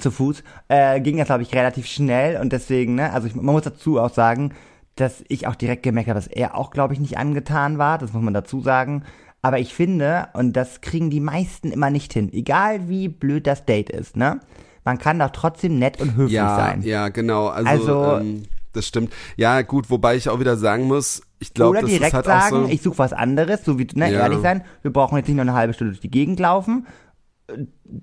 zu 0.00 0.10
Fuß, 0.10 0.42
äh, 0.68 1.00
ging 1.00 1.16
das, 1.18 1.26
glaube 1.26 1.42
ich, 1.42 1.54
relativ 1.54 1.86
schnell 1.86 2.40
und 2.40 2.52
deswegen, 2.52 2.94
ne, 2.94 3.12
also 3.12 3.26
ich, 3.26 3.34
man 3.34 3.46
muss 3.46 3.62
dazu 3.62 4.00
auch 4.00 4.12
sagen, 4.12 4.52
dass 4.96 5.24
ich 5.28 5.46
auch 5.46 5.54
direkt 5.56 5.82
gemerkt 5.82 6.08
habe, 6.08 6.18
dass 6.18 6.26
er 6.28 6.56
auch, 6.56 6.70
glaube 6.70 6.94
ich, 6.94 7.00
nicht 7.00 7.18
angetan 7.18 7.78
war, 7.78 7.98
das 7.98 8.12
muss 8.12 8.22
man 8.22 8.34
dazu 8.34 8.60
sagen. 8.60 9.02
Aber 9.42 9.58
ich 9.58 9.74
finde, 9.74 10.28
und 10.32 10.54
das 10.54 10.80
kriegen 10.80 11.10
die 11.10 11.20
meisten 11.20 11.70
immer 11.70 11.90
nicht 11.90 12.12
hin, 12.12 12.32
egal 12.32 12.88
wie 12.88 13.08
blöd 13.08 13.46
das 13.46 13.64
Date 13.66 13.90
ist, 13.90 14.16
ne, 14.16 14.40
man 14.84 14.98
kann 14.98 15.18
doch 15.18 15.30
trotzdem 15.30 15.78
nett 15.78 16.00
und 16.00 16.14
höflich 16.16 16.32
Ja, 16.34 16.56
sein. 16.56 16.82
ja, 16.82 17.08
genau, 17.08 17.48
also, 17.48 17.68
Also- 17.68 18.18
ähm, 18.20 18.42
das 18.72 18.86
stimmt. 18.88 19.12
Ja, 19.36 19.62
gut, 19.62 19.88
wobei 19.90 20.16
ich 20.16 20.28
auch 20.28 20.40
wieder 20.40 20.56
sagen 20.56 20.84
muss, 20.88 21.22
ich 21.38 21.54
glaube, 21.54 21.70
Oder 21.70 21.80
das 21.82 21.90
direkt 21.90 22.08
ist 22.08 22.14
halt 22.14 22.24
sagen, 22.26 22.56
auch 22.56 22.66
so. 22.66 22.72
ich 22.72 22.82
suche 22.82 22.98
was 22.98 23.12
anderes, 23.12 23.64
so 23.64 23.78
wie, 23.78 23.86
ne, 23.94 24.10
Ja. 24.12 24.20
ehrlich 24.20 24.40
sein, 24.40 24.64
wir 24.82 24.92
brauchen 24.92 25.16
jetzt 25.16 25.28
nicht 25.28 25.36
noch 25.36 25.42
eine 25.42 25.52
halbe 25.54 25.74
Stunde 25.74 25.92
durch 25.92 26.00
die 26.00 26.10
Gegend 26.10 26.40
laufen. 26.40 26.86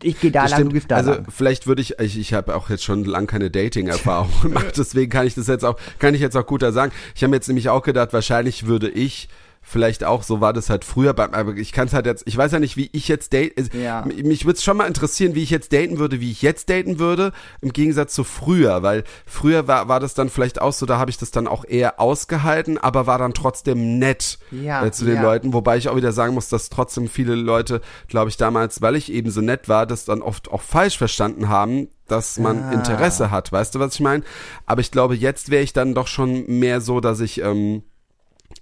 Ich 0.04 0.20
gehe 0.20 0.32
da 0.32 0.44
Das 0.44 0.52
lang, 0.52 0.60
du 0.60 0.66
stimmt. 0.66 0.74
gehst 0.74 0.92
da 0.92 0.96
also 0.98 1.12
lang. 1.14 1.26
vielleicht 1.30 1.66
würde 1.66 1.82
ich, 1.82 1.98
ich, 2.00 2.18
ich 2.20 2.34
habe 2.34 2.56
auch 2.56 2.70
jetzt 2.70 2.84
schon 2.84 3.04
lang 3.06 3.26
keine 3.28 3.50
Dating-Erfahrung 3.50 4.30
gemacht, 4.44 4.74
deswegen 4.78 5.10
kann 5.12 5.26
ich 5.26 5.34
das 5.36 5.48
jetzt 5.48 5.66
auch, 5.66 5.78
kann 6.00 6.14
ich 6.14 6.22
jetzt 6.22 6.38
auch 6.38 6.46
guter 6.46 6.72
sagen. 6.72 6.92
Ich 7.16 7.24
habe 7.24 7.34
jetzt 7.36 7.48
nämlich 7.48 7.70
auch 7.70 7.82
gedacht, 7.82 8.14
wahrscheinlich 8.14 8.68
würde 8.68 8.90
ich 8.90 9.30
vielleicht 9.64 10.04
auch, 10.04 10.24
so 10.24 10.42
war 10.42 10.54
das 10.54 10.70
halt 10.70 10.84
früher, 10.84 11.14
beim, 11.14 11.34
aber 11.34 11.56
ich 11.56 11.72
kann 11.72 11.88
es 11.88 11.94
halt 11.94 12.06
jetzt, 12.06 12.24
ich 12.26 12.36
weiß 12.36 12.52
ja 12.52 12.60
nicht, 12.60 12.78
wie 12.78 12.90
ich 12.94 13.08
jetzt 13.08 13.32
date, 13.32 13.74
Ja. 13.76 14.04
mich- 14.06 14.24
mich 14.24 14.46
würde 14.46 14.58
es 14.58 14.64
schon 14.64 14.76
mal 14.78 14.88
interessieren, 14.88 15.36
wie 15.36 15.44
ich 15.44 15.50
jetzt 15.52 15.72
daten 15.72 16.00
würde, 16.00 16.20
wie 16.20 16.32
ich 16.32 16.42
jetzt 16.42 16.70
daten 16.70 16.98
würde, 17.00 17.32
im 17.62 17.72
Gegensatz 17.72 18.14
zu 18.14 18.24
früher, 18.24 18.82
weil 18.84 19.04
früher 19.26 19.68
war, 19.68 19.88
war 19.88 20.00
das 20.00 20.14
dann 20.16 20.30
vielleicht 20.30 20.60
auch 20.62 20.74
so, 20.74 20.86
da 20.86 20.98
habe 20.98 21.12
ich 21.12 21.18
das 21.18 21.32
dann 21.32 21.48
auch 21.48 21.64
eher 21.64 22.00
ausgehalten, 22.00 22.78
aber 22.80 23.06
war 23.08 23.20
dann 23.20 23.34
trotzdem 23.34 24.00
nett 24.00 24.40
Ja, 24.52 24.84
äh, 24.86 24.92
zu 24.92 25.06
den 25.06 25.16
ja. 25.16 25.22
Leuten, 25.22 25.54
wobei 25.54 25.78
ich 25.78 25.90
auch 25.90 25.96
wieder 25.96 26.12
sagen 26.12 26.34
muss, 26.34 26.50
dass 26.50 26.70
trotzdem 26.70 27.08
viele 27.08 27.36
Leute, 27.36 27.82
glaube 28.08 28.30
ich, 28.30 28.38
damals, 28.38 28.82
weil 28.82 28.96
ich 28.96 29.12
eben 29.12 29.30
so 29.30 29.42
nett 29.42 29.70
war, 29.70 29.86
das 29.86 30.06
dann 30.06 30.22
oft 30.22 30.52
auch 30.52 30.62
falsch 30.62 30.98
verstanden 30.98 31.50
haben, 31.50 31.88
dass 32.08 32.40
man 32.40 32.62
Ah. 32.64 32.72
Interesse 32.74 33.32
hat. 33.32 33.52
Weißt 33.54 33.74
du, 33.76 33.80
was 33.80 33.94
ich 33.94 34.02
meine? 34.02 34.24
Aber 34.66 34.82
ich 34.82 34.92
glaube, 34.92 35.16
jetzt 35.16 35.50
wäre 35.50 35.64
ich 35.64 35.72
dann 35.72 35.94
doch 35.94 36.08
schon 36.08 36.46
mehr 36.48 36.82
so, 36.82 37.00
dass 37.00 37.22
ich 37.22 37.42
ähm, 37.42 37.84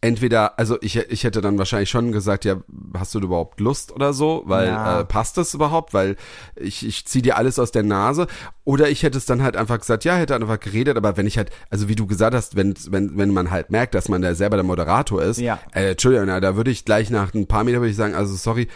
entweder, 0.02 0.58
also 0.58 0.78
ich, 0.82 0.96
ich 0.98 1.24
hätte 1.24 1.42
dann 1.42 1.58
wahrscheinlich 1.58 1.90
schon 1.90 2.12
gesagt, 2.12 2.46
ja, 2.46 2.58
hast 2.98 3.14
du 3.16 3.20
überhaupt 3.20 3.60
Lust 3.60 3.92
oder 3.92 4.14
so, 4.14 4.44
weil 4.46 4.68
Ja. 4.68 5.02
äh, 5.02 5.06
passt 5.06 5.38
das 5.38 5.54
überhaupt, 5.54 5.94
weil 5.94 6.16
ich, 6.56 6.86
ich 6.86 7.06
ziehe 7.06 7.22
dir 7.22 7.38
alles 7.38 7.60
aus 7.60 7.72
der 7.72 7.84
Nase 7.84 8.28
oder 8.64 8.90
ich 8.90 9.04
hätte 9.04 9.18
es 9.18 9.26
dann 9.26 9.42
halt 9.44 9.58
einfach 9.58 9.80
gesagt, 9.80 10.06
ja, 10.06 10.16
hätte 10.16 10.36
einfach 10.36 10.60
geredet, 10.60 10.96
aber 10.98 11.18
wenn 11.18 11.28
ich 11.28 11.38
halt, 11.38 11.50
also 11.70 11.90
wie 11.90 11.96
du 11.96 12.08
gesagt 12.08 12.34
hast, 12.34 12.56
wenn, 12.56 12.76
wenn, 12.90 13.18
wenn 13.18 13.32
man 13.32 13.52
halt 13.52 13.72
merkt, 13.72 13.94
dass 13.94 14.08
man 14.08 14.22
da 14.22 14.34
selber 14.36 14.56
der 14.58 14.64
Moderator 14.66 15.22
ist, 15.22 15.40
Ja. 15.40 15.60
äh, 15.74 15.92
Entschuldigung, 15.92 16.28
na, 16.28 16.40
da 16.40 16.56
würde 16.56 16.72
ich 16.72 16.86
gleich 16.86 17.10
nach 17.10 17.34
ein 17.34 17.48
paar 17.48 17.64
Meter 17.64 17.80
würde 17.80 17.90
ich 17.92 17.96
sagen, 17.98 18.16
also 18.16 18.36
sorry, 18.36 18.68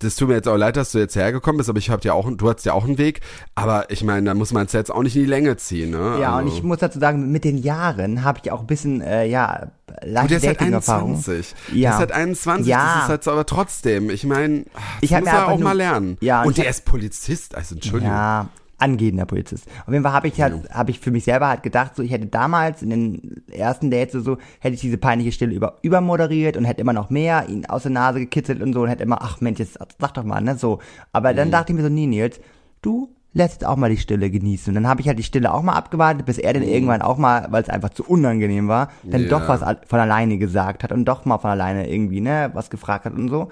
das 0.00 0.16
tut 0.16 0.28
mir 0.28 0.34
jetzt 0.34 0.48
auch 0.48 0.56
leid, 0.56 0.76
dass 0.76 0.92
du 0.92 0.98
jetzt 0.98 1.16
hergekommen 1.16 1.56
bist, 1.58 1.70
aber 1.70 1.78
ich 1.78 1.88
hab 1.88 2.04
ja 2.04 2.12
auch, 2.12 2.28
du 2.30 2.48
hattest 2.48 2.66
ja 2.66 2.72
auch 2.72 2.84
einen 2.84 2.98
Weg, 2.98 3.20
aber 3.54 3.90
ich 3.90 4.02
meine, 4.04 4.26
da 4.26 4.34
muss 4.34 4.52
man 4.52 4.66
es 4.66 4.72
jetzt 4.72 4.90
auch 4.92 5.02
nicht 5.02 5.16
in 5.16 5.22
die 5.22 5.28
Länge 5.28 5.56
ziehen, 5.56 5.90
ne? 5.90 6.18
Ja, 6.20 6.36
und 6.38 6.44
also. 6.44 6.56
ich 6.56 6.62
muss 6.62 6.78
dazu 6.78 6.98
sagen, 6.98 7.30
mit 7.30 7.44
den 7.44 7.56
Jahren 7.58 8.24
habe 8.24 8.40
ich 8.42 8.50
auch 8.50 8.60
ein 8.60 8.66
bisschen, 8.66 9.00
äh, 9.00 9.24
ja, 9.26 9.68
Und 9.88 9.96
der 10.02 10.08
leichte 10.12 10.34
ist 10.34 10.46
halt 10.46 10.60
Dating-Erfahrung. 10.60 11.10
21. 11.14 11.54
Ja. 11.72 11.74
Der 11.74 11.90
ist 11.90 11.98
halt 11.98 12.12
21, 12.12 12.66
Ja. 12.66 12.94
das 12.94 13.02
ist 13.04 13.08
halt 13.08 13.24
so, 13.24 13.30
aber 13.30 13.46
trotzdem, 13.46 14.10
ich 14.10 14.24
meine, 14.24 14.64
Ich 15.00 15.10
muss 15.12 15.18
einfach 15.20 15.48
auch 15.48 15.58
nur- 15.58 15.68
mal 15.68 15.76
lernen. 15.76 16.18
Ja, 16.20 16.40
und 16.42 16.48
und 16.48 16.58
der 16.58 16.68
ist 16.68 16.84
Polizist, 16.84 17.54
also 17.54 17.74
Entschuldigung. 17.76 18.12
Ja, 18.14 18.48
angehender 18.84 19.24
Polizist. 19.26 19.66
Auf 19.86 19.92
jeden 19.92 20.04
Fall 20.04 20.12
habe 20.12 20.28
ich 20.28 20.40
halt, 20.40 20.70
habe 20.70 20.90
ich 20.90 21.00
für 21.00 21.10
mich 21.10 21.24
selber 21.24 21.48
halt 21.48 21.62
gedacht, 21.62 21.96
so 21.96 22.02
ich 22.02 22.10
hätte 22.12 22.26
damals 22.26 22.82
in 22.82 22.90
den 22.90 23.42
ersten 23.50 23.90
Dates 23.90 24.14
oder 24.14 24.24
so, 24.24 24.38
hätte 24.60 24.74
ich 24.74 24.80
diese 24.80 24.98
peinliche 24.98 25.32
Stille 25.32 25.54
über 25.54 25.78
übermoderiert 25.82 26.56
und 26.56 26.64
hätte 26.64 26.80
immer 26.80 26.92
noch 26.92 27.10
mehr 27.10 27.48
ihn 27.48 27.66
aus 27.66 27.82
der 27.82 27.92
Nase 27.92 28.20
gekitzelt 28.20 28.62
und 28.62 28.72
so 28.72 28.82
und 28.82 28.88
hätte 28.88 29.02
immer, 29.02 29.22
ach 29.22 29.40
Mensch, 29.40 29.58
jetzt 29.58 29.78
sag 29.98 30.14
doch 30.14 30.24
mal, 30.24 30.40
ne, 30.40 30.56
so. 30.56 30.78
Aber 31.12 31.32
Mhm. 31.32 31.36
dann 31.36 31.50
dachte 31.50 31.72
ich 31.72 31.76
mir 31.76 31.82
so, 31.84 31.88
nee, 31.88 32.06
Nils, 32.06 32.40
du 32.82 33.08
lässt 33.36 33.54
jetzt 33.54 33.66
auch 33.66 33.76
mal 33.76 33.90
die 33.90 33.96
Stille 33.96 34.30
genießen. 34.30 34.70
Und 34.70 34.74
dann 34.82 34.88
habe 34.88 35.00
ich 35.00 35.08
halt 35.08 35.18
die 35.18 35.24
Stille 35.24 35.52
auch 35.52 35.62
mal 35.62 35.72
abgewartet, 35.72 36.24
bis 36.24 36.38
er 36.38 36.52
dann 36.52 36.62
irgendwann 36.62 37.02
auch 37.02 37.18
mal, 37.18 37.48
weil 37.50 37.62
es 37.64 37.68
einfach 37.68 37.90
zu 37.90 38.04
unangenehm 38.04 38.68
war, 38.68 38.90
dann 39.02 39.22
Mhm. 39.22 39.28
Ja. 39.28 39.38
doch 39.40 39.48
was 39.48 39.60
von 39.88 39.98
alleine 39.98 40.38
gesagt 40.38 40.84
hat 40.84 40.92
und 40.92 41.04
doch 41.04 41.24
mal 41.24 41.38
von 41.38 41.50
alleine 41.50 41.90
irgendwie, 41.90 42.20
ne, 42.20 42.50
was 42.54 42.70
gefragt 42.70 43.06
hat 43.06 43.14
und 43.14 43.28
so. 43.28 43.48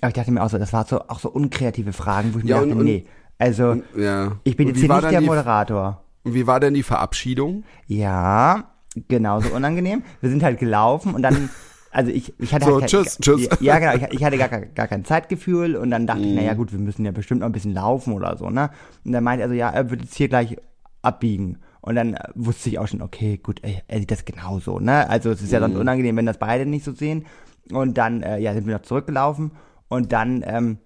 Aber 0.00 0.08
ich 0.08 0.14
dachte 0.14 0.30
mir 0.30 0.42
auch 0.42 0.48
so, 0.50 0.56
das 0.58 0.72
war 0.72 0.86
so, 0.86 1.00
auch 1.08 1.18
so 1.18 1.28
unkreative 1.30 1.92
Fragen, 1.92 2.32
wo 2.34 2.38
ich 2.38 2.44
mir 2.44 2.50
Ja, 2.50 2.60
und- 2.60 2.68
dachte, 2.70 2.78
und- 2.80 2.84
nee, 2.86 3.04
also, 3.38 3.82
Ja. 3.96 4.32
ich 4.44 4.56
bin 4.56 4.68
jetzt 4.68 4.80
hier 4.80 4.88
nicht 4.92 5.10
der 5.10 5.20
die- 5.20 5.26
Moderator. 5.26 6.02
Und 6.24 6.34
wie 6.34 6.46
war 6.46 6.58
denn 6.60 6.74
die 6.74 6.82
Verabschiedung? 6.82 7.64
Ja, 7.86 8.64
genauso 9.08 9.54
unangenehm. 9.54 10.02
Wir 10.20 10.30
sind 10.30 10.42
halt 10.42 10.58
gelaufen 10.58 11.14
und 11.14 11.22
dann, 11.22 11.50
also 11.92 12.10
ich, 12.10 12.34
ich 12.40 12.52
hatte 12.52 12.64
So, 12.66 12.80
halt 12.80 12.90
tschüss, 12.90 13.18
kein, 13.18 13.22
tschüss. 13.22 13.48
Ja, 13.60 13.78
genau, 13.78 13.94
ich, 13.94 14.12
ich 14.14 14.24
hatte 14.24 14.36
gar, 14.38 14.48
gar 14.48 14.88
kein 14.88 15.04
Zeitgefühl 15.04 15.76
und 15.76 15.90
dann 15.90 16.06
dachte 16.06 16.22
ich, 16.22 16.28
Mhm. 16.28 16.34
naja 16.34 16.54
gut, 16.54 16.72
wir 16.72 16.78
müssen 16.80 17.04
ja 17.04 17.12
bestimmt 17.12 17.40
noch 17.40 17.46
ein 17.46 17.52
bisschen 17.52 17.72
laufen 17.74 18.12
oder 18.12 18.36
so, 18.36 18.50
ne? 18.50 18.70
Und 19.04 19.12
dann 19.12 19.22
meinte 19.22 19.42
er 19.44 19.48
so, 19.48 19.54
ja, 19.54 19.70
er 19.70 19.88
wird 19.90 20.02
jetzt 20.02 20.14
hier 20.16 20.28
gleich 20.28 20.56
abbiegen. 21.02 21.58
Und 21.80 21.94
dann 21.94 22.14
äh, 22.14 22.28
wusste 22.34 22.68
ich 22.68 22.80
auch 22.80 22.88
schon, 22.88 23.02
okay, 23.02 23.38
gut, 23.40 23.60
er, 23.62 23.82
er 23.86 24.00
sieht 24.00 24.10
das 24.10 24.24
genauso, 24.24 24.80
ne? 24.80 25.08
Also 25.08 25.30
es 25.30 25.40
ist 25.42 25.52
ja 25.52 25.60
Mhm. 25.60 25.64
sonst 25.74 25.76
unangenehm, 25.80 26.16
wenn 26.16 26.26
das 26.26 26.38
beide 26.38 26.66
nicht 26.66 26.84
so 26.84 26.92
sehen. 26.92 27.26
Und 27.70 27.96
dann, 27.98 28.22
äh, 28.22 28.38
ja, 28.38 28.52
sind 28.54 28.66
wir 28.66 28.74
noch 28.74 28.82
zurückgelaufen 28.82 29.52
und 29.88 30.12
dann, 30.12 30.42
ähm, 30.44 30.78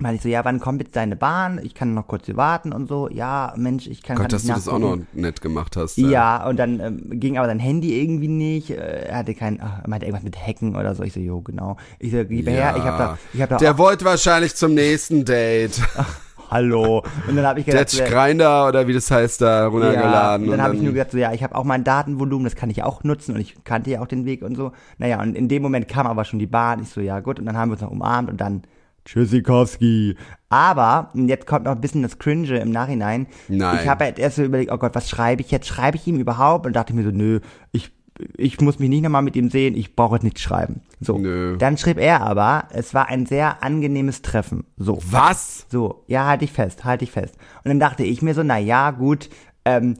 meinte 0.00 0.16
ich 0.16 0.22
so, 0.22 0.28
ja, 0.28 0.44
wann 0.44 0.58
kommt 0.58 0.82
jetzt 0.82 0.96
deine 0.96 1.14
Bahn? 1.14 1.60
Ich 1.62 1.74
kann 1.74 1.94
noch 1.94 2.08
kurz 2.08 2.26
hier 2.26 2.36
warten 2.36 2.72
und 2.72 2.88
so. 2.88 3.08
Ja, 3.08 3.54
Mensch, 3.56 3.86
ich 3.86 4.02
kann 4.02 4.16
Gott, 4.16 4.32
dass 4.32 4.42
du 4.42 4.48
das 4.52 4.68
auch 4.68 4.78
noch 4.78 4.98
nett 5.12 5.40
gemacht 5.40 5.76
hast. 5.76 5.98
Ja, 5.98 6.46
und 6.48 6.58
dann 6.58 6.80
ähm, 6.80 7.20
ging 7.20 7.38
aber 7.38 7.46
sein 7.46 7.60
Handy 7.60 8.00
irgendwie 8.00 8.28
nicht. 8.28 8.70
Äh, 8.70 9.06
Er 9.06 9.18
hatte 9.18 9.34
kein, 9.34 9.60
ach, 9.62 9.82
er 9.82 9.88
meinte 9.88 10.06
irgendwas 10.06 10.24
mit 10.24 10.36
Hacken 10.36 10.74
oder 10.74 10.94
so. 10.94 11.04
Ich 11.04 11.12
so, 11.12 11.20
jo, 11.20 11.40
genau. 11.40 11.76
Ich 12.00 12.10
so, 12.10 12.24
gib 12.24 12.48
her, 12.48 12.74
ich 12.76 12.82
hab 12.82 12.98
da, 12.98 13.18
ich 13.32 13.40
hab 13.40 13.50
da 13.50 13.56
Der 13.58 13.78
wollte 13.78 14.04
wahrscheinlich 14.04 14.56
zum 14.56 14.74
nächsten 14.74 15.24
Date. 15.24 15.80
hallo. 16.50 17.04
Und 17.28 17.36
dann 17.36 17.46
habe 17.46 17.60
ich 17.60 17.66
gedacht, 17.66 17.96
der 17.96 18.08
Grinder 18.08 18.68
oder 18.68 18.86
wie 18.88 18.92
das 18.94 19.10
heißt 19.10 19.40
da 19.42 19.66
runtergeladen. 19.66 20.46
Ja, 20.46 20.52
und 20.52 20.58
dann 20.58 20.66
habe 20.66 20.76
ich 20.76 20.82
nur 20.82 20.92
gesagt, 20.92 21.12
so, 21.12 21.18
ja, 21.18 21.32
ich 21.32 21.42
habe 21.42 21.54
auch 21.54 21.64
mein 21.64 21.84
Datenvolumen, 21.84 22.44
das 22.44 22.56
kann 22.56 22.70
ich 22.70 22.82
auch 22.82 23.04
nutzen 23.04 23.34
und 23.34 23.40
ich 23.40 23.62
kannte 23.64 23.90
ja 23.90 24.00
auch 24.00 24.06
den 24.06 24.24
Weg 24.24 24.42
und 24.42 24.56
so. 24.56 24.72
Naja, 24.98 25.20
und 25.20 25.36
in 25.36 25.48
dem 25.48 25.62
Moment 25.62 25.88
kam 25.88 26.06
aber 26.06 26.24
schon 26.24 26.38
die 26.38 26.46
Bahn. 26.46 26.82
Ich 26.82 26.88
so, 26.88 27.00
ja 27.00 27.20
gut, 27.20 27.38
und 27.38 27.46
dann 27.46 27.56
haben 27.56 27.70
wir 27.70 27.74
uns 27.74 27.82
noch 27.82 27.90
umarmt 27.90 28.30
und 28.30 28.40
dann 28.40 28.62
Tschüssikowski. 29.04 30.16
Aber, 30.48 31.10
und 31.14 31.28
jetzt 31.28 31.46
kommt 31.46 31.64
noch 31.64 31.72
ein 31.72 31.80
bisschen 31.80 32.02
das 32.02 32.18
Cringe 32.18 32.58
im 32.58 32.70
Nachhinein. 32.70 33.26
Nein. 33.48 33.78
Ich 33.82 33.88
habe 33.88 34.04
halt 34.04 34.18
erst 34.18 34.36
so 34.36 34.44
überlegt, 34.44 34.72
oh 34.72 34.78
Gott, 34.78 34.94
was 34.94 35.10
schreibe 35.10 35.42
ich 35.42 35.50
jetzt? 35.50 35.66
Schreibe 35.66 35.96
ich 35.96 36.06
ihm 36.06 36.18
überhaupt? 36.18 36.66
Und 36.66 36.74
dachte 36.74 36.94
mir 36.94 37.04
so, 37.04 37.10
nö, 37.10 37.40
ich 37.72 37.92
ich 38.36 38.60
muss 38.60 38.78
mich 38.78 38.88
nicht 38.88 39.02
nochmal 39.02 39.22
mit 39.22 39.36
ihm 39.36 39.50
sehen, 39.50 39.76
ich 39.76 39.96
brauche 39.96 40.22
nichts 40.22 40.40
schreiben. 40.40 40.82
So. 41.00 41.18
Nö. 41.18 41.56
Dann 41.56 41.76
schrieb 41.76 41.98
er 41.98 42.20
aber, 42.20 42.68
es 42.70 42.94
war 42.94 43.08
ein 43.08 43.26
sehr 43.26 43.62
angenehmes 43.62 44.22
Treffen. 44.22 44.64
So. 44.76 44.98
Was? 45.10 45.66
So, 45.68 46.04
ja, 46.06 46.26
halte 46.26 46.44
ich 46.44 46.52
fest, 46.52 46.84
halte 46.84 47.04
ich 47.04 47.10
fest. 47.10 47.36
Und 47.64 47.70
dann 47.70 47.80
dachte 47.80 48.04
ich 48.04 48.22
mir 48.22 48.34
so, 48.34 48.42
na 48.42 48.58
ja, 48.58 48.92
gut, 48.92 49.30
ähm, 49.64 49.96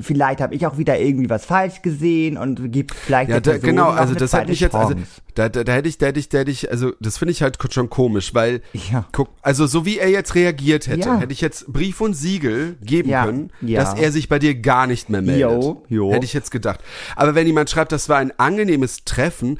vielleicht 0.00 0.40
habe 0.40 0.54
ich 0.54 0.66
auch 0.66 0.78
wieder 0.78 0.98
irgendwie 1.00 1.28
was 1.28 1.44
falsch 1.44 1.82
gesehen 1.82 2.36
und 2.36 2.70
gibt 2.70 2.94
vielleicht 2.94 3.30
ja 3.30 3.40
da, 3.40 3.58
genau 3.58 3.88
also 3.88 4.14
das 4.14 4.32
hat 4.32 4.48
mich 4.48 4.60
jetzt 4.60 4.76
also 4.76 4.94
da, 5.34 5.48
da, 5.48 5.64
da 5.64 5.72
hätte 5.72 5.88
ich 5.88 5.98
da 5.98 6.06
hätte 6.06 6.20
ich 6.20 6.28
da 6.28 6.38
hätte 6.38 6.52
ich 6.52 6.70
also 6.70 6.92
das 7.00 7.18
finde 7.18 7.32
ich 7.32 7.42
halt 7.42 7.58
schon 7.72 7.90
komisch 7.90 8.32
weil 8.32 8.62
ja. 8.72 9.06
guck 9.10 9.30
also 9.42 9.66
so 9.66 9.84
wie 9.84 9.98
er 9.98 10.08
jetzt 10.08 10.36
reagiert 10.36 10.86
hätte 10.86 11.08
ja. 11.08 11.18
hätte 11.18 11.32
ich 11.32 11.40
jetzt 11.40 11.66
Brief 11.66 12.00
und 12.00 12.14
Siegel 12.14 12.76
geben 12.80 13.08
ja. 13.08 13.24
können 13.24 13.50
dass 13.60 13.94
er 13.94 14.12
sich 14.12 14.28
bei 14.28 14.38
dir 14.38 14.54
gar 14.54 14.86
nicht 14.86 15.10
mehr 15.10 15.22
meldet 15.22 15.62
jo, 15.62 15.82
jo. 15.88 16.12
hätte 16.12 16.24
ich 16.24 16.32
jetzt 16.32 16.52
gedacht 16.52 16.80
aber 17.16 17.34
wenn 17.34 17.46
jemand 17.46 17.68
schreibt 17.68 17.90
das 17.90 18.08
war 18.08 18.18
ein 18.18 18.32
angenehmes 18.38 19.04
Treffen 19.04 19.58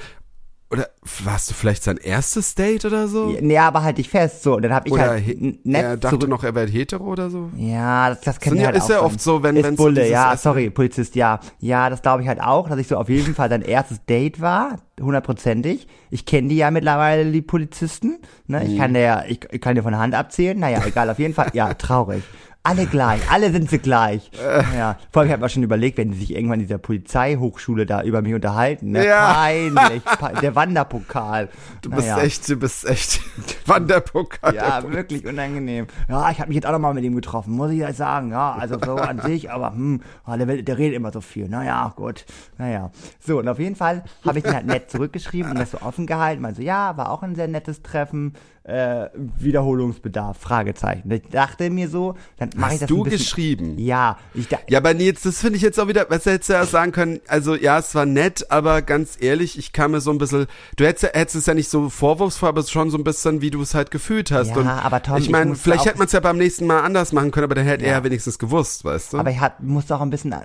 oder 0.73 0.89
warst 1.23 1.51
du 1.51 1.55
vielleicht 1.55 1.83
sein 1.83 1.99
erstes 1.99 2.55
Date 2.55 2.87
oder 2.87 3.07
so? 3.07 3.37
Nee, 3.39 3.59
aber 3.59 3.83
halt 3.83 3.99
dich 3.99 4.09
fest 4.09 4.43
so. 4.43 4.57
Und 4.57 4.63
dann 4.63 4.73
hab 4.73 4.87
ich 4.87 4.93
oder 4.93 5.11
halt 5.11 5.67
nett 5.67 5.83
Er 5.83 5.97
dachte 5.99 6.27
noch, 6.27 6.43
er 6.43 6.55
wäre 6.55 6.67
hetero 6.67 7.05
oder 7.05 7.29
so? 7.29 7.51
Ja, 7.59 8.09
das, 8.09 8.23
das 8.23 8.41
kennt 8.41 8.57
ja, 8.57 8.67
halt 8.67 8.77
Ist 8.77 8.89
ja 8.89 9.03
oft 9.03 9.21
so, 9.21 9.43
wenn 9.43 9.63
wenn 9.63 9.77
Bulle, 9.77 10.07
so 10.07 10.11
ja, 10.11 10.35
sorry, 10.35 10.71
Polizist, 10.71 11.15
ja. 11.15 11.41
Ja, 11.59 11.91
das 11.91 12.01
glaube 12.01 12.23
ich 12.23 12.29
halt 12.29 12.41
auch, 12.41 12.71
dass 12.71 12.79
ich 12.79 12.89
so 12.89 12.97
auf 12.97 13.11
jeden 13.11 13.35
Fall 13.35 13.51
sein 13.51 13.61
erstes 13.61 14.03
Date 14.07 14.41
war, 14.41 14.79
hundertprozentig. 14.99 15.87
Ich 16.09 16.25
kenne 16.25 16.49
die 16.49 16.57
ja 16.57 16.71
mittlerweile, 16.71 17.31
die 17.31 17.43
Polizisten. 17.43 18.19
Ne? 18.47 18.65
Ich 18.65 18.71
mhm. 18.71 18.79
kann 18.79 18.95
der, 18.95 19.27
ich, 19.29 19.41
ich 19.51 19.61
kann 19.61 19.75
dir 19.75 19.83
von 19.83 19.93
der 19.93 20.01
Hand 20.01 20.15
abzählen. 20.15 20.59
Naja, 20.59 20.83
egal, 20.87 21.11
auf 21.11 21.19
jeden 21.19 21.35
Fall. 21.35 21.51
Ja, 21.53 21.75
traurig. 21.75 22.23
Alle 22.65 22.87
gleich, 22.87 23.21
alle 23.29 23.51
sind 23.51 23.69
sie 23.71 23.81
gleich. 23.81 24.31
Äh. 24.41 24.63
Ja. 24.79 24.97
Vor 25.11 25.23
allem, 25.23 25.29
ich 25.29 25.33
habe 25.33 25.43
mir 25.43 25.49
schon 25.49 25.65
überlegt, 25.65 25.99
wenn 25.99 26.13
die 26.13 26.19
sich 26.19 26.33
irgendwann 26.33 26.61
in 26.61 26.67
dieser 26.67 26.79
Polizeihochschule 26.79 27.87
da 27.87 28.03
über 28.05 28.23
mich 28.23 28.35
unterhalten. 28.35 28.93
Ne? 28.93 29.05
Ja. 29.05 29.33
Peinlich. 29.33 30.03
der 30.41 30.55
Wanderpokal. 30.55 31.49
Du 31.81 31.91
bist 31.91 32.07
naja. 32.07 32.23
echt, 32.23 32.49
du 32.49 32.55
bist 32.55 32.87
echt 32.87 33.21
Wanderpokal. 33.67 34.55
Ja, 34.55 34.81
wirklich 34.93 35.27
unangenehm. 35.27 35.89
Ja, 36.09 36.31
ich 36.31 36.39
habe 36.39 36.51
mich 36.51 36.55
jetzt 36.55 36.67
auch 36.67 36.71
nochmal 36.71 36.95
mit 36.95 37.03
ihm 37.03 37.17
getroffen, 37.17 37.53
muss 37.53 37.73
ich 37.73 37.79
ja 37.79 37.93
sagen. 37.93 38.31
Ja, 38.31 38.53
also 38.53 38.79
so 38.79 38.95
an 38.95 39.19
sich, 39.25 39.51
aber 39.51 39.73
hm, 39.73 40.01
oh, 40.25 40.37
der, 40.37 40.63
der 40.63 40.79
redet 40.79 40.95
immer 40.95 41.11
so 41.11 41.21
viel. 41.21 41.49
Naja, 41.49 41.93
gut. 41.97 42.25
Naja. 42.59 42.93
So, 43.19 43.41
und 43.41 43.49
auf 43.49 43.59
jeden 43.59 43.75
Fall 43.75 44.05
habe 44.25 44.39
ich 44.39 44.45
ihn 44.45 44.55
halt 44.55 44.67
nett 44.67 44.89
zurückgeschrieben 44.89 45.51
und 45.51 45.59
das 45.59 45.73
so 45.73 45.83
offen 45.83 46.07
gehalten. 46.07 46.43
Meinte 46.43 46.61
so, 46.61 46.63
ja, 46.63 46.97
war 46.97 47.11
auch 47.11 47.25
ein 47.25 47.35
sehr 47.35 47.49
nettes 47.49 47.83
Treffen 47.83 48.35
äh, 48.65 49.09
Wiederholungsbedarf, 49.15 50.39
Fragezeichen. 50.39 51.11
Ich 51.11 51.23
dachte 51.31 51.69
mir 51.71 51.89
so, 51.89 52.15
dann 52.37 52.51
mache 52.57 52.75
ich 52.75 52.81
das 52.81 52.89
du 52.89 52.99
ein 52.99 53.05
bisschen, 53.05 53.19
geschrieben? 53.19 53.79
Ja. 53.79 54.19
Ich 54.35 54.49
da, 54.49 54.59
ja, 54.69 54.79
aber 54.79 54.95
jetzt, 54.95 55.27
das 55.27 55.41
finde 55.41 55.57
ich 55.57 55.63
jetzt 55.63 55.81
auch 55.81 55.89
wieder, 55.89 56.07
was 56.09 56.27
hättest 56.27 56.51
du 56.51 56.53
ja 56.55 56.65
sagen 56.65 56.93
können, 56.93 57.21
also 57.27 57.57
ja, 57.57 57.79
es 57.79 57.95
war 57.95 58.07
nett, 58.07 58.51
aber 58.51 58.83
ganz 58.83 59.17
ehrlich, 59.21 59.59
ich 59.59 59.73
kam 59.73 59.91
mir 59.91 60.01
so 60.01 60.13
ein 60.13 60.19
bisschen, 60.19 60.47
du 60.77 60.85
hättest, 60.85 61.13
hättest 61.15 61.37
es 61.37 61.47
ja 61.47 61.55
nicht 61.55 61.69
so 61.69 61.91
vorwurfsvoll, 61.91 62.51
aber 62.51 62.63
schon 62.63 62.91
so 62.91 62.99
ein 62.99 63.05
bisschen, 63.05 63.41
wie 63.41 63.51
du 63.51 63.63
es 63.63 63.75
halt 63.75 63.91
gefühlt 63.91 64.31
hast. 64.31 64.51
Ja, 64.51 64.57
Und 64.57 64.69
aber 64.69 65.03
Tom, 65.03 65.17
ich 65.17 65.29
meine, 65.29 65.57
vielleicht 65.57 65.87
hätte 65.87 65.99
man 65.99 66.07
es 66.07 66.13
ja 66.13 66.21
beim 66.21 66.39
nächsten 66.39 66.67
Mal 66.67 66.81
anders 66.83 67.13
machen 67.13 67.33
können, 67.33 67.45
aber 67.45 67.57
dann 67.57 67.67
hätte 67.67 67.85
ja. 67.85 67.91
er 67.91 67.99
ja 67.99 68.05
wenigstens 68.05 68.39
gewusst, 68.39 68.85
weißt 68.85 69.15
du? 69.15 69.19
Aber 69.19 69.31
ich 69.31 69.41
hat, 69.41 69.61
musste 69.61 69.97
auch 69.97 70.01
ein 70.01 70.11
bisschen 70.11 70.33
an 70.33 70.45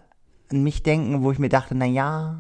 mich 0.52 0.82
denken, 0.82 1.22
wo 1.22 1.32
ich 1.32 1.40
mir 1.40 1.50
dachte, 1.50 1.76
na 1.76 1.86
ja, 1.86 2.40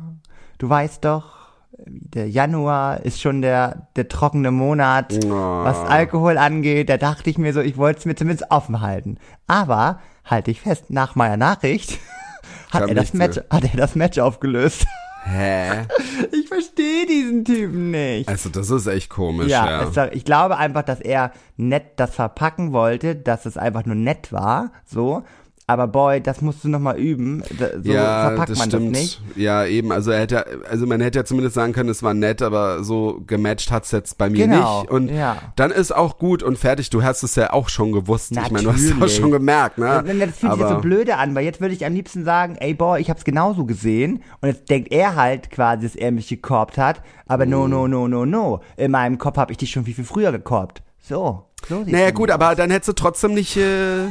du 0.58 0.70
weißt 0.70 1.06
doch, 1.06 1.37
der 1.86 2.30
Januar 2.30 3.06
ist 3.06 3.22
schon 3.22 3.42
der, 3.42 3.88
der 3.96 4.08
trockene 4.08 4.52
Monat, 4.52 5.14
oh. 5.26 5.30
was 5.30 5.78
Alkohol 5.78 6.38
angeht. 6.38 6.90
Da 6.90 6.98
dachte 6.98 7.30
ich 7.30 7.38
mir 7.38 7.54
so, 7.54 7.62
ich 7.62 7.78
wollte 7.78 8.00
es 8.00 8.06
mir 8.06 8.16
zumindest 8.16 8.50
offen 8.52 8.82
halten. 8.82 9.18
Aber, 9.46 10.00
halte 10.26 10.52
ich 10.52 10.62
fest, 10.62 10.86
nach 10.90 11.16
meiner 11.16 11.38
Nachricht 11.38 12.00
hat 12.72 12.88
er, 12.88 12.96
das 12.96 13.14
Match, 13.14 13.40
hat 13.50 13.64
er 13.64 13.78
das 13.78 13.96
Match 13.96 14.18
aufgelöst. 14.18 14.86
Hä? 15.24 15.86
Ich 16.32 16.48
verstehe 16.48 17.06
diesen 17.06 17.46
Typen 17.46 17.92
nicht. 17.92 18.28
Also 18.28 18.50
das 18.50 18.70
ist 18.72 18.88
echt 18.88 19.10
komisch, 19.10 19.50
ja. 19.50 19.82
ja. 19.84 19.96
War, 19.96 20.14
ich 20.14 20.26
glaube 20.26 20.58
einfach, 20.58 20.82
dass 20.82 21.00
er 21.00 21.32
nett 21.58 21.92
das 21.98 22.16
verpacken 22.16 22.74
wollte, 22.74 23.16
dass 23.16 23.46
es 23.46 23.58
einfach 23.58 23.86
nur 23.86 23.96
nett 23.96 24.32
war, 24.32 24.72
so. 24.86 25.24
Aber 25.70 25.86
boy, 25.86 26.22
das 26.22 26.40
musst 26.40 26.64
du 26.64 26.70
nochmal 26.70 26.98
üben. 26.98 27.44
So 27.84 27.92
ja, 27.92 28.30
verpackt 28.30 28.52
das 28.52 28.60
man 28.60 28.70
stimmt. 28.70 28.96
das 28.96 29.02
nicht. 29.02 29.22
Ja, 29.36 29.66
eben. 29.66 29.92
Also 29.92 30.12
er 30.12 30.22
hätte, 30.22 30.46
also 30.70 30.88
man 30.88 31.02
hätte 31.02 31.20
ja 31.20 31.26
zumindest 31.26 31.56
sagen 31.56 31.74
können, 31.74 31.90
es 31.90 32.02
war 32.02 32.14
nett, 32.14 32.42
aber 32.42 32.86
so 32.86 33.22
gematcht 33.28 33.70
hat's 33.70 33.92
jetzt 33.92 34.18
bei 34.18 34.30
mir 34.30 34.48
genau, 34.48 34.84
nicht. 34.84 34.92
Und 34.92 35.10
ja. 35.10 35.36
dann 35.58 35.72
ist 35.72 35.94
auch 35.94 36.20
gut 36.20 36.42
und 36.42 36.58
fertig. 36.58 36.90
Du 36.90 37.04
hast 37.04 37.22
es 37.22 37.36
ja 37.36 37.52
auch 37.52 37.68
schon 37.68 37.92
gewusst. 37.92 38.32
Natürlich. 38.32 38.48
Ich 38.48 38.54
meine, 38.54 38.64
du 38.64 38.74
hast 38.74 38.98
es 38.98 39.18
auch 39.18 39.22
schon 39.22 39.32
gemerkt, 39.32 39.78
ne? 39.78 40.06
Das 40.06 40.38
fühlt 40.38 40.54
sich 40.54 40.62
jetzt 40.62 40.70
so 40.70 40.80
blöde 40.80 41.18
an, 41.18 41.36
weil 41.36 41.44
jetzt 41.44 41.60
würde 41.60 41.74
ich 41.74 41.86
am 41.86 41.94
liebsten 41.94 42.24
sagen, 42.24 42.56
ey 42.56 42.74
boy, 42.74 43.02
ich 43.02 43.10
hab's 43.10 43.26
genauso 43.26 43.66
gesehen. 43.66 44.24
Und 44.40 44.48
jetzt 44.48 44.70
denkt 44.70 44.94
er 44.94 45.16
halt 45.16 45.52
quasi, 45.52 45.86
dass 45.86 45.98
er 45.98 46.14
mich 46.14 46.30
gekorbt 46.30 46.78
hat. 46.78 47.02
Aber 47.26 47.46
mm. 47.46 47.50
no, 47.50 47.68
no, 47.68 47.88
no, 47.90 48.08
no, 48.08 48.26
no. 48.26 48.62
In 48.78 48.92
meinem 48.92 49.18
Kopf 49.18 49.36
habe 49.36 49.52
ich 49.52 49.58
dich 49.58 49.72
schon 49.72 49.84
viel, 49.84 49.96
viel 49.96 50.06
früher 50.06 50.32
gekorbt. 50.32 50.82
So. 51.02 51.44
so 51.68 51.84
naja, 51.86 52.12
gut, 52.12 52.32
aus. 52.32 52.36
aber 52.36 52.56
dann 52.56 52.72
hättest 52.72 52.88
du 52.88 52.94
trotzdem 52.94 53.34
nicht. 53.34 53.58
Äh 53.58 54.08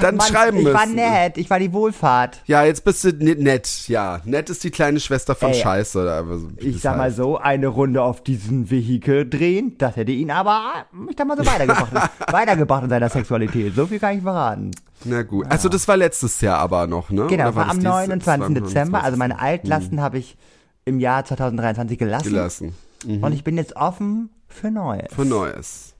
dann 0.00 0.16
Mann, 0.16 0.26
schreiben 0.26 0.58
ich 0.58 0.64
müssen. 0.64 0.76
Ich 0.76 0.80
war 0.80 0.86
nett, 0.86 1.38
ich 1.38 1.50
war 1.50 1.58
die 1.58 1.72
Wohlfahrt. 1.72 2.42
Ja, 2.46 2.64
jetzt 2.64 2.84
bist 2.84 3.04
du 3.04 3.12
nett, 3.12 3.88
ja. 3.88 4.20
Nett 4.24 4.50
ist 4.50 4.64
die 4.64 4.70
kleine 4.70 5.00
Schwester 5.00 5.34
von 5.34 5.50
Ey, 5.50 5.60
Scheiße. 5.60 6.00
Oder 6.00 6.24
so, 6.38 6.48
ich 6.56 6.80
sag 6.80 6.92
heißt. 6.92 6.98
mal 6.98 7.12
so, 7.12 7.38
eine 7.38 7.68
Runde 7.68 8.02
auf 8.02 8.22
diesen 8.22 8.70
Vehikel 8.70 9.28
drehen, 9.28 9.76
das 9.78 9.96
hätte 9.96 10.12
ihn 10.12 10.30
aber, 10.30 10.86
ich 11.08 11.16
sag 11.16 11.26
mal 11.26 11.36
so, 11.36 11.46
weitergebracht, 11.46 12.10
weitergebracht 12.32 12.84
in 12.84 12.90
seiner 12.90 13.08
Sexualität. 13.08 13.74
So 13.74 13.86
viel 13.86 13.98
kann 13.98 14.16
ich 14.16 14.22
verraten. 14.22 14.70
Na 15.04 15.22
gut. 15.22 15.46
Ja. 15.46 15.52
Also 15.52 15.68
das 15.68 15.88
war 15.88 15.96
letztes 15.96 16.40
Jahr 16.40 16.58
aber 16.58 16.86
noch, 16.86 17.10
ne? 17.10 17.26
Genau, 17.26 17.44
war, 17.44 17.56
war 17.56 17.70
am 17.70 17.78
29. 17.78 18.54
Dezember. 18.54 19.02
Also 19.02 19.16
meine 19.16 19.38
Altlasten 19.38 19.98
hm. 19.98 20.00
habe 20.00 20.18
ich 20.18 20.36
im 20.84 21.00
Jahr 21.00 21.24
2023 21.24 21.98
gelassen. 21.98 22.28
Gelassen. 22.28 22.74
Mhm. 23.04 23.22
Und 23.22 23.32
ich 23.32 23.44
bin 23.44 23.56
jetzt 23.56 23.76
offen 23.76 24.30
für 24.48 24.70
Neues. 24.70 25.14
Für 25.14 25.24
Neues. 25.24 25.94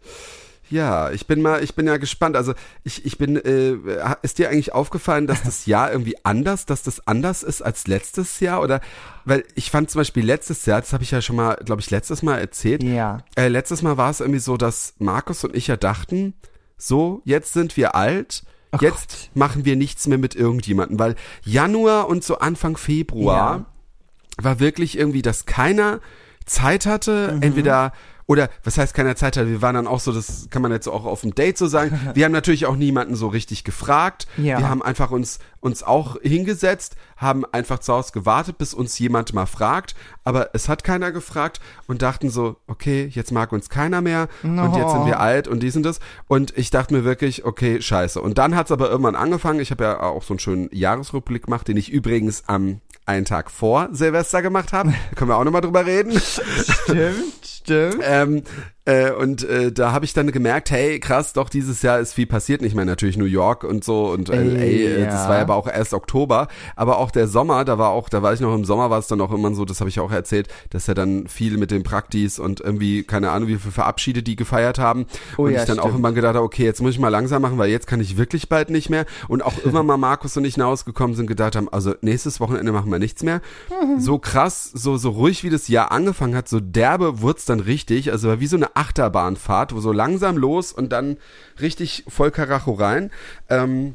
Ja, 0.70 1.10
ich 1.10 1.26
bin 1.26 1.42
mal, 1.42 1.62
ich 1.62 1.74
bin 1.74 1.86
ja 1.86 1.96
gespannt. 1.96 2.36
Also 2.36 2.54
ich, 2.84 3.04
ich 3.04 3.18
bin, 3.18 3.36
äh, 3.36 3.76
ist 4.22 4.38
dir 4.38 4.48
eigentlich 4.48 4.72
aufgefallen, 4.72 5.26
dass 5.26 5.42
das 5.42 5.66
Jahr 5.66 5.90
irgendwie 5.90 6.14
anders, 6.24 6.64
dass 6.64 6.82
das 6.82 7.06
anders 7.06 7.42
ist 7.42 7.60
als 7.60 7.86
letztes 7.88 8.40
Jahr? 8.40 8.62
Oder 8.62 8.80
weil 9.24 9.44
ich 9.54 9.70
fand 9.70 9.90
zum 9.90 10.00
Beispiel 10.00 10.24
letztes 10.24 10.64
Jahr, 10.66 10.80
das 10.80 10.92
habe 10.92 11.02
ich 11.02 11.10
ja 11.10 11.20
schon 11.20 11.36
mal, 11.36 11.56
glaube 11.64 11.80
ich, 11.80 11.90
letztes 11.90 12.22
Mal 12.22 12.38
erzählt. 12.38 12.82
Ja. 12.82 13.18
Äh, 13.34 13.48
letztes 13.48 13.82
Mal 13.82 13.96
war 13.96 14.10
es 14.10 14.20
irgendwie 14.20 14.40
so, 14.40 14.56
dass 14.56 14.94
Markus 14.98 15.42
und 15.44 15.56
ich 15.56 15.66
ja 15.66 15.76
dachten, 15.76 16.34
so, 16.76 17.20
jetzt 17.24 17.52
sind 17.52 17.76
wir 17.76 17.94
alt. 17.94 18.44
Oh 18.72 18.78
jetzt 18.80 19.10
Gott. 19.10 19.30
machen 19.34 19.64
wir 19.64 19.74
nichts 19.74 20.06
mehr 20.06 20.18
mit 20.18 20.36
irgendjemandem, 20.36 21.00
weil 21.00 21.16
Januar 21.44 22.08
und 22.08 22.22
so 22.22 22.38
Anfang 22.38 22.76
Februar 22.76 23.56
ja. 23.58 24.44
war 24.44 24.60
wirklich 24.60 24.96
irgendwie, 24.96 25.22
dass 25.22 25.44
keiner 25.44 26.00
Zeit 26.46 26.86
hatte, 26.86 27.32
mhm. 27.34 27.42
entweder 27.42 27.92
oder 28.30 28.48
was 28.62 28.78
heißt 28.78 28.94
keiner 28.94 29.16
Zeit 29.16 29.36
hat, 29.36 29.48
wir 29.48 29.60
waren 29.60 29.74
dann 29.74 29.88
auch 29.88 29.98
so, 29.98 30.12
das 30.12 30.46
kann 30.50 30.62
man 30.62 30.70
jetzt 30.70 30.86
auch 30.86 31.04
auf 31.04 31.22
dem 31.22 31.34
Date 31.34 31.58
so 31.58 31.66
sagen. 31.66 32.00
Wir 32.14 32.24
haben 32.24 32.32
natürlich 32.32 32.64
auch 32.64 32.76
niemanden 32.76 33.16
so 33.16 33.26
richtig 33.26 33.64
gefragt. 33.64 34.28
Ja. 34.36 34.58
Wir 34.58 34.68
haben 34.68 34.82
einfach 34.82 35.10
uns, 35.10 35.40
uns 35.58 35.82
auch 35.82 36.16
hingesetzt, 36.22 36.94
haben 37.16 37.44
einfach 37.44 37.80
zu 37.80 37.92
Hause 37.92 38.12
gewartet, 38.12 38.56
bis 38.56 38.72
uns 38.72 38.96
jemand 39.00 39.34
mal 39.34 39.46
fragt. 39.46 39.96
Aber 40.22 40.50
es 40.52 40.68
hat 40.68 40.84
keiner 40.84 41.10
gefragt 41.10 41.58
und 41.88 42.02
dachten 42.02 42.30
so, 42.30 42.54
okay, 42.68 43.10
jetzt 43.12 43.32
mag 43.32 43.50
uns 43.50 43.68
keiner 43.68 44.00
mehr 44.00 44.28
no. 44.44 44.62
und 44.62 44.76
jetzt 44.76 44.92
sind 44.92 45.06
wir 45.06 45.18
alt 45.18 45.48
und 45.48 45.60
dies 45.60 45.74
und 45.74 45.82
das. 45.82 45.98
Und 46.28 46.56
ich 46.56 46.70
dachte 46.70 46.94
mir 46.94 47.02
wirklich, 47.02 47.44
okay, 47.44 47.82
scheiße. 47.82 48.20
Und 48.20 48.38
dann 48.38 48.54
hat 48.54 48.66
es 48.66 48.72
aber 48.72 48.90
irgendwann 48.90 49.16
angefangen. 49.16 49.58
Ich 49.58 49.72
habe 49.72 49.82
ja 49.82 49.98
auch 49.98 50.22
so 50.22 50.34
einen 50.34 50.38
schönen 50.38 50.68
Jahresrückblick 50.70 51.46
gemacht, 51.46 51.66
den 51.66 51.76
ich 51.76 51.90
übrigens 51.90 52.44
am 52.46 52.80
einen 53.10 53.24
Tag 53.24 53.50
vor 53.50 53.88
Silvester 53.92 54.40
gemacht 54.42 54.72
habe. 54.72 54.94
Da 55.10 55.16
können 55.16 55.30
wir 55.30 55.36
auch 55.36 55.44
nochmal 55.44 55.60
drüber 55.60 55.84
reden. 55.84 56.18
Stimmt, 56.20 57.39
stimmt. 57.60 58.02
ähm, 58.02 58.42
äh, 58.86 59.12
und 59.12 59.44
äh, 59.44 59.72
da 59.72 59.92
habe 59.92 60.06
ich 60.06 60.14
dann 60.14 60.32
gemerkt, 60.32 60.70
hey, 60.70 60.98
krass, 61.00 61.34
doch, 61.34 61.50
dieses 61.50 61.82
Jahr 61.82 62.00
ist 62.00 62.14
viel 62.14 62.26
passiert. 62.26 62.62
Ich 62.62 62.74
meine, 62.74 62.90
natürlich 62.90 63.18
New 63.18 63.26
York 63.26 63.62
und 63.62 63.84
so 63.84 64.10
und 64.10 64.28
LA, 64.28 64.34
äh, 64.34 65.00
ja. 65.02 65.06
das 65.06 65.28
war 65.28 65.36
ja 65.36 65.42
aber 65.42 65.56
auch 65.56 65.68
erst 65.68 65.92
Oktober. 65.92 66.48
Aber 66.76 66.98
auch 66.98 67.10
der 67.10 67.28
Sommer, 67.28 67.64
da 67.66 67.76
war 67.76 67.90
auch, 67.90 68.08
da 68.08 68.22
war 68.22 68.32
ich 68.32 68.40
noch 68.40 68.54
im 68.54 68.64
Sommer, 68.64 68.88
war 68.88 68.98
es 68.98 69.06
dann 69.06 69.20
auch 69.20 69.32
immer 69.32 69.54
so, 69.54 69.66
das 69.66 69.80
habe 69.80 69.90
ich 69.90 70.00
auch 70.00 70.10
erzählt, 70.10 70.48
dass 70.70 70.88
er 70.88 70.94
dann 70.94 71.26
viel 71.26 71.58
mit 71.58 71.70
den 71.70 71.82
Praktis 71.82 72.38
und 72.38 72.60
irgendwie, 72.60 73.02
keine 73.02 73.30
Ahnung, 73.30 73.48
wie 73.48 73.56
viele 73.56 73.72
Verabschiede 73.72 74.22
die 74.22 74.34
gefeiert 74.34 74.78
haben. 74.78 75.06
Oh, 75.36 75.42
und 75.42 75.52
ja, 75.52 75.60
ich 75.60 75.66
dann 75.66 75.78
stimmt. 75.78 75.92
auch 75.92 75.98
immer 75.98 76.12
gedacht 76.12 76.34
habe, 76.34 76.44
okay, 76.44 76.64
jetzt 76.64 76.80
muss 76.80 76.92
ich 76.92 76.98
mal 76.98 77.08
langsam 77.08 77.42
machen, 77.42 77.58
weil 77.58 77.70
jetzt 77.70 77.86
kann 77.86 78.00
ich 78.00 78.16
wirklich 78.16 78.48
bald 78.48 78.70
nicht 78.70 78.88
mehr. 78.88 79.04
Und 79.28 79.42
auch 79.42 79.58
immer 79.62 79.82
mal 79.82 79.98
Markus 79.98 80.38
und 80.38 80.44
ich 80.46 80.56
nach 80.56 80.66
Hause 80.66 80.86
gekommen 80.86 81.14
sind, 81.14 81.26
gedacht 81.26 81.54
haben, 81.54 81.68
also 81.68 81.94
nächstes 82.00 82.40
Wochenende 82.40 82.72
machen 82.72 82.90
wir 82.90 82.98
nichts 82.98 83.22
mehr. 83.22 83.40
So 83.98 84.18
krass, 84.18 84.70
so, 84.72 84.96
so 84.96 85.10
ruhig 85.10 85.42
wie 85.42 85.50
das 85.50 85.68
Jahr 85.68 85.90
angefangen 85.90 86.34
hat, 86.34 86.48
so 86.48 86.60
derbe 86.60 87.20
wurde 87.20 87.40
dann 87.46 87.60
richtig. 87.60 88.12
Also 88.12 88.28
war 88.28 88.40
wie 88.40 88.46
so 88.46 88.56
eine 88.56 88.69
Achterbahnfahrt, 88.74 89.74
wo 89.74 89.80
so 89.80 89.92
langsam 89.92 90.36
los 90.36 90.72
und 90.72 90.90
dann 90.90 91.18
richtig 91.60 92.04
voll 92.08 92.30
Karacho 92.30 92.72
rein. 92.72 93.10
Ähm, 93.48 93.94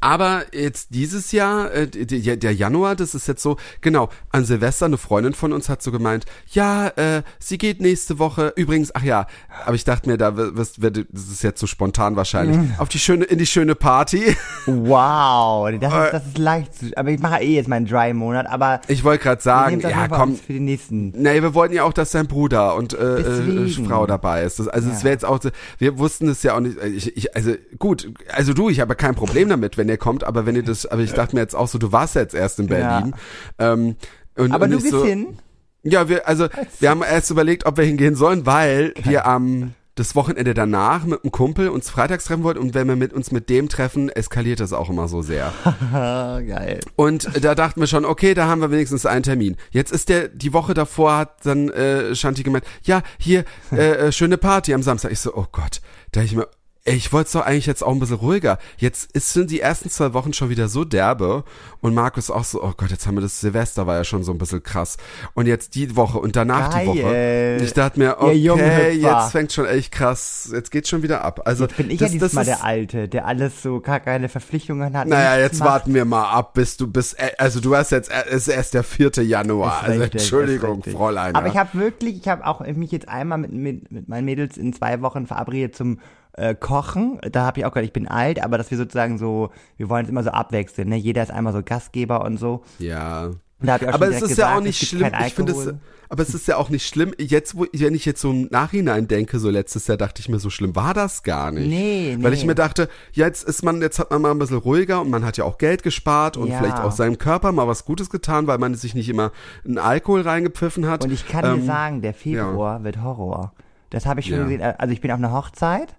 aber 0.00 0.44
jetzt 0.52 0.88
dieses 0.90 1.32
Jahr, 1.32 1.72
äh, 1.72 1.86
der, 1.86 2.52
Januar, 2.52 2.96
das 2.96 3.14
ist 3.14 3.28
jetzt 3.28 3.42
so, 3.42 3.56
genau, 3.80 4.08
an 4.30 4.44
Silvester, 4.44 4.86
eine 4.86 4.98
Freundin 4.98 5.32
von 5.32 5.52
uns 5.52 5.68
hat 5.68 5.82
so 5.82 5.92
gemeint, 5.92 6.26
ja, 6.48 6.88
äh, 6.88 7.22
sie 7.38 7.56
geht 7.56 7.80
nächste 7.80 8.18
Woche, 8.18 8.52
übrigens, 8.56 8.94
ach 8.94 9.04
ja, 9.04 9.26
aber 9.64 9.76
ich 9.76 9.84
dachte 9.84 10.08
mir, 10.08 10.18
da 10.18 10.36
wirst, 10.36 10.82
wird, 10.82 11.06
das 11.10 11.28
ist 11.28 11.42
jetzt 11.42 11.60
so 11.60 11.66
spontan 11.68 12.16
wahrscheinlich, 12.16 12.56
mhm. 12.56 12.74
auf 12.78 12.88
die 12.88 12.98
schöne, 12.98 13.24
in 13.24 13.38
die 13.38 13.46
schöne 13.46 13.74
Party. 13.74 14.36
Wow, 14.66 15.70
das 15.80 15.92
ist, 15.92 16.12
das 16.12 16.26
ist 16.26 16.38
leicht 16.38 16.74
zu, 16.74 16.86
aber 16.96 17.10
ich 17.10 17.20
mache 17.20 17.42
eh 17.42 17.54
jetzt 17.54 17.68
meinen 17.68 17.86
Dry-Monat, 17.86 18.46
aber. 18.46 18.80
Ich 18.88 19.04
wollte 19.04 19.22
gerade 19.22 19.42
sagen, 19.42 19.80
ja, 19.80 20.08
komm. 20.08 20.36
Für 20.36 20.52
den 20.52 20.64
nächsten. 20.64 21.10
Nee, 21.10 21.42
wir 21.42 21.54
wollten 21.54 21.74
ja 21.74 21.84
auch, 21.84 21.92
dass 21.92 22.10
dein 22.10 22.26
Bruder 22.26 22.74
und 22.74 22.92
äh, 22.92 23.20
äh, 23.20 23.68
Frau 23.86 24.06
dabei 24.06 24.42
ist. 24.42 24.58
Das, 24.58 24.68
also 24.68 24.90
es 24.90 24.98
ja. 24.98 25.04
wäre 25.04 25.12
jetzt 25.12 25.24
auch, 25.24 25.40
wir 25.78 25.98
wussten 25.98 26.28
es 26.28 26.42
ja 26.42 26.54
auch 26.56 26.60
nicht, 26.60 26.76
ich, 26.82 27.16
ich, 27.16 27.36
also 27.36 27.54
gut, 27.78 28.12
also 28.32 28.52
du, 28.52 28.68
ich 28.68 28.80
habe 28.80 28.94
kein 28.94 29.14
Problem 29.14 29.48
damit, 29.48 29.71
wenn 29.78 29.88
ihr 29.88 29.96
kommt, 29.96 30.24
aber 30.24 30.46
wenn 30.46 30.56
ihr 30.56 30.62
das, 30.62 30.86
aber 30.86 31.02
ich 31.02 31.12
dachte 31.12 31.34
mir 31.34 31.42
jetzt 31.42 31.54
auch 31.54 31.68
so, 31.68 31.78
du 31.78 31.92
warst 31.92 32.14
jetzt 32.14 32.34
erst 32.34 32.58
in 32.58 32.66
Berlin. 32.66 33.14
Ja. 33.58 33.72
Ähm, 33.72 33.96
und, 34.36 34.52
aber 34.52 34.64
und 34.64 34.72
du 34.72 34.76
bist 34.78 34.90
so, 34.90 35.04
hin? 35.04 35.38
Ja, 35.82 36.08
wir, 36.08 36.28
also, 36.28 36.48
wir 36.78 36.90
haben 36.90 37.02
erst 37.02 37.30
überlegt, 37.30 37.66
ob 37.66 37.76
wir 37.76 37.84
hingehen 37.84 38.14
sollen, 38.14 38.46
weil 38.46 38.92
Kein. 38.92 39.10
wir 39.10 39.26
am, 39.26 39.74
das 39.94 40.14
Wochenende 40.14 40.54
danach 40.54 41.04
mit 41.04 41.22
einem 41.22 41.32
Kumpel 41.32 41.68
uns 41.68 41.90
freitags 41.90 42.24
treffen 42.24 42.44
wollten 42.44 42.60
und 42.60 42.74
wenn 42.74 42.88
wir 42.88 42.96
mit 42.96 43.12
uns 43.12 43.30
mit 43.30 43.50
dem 43.50 43.68
treffen, 43.68 44.08
eskaliert 44.08 44.60
das 44.60 44.72
auch 44.72 44.88
immer 44.88 45.06
so 45.06 45.20
sehr. 45.20 45.52
Geil. 45.92 46.80
Und 46.96 47.28
da 47.44 47.54
dachten 47.54 47.80
wir 47.80 47.86
schon, 47.86 48.04
okay, 48.04 48.32
da 48.32 48.46
haben 48.46 48.62
wir 48.62 48.70
wenigstens 48.70 49.04
einen 49.04 49.22
Termin. 49.22 49.56
Jetzt 49.70 49.92
ist 49.92 50.08
der, 50.08 50.28
die 50.28 50.52
Woche 50.52 50.72
davor 50.72 51.18
hat 51.18 51.44
dann 51.44 51.68
äh, 51.70 52.14
Shanti 52.14 52.42
gemeint, 52.42 52.64
ja, 52.84 53.02
hier, 53.18 53.44
äh, 53.70 54.06
äh, 54.06 54.12
schöne 54.12 54.38
Party 54.38 54.72
am 54.72 54.82
Samstag. 54.82 55.12
Ich 55.12 55.20
so, 55.20 55.34
oh 55.34 55.46
Gott. 55.52 55.80
Da 56.12 56.22
ich 56.22 56.34
mir, 56.34 56.46
ich 56.84 57.12
wollte 57.12 57.26
es 57.26 57.32
doch 57.32 57.42
eigentlich 57.42 57.66
jetzt 57.66 57.84
auch 57.84 57.92
ein 57.92 58.00
bisschen 58.00 58.16
ruhiger. 58.16 58.58
Jetzt 58.76 59.12
ist, 59.12 59.32
sind 59.32 59.52
die 59.52 59.60
ersten 59.60 59.88
zwei 59.88 60.14
Wochen 60.14 60.32
schon 60.32 60.48
wieder 60.48 60.66
so 60.68 60.84
derbe 60.84 61.44
und 61.80 61.94
Markus 61.94 62.28
auch 62.28 62.42
so, 62.42 62.62
oh 62.62 62.72
Gott, 62.76 62.90
jetzt 62.90 63.06
haben 63.06 63.14
wir 63.14 63.20
das 63.20 63.40
Silvester, 63.40 63.86
war 63.86 63.96
ja 63.96 64.04
schon 64.04 64.24
so 64.24 64.32
ein 64.32 64.38
bisschen 64.38 64.64
krass. 64.64 64.96
Und 65.34 65.46
jetzt 65.46 65.76
die 65.76 65.94
Woche 65.94 66.18
und 66.18 66.34
danach 66.34 66.72
Geil. 66.72 66.82
die 66.82 66.88
Woche. 66.88 67.58
Ich 67.64 67.72
dachte 67.72 68.00
mir, 68.00 68.16
okay, 68.18 68.90
jetzt 68.92 69.30
fängt 69.30 69.52
schon 69.52 69.66
echt 69.66 69.92
krass, 69.92 70.50
jetzt 70.52 70.72
geht's 70.72 70.88
schon 70.88 71.04
wieder 71.04 71.24
ab. 71.24 71.42
Also 71.44 71.64
jetzt 71.64 71.76
bin 71.76 71.88
ich 71.88 71.98
das, 71.98 72.14
ja 72.14 72.18
diesmal 72.18 72.44
der 72.44 72.64
Alte, 72.64 73.08
der 73.08 73.26
alles 73.26 73.62
so 73.62 73.80
gar 73.80 74.00
keine 74.00 74.28
Verpflichtungen 74.28 74.96
hat. 74.96 75.06
Naja, 75.06 75.40
jetzt 75.40 75.60
macht. 75.60 75.68
warten 75.68 75.94
wir 75.94 76.04
mal 76.04 76.30
ab, 76.30 76.54
bis 76.54 76.76
du 76.76 76.88
bist, 76.88 77.16
äh, 77.20 77.30
also 77.38 77.60
du 77.60 77.76
hast 77.76 77.92
jetzt, 77.92 78.10
es 78.10 78.48
ist 78.48 78.48
erst 78.48 78.74
der 78.74 78.82
4. 78.82 79.22
Januar, 79.22 79.84
also 79.84 80.00
richtig, 80.00 80.22
Entschuldigung, 80.22 80.82
Fräulein. 80.82 81.36
Aber 81.36 81.46
ich 81.46 81.56
habe 81.56 81.78
wirklich, 81.78 82.16
ich 82.16 82.26
habe 82.26 82.44
auch 82.44 82.60
mich 82.60 82.90
jetzt 82.90 83.08
einmal 83.08 83.38
mit, 83.38 83.52
mit, 83.52 83.92
mit 83.92 84.08
meinen 84.08 84.24
Mädels 84.24 84.56
in 84.56 84.72
zwei 84.72 85.00
Wochen 85.00 85.28
verabredet 85.28 85.76
zum 85.76 86.00
äh, 86.34 86.54
Kochen. 86.54 87.18
Da 87.30 87.44
habe 87.44 87.60
ich 87.60 87.66
auch 87.66 87.70
gesagt, 87.70 87.86
ich 87.86 87.92
bin 87.92 88.08
alt, 88.08 88.42
aber 88.42 88.58
dass 88.58 88.70
wir 88.70 88.78
sozusagen 88.78 89.18
so, 89.18 89.50
wir 89.76 89.88
wollen 89.88 90.04
es 90.04 90.10
immer 90.10 90.22
so 90.22 90.30
abwechseln. 90.30 90.88
Ne? 90.88 90.96
Jeder 90.96 91.22
ist 91.22 91.30
einmal 91.30 91.52
so 91.52 91.62
Gastgeber 91.62 92.24
und 92.24 92.38
so. 92.38 92.62
Ja. 92.78 93.30
aber 93.60 94.08
es 94.08 94.16
ist 94.16 94.28
gesagt, 94.28 94.38
ja 94.38 94.56
auch 94.56 94.60
nicht 94.60 94.86
schlimm. 94.86 95.12
Ich 95.26 95.34
finde 95.34 95.52
es, 95.52 95.74
aber 96.12 96.22
es 96.22 96.34
ist 96.34 96.46
ja 96.46 96.58
auch 96.58 96.68
nicht 96.68 96.86
schlimm. 96.86 97.14
Jetzt, 97.18 97.56
wo, 97.56 97.64
wenn 97.72 97.94
ich 97.94 98.04
jetzt 98.04 98.20
so 98.20 98.30
im 98.32 98.48
Nachhinein 98.50 99.08
denke, 99.08 99.38
so 99.38 99.48
letztes 99.48 99.86
Jahr 99.86 99.96
dachte 99.96 100.20
ich 100.20 100.28
mir, 100.28 100.38
so 100.38 100.50
schlimm 100.50 100.76
war 100.76 100.92
das 100.92 101.22
gar 101.22 101.50
nicht. 101.52 101.68
Nee, 101.68 102.16
nee. 102.18 102.22
Weil 102.22 102.34
ich 102.34 102.44
mir 102.44 102.54
dachte, 102.54 102.90
jetzt 103.12 103.44
ist 103.44 103.64
man, 103.64 103.80
jetzt 103.80 103.98
hat 103.98 104.10
man 104.10 104.20
mal 104.20 104.30
ein 104.30 104.38
bisschen 104.38 104.58
ruhiger 104.58 105.00
und 105.00 105.08
man 105.08 105.24
hat 105.24 105.38
ja 105.38 105.44
auch 105.44 105.56
Geld 105.56 105.82
gespart 105.82 106.36
und 106.36 106.48
ja. 106.48 106.58
vielleicht 106.58 106.78
auch 106.80 106.92
seinem 106.92 107.16
Körper 107.16 107.50
mal 107.52 107.66
was 107.66 107.86
Gutes 107.86 108.10
getan, 108.10 108.46
weil 108.46 108.58
man 108.58 108.74
sich 108.74 108.94
nicht 108.94 109.08
immer 109.08 109.32
einen 109.64 109.78
Alkohol 109.78 110.20
reingepfiffen 110.20 110.86
hat. 110.86 111.02
Und 111.04 111.12
ich 111.12 111.26
kann 111.26 111.46
ähm, 111.46 111.60
dir 111.60 111.66
sagen, 111.66 112.02
der 112.02 112.12
Februar 112.12 112.78
ja. 112.78 112.84
wird 112.84 113.02
Horror. 113.02 113.54
Das 113.88 114.04
habe 114.04 114.20
ich 114.20 114.26
schon 114.26 114.36
ja. 114.36 114.42
gesehen. 114.44 114.62
Also 114.62 114.92
ich 114.92 115.00
bin 115.00 115.10
auf 115.12 115.18
einer 115.18 115.32
Hochzeit 115.32 115.96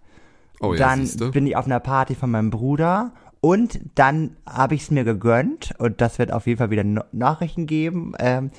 Oh, 0.63 0.73
ja, 0.73 0.79
dann 0.95 1.31
bin 1.31 1.45
ich 1.45 1.55
auf 1.57 1.65
einer 1.65 1.79
Party 1.79 2.15
von 2.15 2.31
meinem 2.31 2.49
Bruder 2.49 3.11
und 3.41 3.81
dann 3.95 4.37
habe 4.49 4.75
ich 4.75 4.83
es 4.83 4.91
mir 4.91 5.03
gegönnt 5.03 5.73
und 5.77 5.99
das 5.99 6.17
wird 6.17 6.31
auf 6.31 6.47
jeden 6.47 6.57
Fall 6.57 6.69
wieder 6.69 6.85
no 6.85 7.03
Nachrichten 7.11 7.67
geben. 7.67 8.13
Ähm, 8.17 8.51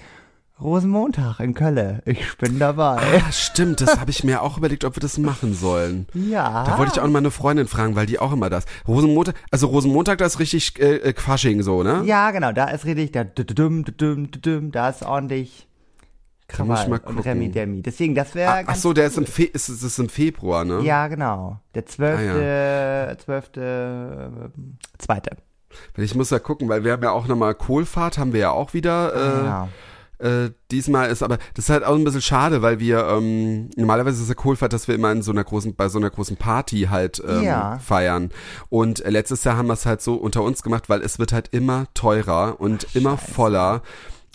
Rosenmontag 0.60 1.40
in 1.40 1.54
Köln. 1.54 2.00
Ich 2.04 2.36
bin 2.38 2.58
dabei. 2.58 2.98
Ah, 2.98 3.32
stimmt, 3.32 3.80
das 3.80 3.98
habe 3.98 4.10
ich 4.10 4.22
mir 4.22 4.42
auch 4.42 4.58
überlegt, 4.58 4.84
ob 4.84 4.94
wir 4.94 5.00
das 5.00 5.18
machen 5.18 5.54
sollen. 5.54 6.06
Ja. 6.12 6.64
Da 6.64 6.78
wollte 6.78 6.92
ich 6.94 7.00
auch 7.00 7.04
noch 7.04 7.12
mal 7.12 7.18
eine 7.18 7.30
Freundin 7.30 7.66
fragen, 7.66 7.96
weil 7.96 8.06
die 8.06 8.18
auch 8.18 8.32
immer 8.32 8.50
das. 8.50 8.66
Rosenmontag, 8.86 9.34
also 9.50 9.66
Rosenmontag, 9.68 10.18
da 10.18 10.26
ist 10.26 10.38
richtig 10.38 10.78
äh, 10.78 10.96
äh 10.96 11.12
Quasching 11.14 11.62
so, 11.62 11.82
ne? 11.82 12.02
Ja, 12.04 12.30
genau, 12.30 12.52
da 12.52 12.66
ist 12.68 12.84
richtig, 12.84 13.12
da, 13.12 13.24
da 13.24 14.88
ist 14.88 15.02
ordentlich 15.02 15.66
Krawall 16.48 16.88
mal 16.88 17.00
und 17.00 17.18
Remi 17.20 17.50
Demi. 17.50 17.82
Deswegen, 17.82 18.14
das 18.14 18.34
wäre 18.34 18.52
ah, 18.52 18.62
Ach 18.66 18.74
so, 18.76 18.92
der 18.92 19.04
cool. 19.04 19.10
ist 19.10 19.18
im, 19.18 19.26
Fe 19.26 19.44
ist, 19.44 19.68
ist 19.68 19.98
im 19.98 20.08
Februar, 20.08 20.64
ne? 20.64 20.80
Ja, 20.82 21.08
genau. 21.08 21.58
Der 21.74 21.86
zwölfte, 21.86 23.06
ah, 23.06 23.10
ja. 23.10 23.18
zwölfte, 23.18 24.50
äh, 24.52 24.98
zweite. 24.98 25.30
Ich 25.96 26.14
muss 26.14 26.30
ja 26.30 26.38
gucken, 26.38 26.68
weil 26.68 26.84
wir 26.84 26.92
haben 26.92 27.02
ja 27.02 27.10
auch 27.10 27.26
nochmal 27.26 27.54
Kohlfahrt, 27.54 28.18
haben 28.18 28.32
wir 28.32 28.40
ja 28.40 28.50
auch 28.50 28.74
wieder. 28.74 29.14
Äh, 29.14 29.44
ja. 29.46 29.68
Äh, 30.18 30.50
diesmal 30.70 31.10
ist 31.10 31.22
aber, 31.22 31.38
das 31.54 31.66
ist 31.66 31.70
halt 31.70 31.84
auch 31.84 31.96
ein 31.96 32.04
bisschen 32.04 32.22
schade, 32.22 32.62
weil 32.62 32.78
wir, 32.78 33.06
ähm, 33.08 33.68
normalerweise 33.76 34.22
ist 34.22 34.28
ja 34.28 34.34
Kohlfahrt, 34.34 34.72
dass 34.72 34.86
wir 34.86 34.94
immer 34.94 35.10
in 35.10 35.22
so 35.22 35.32
einer 35.32 35.42
großen, 35.42 35.74
bei 35.74 35.88
so 35.88 35.98
einer 35.98 36.10
großen 36.10 36.36
Party 36.36 36.86
halt 36.88 37.22
ähm, 37.26 37.42
ja. 37.42 37.78
feiern. 37.78 38.30
Und 38.68 39.00
letztes 39.06 39.42
Jahr 39.44 39.56
haben 39.56 39.66
wir 39.66 39.74
es 39.74 39.86
halt 39.86 40.02
so 40.02 40.14
unter 40.14 40.42
uns 40.42 40.62
gemacht, 40.62 40.88
weil 40.88 41.02
es 41.02 41.18
wird 41.18 41.32
halt 41.32 41.48
immer 41.48 41.86
teurer 41.94 42.60
und 42.60 42.86
Ach, 42.90 42.94
immer 42.94 43.18
voller. 43.18 43.82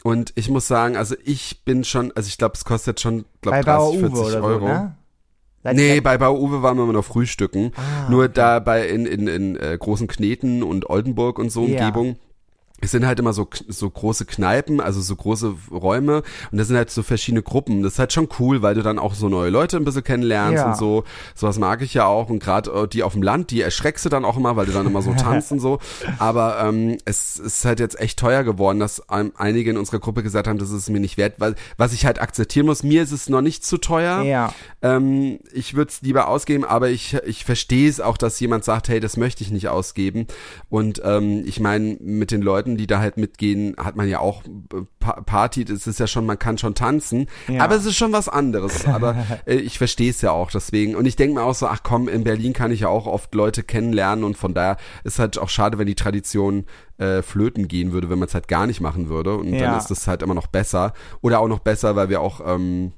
Und 0.04 0.32
ich 0.36 0.50
muss 0.50 0.68
sagen, 0.68 0.95
also 0.95 1.16
ich 1.26 1.64
bin 1.66 1.84
schon, 1.84 2.12
also 2.16 2.28
ich 2.28 2.38
glaube, 2.38 2.54
es 2.56 2.64
kostet 2.64 3.00
schon, 3.00 3.26
glaube 3.41 3.62
30, 3.62 4.00
40 4.00 4.20
Uwe 4.20 4.43
Euro. 4.43 4.60
So, 4.60 4.66
ne? 4.66 4.95
nee, 5.74 6.00
bei 6.00 6.18
Bau 6.18 6.38
Uwe 6.38 6.62
waren 6.62 6.78
wir 6.78 6.84
immer 6.84 6.93
noch 6.93 7.06
frühstücken. 7.06 7.72
Ah, 7.76 8.10
Nur 8.10 8.26
okay. 8.26 8.34
da 8.34 8.60
bei 8.60 8.88
in, 8.88 9.06
in, 9.06 9.28
in 9.28 9.56
äh, 9.58 9.78
großen 9.78 10.08
Kneten 10.08 10.64
und 10.64 10.89
Oldenburg 10.89 11.38
und 11.38 11.50
so 11.50 11.66
ja. 11.66 11.91
Es 12.82 12.91
sind 12.91 13.05
halt 13.05 13.19
immer 13.19 13.34
so, 13.34 13.47
so 13.67 13.89
große 13.89 14.25
Kneipen, 14.25 14.80
also 14.82 15.01
so 15.01 15.15
große 15.15 15.55
Räume 15.71 16.23
und 16.51 16.57
das 16.57 16.67
sind 16.67 16.77
halt 16.77 16.89
so 16.91 17.03
verschiedene 17.03 17.43
Gruppen. 17.43 17.84
Das 17.84 17.93
ist 17.93 17.99
halt 17.99 18.13
schon 18.13 18.27
cool, 18.39 18.61
weil 18.61 18.75
du 18.75 18.82
dann 18.82 18.99
auch 18.99 19.13
so 19.13 19.30
neue 19.30 19.49
Leute 19.49 19.77
ein 19.77 19.86
bisschen 19.86 20.03
kennenlernst 20.03 20.57
ja. 20.57 20.69
und 20.69 20.77
so. 20.77 21.03
Sowas 21.36 21.59
mag 21.59 21.82
ich 21.82 21.93
ja 21.93 22.05
auch 22.05 22.30
und 22.30 22.39
gerade 22.39 22.71
äh, 22.71 22.88
die 22.88 23.03
auf 23.03 23.13
dem 23.13 23.23
Land, 23.23 23.51
die 23.51 23.61
erschreckst 23.61 24.05
du 24.05 24.09
dann 24.09 24.25
auch 24.25 24.38
immer, 24.38 24.55
weil 24.55 24.65
du 24.65 24.71
dann 24.71 24.86
immer 24.86 25.01
so 25.01 25.13
tanzt 25.17 25.51
und 25.51 25.59
so. 25.59 25.80
Aber 26.17 26.59
ähm, 26.63 26.97
es 27.05 27.38
ist 27.38 27.65
halt 27.65 27.80
jetzt 27.80 27.99
echt 27.99 28.19
teuer 28.19 28.43
geworden, 28.43 28.80
dass 28.80 29.03
einige 29.09 29.69
in 29.69 29.77
unserer 29.77 29.99
Gruppe 29.99 30.23
gesagt 30.23 30.47
haben, 30.47 30.59
das 30.59 30.71
ist 30.71 30.89
mir 30.89 30.99
nicht 30.99 31.17
wert, 31.17 31.36
weil 31.39 31.55
was 31.77 31.93
ich 31.93 32.05
halt 32.05 32.21
akzeptieren 32.21 32.65
muss, 32.65 32.84
mir 32.84 33.03
ist 33.03 33.11
es 33.11 33.30
noch 33.30 33.41
nicht 33.41 33.65
zu 33.65 33.77
teuer. 33.77 34.23
Ja. 34.23 34.53
Ähm, 34.82 35.39
ich 35.53 35.75
würde 35.75 35.89
es 35.91 36.01
lieber 36.01 36.27
ausgeben, 36.27 36.65
aber 36.65 36.89
ich, 36.89 37.15
ich 37.25 37.45
verstehe 37.45 37.89
es 37.89 37.99
auch, 37.99 38.17
dass 38.17 38.39
jemand 38.39 38.63
sagt, 38.63 38.89
hey, 38.89 38.99
das 38.99 39.17
möchte 39.17 39.43
ich 39.43 39.51
nicht 39.51 39.67
ausgeben. 39.67 40.27
Und 40.69 41.01
ähm, 41.03 41.43
ich 41.45 41.59
meine, 41.59 41.97
mit 41.99 42.32
den 42.32 42.41
Leuten 42.41 42.68
Leuten, 42.70 42.78
die 42.78 42.88
da 42.88 42.99
halt 42.99 43.17
mitgehen, 43.17 43.76
hat 43.78 43.95
man 43.95 44.07
ja 44.07 44.20
auch 44.20 44.43
Party, 44.99 45.65
das 45.65 45.88
ist 45.88 45.99
ja 45.99 46.07
schon, 46.07 46.26
man 46.26 46.38
kann 46.38 46.57
schon 46.57 46.76
tanzen, 46.76 47.28
ja. 47.47 47.63
aber 47.63 47.76
es 47.76 47.86
ist 47.86 47.95
schon 47.95 48.11
was 48.11 48.30
anderes. 48.30 48.86
Aber 48.86 49.15
äh, 49.45 49.55
ich 49.55 49.78
verstehe 49.78 50.09
es 50.09 50.22
ja 50.22 50.32
auch 50.32 50.51
deswegen. 50.51 50.95
Und 50.95 51.05
ich 51.05 51.15
denke 51.15 51.36
mir 51.36 51.43
auch 51.43 51.55
so, 51.55 51.67
ach 51.67 51.82
komm, 51.84 52.07
in 52.07 52.24
Berlin 52.24 52.53
kann 52.53 52.72
ich 52.72 52.82
ja 52.82 52.89
auch 52.89 53.07
oft 53.07 53.34
Leute 53.34 53.63
kennenlernen 53.63 54.24
und 54.24 54.38
von 54.38 54.53
daher 54.53 54.78
ist 55.03 55.20
halt 55.20 55.38
auch 55.38 55.49
schade, 55.49 55.78
wenn 55.78 55.88
die 55.88 55.95
Tradition 55.95 56.65
äh, 56.97 57.22
flöten 57.22 57.67
gehen 57.67 57.91
würde, 57.91 58.09
wenn 58.09 58.20
man 58.20 58.28
es 58.28 58.34
halt 58.34 58.47
gar 58.47 58.67
nicht 58.67 58.82
machen 58.82 59.09
würde. 59.09 59.36
Und 59.38 59.53
ja. 59.53 59.72
dann 59.72 59.78
ist 59.78 59.89
das 59.89 60.07
halt 60.07 60.22
immer 60.22 60.36
noch 60.36 60.47
besser. 60.47 60.93
Oder 61.22 61.39
auch 61.39 61.47
noch 61.47 61.59
besser, 61.59 61.95
weil 61.95 62.09
wir 62.09 62.22
auch 62.22 62.41
ähm, 62.45 62.93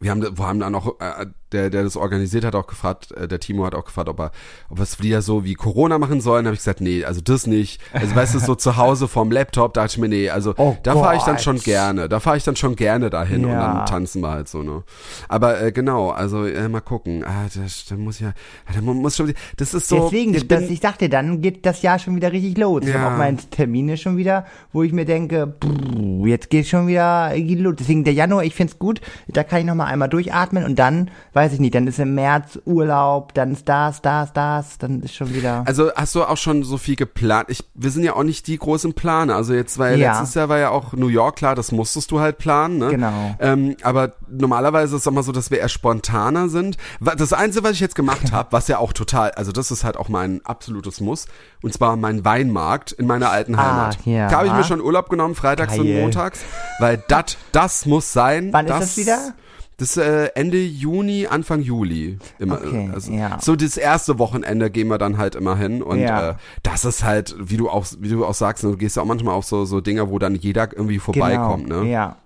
wir 0.00 0.10
haben, 0.10 0.22
wir 0.22 0.46
haben 0.46 0.58
dann 0.58 0.74
auch, 0.74 1.00
äh, 1.00 1.26
der, 1.52 1.70
der 1.70 1.84
das 1.84 1.96
organisiert 1.96 2.44
hat, 2.44 2.54
auch 2.54 2.66
gefragt, 2.66 3.12
äh, 3.12 3.28
der 3.28 3.40
Timo 3.40 3.64
hat 3.64 3.74
auch 3.74 3.84
gefragt, 3.84 4.08
ob 4.08 4.20
er, 4.20 4.32
ob 4.68 4.78
wir 4.78 4.82
es 4.82 5.00
wieder 5.00 5.22
so 5.22 5.44
wie 5.44 5.54
Corona 5.54 5.98
machen 5.98 6.20
sollen. 6.20 6.46
habe 6.46 6.54
ich 6.54 6.60
gesagt, 6.60 6.80
nee, 6.80 7.04
also 7.04 7.20
das 7.20 7.46
nicht. 7.46 7.80
Also 7.92 8.14
weißt 8.14 8.34
du, 8.34 8.38
so 8.38 8.54
zu 8.54 8.76
Hause 8.76 9.08
vorm 9.08 9.30
Laptop, 9.30 9.74
da 9.74 9.82
dachte 9.82 9.94
ich 9.94 9.98
mir, 9.98 10.08
nee, 10.08 10.30
also 10.30 10.54
oh 10.56 10.76
da 10.82 10.94
fahre 10.94 11.16
ich 11.16 11.22
dann 11.22 11.38
schon 11.38 11.58
gerne. 11.58 12.08
Da 12.08 12.20
fahre 12.20 12.36
ich 12.36 12.44
dann 12.44 12.56
schon 12.56 12.76
gerne 12.76 13.10
dahin 13.10 13.42
ja. 13.42 13.48
und 13.48 13.56
dann 13.56 13.86
tanzen 13.86 14.22
wir 14.22 14.30
halt 14.30 14.48
so, 14.48 14.62
ne? 14.62 14.82
Aber 15.28 15.60
äh, 15.60 15.72
genau, 15.72 16.10
also 16.10 16.46
äh, 16.46 16.68
mal 16.68 16.80
gucken. 16.80 17.24
Ah, 17.24 17.46
das, 17.54 17.86
da 17.86 17.96
muss 17.96 18.20
ja, 18.20 18.32
da 18.72 18.80
muss 18.80 19.16
schon, 19.16 19.32
das 19.56 19.74
ist 19.74 19.88
so. 19.88 20.04
Deswegen, 20.04 20.34
ich, 20.34 20.48
das, 20.48 20.62
ich 20.62 20.80
dachte, 20.80 21.08
dann 21.08 21.40
geht 21.40 21.66
das 21.66 21.82
Jahr 21.82 21.98
schon 21.98 22.16
wieder 22.16 22.32
richtig 22.32 22.58
los. 22.58 22.82
Ja. 22.84 22.88
Ich 22.88 22.94
habe 22.96 23.14
auch 23.14 23.18
meine 23.18 23.36
Termine 23.36 23.96
schon 23.96 24.16
wieder, 24.16 24.46
wo 24.72 24.82
ich 24.82 24.92
mir 24.92 25.04
denke, 25.04 25.54
pff, 25.62 26.26
jetzt 26.26 26.50
geht 26.50 26.66
schon 26.66 26.86
wieder 26.86 27.32
los. 27.36 27.74
Deswegen 27.78 28.04
der 28.04 28.14
Januar, 28.14 28.44
ich 28.44 28.54
find's 28.54 28.78
gut, 28.78 29.00
da 29.28 29.44
kann 29.44 29.60
ich 29.60 29.66
noch 29.66 29.74
mal 29.74 29.86
einmal 29.86 30.08
durchatmen 30.08 30.64
und 30.64 30.78
dann, 30.78 31.10
weiß 31.42 31.54
ich 31.54 31.60
nicht, 31.60 31.74
dann 31.74 31.88
ist 31.88 31.98
im 31.98 32.14
März 32.14 32.60
Urlaub, 32.66 33.34
dann 33.34 33.52
ist 33.52 33.68
das, 33.68 34.00
das, 34.00 34.32
das, 34.32 34.78
dann 34.78 35.00
ist 35.00 35.14
schon 35.14 35.34
wieder. 35.34 35.64
Also 35.66 35.92
hast 35.92 36.14
du 36.14 36.22
auch 36.22 36.36
schon 36.36 36.62
so 36.62 36.78
viel 36.78 36.94
geplant? 36.94 37.46
Ich, 37.48 37.64
wir 37.74 37.90
sind 37.90 38.04
ja 38.04 38.14
auch 38.14 38.22
nicht 38.22 38.46
die 38.46 38.56
großen 38.56 38.94
Planer. 38.94 39.34
Also 39.34 39.52
jetzt 39.52 39.76
war 39.76 39.90
ja, 39.90 39.96
ja. 39.96 40.12
letztes 40.12 40.34
Jahr 40.34 40.48
war 40.48 40.58
ja 40.58 40.70
auch 40.70 40.92
New 40.92 41.08
York 41.08 41.36
klar, 41.36 41.56
das 41.56 41.72
musstest 41.72 42.12
du 42.12 42.20
halt 42.20 42.38
planen, 42.38 42.78
ne? 42.78 42.90
Genau. 42.90 43.34
Ähm, 43.40 43.76
aber 43.82 44.12
normalerweise 44.30 44.94
ist 44.94 45.02
es 45.02 45.06
immer 45.08 45.24
so, 45.24 45.32
dass 45.32 45.50
wir 45.50 45.58
eher 45.58 45.68
spontaner 45.68 46.48
sind. 46.48 46.76
Das 47.00 47.32
Einzige, 47.32 47.64
was 47.64 47.72
ich 47.72 47.80
jetzt 47.80 47.96
gemacht 47.96 48.30
habe, 48.32 48.52
was 48.52 48.68
ja 48.68 48.78
auch 48.78 48.92
total, 48.92 49.32
also 49.32 49.50
das 49.50 49.72
ist 49.72 49.82
halt 49.82 49.96
auch 49.96 50.08
mein 50.08 50.42
absolutes 50.44 51.00
Muss, 51.00 51.26
und 51.60 51.72
zwar 51.72 51.96
mein 51.96 52.24
Weinmarkt 52.24 52.92
in 52.92 53.08
meiner 53.08 53.30
alten 53.30 53.56
ah, 53.56 53.64
Heimat. 53.64 53.98
Ah, 53.98 54.08
ja. 54.08 54.28
Da 54.28 54.36
habe 54.38 54.46
ich 54.46 54.52
mir 54.52 54.64
schon 54.64 54.80
Urlaub 54.80 55.08
genommen, 55.08 55.34
freitags 55.34 55.72
Geil. 55.72 55.80
und 55.80 56.00
montags, 56.02 56.40
weil 56.78 57.02
dat, 57.08 57.36
das 57.50 57.84
muss 57.84 58.12
sein. 58.12 58.52
Wann 58.52 58.66
das, 58.66 58.96
ist 58.96 58.98
das 58.98 59.04
wieder? 59.04 59.34
Das 59.82 59.96
äh, 59.96 60.28
Ende 60.36 60.58
Juni, 60.62 61.26
Anfang 61.26 61.60
Juli. 61.60 62.16
Immer, 62.38 62.60
Okay, 62.64 62.88
also, 62.94 63.10
ja. 63.10 63.38
So 63.40 63.56
das 63.56 63.76
erste 63.76 64.20
Wochenende 64.20 64.70
gehen 64.70 64.86
wir 64.86 64.98
dann 64.98 65.18
halt 65.18 65.34
immer 65.34 65.56
hin. 65.56 65.82
Und 65.82 65.98
Ja. 65.98 66.30
äh, 66.30 66.34
das 66.62 66.84
ist 66.84 67.02
halt, 67.02 67.34
wie 67.40 67.56
du 67.56 67.68
auch, 67.68 67.84
wie 67.98 68.08
du 68.08 68.24
auch 68.24 68.34
sagst, 68.34 68.62
ne, 68.62 68.70
du 68.70 68.76
gehst 68.76 68.94
ja 68.96 69.02
auch 69.02 69.06
manchmal 69.06 69.34
auf 69.34 69.44
so, 69.44 69.64
so 69.64 69.80
Dinger, 69.80 70.08
wo 70.08 70.20
dann 70.20 70.36
jeder 70.36 70.68
irgendwie 70.72 71.00
vorbeikommt, 71.00 71.64
genau. 71.64 71.82
ne? 71.82 71.90
Ja. 71.90 72.16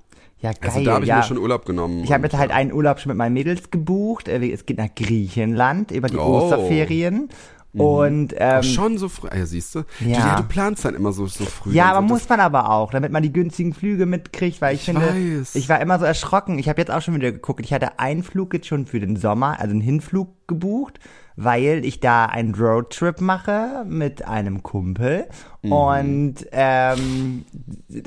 Ja, 0.42 0.50
geil. 0.52 0.70
Also 0.70 0.84
da 0.84 0.92
habe 0.92 1.04
ich 1.04 1.08
ja. 1.08 1.16
mir 1.16 1.22
schon 1.22 1.38
Urlaub 1.38 1.64
genommen. 1.64 2.04
Ich 2.04 2.12
habe 2.12 2.24
jetzt 2.24 2.36
halt 2.36 2.50
einen 2.50 2.70
Urlaub 2.70 3.00
schon 3.00 3.08
mit 3.08 3.16
meinen 3.16 3.32
Mädels 3.32 3.70
gebucht. 3.70 4.28
Äh, 4.28 4.52
Es 4.52 4.66
geht 4.66 4.76
nach 4.76 4.94
Griechenland 4.94 5.92
über 5.92 6.08
die 6.08 6.18
Oh. 6.18 6.42
Osterferien. 6.42 7.30
Und 7.74 8.32
ähm, 8.38 8.38
Ach, 8.60 8.62
schon 8.64 8.96
so 8.96 9.08
früh, 9.10 9.28
ja, 9.36 9.44
siehst 9.44 9.74
du? 9.74 9.82
Du, 10.00 10.04
Ja. 10.08 10.18
ja, 10.18 10.36
du 10.36 10.44
planst 10.44 10.84
dann 10.86 10.94
immer 10.94 11.12
so, 11.12 11.26
so 11.26 11.44
früh. 11.44 11.72
ja, 11.74 11.92
aber 11.92 12.06
so, 12.08 12.14
muss 12.14 12.28
man 12.28 12.40
aber 12.40 12.70
auch, 12.70 12.90
damit 12.90 13.12
man 13.12 13.22
die 13.22 13.32
günstigen 13.32 13.74
Flüge 13.74 14.06
mitkriegt, 14.06 14.60
weil 14.62 14.74
ich, 14.74 14.80
Ich 14.80 14.84
finde, 14.86 15.02
weiß. 15.40 15.54
ich 15.56 15.68
war 15.68 15.80
immer 15.80 15.98
so 15.98 16.06
erschrocken. 16.06 16.58
Ich 16.58 16.68
habe 16.70 16.80
jetzt 16.80 16.90
auch 16.90 17.02
schon 17.02 17.14
wieder 17.14 17.32
geguckt. 17.32 17.60
Ich 17.64 17.72
hatte 17.74 17.98
einen 17.98 18.22
Flug 18.22 18.54
jetzt 18.54 18.66
schon 18.66 18.86
für 18.86 18.98
den 19.00 19.16
Sommer, 19.16 19.60
also 19.60 19.72
einen 19.72 19.82
Hinflug 19.82 20.28
gebucht, 20.48 21.00
weil 21.36 21.84
ich 21.84 22.00
da 22.00 22.24
einen 22.26 22.54
Roadtrip 22.54 23.20
mache 23.20 23.84
mit 23.86 24.24
einem 24.26 24.62
Kumpel 24.62 25.26
Mhm. 25.62 25.72
und 25.72 26.34
ähm, 26.52 27.44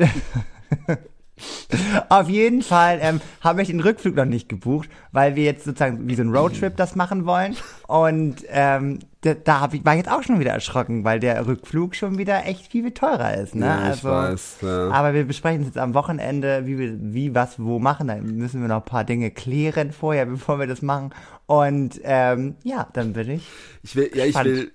Auf 2.10 2.30
jeden 2.30 2.62
Fall 2.62 3.00
ähm, 3.02 3.22
habe 3.42 3.62
ich 3.62 3.68
den 3.70 3.80
Rückflug 3.80 4.16
noch 4.16 4.26
nicht 4.26 4.50
gebucht, 4.50 4.90
weil 5.12 5.36
wir 5.36 5.44
jetzt 5.44 5.66
sozusagen 5.66 6.08
wie 6.08 6.16
so 6.16 6.24
ein 6.24 6.36
Roadtrip 6.36 6.76
das 6.76 6.96
machen 6.96 7.26
wollen. 7.26 7.56
Und 7.88 8.44
ähm, 8.50 9.00
da, 9.22 9.34
da 9.34 9.60
hab 9.60 9.74
ich, 9.74 9.84
war 9.84 9.94
ich 9.94 10.00
jetzt 10.00 10.12
auch 10.12 10.24
schon 10.24 10.40
wieder 10.40 10.52
erschrocken, 10.52 11.04
weil 11.04 11.20
der 11.20 11.46
Rückflug 11.46 11.96
schon 11.96 12.18
wieder 12.18 12.46
echt 12.46 12.72
viel, 12.72 12.84
viel 12.84 12.94
teurer 12.94 13.36
ist. 13.36 13.56
Ne? 13.56 13.66
Ja, 13.66 13.78
also, 13.80 14.10
weiß, 14.10 14.58
ja. 14.62 14.90
Aber 14.92 15.14
wir 15.14 15.26
besprechen 15.26 15.62
es 15.62 15.68
jetzt 15.68 15.78
am 15.78 15.94
Wochenende, 15.94 16.66
wie 16.66 16.78
wir 16.78 16.98
wie, 17.00 17.36
was, 17.36 17.60
wo 17.60 17.80
machen. 17.80 18.08
Da 18.08 18.16
müssen 18.16 18.62
wir 18.62 18.68
noch 18.68 18.78
ein 18.78 18.86
paar 18.86 19.04
Dinge 19.04 19.32
klären 19.32 19.92
vorher, 19.92 20.26
bevor 20.26 20.60
wir 20.60 20.68
das 20.68 20.82
machen. 20.82 21.12
Und 21.48 22.00
ähm, 22.04 22.56
ja, 22.64 22.88
dann 22.94 23.14
bin 23.14 23.30
ich. 23.30 23.48
Ich 23.84 23.96
will, 23.96 24.10
ja, 24.14 24.26
ich 24.26 24.36
will, 24.44 24.72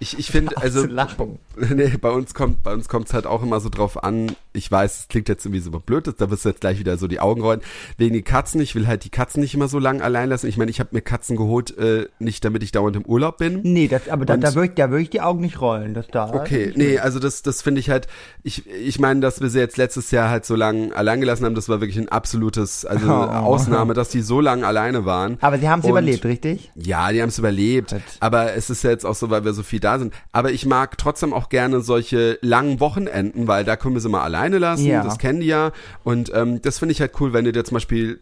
ich, 0.00 0.18
ich 0.18 0.30
finde, 0.30 0.56
also, 0.60 0.86
nee, 1.56 1.92
bei 2.00 2.10
uns 2.10 2.34
kommt, 2.34 2.62
bei 2.62 2.72
uns 2.72 2.88
kommt 2.88 3.08
es 3.08 3.14
halt 3.14 3.26
auch 3.26 3.42
immer 3.42 3.60
so 3.60 3.68
drauf 3.68 4.02
an. 4.02 4.32
Ich 4.52 4.70
weiß, 4.70 5.00
es 5.00 5.08
klingt 5.08 5.28
jetzt 5.28 5.44
irgendwie 5.44 5.60
super 5.60 5.80
blöd, 5.80 6.12
da 6.18 6.30
wirst 6.30 6.44
du 6.44 6.48
jetzt 6.48 6.60
gleich 6.60 6.78
wieder 6.78 6.96
so 6.96 7.08
die 7.08 7.20
Augen 7.20 7.40
rollen. 7.42 7.60
Wegen 7.96 8.14
die 8.14 8.22
Katzen, 8.22 8.60
ich 8.60 8.74
will 8.74 8.86
halt 8.86 9.04
die 9.04 9.10
Katzen 9.10 9.40
nicht 9.40 9.54
immer 9.54 9.68
so 9.68 9.78
lang 9.78 10.00
allein 10.00 10.28
lassen. 10.28 10.46
Ich 10.46 10.56
meine, 10.56 10.70
ich 10.70 10.80
habe 10.80 10.90
mir 10.92 11.00
Katzen 11.00 11.36
geholt, 11.36 11.76
äh, 11.78 12.06
nicht 12.18 12.44
damit 12.44 12.62
ich 12.62 12.72
dauernd 12.72 12.96
im 12.96 13.04
Urlaub 13.04 13.38
bin. 13.38 13.60
Nee, 13.62 13.88
das, 13.88 14.08
aber 14.08 14.24
da, 14.24 14.34
Und- 14.34 14.40
da 14.42 14.54
würde 14.54 14.68
ich, 14.68 14.74
da 14.74 14.90
würd 14.90 15.02
ich 15.02 15.10
die 15.10 15.20
Augen 15.20 15.40
nicht 15.40 15.60
rollen. 15.60 15.94
Das 15.94 16.06
da. 16.08 16.32
Okay, 16.32 16.72
nee, 16.76 16.98
also 16.98 17.18
das, 17.18 17.42
das 17.42 17.62
finde 17.62 17.80
ich 17.80 17.90
halt, 17.90 18.06
ich, 18.42 18.66
ich 18.68 18.98
meine, 19.00 19.20
dass 19.20 19.40
wir 19.40 19.50
sie 19.50 19.58
jetzt 19.58 19.76
letztes 19.76 20.10
Jahr 20.10 20.28
halt 20.30 20.44
so 20.44 20.54
lang 20.56 20.92
allein 20.92 21.20
gelassen 21.20 21.44
haben, 21.44 21.54
das 21.54 21.68
war 21.68 21.80
wirklich 21.80 21.98
ein 21.98 22.08
absolutes, 22.08 22.84
also 22.84 23.04
Oh. 23.14 23.26
Ausnahme, 23.44 23.94
dass 23.94 24.08
die 24.08 24.22
so 24.22 24.40
lang 24.40 24.64
alleine 24.64 25.04
waren. 25.04 25.36
Aber 25.40 25.58
sie 25.58 25.68
haben 25.68 25.80
es 25.80 25.86
überlebt, 25.88 26.24
richtig? 26.24 26.70
Ja, 26.74 27.10
die 27.12 27.22
haben 27.22 27.28
es 27.28 27.38
überlebt. 27.38 27.94
Aber 28.20 28.54
es 28.54 28.70
ist 28.70 28.82
ja 28.84 28.90
jetzt 28.90 29.04
auch 29.04 29.14
so, 29.14 29.30
weil 29.30 29.44
wir 29.44 29.52
so 29.52 29.62
viel 29.62 29.80
da 29.80 29.93
sind. 29.98 30.14
Aber 30.32 30.52
ich 30.52 30.66
mag 30.66 30.96
trotzdem 30.98 31.32
auch 31.32 31.48
gerne 31.48 31.80
solche 31.80 32.38
langen 32.42 32.80
Wochenenden, 32.80 33.46
weil 33.48 33.64
da 33.64 33.76
können 33.76 33.94
wir 33.94 34.00
sie 34.00 34.08
mal 34.08 34.22
alleine 34.22 34.58
lassen. 34.58 34.86
Ja. 34.86 35.02
Das 35.02 35.18
kennen 35.18 35.40
die 35.40 35.46
ja. 35.46 35.72
Und 36.04 36.32
ähm, 36.34 36.60
das 36.62 36.78
finde 36.78 36.92
ich 36.92 37.00
halt 37.00 37.12
cool, 37.20 37.32
wenn 37.32 37.44
du 37.44 37.52
dir 37.52 37.64
zum 37.64 37.74
Beispiel 37.76 38.20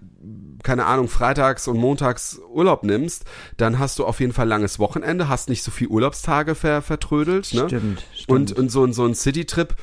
keine 0.62 0.86
Ahnung, 0.86 1.08
freitags 1.08 1.66
und 1.66 1.76
montags 1.76 2.40
Urlaub 2.52 2.84
nimmst, 2.84 3.24
dann 3.56 3.80
hast 3.80 3.98
du 3.98 4.04
auf 4.04 4.20
jeden 4.20 4.32
Fall 4.32 4.46
langes 4.46 4.78
Wochenende, 4.78 5.28
hast 5.28 5.48
nicht 5.48 5.64
so 5.64 5.72
viel 5.72 5.88
Urlaubstage 5.88 6.54
ver 6.54 6.82
vertrödelt. 6.82 7.52
Ne? 7.52 7.64
Stimmt, 7.66 8.04
stimmt. 8.14 8.28
Und, 8.28 8.52
und 8.52 8.68
so, 8.70 8.84
ein- 8.84 8.92
so 8.92 9.04
ein 9.04 9.16
City-Trip 9.16 9.74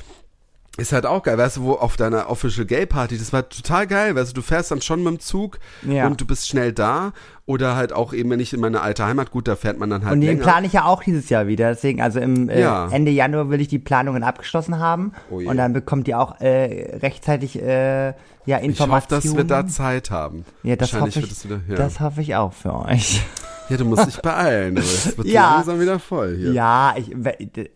ist 0.80 0.92
halt 0.94 1.06
auch 1.06 1.24
geil, 1.24 1.38
weißt 1.38 1.58
du, 1.58 1.64
wo 1.64 1.74
auf 1.74 1.96
deiner 1.98 2.30
Official 2.30 2.66
Gay 2.66 2.86
Party, 2.86 3.18
das 3.18 3.32
war 3.34 3.48
total 3.50 3.88
geil, 3.88 4.16
weißt 4.16 4.32
du, 4.32 4.36
du 4.36 4.42
fährst 4.42 4.72
dann 4.72 4.82
schon 4.82 5.04
mit 5.04 5.14
dem 5.14 5.20
Zug 5.20 5.60
Ja. 5.88 6.08
und 6.08 6.20
du 6.20 6.26
bist 6.26 6.48
schnell 6.48 6.74
da 6.74 7.14
oder 7.46 7.76
halt 7.76 7.94
auch 7.94 8.14
eben, 8.14 8.30
wenn 8.30 8.40
ich 8.40 8.54
in 8.54 8.60
meine 8.60 8.82
alte 8.82 9.06
Heimat, 9.06 9.32
gut, 9.32 9.48
da 9.48 9.56
fährt 9.56 9.80
man 9.80 9.90
dann 9.90 10.04
halt 10.06 10.14
Und 10.14 10.22
den 10.22 10.30
länger. 10.32 10.44
plane 10.44 10.68
ich 10.68 10.74
ja 10.74 10.86
auch 10.86 11.04
dieses 11.04 11.30
Jahr 11.30 11.48
wieder. 11.48 11.70
Deswegen, 11.70 12.02
also 12.02 12.20
im 12.20 12.48
äh, 12.50 12.62
Ja. 12.62 12.88
Ende 12.92 13.12
Januar 13.12 13.50
will 13.50 13.60
ich 13.62 13.68
die 13.68 13.80
Planungen 13.80 14.24
abgeschlossen 14.24 14.80
haben. 14.80 15.14
Oh 15.32 15.38
und 15.38 15.58
dann 15.58 15.74
bekommt 15.74 16.08
ihr 16.08 16.20
auch 16.20 16.40
äh, 16.42 16.98
rechtzeitig 16.98 17.60
äh, 17.62 18.08
ja 18.10 18.14
ich 18.46 18.54
hoffe, 18.56 18.66
Informationen. 18.66 19.22
dass 19.24 19.36
wir 19.38 19.44
da 19.46 19.68
Zeit 19.68 20.12
haben. 20.12 20.46
ja, 20.64 20.76
das 20.76 20.94
Wahrscheinlich 20.94 21.16
hoffe 21.18 21.28
ich, 21.32 21.44
wieder, 21.46 21.60
ja. 21.68 21.76
das 21.76 22.00
hoffe 22.00 22.22
ich 22.22 22.36
auch 22.36 22.54
für 22.54 22.74
euch. 22.86 23.24
Ja, 23.70 23.78
du 23.78 23.86
musst 23.86 24.08
dich 24.08 24.22
beeilen, 24.22 24.78
aber 24.78 24.86
es 24.86 25.18
wird 25.18 25.28
Ja. 25.32 25.56
langsam 25.56 25.80
wieder 25.80 26.00
voll 26.00 26.36
hier. 26.38 26.52
Ja, 26.54 26.96
ich, 26.98 27.12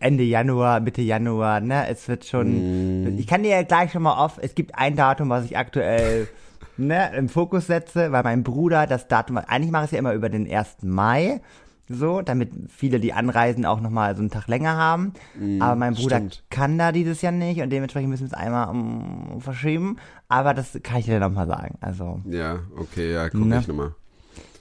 Ende 0.00 0.22
Januar, 0.24 0.80
Mitte 0.80 1.02
Januar, 1.02 1.60
ne, 1.60 1.88
es 1.88 2.06
wird 2.08 2.24
schon, 2.24 3.04
Mm. 3.04 3.18
ich 3.18 3.26
kann 3.26 3.42
dir 3.42 3.50
ja 3.50 3.62
gleich 3.62 3.92
schon 3.92 4.02
mal 4.02 4.22
off, 4.24 4.38
es 4.40 4.54
gibt 4.54 4.74
ein 4.74 4.96
Datum, 4.96 5.28
was 5.28 5.44
ich 5.44 5.56
aktuell, 5.56 6.28
ne, 6.76 7.14
im 7.16 7.28
Fokus 7.28 7.66
setze, 7.66 8.10
weil 8.12 8.22
mein 8.24 8.42
Bruder 8.42 8.86
das 8.86 9.08
Datum, 9.08 9.38
eigentlich 9.38 9.70
mache 9.70 9.84
ich 9.84 9.88
es 9.88 9.92
ja 9.92 9.98
immer 9.98 10.12
über 10.14 10.28
den 10.28 10.46
1. 10.50 10.78
Mai, 10.82 11.40
so, 11.86 12.22
damit 12.22 12.50
viele 12.74 12.98
die 12.98 13.12
Anreisen 13.12 13.66
auch 13.66 13.78
nochmal 13.78 14.14
so 14.16 14.20
einen 14.22 14.30
Tag 14.30 14.48
länger 14.48 14.74
haben. 14.74 15.12
Aber 15.60 15.76
mein 15.76 15.92
Bruder 15.92 16.20
Mm, 16.20 16.30
stimmt. 16.30 16.44
kann 16.48 16.78
da 16.78 16.92
dieses 16.92 17.20
Jahr 17.20 17.30
nicht 17.30 17.60
und 17.60 17.68
dementsprechend 17.68 18.08
müssen 18.08 18.22
wir 18.22 18.28
es 18.28 18.32
einmal 18.32 18.70
um, 18.70 19.42
verschieben. 19.42 19.98
Aber 20.28 20.54
das 20.54 20.78
kann 20.82 21.00
ich 21.00 21.04
dir 21.04 21.20
nochmal 21.20 21.46
sagen. 21.46 21.76
Also 21.82 22.20
Ja, 22.24 22.60
okay, 22.78 23.12
ja, 23.12 23.28
guck 23.28 23.38
Ne? 23.44 23.58
ich 23.60 23.68
nochmal. 23.68 23.94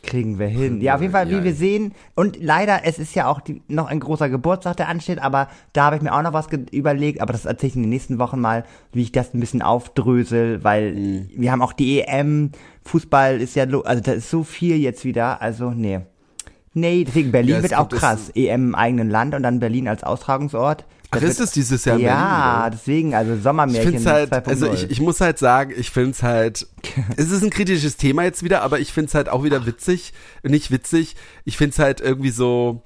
Kriegen 0.04 0.38
wir 0.38 0.48
hin. 0.48 0.82
Ja, 0.82 0.96
auf 0.96 1.02
jeden 1.02 1.14
Fall, 1.14 1.30
wie 1.30 1.36
Ja. 1.38 1.44
wir 1.44 1.54
sehen. 1.56 1.94
Und 2.16 2.38
leider, 2.42 2.82
es 2.86 3.00
ist 3.00 3.16
ja 3.16 3.28
auch 3.28 3.42
die, 3.42 3.62
noch 3.68 3.88
ein 3.88 4.00
großer 4.00 4.30
Geburtstag, 4.30 4.78
der 4.78 4.90
ansteht, 4.90 5.20
aber 5.20 5.48
da 5.72 5.86
habe 5.86 5.96
ich 5.96 6.02
mir 6.02 6.14
auch 6.14 6.22
noch 6.22 6.34
was 6.34 6.48
überlegt, 6.72 7.22
aber 7.22 7.34
das 7.34 7.46
erzähle 7.46 7.70
ich 7.70 7.76
in 7.78 7.82
den 7.84 7.90
nächsten 7.90 8.20
Wochen 8.20 8.40
mal, 8.40 8.64
wie 8.92 9.02
ich 9.02 9.12
das 9.12 9.34
ein 9.34 9.40
bisschen 9.40 9.62
aufdrösel, 9.62 10.64
weil 10.64 10.94
Mhm. 10.94 11.30
wir 11.36 11.52
haben 11.52 11.62
auch 11.62 11.74
die 11.74 12.02
EM, 12.02 12.52
Fußball 12.86 13.40
ist 13.42 13.56
ja, 13.56 13.64
also 13.64 14.02
da 14.04 14.12
ist 14.12 14.30
so 14.30 14.44
viel 14.44 14.76
jetzt 14.78 15.06
wieder, 15.06 15.42
also 15.42 15.72
nee. 15.72 16.02
Nee, 16.76 17.04
deswegen 17.06 17.32
Berlin 17.32 17.56
Ja, 17.58 17.62
wird 17.64 17.76
auch 17.78 17.88
krass. 17.88 18.32
EM 18.36 18.70
im 18.70 18.76
eigenen 18.76 19.10
Land 19.10 19.36
und 19.36 19.44
dann 19.44 19.60
Berlin 19.60 19.88
als 19.88 20.04
Austragungsort. 20.04 20.86
Ach, 21.18 21.22
ist 21.22 21.40
es 21.40 21.52
dieses 21.52 21.86
Jahr 21.86 21.98
Berlin? 21.98 22.08
Ja, 22.08 22.62
oder? 22.62 22.70
deswegen, 22.72 23.16
also 23.16 23.36
Ich 23.36 23.44
Sommermärchen 23.44 23.96
es 23.96 24.06
halt, 24.06 24.34
2.0. 24.34 24.48
also 24.48 24.72
ich, 24.72 24.90
ich 24.90 25.02
muss 25.02 25.22
halt 25.22 25.38
sagen, 25.40 25.74
ich 25.76 25.90
finde 25.92 26.12
es 26.12 26.24
halt, 26.24 26.68
es 27.18 27.32
ist 27.32 27.44
ein 27.44 27.50
kritisches 27.50 27.98
Thema 27.98 28.24
jetzt 28.24 28.44
wieder, 28.44 28.62
aber 28.62 28.80
ich 28.80 28.94
finde 28.94 29.10
es 29.10 29.16
halt 29.16 29.30
auch 29.30 29.44
wieder 29.44 29.66
witzig, 29.66 30.14
nicht 30.44 30.72
witzig, 30.72 31.16
ich 31.46 31.58
finde 31.58 31.72
es 31.72 31.80
halt 31.80 32.02
irgendwie 32.02 32.32
so, 32.32 32.84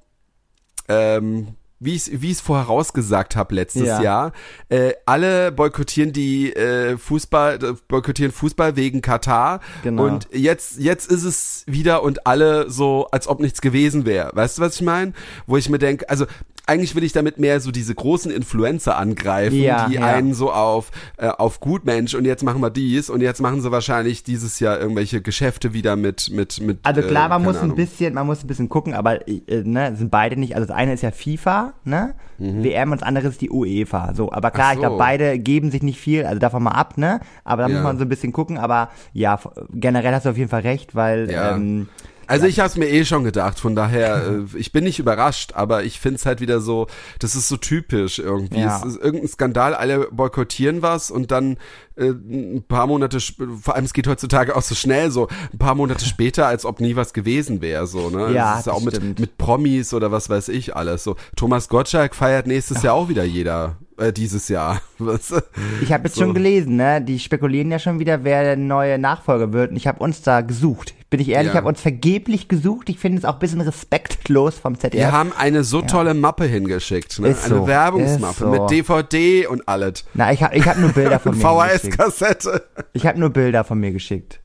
ähm, 0.87 1.55
wie 1.79 1.95
ich 1.95 2.21
wie 2.21 2.27
ich 2.27 2.33
es 2.33 2.41
vorher 2.41 2.65
rausgesagt 2.65 3.35
habe 3.35 3.53
letztes 3.55 3.83
Ja. 3.87 4.01
Jahr, 4.01 4.31
äh, 4.69 4.93
alle 5.05 5.51
boykottieren 5.51 6.11
die 6.13 6.53
äh, 6.53 6.97
Fußball, 6.97 7.59
äh, 7.63 7.73
boykottieren 7.87 8.31
Fußball 8.31 8.75
wegen 8.75 9.01
Katar 9.01 9.59
Genau. 9.83 10.05
und 10.05 10.27
jetzt 10.33 10.79
jetzt 10.79 11.11
ist 11.11 11.23
es 11.23 11.63
wieder 11.67 12.03
und 12.03 12.25
alle 12.25 12.69
so, 12.69 13.07
als 13.11 13.27
ob 13.27 13.39
nichts 13.39 13.61
gewesen 13.61 14.05
wäre. 14.05 14.31
Weißt 14.33 14.57
du, 14.57 14.61
was 14.63 14.75
ich 14.75 14.81
meine? 14.81 15.13
Wo 15.45 15.57
ich 15.57 15.69
mir 15.69 15.77
denke, 15.79 16.09
also 16.09 16.25
eigentlich 16.69 16.95
will 16.95 17.03
ich 17.05 17.13
damit 17.13 17.39
mehr 17.39 17.61
so 17.61 17.71
diese 17.71 17.95
großen 17.95 18.29
Influencer 18.29 18.97
angreifen, 18.97 19.55
Ja, 19.57 19.87
die 19.87 19.93
ja. 19.95 20.05
einen 20.05 20.33
so 20.33 20.51
auf 20.51 20.91
äh, 21.15 21.27
auf 21.29 21.61
Gutmensch 21.61 22.13
und 22.13 22.25
jetzt 22.25 22.43
machen 22.43 22.59
wir 22.61 22.69
dies 22.69 23.09
und 23.09 23.21
jetzt 23.21 23.39
machen 23.39 23.61
sie 23.61 23.71
wahrscheinlich 23.71 24.23
dieses 24.23 24.59
Jahr 24.59 24.77
irgendwelche 24.77 25.21
Geschäfte 25.21 25.71
wieder 25.73 25.95
mit 25.95 26.29
mit 26.29 26.59
mit 26.59 26.79
Also 26.83 27.01
klar, 27.03 27.27
äh, 27.27 27.29
man 27.29 27.43
muss 27.43 27.55
ein 27.55 27.63
Ahnung. 27.65 27.77
bisschen, 27.77 28.13
man 28.15 28.25
muss 28.25 28.43
ein 28.43 28.47
bisschen 28.47 28.67
gucken, 28.67 28.95
aber 28.95 29.25
äh, 29.29 29.41
ne, 29.63 29.95
sind 29.95 30.11
beide 30.11 30.37
nicht. 30.37 30.55
Also 30.55 30.67
das 30.67 30.75
eine 30.75 30.93
ist 30.93 31.03
ja 31.03 31.11
FIFA, 31.11 31.66
ne, 31.83 32.13
WM 32.39 32.91
und 32.91 33.01
das 33.01 33.07
andere 33.07 33.27
ist 33.27 33.41
die 33.41 33.49
UEFA. 33.49 34.13
So, 34.13 34.31
aber 34.31 34.51
klar, 34.51 34.65
Mhm. 34.67 34.69
Ach 34.69 34.73
ich 34.73 34.75
so. 34.75 34.81
glaube, 34.81 34.97
beide 34.97 35.39
geben 35.39 35.71
sich 35.71 35.81
nicht 35.83 35.99
viel, 35.99 36.25
also 36.25 36.39
davon 36.39 36.63
mal 36.63 36.71
ab, 36.71 36.97
ne. 36.97 37.19
Aber 37.43 37.63
da 37.63 37.69
Ja. 37.69 37.75
muss 37.75 37.83
man 37.83 37.97
so 37.97 38.05
ein 38.05 38.09
bisschen 38.09 38.31
gucken. 38.31 38.57
Aber 38.57 38.89
ja, 39.13 39.39
generell 39.73 40.13
hast 40.13 40.25
du 40.25 40.29
auf 40.29 40.37
jeden 40.37 40.49
Fall 40.49 40.61
recht, 40.61 40.93
weil 40.95 41.31
Ja. 41.31 41.55
ähm, 41.55 41.87
Also 42.27 42.45
ich 42.45 42.59
habe 42.59 42.69
es 42.69 42.77
mir 42.77 42.87
eh 42.89 43.05
schon 43.05 43.23
gedacht, 43.23 43.59
von 43.59 43.75
daher, 43.75 44.27
äh, 44.53 44.57
ich 44.57 44.71
bin 44.71 44.83
nicht 44.83 44.99
überrascht, 44.99 45.53
aber 45.55 45.83
ich 45.83 45.99
find's 45.99 46.25
halt 46.25 46.41
wieder 46.41 46.59
so, 46.61 46.87
das 47.19 47.35
ist 47.35 47.47
so 47.47 47.57
typisch 47.57 48.19
irgendwie. 48.19 48.59
Ja. 48.59 48.77
Es 48.79 48.85
ist 48.85 49.01
irgendein 49.01 49.27
Skandal, 49.29 49.73
alle 49.73 50.07
boykottieren 50.11 50.81
was 50.81 51.09
und 51.11 51.31
dann 51.31 51.57
äh, 51.95 52.09
ein 52.09 52.63
paar 52.67 52.87
Monate, 52.87 53.19
vor 53.61 53.75
allem 53.75 53.85
es 53.85 53.93
geht 53.93 54.07
heutzutage 54.07 54.55
auch 54.55 54.61
so 54.61 54.75
schnell, 54.75 55.09
so 55.11 55.27
ein 55.53 55.57
paar 55.57 55.75
Monate 55.75 56.05
später, 56.05 56.47
als 56.47 56.65
ob 56.65 56.79
nie 56.79 56.95
was 56.95 57.13
gewesen 57.13 57.61
wäre, 57.61 57.87
so, 57.87 58.09
ne? 58.09 58.33
Ja, 58.33 58.51
das 58.51 58.59
ist 58.61 58.65
ja 58.67 58.73
auch 58.73 58.83
mit, 58.83 58.95
stimmt. 58.95 59.19
mit 59.19 59.37
Promis 59.37 59.93
oder 59.93 60.11
was 60.11 60.29
weiß 60.29 60.49
ich 60.49 60.75
alles, 60.75 61.03
so. 61.03 61.15
Thomas 61.35 61.69
Gottschalk 61.69 62.15
feiert 62.15 62.47
nächstes 62.47 62.83
Jahr 62.83 62.93
auch 62.93 63.09
wieder 63.09 63.23
jeder, 63.23 63.77
äh, 63.97 64.13
dieses 64.13 64.47
Jahr. 64.49 64.81
Was? 64.99 65.33
ich 65.81 65.91
habe 65.93 66.05
jetzt 66.05 66.15
So. 66.15 66.21
schon 66.21 66.33
gelesen, 66.33 66.75
ne, 66.75 67.01
die 67.01 67.19
spekulieren 67.19 67.71
ja 67.71 67.79
schon 67.79 67.99
wieder, 67.99 68.23
wer 68.23 68.43
der 68.43 68.57
neue 68.57 68.97
Nachfolger 68.97 69.53
wird. 69.53 69.71
Und 69.71 69.77
ich 69.77 69.87
habe 69.87 69.99
uns 70.03 70.21
da 70.21 70.41
gesucht. 70.41 70.93
Bin 71.09 71.21
ich 71.21 71.29
ehrlich, 71.29 71.47
Ja. 71.47 71.51
ich 71.53 71.57
habe 71.57 71.67
uns 71.69 71.79
vergeblich 71.79 72.49
gesucht. 72.49 72.89
Ich 72.89 72.99
finde 72.99 73.19
es 73.19 73.23
auch 73.25 73.33
ein 73.35 73.39
bisschen 73.39 73.61
respektlos 73.61 74.55
vom 74.59 74.77
ZDF. 74.77 74.99
Wir 74.99 75.11
haben 75.13 75.31
eine 75.37 75.63
so 75.63 75.81
tolle 75.81 76.13
Mappe 76.13 76.43
hingeschickt, 76.45 77.19
ne? 77.19 77.29
Ist 77.29 77.45
Eine 77.45 77.55
so, 77.55 77.67
Werbungsmappe 77.67 78.39
so. 78.39 78.47
mit 78.49 78.69
DVD 78.69 79.47
und 79.47 79.69
alles. 79.69 80.03
Na, 80.13 80.33
ich 80.33 80.43
habe 80.43 80.55
ich 80.57 80.67
hab 80.67 80.77
nur 80.77 80.91
Bilder 80.91 81.19
von 81.19 81.31
mir 81.37 81.69
geschickt. 81.71 81.95
VHS-Kassette. 81.95 82.63
Ich 82.91 83.07
habe 83.07 83.17
nur 83.19 83.29
Bilder 83.29 83.63
von 83.63 83.79
mir 83.79 83.91
geschickt. 83.91 84.41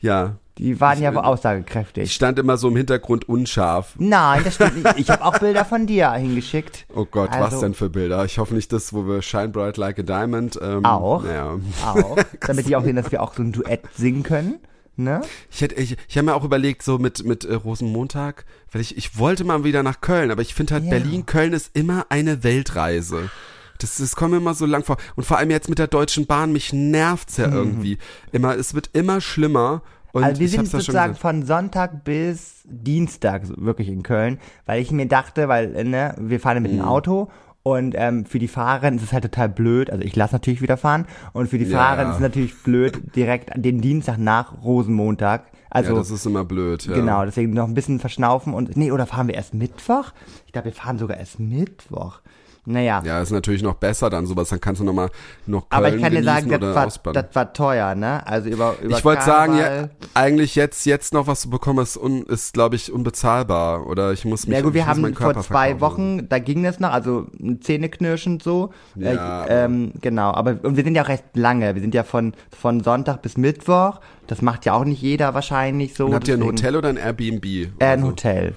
Ja. 0.00 0.36
Die 0.58 0.80
waren 0.80 0.98
Ich- 0.98 1.04
ja 1.04 1.14
wohl 1.14 1.22
Ich 1.22 1.26
aussagekräftig. 1.26 2.12
stand 2.12 2.38
immer 2.38 2.56
so 2.56 2.68
im 2.68 2.76
Hintergrund 2.76 3.28
unscharf. 3.28 3.94
Nein, 3.98 4.42
das 4.44 4.56
stimmt 4.56 4.76
nicht. 4.84 4.98
Ich 4.98 5.10
habe 5.10 5.24
auch 5.24 5.38
Bilder 5.38 5.64
von 5.64 5.86
dir 5.86 6.12
hingeschickt. 6.12 6.86
Oh 6.94 7.04
Gott, 7.06 7.30
was 7.30 7.54
Also- 7.54 7.62
denn 7.62 7.74
für 7.74 7.88
Bilder? 7.88 8.24
Ich 8.26 8.38
hoffe 8.38 8.54
nicht 8.54 8.72
das, 8.72 8.92
wo 8.92 9.06
wir 9.08 9.22
Shine 9.22 9.48
Bright 9.48 9.76
Like 9.76 9.98
a 9.98 10.02
Diamond. 10.02 10.58
Ähm, 10.62 10.84
Auch. 10.84 11.24
Naja. 11.24 11.56
Auch. 11.84 12.16
Damit 12.46 12.68
die 12.68 12.76
auch 12.76 12.84
sehen, 12.84 12.96
dass 12.96 13.10
wir 13.10 13.22
auch 13.22 13.34
so 13.34 13.42
ein 13.42 13.52
Duett 13.52 13.82
singen 13.96 14.22
können. 14.22 14.60
Ne? 14.96 15.22
Ich 15.50 15.62
hätte, 15.62 15.74
ich, 15.76 15.96
ich 16.06 16.18
habe 16.18 16.26
mir 16.26 16.34
auch 16.34 16.44
überlegt, 16.44 16.82
so 16.82 16.98
mit, 16.98 17.24
mit 17.24 17.44
äh, 17.44 17.54
Rosenmontag, 17.54 18.44
weil 18.70 18.82
ich, 18.82 18.96
ich 18.96 19.18
wollte 19.18 19.42
mal 19.44 19.64
wieder 19.64 19.82
nach 19.82 20.00
Köln, 20.02 20.30
aber 20.30 20.42
ich 20.42 20.54
finde 20.54 20.74
halt 20.74 20.84
Ja. 20.84 20.90
Berlin, 20.90 21.24
Köln 21.26 21.54
ist 21.54 21.70
immer 21.74 22.06
eine 22.10 22.44
Weltreise. 22.44 23.30
Das, 23.78 23.96
das 23.96 24.14
kommt 24.14 24.32
mir 24.32 24.36
immer 24.36 24.54
so 24.54 24.66
lang 24.66 24.84
vor. 24.84 24.96
Und 25.16 25.24
vor 25.24 25.38
allem 25.38 25.50
jetzt 25.50 25.68
mit 25.68 25.78
der 25.78 25.86
Deutschen 25.88 26.26
Bahn, 26.26 26.52
mich 26.52 26.72
nervt's 26.72 27.36
ja 27.38 27.50
irgendwie. 27.50 27.98
Immer, 28.32 28.56
es 28.56 28.74
wird 28.74 28.90
immer 28.92 29.20
schlimmer. 29.20 29.82
Und 30.12 30.20
Mhm. 30.20 30.26
also 30.26 30.40
wir 30.40 30.48
sind 30.50 30.68
sozusagen 30.68 31.14
von 31.16 31.44
Sonntag 31.46 32.04
bis 32.04 32.60
Dienstag 32.64 33.42
wirklich 33.56 33.88
in 33.88 34.02
Köln, 34.02 34.38
weil 34.66 34.82
ich 34.82 34.90
mir 34.90 35.06
dachte, 35.06 35.48
weil 35.48 35.84
ne, 35.84 36.14
wir 36.18 36.38
fahren 36.38 36.58
ja 36.58 36.60
mit 36.60 36.72
Mhm. 36.72 36.76
dem 36.76 36.84
Auto 36.84 37.30
und 37.62 37.94
ähm, 37.96 38.24
für 38.24 38.38
die 38.38 38.48
Fahrerin 38.48 38.96
ist 38.96 39.04
es 39.04 39.12
halt 39.12 39.24
total 39.24 39.48
blöd. 39.48 39.90
Also 39.90 40.02
ich 40.04 40.16
lasse 40.16 40.34
natürlich 40.34 40.62
wieder 40.62 40.76
fahren 40.76 41.06
und 41.32 41.48
für 41.48 41.58
die 41.58 41.66
Ja. 41.66 41.78
Fahrerin 41.78 42.08
ist 42.10 42.16
es 42.16 42.20
natürlich 42.20 42.62
blöd 42.62 43.14
direkt 43.14 43.50
den 43.54 43.80
Dienstag 43.80 44.18
nach 44.18 44.62
Rosenmontag. 44.62 45.44
Also 45.70 45.92
ja, 45.92 45.98
das 45.98 46.10
ist 46.10 46.26
immer 46.26 46.44
blöd. 46.44 46.84
Ja. 46.86 46.94
Genau, 46.94 47.24
deswegen 47.24 47.52
noch 47.52 47.66
ein 47.66 47.74
bisschen 47.74 47.98
verschnaufen 48.00 48.52
und 48.52 48.76
nee, 48.76 48.90
oder 48.90 49.06
fahren 49.06 49.28
wir 49.28 49.34
erst 49.34 49.54
Mittwoch? 49.54 50.12
Ich 50.46 50.52
glaube, 50.52 50.66
wir 50.66 50.72
fahren 50.72 50.98
sogar 50.98 51.16
erst 51.16 51.40
Mittwoch. 51.40 52.20
Naja. 52.64 53.02
Ja, 53.04 53.20
ist 53.20 53.32
natürlich 53.32 53.62
noch 53.62 53.74
besser 53.74 54.08
dann 54.08 54.26
sowas. 54.26 54.50
Dann 54.50 54.60
kannst 54.60 54.80
du 54.80 54.84
noch 54.84 54.92
mal 54.92 55.10
noch 55.46 55.68
Köln 55.68 55.84
aber 55.84 55.94
ich 55.94 56.00
kann 56.00 56.12
dir 56.12 56.22
sagen, 56.22 56.48
das 56.48 57.04
war, 57.04 57.12
das 57.12 57.24
war 57.34 57.52
teuer, 57.52 57.96
ne? 57.96 58.24
Also 58.24 58.50
über, 58.50 58.76
über 58.80 58.96
Ich 58.96 59.04
wollte 59.04 59.24
sagen, 59.24 59.56
ja, 59.58 59.88
eigentlich 60.14 60.54
jetzt 60.54 60.86
jetzt 60.86 61.12
noch 61.12 61.26
was 61.26 61.40
zu 61.40 61.50
bekommen 61.50 61.80
ist, 61.82 61.96
un, 61.96 62.22
ist 62.24 62.52
glaube 62.54 62.76
ich 62.76 62.92
unbezahlbar 62.92 63.86
oder 63.88 64.12
ich 64.12 64.24
muss 64.24 64.46
mich 64.46 64.56
Ja 64.56 64.62
gut, 64.62 64.74
wir 64.74 64.86
haben 64.86 65.12
vor 65.14 65.34
zwei. 65.40 65.72
Wochen, 65.80 66.28
da 66.28 66.38
ging 66.38 66.62
das 66.62 66.80
noch, 66.80 66.92
also 66.92 67.26
zähneknirschend 67.60 68.42
so. 68.42 68.72
Ja, 68.94 69.44
Äh, 69.46 69.64
ähm, 69.64 69.92
genau, 70.00 70.32
aber 70.32 70.58
und 70.62 70.76
wir 70.76 70.84
sind 70.84 70.94
ja 70.94 71.02
auch 71.02 71.08
recht 71.08 71.24
lange. 71.34 71.74
Wir 71.74 71.82
sind 71.82 71.94
ja 71.94 72.04
von, 72.04 72.34
von 72.56 72.82
Sonntag 72.82 73.22
bis 73.22 73.36
Mittwoch. 73.36 74.00
Das 74.26 74.40
macht 74.42 74.64
ja 74.66 74.74
auch 74.74 74.84
nicht 74.84 75.02
jeder 75.02 75.34
wahrscheinlich 75.34 75.94
so. 75.94 76.06
Und 76.06 76.14
habt 76.14 76.28
ihr 76.28 76.34
ein 76.34 76.44
Hotel 76.44 76.76
oder 76.76 76.88
ein 76.88 76.96
Airbnb? 76.96 77.44
Äh, 77.44 77.68
ein 77.80 78.00
so? 78.00 78.08
Hotel. 78.08 78.56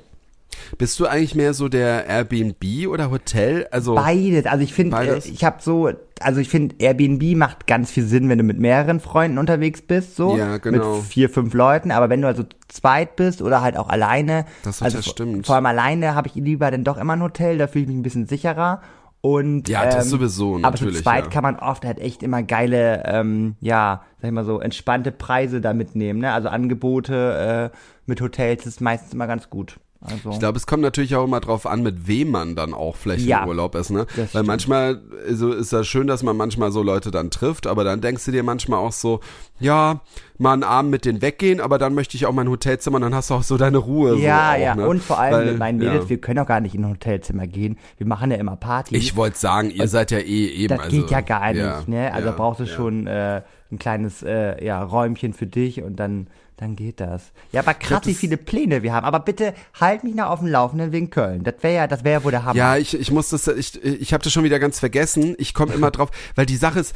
Bist 0.77 0.99
du 0.99 1.05
eigentlich 1.05 1.35
mehr 1.35 1.53
so 1.53 1.67
der 1.69 2.05
Airbnb 2.07 2.87
oder 2.87 3.11
Hotel? 3.11 3.67
Also 3.71 3.95
Beides. 3.95 4.45
Also 4.45 4.63
ich 4.63 4.73
finde, 4.73 4.97
äh, 4.97 5.17
ich 5.17 5.43
habe 5.43 5.57
so, 5.61 5.89
also 6.19 6.39
ich 6.39 6.49
finde, 6.49 6.75
Airbnb 6.79 7.35
macht 7.37 7.67
ganz 7.67 7.91
viel 7.91 8.05
Sinn, 8.05 8.29
wenn 8.29 8.37
du 8.37 8.43
mit 8.43 8.59
mehreren 8.59 8.99
Freunden 8.99 9.37
unterwegs 9.37 9.81
bist, 9.81 10.15
so. 10.15 10.35
Ja, 10.37 10.57
genau. 10.57 10.95
Mit 10.97 11.05
vier, 11.05 11.29
fünf 11.29 11.53
Leuten. 11.53 11.91
Aber 11.91 12.09
wenn 12.09 12.21
du 12.21 12.27
also 12.27 12.43
zweit 12.67 13.15
bist 13.15 13.41
oder 13.41 13.61
halt 13.61 13.77
auch 13.77 13.89
alleine. 13.89 14.45
Das- 14.63 14.81
also 14.81 14.97
das 14.97 15.05
stimmt. 15.07 15.45
Vor 15.45 15.55
allem 15.55 15.65
alleine 15.65 16.15
habe 16.15 16.27
ich 16.27 16.35
lieber 16.35 16.71
dann 16.71 16.83
doch 16.83 16.97
immer 16.97 17.13
ein 17.13 17.21
Hotel, 17.23 17.57
da 17.57 17.67
fühle 17.67 17.83
ich 17.83 17.87
mich 17.89 17.97
ein 17.97 18.03
bisschen 18.03 18.27
sicherer. 18.27 18.81
Und, 19.21 19.69
Ja, 19.69 19.85
das 19.85 20.05
ähm, 20.05 20.11
sowieso, 20.11 20.55
Aber 20.61 20.75
zu 20.77 20.85
natürlich, 20.85 21.01
zweit 21.03 21.25
ja. 21.25 21.29
kann 21.31 21.41
man 21.41 21.55
oft 21.57 21.83
halt 21.83 21.99
echt 21.99 22.21
immer 22.21 22.43
geile, 22.43 23.03
ähm, 23.07 23.55
ja, 23.59 24.03
sag 24.21 24.27
ich 24.27 24.33
mal 24.33 24.45
so, 24.45 24.59
entspannte 24.59 25.11
Preise 25.11 25.61
da 25.61 25.73
mitnehmen, 25.73 26.19
ne? 26.19 26.31
Also 26.31 26.47
Angebote 26.49 27.71
äh, 27.73 27.77
mit 28.05 28.21
Hotels 28.21 28.67
ist 28.67 28.81
meistens 28.81 29.13
immer 29.13 29.25
ganz 29.25 29.49
gut. 29.49 29.77
Also. 30.05 30.31
Ich 30.31 30.39
glaube, 30.39 30.57
es 30.57 30.67
kommt 30.67 30.81
natürlich 30.81 31.15
auch 31.15 31.25
immer 31.25 31.39
drauf 31.39 31.65
an, 31.65 31.83
mit 31.83 32.07
wem 32.07 32.31
man 32.31 32.55
dann 32.55 32.73
auch 32.73 32.95
vielleicht 32.95 33.25
Ja, 33.25 33.43
im 33.43 33.49
Urlaub 33.49 33.75
ist, 33.75 33.89
ne? 33.89 34.05
Weil 34.15 34.27
stimmt. 34.27 34.47
manchmal 34.47 35.01
so 35.29 35.51
ist 35.51 35.73
das 35.73 35.87
schön, 35.87 36.07
dass 36.07 36.23
man 36.23 36.37
manchmal 36.37 36.71
so 36.71 36.83
Leute 36.83 37.11
dann 37.11 37.31
trifft, 37.31 37.67
aber 37.67 37.83
dann 37.83 38.01
denkst 38.01 38.25
du 38.25 38.31
dir 38.31 38.43
manchmal 38.43 38.79
auch 38.79 38.91
so, 38.91 39.19
ja, 39.59 40.01
mal 40.37 40.53
einen 40.53 40.63
Abend 40.63 40.91
mit 40.91 41.05
denen 41.05 41.21
weggehen, 41.21 41.61
aber 41.61 41.77
dann 41.77 41.93
möchte 41.93 42.17
ich 42.17 42.25
auch 42.25 42.33
mein 42.33 42.49
Hotelzimmer 42.49 42.97
und 42.97 43.03
dann 43.03 43.15
hast 43.15 43.29
du 43.29 43.35
auch 43.35 43.43
so 43.43 43.57
deine 43.57 43.77
Ruhe. 43.77 44.17
Ja, 44.17 44.51
so 44.51 44.55
auch, 44.55 44.61
ja, 44.61 44.75
ne? 44.75 44.87
und 44.87 45.01
vor 45.01 45.19
allem 45.19 45.33
Weil, 45.33 45.45
mit 45.45 45.59
meinen 45.59 45.77
Mädels, 45.77 46.05
ja. 46.05 46.09
wir 46.09 46.17
können 46.21 46.39
auch 46.39 46.47
gar 46.47 46.59
nicht 46.59 46.75
in 46.75 46.83
ein 46.83 46.91
Hotelzimmer 46.91 47.47
gehen. 47.47 47.77
Wir 47.97 48.07
machen 48.07 48.31
ja 48.31 48.37
immer 48.37 48.55
Party. 48.55 48.95
Ich 48.95 49.15
wollte 49.15 49.37
sagen, 49.37 49.69
ihr 49.69 49.87
seid 49.87 50.11
ja 50.11 50.19
eh 50.19 50.47
eben. 50.47 50.75
das 50.75 50.85
also, 50.85 50.97
geht 50.97 51.11
ja 51.11 51.21
gar 51.21 51.53
nicht, 51.53 51.61
ja, 51.61 51.83
ne? 51.87 52.13
Also 52.13 52.31
brauchst 52.35 52.59
du 52.59 52.67
schon 52.67 53.07
äh, 53.07 53.41
ein 53.71 53.79
kleines 53.79 54.23
äh, 54.23 54.63
ja, 54.63 54.83
Räumchen 54.83 55.33
für 55.33 55.47
dich 55.47 55.81
und 55.81 55.97
dann 55.97 56.27
dann 56.57 56.75
geht 56.77 56.99
das. 57.01 57.31
Ja, 57.51 57.61
aber 57.61 57.73
krass, 57.73 58.01
wie 58.05 58.13
viele 58.13 58.37
Pläne 58.37 58.81
wir 58.81 58.93
haben. 58.93 59.05
Aber 59.05 59.19
bitte 59.19 59.53
halt 59.79 60.03
mich 60.05 60.15
noch 60.15 60.27
auf 60.29 60.39
dem 60.39 60.47
Laufenden 60.47 60.91
wegen 60.93 61.09
Köln. 61.09 61.43
Das 61.43 61.55
wäre 61.61 61.75
ja, 61.75 61.87
das 61.87 62.03
wäre 62.05 62.19
ja 62.19 62.23
wohl 62.23 62.31
der 62.31 62.45
Hammer. 62.45 62.55
Ja, 62.55 62.77
ich, 62.77 62.97
ich 62.97 63.11
muss 63.11 63.29
das, 63.29 63.47
ich, 63.47 63.83
ich 63.83 64.13
habe 64.13 64.23
das 64.23 64.31
schon 64.31 64.43
wieder 64.45 64.57
ganz 64.59 64.79
vergessen. 64.79 65.35
Ich 65.37 65.53
komme 65.53 65.73
immer 65.73 65.91
drauf, 65.91 66.11
weil 66.35 66.45
die 66.45 66.55
Sache 66.55 66.79
ist, 66.79 66.95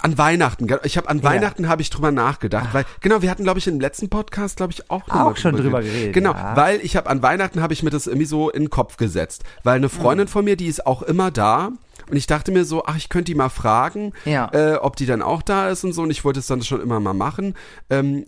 an 0.00 0.16
Weihnachten, 0.16 0.66
ich 0.84 0.96
habe 0.96 1.08
an 1.08 1.18
Ja. 1.18 1.24
Weihnachten 1.24 1.68
habe 1.68 1.82
ich 1.82 1.90
drüber 1.90 2.10
nachgedacht, 2.12 2.68
weil 2.72 2.84
genau, 3.00 3.20
wir 3.20 3.30
hatten 3.30 3.42
glaube 3.44 3.58
ich 3.58 3.66
im 3.66 3.78
letzten 3.80 4.08
Podcast, 4.08 4.56
glaube 4.56 4.72
ich 4.72 4.90
auch 4.90 5.06
Auch 5.10 5.36
schon 5.36 5.54
drüber 5.54 5.82
geredet, 5.82 6.14
Genau, 6.14 6.32
ja. 6.32 6.56
weil 6.56 6.80
ich 6.80 6.96
habe 6.96 7.10
an 7.10 7.22
Weihnachten 7.22 7.60
habe 7.60 7.72
ich 7.74 7.82
mir 7.82 7.90
das 7.90 8.06
irgendwie 8.06 8.26
so 8.26 8.48
in 8.50 8.64
den 8.64 8.70
Kopf 8.70 8.96
gesetzt, 8.96 9.44
weil 9.64 9.76
eine 9.76 9.86
Mhm. 9.86 9.90
Freundin 9.90 10.28
von 10.28 10.44
mir, 10.44 10.56
die 10.56 10.66
ist 10.66 10.86
auch 10.86 11.02
immer 11.02 11.30
da. 11.30 11.70
Und 12.10 12.16
ich 12.16 12.26
dachte 12.26 12.52
mir 12.52 12.64
so, 12.64 12.84
ach, 12.84 12.96
ich 12.96 13.08
könnte 13.08 13.26
die 13.32 13.34
mal 13.34 13.48
fragen, 13.48 14.12
Ja. 14.24 14.50
äh, 14.52 14.74
ob 14.76 14.96
die 14.96 15.06
dann 15.06 15.22
auch 15.22 15.40
da 15.42 15.68
ist 15.70 15.84
und 15.84 15.92
so. 15.94 16.02
Und 16.02 16.10
ich 16.10 16.24
wollte 16.24 16.40
es 16.40 16.46
dann 16.46 16.62
schon 16.62 16.82
immer 16.82 17.00
mal 17.00 17.14
machen. 17.14 17.54
Ähm, 17.88 18.24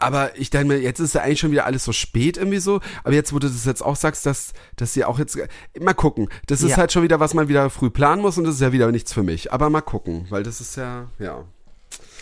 aber 0.00 0.38
ich 0.38 0.50
denke 0.50 0.68
mir, 0.68 0.80
jetzt 0.80 0.98
ist 1.00 1.14
ja 1.14 1.22
eigentlich 1.22 1.40
schon 1.40 1.50
wieder 1.52 1.66
alles 1.66 1.84
so 1.84 1.92
spät 1.92 2.36
irgendwie 2.36 2.58
so. 2.58 2.80
Aber 3.04 3.14
jetzt, 3.14 3.32
wo 3.32 3.38
du 3.38 3.48
das 3.48 3.64
jetzt 3.64 3.82
auch 3.82 3.96
sagst, 3.96 4.26
dass, 4.26 4.52
dass 4.76 4.92
sie 4.92 5.04
auch 5.04 5.18
jetzt, 5.18 5.38
mal 5.80 5.94
gucken. 5.94 6.28
Das 6.46 6.62
ist 6.62 6.70
Ja. 6.72 6.76
halt 6.78 6.92
schon 6.92 7.02
wieder, 7.02 7.20
was 7.20 7.34
man 7.34 7.48
wieder 7.48 7.70
früh 7.70 7.90
planen 7.90 8.22
muss 8.22 8.38
und 8.38 8.44
das 8.44 8.54
ist 8.56 8.60
ja 8.60 8.72
wieder 8.72 8.90
nichts 8.90 9.12
für 9.12 9.22
mich. 9.22 9.52
Aber 9.52 9.70
mal 9.70 9.80
gucken, 9.82 10.26
weil 10.30 10.42
das 10.42 10.60
ist 10.60 10.76
ja, 10.76 11.08
ja. 11.18 11.44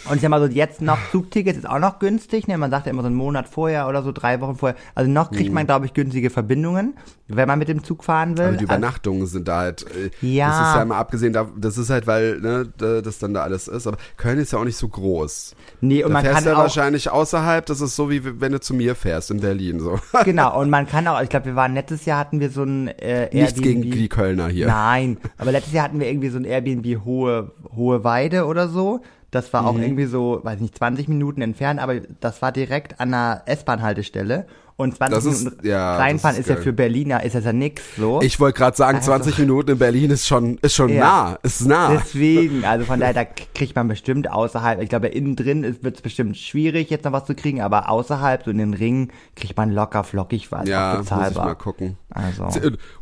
Und 0.09 0.17
ich 0.17 0.23
sag 0.23 0.31
mal 0.31 0.41
so, 0.41 0.47
jetzt 0.47 0.81
noch 0.81 0.99
Zugtickets 1.11 1.59
ist 1.59 1.69
auch 1.69 1.79
noch 1.79 1.99
günstig, 1.99 2.49
ne? 2.49 2.57
Man 2.59 2.71
sagt 2.71 2.87
ja 2.87 2.93
immer 2.93 3.03
so 3.03 3.07
einen 3.09 3.17
Monat 3.17 3.49
vorher 3.49 3.89
oder 3.89 4.03
so, 4.03 4.13
drei 4.13 4.41
Wochen 4.41 4.57
vorher. 4.57 4.77
Also 4.95 5.11
noch 5.11 5.31
kriegt 5.31 5.53
man, 5.53 5.67
glaube 5.67 5.87
ich, 5.87 5.93
günstige 5.95 6.31
Verbindungen, 6.31 6.95
wenn 7.27 7.47
man 7.49 7.59
mit 7.59 7.69
dem 7.69 7.83
Zug 7.85 8.05
fahren 8.05 8.39
will. 8.39 8.45
Mhm. 8.45 8.49
Aber 8.49 8.57
die 8.59 8.65
Also- 8.65 8.75
Übernachtungen 8.75 9.27
sind 9.27 9.49
da 9.49 9.59
halt, 9.59 9.83
äh, 9.83 10.11
Ja. 10.27 10.49
das 10.49 10.69
ist 10.71 10.75
ja 10.77 10.83
immer 10.83 10.97
abgesehen, 10.97 11.33
da, 11.33 11.47
das 11.57 11.77
ist 11.79 11.91
halt, 11.91 12.07
weil, 12.07 12.41
ne, 12.41 12.73
da- 12.79 13.01
das 13.01 13.19
dann 13.19 13.35
da 13.35 13.43
alles 13.43 13.69
ist. 13.69 13.87
Aber 13.87 13.97
Köln 14.17 14.39
ist 14.39 14.53
ja 14.53 14.59
auch 14.59 14.65
nicht 14.65 14.77
so 14.77 14.89
groß. 14.89 15.55
nee, 15.81 16.03
und 16.03 16.11
da 16.11 16.15
man 16.15 16.23
fährst 16.25 16.39
kann 16.39 16.47
ja 16.47 16.55
auch, 16.55 16.63
wahrscheinlich 16.63 17.11
außerhalb, 17.11 17.67
das 17.67 17.81
ist 17.81 17.95
so 17.97 18.09
wie 18.11 18.41
wenn 18.41 18.53
du 18.53 18.61
zu 18.61 18.75
mir 18.75 18.95
fährst 18.95 19.31
in 19.31 19.41
Berlin, 19.41 19.81
so. 19.81 19.99
genau, 20.25 20.59
und 20.61 20.71
man 20.71 20.87
kann 20.87 21.07
auch, 21.07 21.21
ich 21.21 21.29
glaube, 21.29 21.47
wir 21.47 21.57
waren 21.57 21.75
letztes 21.75 22.05
Jahr 22.05 22.19
hatten 22.19 22.41
wir 22.41 22.51
so 22.51 22.63
ein 22.63 22.89
äh, 22.89 23.29
Nichts 23.35 23.61
gegen 23.61 23.83
die 23.83 24.09
Kölner 24.09 24.49
hier. 24.49 24.67
Nein, 24.69 25.19
aber 25.37 25.53
letztes 25.53 25.73
Jahr 25.75 25.85
hatten 25.85 26.01
wir 26.01 26.09
irgendwie 26.09 26.29
so 26.31 26.39
ein 26.39 26.45
Airbnb 26.45 27.05
hohe, 27.05 27.53
hohe 27.75 28.05
Weide 28.05 28.47
oder 28.47 28.69
so. 28.69 29.01
Das 29.31 29.53
war 29.53 29.67
auch 29.67 29.75
Mhm. 29.75 29.83
irgendwie 29.83 30.07
so, 30.07 30.41
weiß 30.43 30.61
nicht, 30.61 30.77
20 30.79 31.07
Minuten 31.09 31.43
entfernt, 31.43 31.81
aber 31.81 31.97
das 32.21 32.41
war 32.41 32.51
direkt 32.53 32.99
an 33.01 33.13
einer 33.13 33.43
S-Bahn-Haltestelle. 33.47 34.47
Und 34.81 34.97
20 34.97 35.15
Das 35.17 35.25
ist- 35.25 35.45
Minuten 35.45 35.67
ja, 35.67 35.97
reinfahren 35.97 36.37
ist 36.37 36.43
ist, 36.49 36.51
ja 36.51 36.63
für 36.63 36.73
Berliner, 36.73 37.25
ist 37.25 37.35
das 37.35 37.45
ja 37.45 37.53
nix 37.53 37.83
so. 37.97 38.21
Ich 38.23 38.39
wollte 38.39 38.59
gerade 38.59 38.77
sagen, 38.77 38.99
Also- 38.99 39.11
20 39.11 39.37
Minuten 39.41 39.73
in 39.73 39.79
Berlin 39.79 40.11
ist 40.13 40.29
schon, 40.29 40.57
ist 40.59 40.77
schon 40.77 40.91
Ja. 40.91 41.01
nah, 41.33 41.39
ist 41.43 41.67
nah. 41.67 41.91
Deswegen, 41.91 42.65
also 42.65 42.85
von 42.85 43.01
daher, 43.01 43.13
da 43.13 43.25
kriegt 43.25 43.75
man 43.75 43.89
bestimmt 43.89 44.31
außerhalb, 44.31 44.81
ich 44.81 44.89
glaube, 44.89 45.09
innen 45.09 45.35
drin 45.35 45.65
wird 45.83 45.97
es 45.97 46.01
bestimmt 46.03 46.37
schwierig, 46.37 46.91
jetzt 46.91 47.05
noch 47.05 47.11
was 47.11 47.25
zu 47.25 47.35
kriegen, 47.35 47.61
aber 47.61 47.91
außerhalb, 47.91 48.45
so 48.45 48.53
in 48.53 48.59
den 48.59 48.73
Ringen, 48.73 49.11
kriegt 49.35 49.57
man 49.57 49.73
locker 49.73 50.05
flockig 50.05 50.53
was, 50.53 50.69
ja, 50.69 50.93
auch 50.93 50.99
muss 50.99 51.07
ich 51.07 51.11
mal 51.11 51.29
bezahlbar. 51.29 51.55
gucken. 51.57 51.97
Also. 52.11 52.49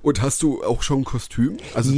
Und 0.02 0.20
hast 0.20 0.42
du 0.42 0.64
auch 0.64 0.82
schon 0.82 1.00
ein 1.00 1.04
Kostüm? 1.04 1.58
Also 1.74 1.92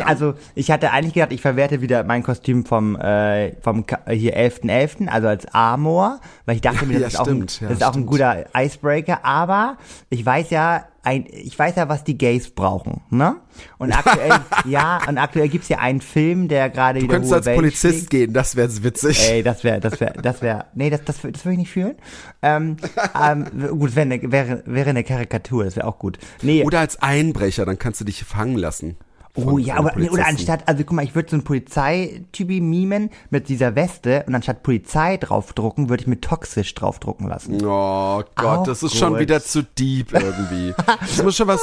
an? 0.00 0.08
also 0.08 0.34
ich 0.54 0.70
hatte 0.70 0.92
eigentlich 0.92 1.14
gedacht, 1.14 1.32
ich 1.32 1.40
verwerte 1.40 1.80
wieder 1.80 2.04
mein 2.04 2.22
Kostüm 2.22 2.64
vom, 2.64 2.94
äh, 2.96 3.56
vom 3.60 3.84
hier 4.08 4.36
11.11., 4.36 5.08
also 5.08 5.26
als 5.28 5.46
Amor, 5.52 6.20
weil 6.46 6.54
ich 6.56 6.62
dachte 6.62 6.86
mir, 6.86 7.00
das, 7.00 7.00
Ja, 7.00 7.08
ist, 7.08 7.16
auch 7.20 7.26
ein, 7.26 7.48
stimmt, 7.48 7.60
ja, 7.62 7.68
das 7.68 7.76
ist 7.78 7.82
auch 7.82 7.88
ein 7.88 7.92
stimmt. 7.94 8.06
guter 8.06 8.44
Icebreaker, 8.56 9.24
aber 9.24 9.76
ich 10.08 10.24
weiß 10.24 10.50
ja, 10.50 10.84
ein, 11.04 11.26
ich 11.28 11.58
weiß 11.58 11.76
ja, 11.76 11.88
was 11.88 12.04
die 12.04 12.16
Gays 12.16 12.50
brauchen, 12.50 13.00
ne? 13.10 13.36
Und 13.78 13.92
aktuell, 13.92 14.30
ja, 14.64 15.00
und 15.08 15.18
aktuell 15.18 15.48
gibt's 15.48 15.68
ja 15.68 15.78
einen 15.78 16.00
Film, 16.00 16.48
der 16.48 16.70
gerade 16.70 17.00
Du 17.00 17.04
wieder 17.04 17.14
könntest 17.14 17.32
hohe 17.32 17.36
als 17.38 17.46
Wellen 17.46 17.56
Polizist 17.56 17.94
schlägt. 17.98 18.10
gehen, 18.10 18.32
das 18.32 18.54
wäre 18.56 18.84
witzig. 18.84 19.28
Ey, 19.28 19.42
das 19.42 19.64
wäre, 19.64 19.80
das 19.80 20.00
wäre, 20.00 20.12
das 20.22 20.42
wäre, 20.42 20.66
nee, 20.74 20.90
das, 20.90 21.02
das, 21.04 21.16
das 21.22 21.44
würde 21.44 21.52
ich 21.52 21.58
nicht 21.58 21.70
fühlen. 21.72 21.96
Ähm, 22.40 22.76
ähm, 23.20 23.46
gut, 23.78 23.96
wäre 23.96 24.02
eine, 24.06 24.32
wäre, 24.32 24.62
wäre 24.66 24.90
eine 24.90 25.02
Karikatur, 25.04 25.64
das 25.64 25.76
wäre 25.76 25.86
auch 25.86 25.98
gut. 25.98 26.18
Nee, 26.42 26.62
Oder 26.64 26.80
als 26.80 27.02
Einbrecher, 27.02 27.64
dann 27.64 27.78
kannst 27.78 28.00
du 28.00 28.04
dich 28.04 28.22
fangen 28.24 28.56
lassen. 28.56 28.96
Oh 29.34 29.42
von- 29.42 29.58
ja, 29.60 29.76
von 29.76 29.86
aber, 29.88 30.12
oder 30.12 30.26
anstatt, 30.26 30.68
also 30.68 30.84
guck 30.84 30.92
mal, 30.92 31.04
ich 31.04 31.14
würde 31.14 31.30
so 31.30 31.36
einen 31.36 31.44
Polizeitypi 31.44 32.60
mimen 32.60 33.10
mit 33.30 33.48
dieser 33.48 33.74
Weste 33.74 34.24
und 34.26 34.34
anstatt 34.34 34.62
Polizei 34.62 35.16
draufdrucken, 35.16 35.88
würde 35.88 36.02
ich 36.02 36.06
mit 36.06 36.22
toxisch 36.22 36.74
draufdrucken 36.74 37.28
lassen. 37.28 37.54
Oh 37.64 38.22
Gott, 38.34 38.44
Auch 38.58 38.62
das 38.64 38.82
ist 38.82 38.94
schon 38.96 39.12
gut. 39.12 39.20
wieder 39.20 39.42
zu 39.42 39.62
deep 39.62 40.12
irgendwie. 40.12 40.74
Das 41.00 41.22
muss 41.22 41.36
schon 41.36 41.48
was. 41.48 41.62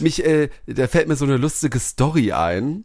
Mich, 0.00 0.24
äh, 0.24 0.48
da 0.66 0.86
fällt 0.86 1.08
mir 1.08 1.16
so 1.16 1.24
eine 1.26 1.36
lustige 1.36 1.78
Story 1.78 2.32
ein. 2.32 2.84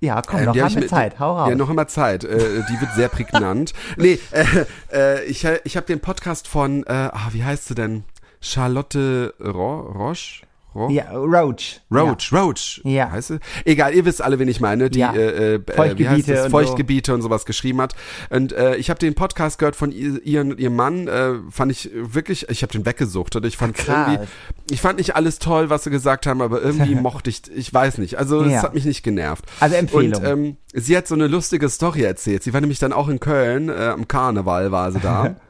Ja, 0.00 0.22
komm, 0.22 0.40
Ähm, 0.40 0.44
noch 0.46 0.56
hab 0.56 0.62
haben 0.70 0.80
wir 0.80 0.88
Zeit, 0.88 1.18
hau 1.20 1.36
raus. 1.36 1.48
Ja, 1.50 1.54
noch 1.54 1.68
immer 1.70 1.86
Zeit. 1.86 2.24
Äh, 2.24 2.62
die 2.70 2.80
wird 2.80 2.94
sehr 2.96 3.08
prägnant. 3.08 3.74
nee, 3.96 4.18
äh, 4.32 4.44
äh, 4.92 5.24
ich, 5.26 5.44
ich 5.64 5.76
habe 5.76 5.86
den 5.86 6.00
Podcast 6.00 6.48
von, 6.48 6.84
äh, 6.84 7.10
ah, 7.12 7.28
wie 7.32 7.44
heißt 7.44 7.66
sie 7.66 7.74
denn? 7.74 8.04
Charlotte 8.40 9.34
Ro 9.38 9.80
Roche? 9.80 10.42
Ro 10.74 10.88
ja, 10.88 11.10
Roach. 11.12 11.80
Roach, 11.92 12.32
Roach. 12.32 12.80
Ja. 12.84 13.10
Heißt 13.10 13.28
sie? 13.28 13.38
Egal, 13.64 13.92
ihr 13.94 14.04
wisst 14.04 14.22
alle, 14.22 14.38
wen 14.38 14.46
ich 14.48 14.60
meine, 14.60 14.88
die 14.88 15.00
Ja. 15.00 15.12
äh, 15.12 15.54
äh, 15.54 15.54
äh, 15.56 15.60
Feuchtgebiete 15.74 16.32
das? 16.34 16.44
und 16.44 16.50
Feuchtgebiete 16.52 17.12
und 17.14 17.22
sowas 17.22 17.44
geschrieben 17.44 17.80
hat. 17.80 17.94
Und 18.30 18.52
äh, 18.52 18.76
ich 18.76 18.88
habe 18.88 18.98
den 19.00 19.14
Podcast 19.14 19.58
gehört 19.58 19.74
von 19.74 19.90
ihr, 19.90 20.24
ihren, 20.24 20.56
ihrem 20.58 20.76
Mann, 20.76 21.08
äh, 21.08 21.34
fand 21.50 21.72
ich 21.72 21.90
wirklich, 21.94 22.48
ich 22.48 22.62
habe 22.62 22.72
den 22.72 22.86
weggesucht 22.86 23.34
und 23.36 23.44
ich 23.46 23.56
fand 23.56 23.76
irgendwie, 23.86 24.26
ich 24.70 24.80
fand 24.80 24.98
nicht 24.98 25.16
alles 25.16 25.38
toll, 25.40 25.70
was 25.70 25.84
sie 25.84 25.90
gesagt 25.90 26.26
haben, 26.26 26.40
aber 26.40 26.62
irgendwie 26.62 26.94
mochte 27.00 27.30
ich, 27.30 27.42
ich 27.54 27.74
weiß 27.74 27.98
nicht, 27.98 28.16
also 28.18 28.42
es 28.42 28.52
Ja. 28.52 28.62
hat 28.62 28.74
mich 28.74 28.84
nicht 28.84 29.02
genervt. 29.02 29.44
Also 29.58 29.74
Empfehlung. 29.76 30.20
Und 30.22 30.28
ähm, 30.28 30.56
sie 30.72 30.96
hat 30.96 31.08
so 31.08 31.14
eine 31.16 31.26
lustige 31.26 31.68
Story 31.68 32.02
erzählt. 32.02 32.42
Sie 32.44 32.52
war 32.52 32.60
nämlich 32.60 32.78
dann 32.78 32.92
auch 32.92 33.08
in 33.08 33.18
Köln, 33.18 33.68
äh, 33.68 33.72
am 33.88 34.06
Karneval 34.06 34.70
war 34.70 34.92
sie 34.92 35.00
da. 35.00 35.34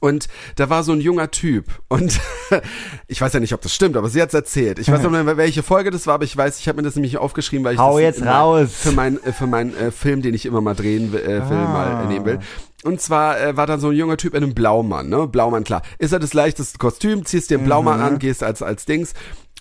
Und 0.00 0.28
da 0.56 0.70
war 0.70 0.82
so 0.82 0.92
ein 0.92 1.00
junger 1.00 1.30
Typ. 1.30 1.66
Und 1.88 2.18
ich 3.06 3.20
weiß 3.20 3.34
ja 3.34 3.40
nicht, 3.40 3.52
ob 3.52 3.60
das 3.60 3.74
stimmt, 3.74 3.96
aber 3.96 4.08
sie 4.08 4.20
hat's 4.20 4.34
erzählt. 4.34 4.78
Ich 4.78 4.90
weiß 4.90 5.02
nicht 5.02 5.10
mehr, 5.10 5.36
welche 5.36 5.62
Folge 5.62 5.90
das 5.90 6.06
war, 6.06 6.14
aber 6.14 6.24
ich 6.24 6.36
weiß, 6.36 6.58
ich 6.58 6.68
habe 6.68 6.76
mir 6.76 6.82
das 6.82 6.96
nämlich 6.96 7.18
aufgeschrieben, 7.18 7.64
weil 7.64 7.74
ich 7.74 7.80
Hau 7.80 7.92
das 7.92 8.02
jetzt 8.02 8.20
immer 8.22 8.32
raus. 8.32 8.70
für 8.72 8.92
meinen 8.92 9.22
äh, 9.22 9.32
für 9.32 9.46
meinen 9.46 9.76
äh, 9.76 9.90
Film, 9.90 10.22
den 10.22 10.34
ich 10.34 10.46
immer 10.46 10.62
mal 10.62 10.74
drehen 10.74 11.12
will, 11.12 11.20
äh, 11.20 11.46
Film 11.46 11.64
mal 11.64 12.04
äh, 12.04 12.06
nehmen 12.06 12.24
will. 12.24 12.38
Und 12.82 13.00
zwar 13.00 13.38
äh, 13.38 13.56
war 13.56 13.66
da 13.66 13.78
so 13.78 13.88
ein 13.90 13.96
junger 13.96 14.16
Typ 14.16 14.34
in 14.34 14.42
einem 14.42 14.54
Blaumann, 14.54 15.10
ne? 15.10 15.26
Blaumann, 15.26 15.64
klar. 15.64 15.82
Ist 15.98 16.12
ja 16.12 16.18
das 16.18 16.32
leichteste 16.32 16.78
Kostüm, 16.78 17.26
ziehst 17.26 17.50
dir 17.50 17.58
einen 17.58 17.66
Blaumann 17.66 18.00
an, 18.00 18.18
gehst 18.18 18.42
als, 18.42 18.62
als 18.62 18.86
Dings. 18.86 19.12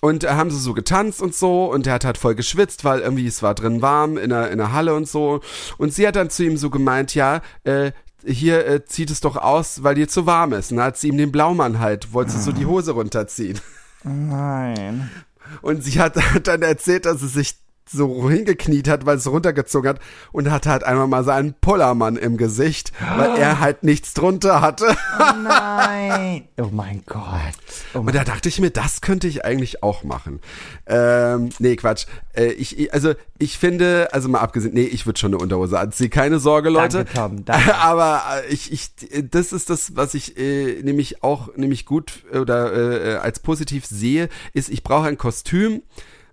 Und 0.02 0.24
äh, 0.24 0.30
haben 0.30 0.50
sie 0.50 0.60
so 0.60 0.74
getanzt 0.74 1.22
und 1.22 1.36
so 1.36 1.66
und 1.70 1.86
der 1.86 1.94
hat 1.96 2.06
halt 2.06 2.18
voll 2.18 2.34
geschwitzt, 2.36 2.86
weil 2.86 3.02
irgendwie 3.02 3.28
es 3.28 3.44
war 3.44 3.54
drin 3.54 3.82
warm 3.82 4.18
in 4.18 4.30
der, 4.30 4.50
in 4.52 4.58
der 4.58 4.72
Halle 4.72 4.94
und 4.96 5.10
so. 5.10 5.42
Und 5.78 5.94
sie 5.94 6.08
hat 6.08 6.16
dann 6.16 6.30
zu 6.30 6.46
ihm 6.46 6.56
so 6.56 6.70
gemeint, 6.70 7.14
ja, 7.16 7.42
äh, 7.66 7.92
hier 8.26 8.66
äh, 8.66 8.86
zieht 8.86 9.12
es 9.12 9.22
doch 9.22 9.36
aus, 9.36 9.84
weil 9.84 9.96
dir 9.96 10.08
zu 10.08 10.26
warm 10.26 10.54
ist. 10.54 10.72
Und 10.72 10.78
dann 10.78 10.88
hat 10.88 10.98
sie 10.98 11.10
ihm 11.10 11.18
den 11.18 11.32
Blaumann 11.32 11.80
halt, 11.80 12.14
wollte 12.14 12.32
sie 12.32 12.42
so 12.42 12.52
die 12.52 12.66
Hose 12.66 12.92
runterziehen. 12.92 13.60
Nein. 14.04 15.10
Und 15.62 15.84
sie 15.84 16.00
hat 16.00 16.16
dann 16.44 16.62
erzählt, 16.62 17.06
dass 17.06 17.22
sie 17.22 17.28
sich 17.28 17.56
so 17.92 18.30
hingekniet 18.30 18.88
hat, 18.88 19.06
weil 19.06 19.18
es 19.18 19.30
runtergezogen 19.30 19.90
hat 19.90 20.00
und 20.32 20.50
hatte 20.52 20.70
halt 20.70 20.84
einmal 20.84 21.08
mal 21.08 21.24
seinen 21.24 21.54
Pullermann 21.54 22.16
im 22.16 22.38
Gesicht, 22.38 22.92
weil 23.18 23.38
er 23.38 23.60
halt 23.60 23.84
nichts 23.84 24.14
drunter 24.14 24.62
hatte. 24.62 24.86
Oh 25.20 25.34
nein. 25.44 26.48
Oh 26.58 26.70
mein 26.72 27.04
Gott. 27.06 27.24
Oh 27.94 28.00
Und 28.00 28.16
da 28.16 28.24
dachte 28.24 28.50
ich 28.50 28.60
mir, 28.60 28.72
das 28.72 29.02
könnte 29.02 29.28
ich 29.28 29.46
eigentlich 29.46 29.84
auch 29.84 30.04
machen. 30.04 30.40
Ähm, 30.86 31.50
nee, 31.60 31.76
Quatsch. 31.76 32.06
Äh, 32.34 32.52
ich, 32.54 32.94
also 32.94 33.14
ich 33.38 33.58
finde, 33.58 34.10
also 34.12 34.30
mal 34.30 34.40
abgesehen, 34.40 34.74
nee, 34.74 34.84
ich 34.84 35.06
würde 35.06 35.20
schon 35.20 35.34
eine 35.34 35.42
Unterhose 35.42 35.80
anziehen. 35.80 36.10
Keine 36.10 36.40
Sorge, 36.40 36.70
Leute. 36.70 37.06
Danke, 37.06 37.14
Tom, 37.14 37.46
danke. 37.46 37.76
Aber 37.80 38.22
äh, 38.44 38.54
ich, 38.54 38.72
ich, 38.72 38.92
das 39.30 39.54
ist 39.54 39.70
das, 39.70 39.96
was 39.96 40.14
ich 40.14 40.38
äh, 40.38 40.82
nämlich 40.84 41.24
auch 41.24 41.56
nämlich 41.56 41.86
gut 41.86 42.24
oder 42.34 42.74
äh, 42.74 43.16
als 43.18 43.40
positiv 43.40 43.86
sehe, 43.86 44.30
ist, 44.54 44.70
ich 44.70 44.84
brauche 44.84 45.08
ein 45.08 45.18
Kostüm, 45.18 45.82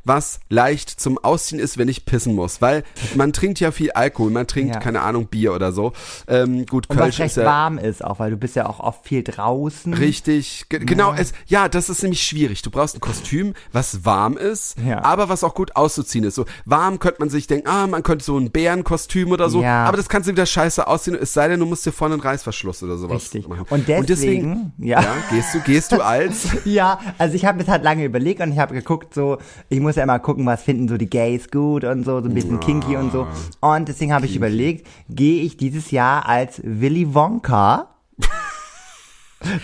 was 0.06 0.40
leicht 0.48 0.88
zum 0.90 1.18
Ausziehen 1.18 1.60
ist, 1.60 1.78
wenn 1.78 1.88
ich 1.88 2.04
pissen 2.06 2.34
muss. 2.34 2.62
Weil 2.62 2.84
man 3.14 3.32
trinkt 3.32 3.60
ja 3.60 3.70
viel 3.70 3.90
Alkohol, 3.92 4.30
man 4.30 4.46
trinkt, 4.46 4.74
Ja. 4.74 4.80
keine 4.80 5.02
Ahnung, 5.02 5.26
Bier 5.26 5.52
oder 5.54 5.72
so. 5.72 5.92
Ähm, 6.28 6.64
gut, 6.66 6.88
Und 6.88 6.96
Kölsch 6.96 7.14
was 7.14 7.18
recht 7.20 7.30
ist 7.32 7.36
ja 7.38 7.44
warm 7.44 7.78
ist 7.78 8.04
auch, 8.04 8.18
weil 8.18 8.30
du 8.30 8.36
bist 8.36 8.56
ja 8.56 8.66
auch 8.68 8.80
oft 8.80 9.06
viel 9.06 9.22
draußen. 9.22 9.92
Richtig, 9.94 10.66
Ge 10.68 10.80
genau. 10.80 11.12
Es, 11.12 11.32
ja, 11.46 11.68
das 11.68 11.88
ist 11.88 12.02
nämlich 12.02 12.22
schwierig. 12.22 12.62
Du 12.62 12.70
brauchst 12.70 12.96
ein 12.96 13.00
Kostüm, 13.00 13.54
was 13.72 14.04
warm 14.04 14.36
ist, 14.36 14.76
Ja. 14.86 15.02
aber 15.04 15.28
was 15.28 15.42
auch 15.44 15.54
gut 15.54 15.76
auszuziehen 15.76 16.24
ist. 16.24 16.34
So 16.36 16.44
warm 16.64 16.98
könnte 16.98 17.16
man 17.20 17.30
sich 17.30 17.46
denken, 17.46 17.68
ah, 17.68 17.86
man 17.86 18.02
könnte 18.02 18.24
so 18.24 18.38
ein 18.38 18.50
Bärenkostüm 18.50 19.32
oder 19.32 19.50
so, 19.50 19.62
Ja. 19.62 19.84
aber 19.86 19.96
das 19.96 20.08
kannst 20.08 20.28
du 20.28 20.32
wieder 20.32 20.46
scheiße 20.46 20.86
ausziehen. 20.86 21.16
Es 21.20 21.32
sei 21.32 21.48
denn, 21.48 21.60
du 21.60 21.66
musst 21.66 21.84
dir 21.86 21.92
vorne 21.92 22.14
einen 22.14 22.22
Reißverschluss 22.22 22.82
oder 22.82 22.96
sowas 22.96 23.22
Richtig. 23.22 23.48
machen. 23.48 23.66
Und 23.70 23.88
deswegen, 23.88 24.72
ja. 24.78 25.00
ja, 25.02 25.14
gehst 25.30 25.54
du, 25.54 25.60
gehst 25.60 25.92
du 25.92 26.00
als 26.04 26.48
Ja, 26.64 27.00
also 27.18 27.34
ich 27.34 27.44
habe 27.44 27.58
das 27.58 27.68
halt 27.68 27.82
lange 27.82 28.04
überlegt 28.04 28.40
und 28.40 28.52
ich 28.52 28.58
habe 28.58 28.74
geguckt, 28.74 29.14
so, 29.14 29.38
ich 29.68 29.80
muss 29.80 29.95
ja 29.96 30.02
immer 30.02 30.18
gucken, 30.18 30.46
was 30.46 30.62
finden 30.62 30.88
so 30.88 30.96
die 30.96 31.10
Gays 31.10 31.50
gut 31.50 31.84
und 31.84 32.04
so, 32.04 32.20
so 32.20 32.28
ein 32.28 32.34
bisschen 32.34 32.60
kinky 32.60 32.96
und 32.96 33.12
so. 33.12 33.26
Und 33.60 33.88
deswegen 33.88 34.12
habe 34.12 34.26
ich 34.26 34.36
überlegt, 34.36 34.86
gehe 35.08 35.42
ich 35.42 35.56
dieses 35.56 35.90
Jahr 35.90 36.26
als 36.28 36.60
Willy 36.64 37.14
Wonka? 37.14 37.88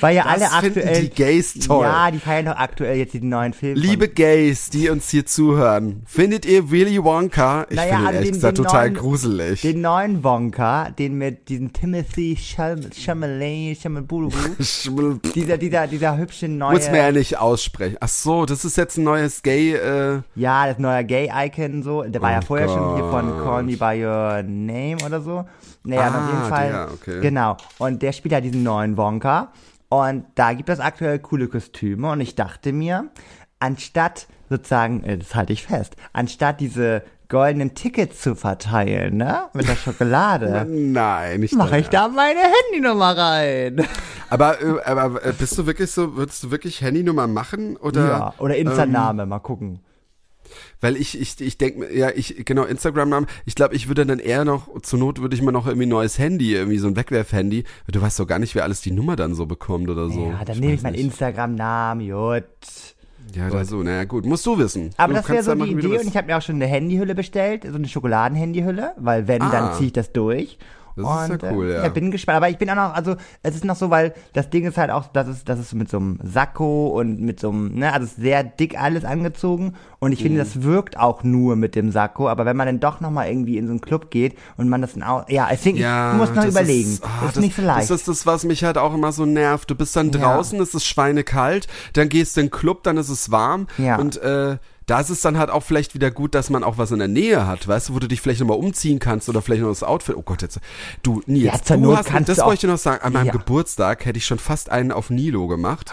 Weil 0.00 0.16
ja 0.16 0.24
alle 0.26 0.40
Das 0.40 0.56
finden 0.56 0.78
aktuell. 0.80 1.00
die 1.02 1.10
Gays 1.10 1.54
toll. 1.54 1.84
Ja, 1.84 2.10
die 2.10 2.18
feiern 2.18 2.46
doch 2.46 2.56
aktuell 2.56 2.96
jetzt 2.98 3.14
diesen 3.14 3.28
neuen 3.28 3.52
Film. 3.52 3.76
Liebe 3.78 4.08
Gays, 4.08 4.70
die 4.70 4.88
uns 4.90 5.08
hier 5.10 5.26
zuhören, 5.26 6.02
findet 6.06 6.44
ihr 6.46 6.70
Willy 6.70 7.02
Wonka? 7.02 7.66
Ich 7.68 7.76
Naja, 7.76 7.96
finde 7.96 8.00
ihn 8.02 8.06
also 8.06 8.14
ehrlich 8.16 8.28
den- 8.30 8.34
gesagt 8.34 8.58
den 8.58 8.64
total 8.64 8.90
neuen- 8.90 8.94
gruselig. 9.02 9.60
Den 9.62 9.80
neuen 9.80 10.24
Wonka, 10.24 10.90
den 10.90 11.18
mit 11.18 11.48
diesem 11.48 11.72
Timothy 11.72 12.36
Chalamet, 12.40 12.94
Chalamet, 12.94 13.78
dieser, 15.34 15.58
dieser, 15.58 15.86
dieser 15.86 16.16
hübsche 16.16 16.48
neue. 16.48 16.74
Muss 16.74 16.90
mir 16.90 16.98
ja 16.98 17.12
nicht 17.12 17.38
aussprechen. 17.38 17.96
Ach 18.00 18.08
so, 18.08 18.46
das 18.46 18.64
ist 18.64 18.76
jetzt 18.76 18.96
ein 18.98 19.04
neues 19.04 19.42
Gay, 19.42 19.74
äh, 19.74 20.20
Ja, 20.34 20.66
das 20.66 20.78
neue 20.78 21.04
Gay-Icon 21.04 21.82
so. 21.82 22.02
Der 22.02 22.20
war 22.22 22.32
ja 22.32 22.38
Oh 22.42 22.46
vorher 22.46 22.68
schon 22.68 22.94
hier 22.96 23.04
von. 23.10 23.22
Call 23.42 23.62
Me 23.62 23.76
By 23.76 24.04
Your 24.04 24.42
Name 24.42 24.96
oder 25.04 25.20
so. 25.20 25.44
Naja, 25.84 26.08
und 26.08 26.14
auf 26.14 26.22
Ah, 26.22 26.26
jeden 26.28 26.48
Fall. 26.48 26.68
der, 26.68 26.88
okay. 26.92 27.20
Genau. 27.22 27.56
Und 27.78 28.02
der 28.02 28.12
spielt 28.12 28.32
ja 28.32 28.40
diesen 28.40 28.62
neuen 28.62 28.96
Wonka. 28.96 29.48
Und 29.92 30.24
da 30.36 30.54
gibt 30.54 30.70
es 30.70 30.80
aktuell 30.80 31.18
coole 31.18 31.48
Kostüme. 31.48 32.12
Und 32.12 32.22
ich 32.22 32.34
dachte 32.34 32.72
mir, 32.72 33.10
anstatt 33.58 34.26
sozusagen, 34.48 35.04
äh, 35.04 35.18
das 35.18 35.34
halte 35.34 35.52
ich 35.52 35.64
fest, 35.64 35.96
anstatt 36.14 36.60
diese 36.60 37.02
goldenen 37.28 37.74
Tickets 37.74 38.22
zu 38.22 38.34
verteilen, 38.34 39.18
ne, 39.18 39.50
mit 39.52 39.68
der 39.68 39.76
Schokolade, 39.76 40.66
nein, 40.70 41.40
nicht 41.40 41.54
mache 41.54 41.78
ich 41.78 41.90
da 41.90 42.08
meine 42.08 42.40
Handynummer 42.40 43.18
rein. 43.18 43.86
Aber, 44.30 44.62
äh, 44.62 44.82
aber 44.82 45.26
äh, 45.26 45.34
bist 45.38 45.58
du 45.58 45.66
wirklich 45.66 45.90
so, 45.90 46.16
würdest 46.16 46.42
du 46.44 46.50
wirklich 46.50 46.80
Handynummer 46.80 47.26
machen? 47.26 47.76
Oder, 47.76 48.08
ja, 48.08 48.34
oder 48.38 48.56
ähm, 48.56 48.68
Insta-Name, 48.68 49.26
mal 49.26 49.40
gucken. 49.40 49.80
Weil 50.80 50.96
ich, 50.96 51.20
ich, 51.20 51.40
ich 51.40 51.58
denke, 51.58 51.94
ja, 51.96 52.10
ich, 52.14 52.44
genau, 52.44 52.64
Instagram-Namen, 52.64 53.26
ich 53.46 53.54
glaube, 53.54 53.74
ich 53.74 53.88
würde 53.88 54.06
dann 54.06 54.18
eher 54.18 54.44
noch, 54.44 54.68
zur 54.82 54.98
Not 54.98 55.20
würde 55.20 55.34
ich 55.34 55.42
mir 55.42 55.52
noch 55.52 55.66
irgendwie 55.66 55.86
ein 55.86 55.90
neues 55.90 56.18
Handy, 56.18 56.54
irgendwie 56.54 56.78
so 56.78 56.88
ein 56.88 56.96
Wegwerf-Handy, 56.96 57.64
weil 57.64 57.92
du 57.92 58.00
weißt 58.00 58.18
doch 58.20 58.26
gar 58.26 58.38
nicht, 58.38 58.54
wer 58.54 58.64
alles 58.64 58.80
die 58.80 58.90
Nummer 58.90 59.16
dann 59.16 59.34
so 59.34 59.46
bekommt 59.46 59.88
oder 59.90 60.08
so. 60.10 60.26
Ja, 60.38 60.44
dann 60.44 60.58
nehme 60.58 60.74
ich 60.74 60.82
meinen. 60.82 60.94
Instagram-Namen, 60.94 62.08
gut. 62.10 62.44
Ja, 63.34 63.48
oder 63.48 63.64
so, 63.64 63.82
naja, 63.82 64.04
gut, 64.04 64.26
musst 64.26 64.44
du 64.44 64.58
wissen. 64.58 64.90
Aber 64.98 65.14
du 65.14 65.20
das 65.20 65.28
wäre 65.30 65.42
so 65.42 65.50
da 65.50 65.54
die 65.54 65.74
machen, 65.74 65.78
Idee 65.78 65.98
und 65.98 66.06
ich 66.06 66.16
habe 66.16 66.26
mir 66.26 66.36
auch 66.36 66.42
schon 66.42 66.56
eine 66.56 66.66
Handyhülle 66.66 67.14
bestellt, 67.14 67.62
so 67.66 67.76
eine 67.76 67.88
Schokoladenhandyhülle, 67.88 68.92
weil 68.98 69.26
wenn, 69.28 69.38
dann 69.38 69.52
Ah. 69.52 69.72
ziehe 69.72 69.86
ich 69.86 69.92
das 69.92 70.12
durch. 70.12 70.58
Das 70.96 71.04
und, 71.30 71.34
ist 71.36 71.42
ja 71.42 71.52
cool, 71.52 71.70
äh, 71.70 71.82
ja. 71.84 71.88
bin 71.88 72.10
gespannt. 72.10 72.36
Aber 72.36 72.48
ich 72.50 72.58
bin 72.58 72.68
auch 72.70 72.74
noch, 72.74 72.94
also 72.94 73.16
es 73.42 73.54
ist 73.54 73.64
noch 73.64 73.76
so, 73.76 73.90
weil 73.90 74.12
das 74.32 74.50
Ding 74.50 74.64
ist 74.66 74.76
halt 74.78 74.90
auch, 74.90 75.08
dass 75.08 75.26
es, 75.28 75.44
das 75.44 75.58
ist 75.58 75.74
mit 75.74 75.88
so 75.90 75.96
einem 75.98 76.18
Sakko 76.22 76.88
und 76.88 77.20
mit 77.20 77.40
so 77.40 77.50
einem, 77.50 77.74
ne, 77.74 77.92
also 77.92 78.04
ist 78.04 78.16
sehr 78.16 78.42
dick 78.44 78.78
alles 78.80 79.04
angezogen 79.04 79.74
und 79.98 80.12
ich 80.12 80.20
finde, 80.22 80.34
Mhm. 80.40 80.44
das 80.44 80.62
wirkt 80.62 80.98
auch 80.98 81.22
nur 81.24 81.56
mit 81.56 81.74
dem 81.74 81.90
Sakko, 81.92 82.28
aber 82.28 82.44
wenn 82.44 82.56
man 82.56 82.66
dann 82.66 82.80
doch 82.80 83.00
nochmal 83.00 83.28
irgendwie 83.28 83.56
in 83.58 83.66
so 83.66 83.70
einen 83.72 83.80
Club 83.80 84.10
geht 84.10 84.36
und 84.56 84.68
man 84.68 84.82
das 84.82 84.94
dann 84.94 85.02
auch, 85.02 85.28
ja, 85.28 85.48
deswegen, 85.50 85.78
Ja, 85.78 86.12
ich 86.12 86.18
muss 86.18 86.28
noch 86.30 86.36
das 86.42 86.46
überlegen. 86.46 86.90
Ist, 86.92 87.04
ah, 87.04 87.08
das 87.22 87.36
ist 87.36 87.40
nicht 87.42 87.56
so 87.56 87.62
leicht. 87.62 87.90
Das 87.90 87.90
ist 87.90 88.08
das, 88.08 88.26
was 88.26 88.44
mich 88.44 88.64
halt 88.64 88.78
auch 88.78 88.94
immer 88.94 89.12
so 89.12 89.24
nervt. 89.26 89.70
Du 89.70 89.74
bist 89.74 89.94
dann 89.96 90.10
Ja. 90.10 90.18
draußen, 90.20 90.60
es 90.60 90.74
ist 90.74 90.84
schweinekalt, 90.86 91.66
dann 91.94 92.08
gehst 92.08 92.36
du 92.36 92.40
in 92.42 92.46
den 92.46 92.50
Club, 92.52 92.82
dann 92.82 92.96
ist 92.96 93.08
es 93.08 93.30
warm. 93.30 93.66
Ja. 93.78 93.96
Und 93.98 94.20
äh, 94.22 94.56
da 94.86 95.00
ist 95.00 95.10
es 95.10 95.20
dann 95.20 95.38
halt 95.38 95.50
auch 95.50 95.62
vielleicht 95.62 95.94
wieder 95.94 96.10
gut, 96.10 96.34
dass 96.34 96.50
man 96.50 96.64
auch 96.64 96.78
was 96.78 96.90
in 96.90 96.98
der 96.98 97.08
Nähe 97.08 97.46
hat, 97.46 97.66
weißt 97.68 97.88
du, 97.90 97.94
wo 97.94 97.98
du 97.98 98.08
dich 98.08 98.20
vielleicht 98.20 98.40
nochmal 98.40 98.58
umziehen 98.58 98.98
kannst 98.98 99.28
oder 99.28 99.40
vielleicht 99.42 99.62
noch 99.62 99.68
das 99.68 99.82
Outfit. 99.82 100.16
Oh 100.16 100.22
Gott, 100.22 100.42
jetzt. 100.42 100.58
Du, 101.02 101.22
Nils, 101.26 101.44
Ja, 101.68 101.76
du 101.76 101.96
hast, 101.96 102.10
das 102.26 102.38
wollte 102.38 102.66
ich 102.66 102.70
noch 102.72 102.78
sagen, 102.78 103.02
an 103.02 103.12
meinem 103.12 103.26
Ja. 103.26 103.32
Geburtstag 103.32 104.04
hätte 104.04 104.18
ich 104.18 104.26
schon 104.26 104.38
fast 104.38 104.70
einen 104.70 104.92
auf 104.92 105.10
Nilo 105.10 105.46
gemacht. 105.46 105.92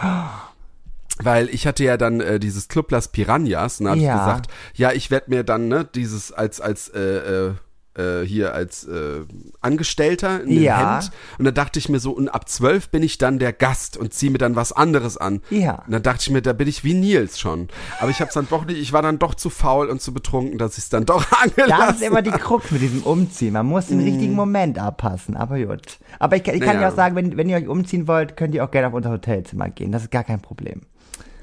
Weil 1.22 1.48
ich 1.50 1.66
hatte 1.66 1.84
ja 1.84 1.96
dann 1.98 2.20
äh, 2.20 2.40
dieses 2.40 2.68
Club 2.68 2.90
Las 2.90 3.08
Piranhas 3.08 3.78
und 3.80 3.86
da 3.86 3.90
hab 3.92 3.98
Ja. 3.98 4.14
ich 4.14 4.18
gesagt, 4.20 4.46
ja, 4.74 4.92
ich 4.92 5.10
werde 5.10 5.28
mir 5.30 5.44
dann 5.44 5.68
ne, 5.68 5.84
dieses 5.84 6.32
als 6.32 6.60
als 6.62 6.88
äh, 6.88 7.00
äh, 7.48 7.54
äh, 7.96 8.20
hier 8.24 8.54
als 8.54 8.84
äh, 8.84 9.20
Angestellter 9.60 10.42
in 10.42 10.48
dem 10.50 10.62
Ja. 10.62 11.00
Hemd 11.00 11.10
und 11.38 11.44
da 11.44 11.50
dachte 11.50 11.78
ich 11.78 11.88
mir 11.88 11.98
so 12.00 12.12
und 12.12 12.28
ab 12.28 12.48
zwölf 12.48 12.88
bin 12.90 13.02
ich 13.02 13.18
dann 13.18 13.38
der 13.38 13.52
Gast 13.52 13.96
und 13.96 14.14
ziehe 14.14 14.30
mir 14.30 14.38
dann 14.38 14.56
was 14.56 14.72
anderes 14.72 15.16
an. 15.16 15.40
Ja. 15.50 15.82
Und 15.86 15.92
dann 15.92 16.02
dachte 16.02 16.20
ich 16.22 16.30
mir, 16.30 16.40
da 16.42 16.52
bin 16.52 16.68
ich 16.68 16.84
wie 16.84 16.94
Nils 16.94 17.38
schon. 17.38 17.68
Aber 18.00 18.10
ich 18.10 18.20
habe 18.20 18.30
dann 18.32 18.46
doch 18.48 18.64
nicht, 18.64 18.78
ich 18.80 18.92
war 18.92 19.02
dann 19.02 19.18
doch 19.18 19.34
zu 19.34 19.50
faul 19.50 19.88
und 19.88 20.00
zu 20.00 20.14
betrunken, 20.14 20.58
dass 20.58 20.78
ich 20.78 20.84
es 20.84 20.88
dann 20.90 21.04
doch 21.04 21.24
angelassen 21.42 21.78
Das 21.86 21.96
ist 21.96 22.02
immer 22.02 22.22
die 22.22 22.30
Krux 22.30 22.70
mit 22.70 22.80
diesem 22.80 23.02
Umziehen. 23.02 23.52
Man 23.52 23.66
muss 23.66 23.86
den 23.88 24.00
richtigen 24.00 24.34
Moment 24.34 24.78
abpassen, 24.78 25.36
aber 25.36 25.58
gut. 25.58 25.98
Aber 26.18 26.36
ich, 26.36 26.46
ich 26.46 26.60
kann 26.60 26.76
Naja. 26.76 26.80
dir 26.88 26.92
auch 26.92 26.96
sagen, 26.96 27.16
wenn, 27.16 27.36
wenn 27.36 27.48
ihr 27.48 27.56
euch 27.56 27.68
umziehen 27.68 28.06
wollt, 28.08 28.36
könnt 28.36 28.54
ihr 28.54 28.64
auch 28.64 28.70
gerne 28.70 28.88
auf 28.88 28.94
unser 28.94 29.10
Hotelzimmer 29.10 29.68
gehen. 29.68 29.92
Das 29.92 30.02
ist 30.02 30.10
gar 30.10 30.24
kein 30.24 30.40
Problem. 30.40 30.82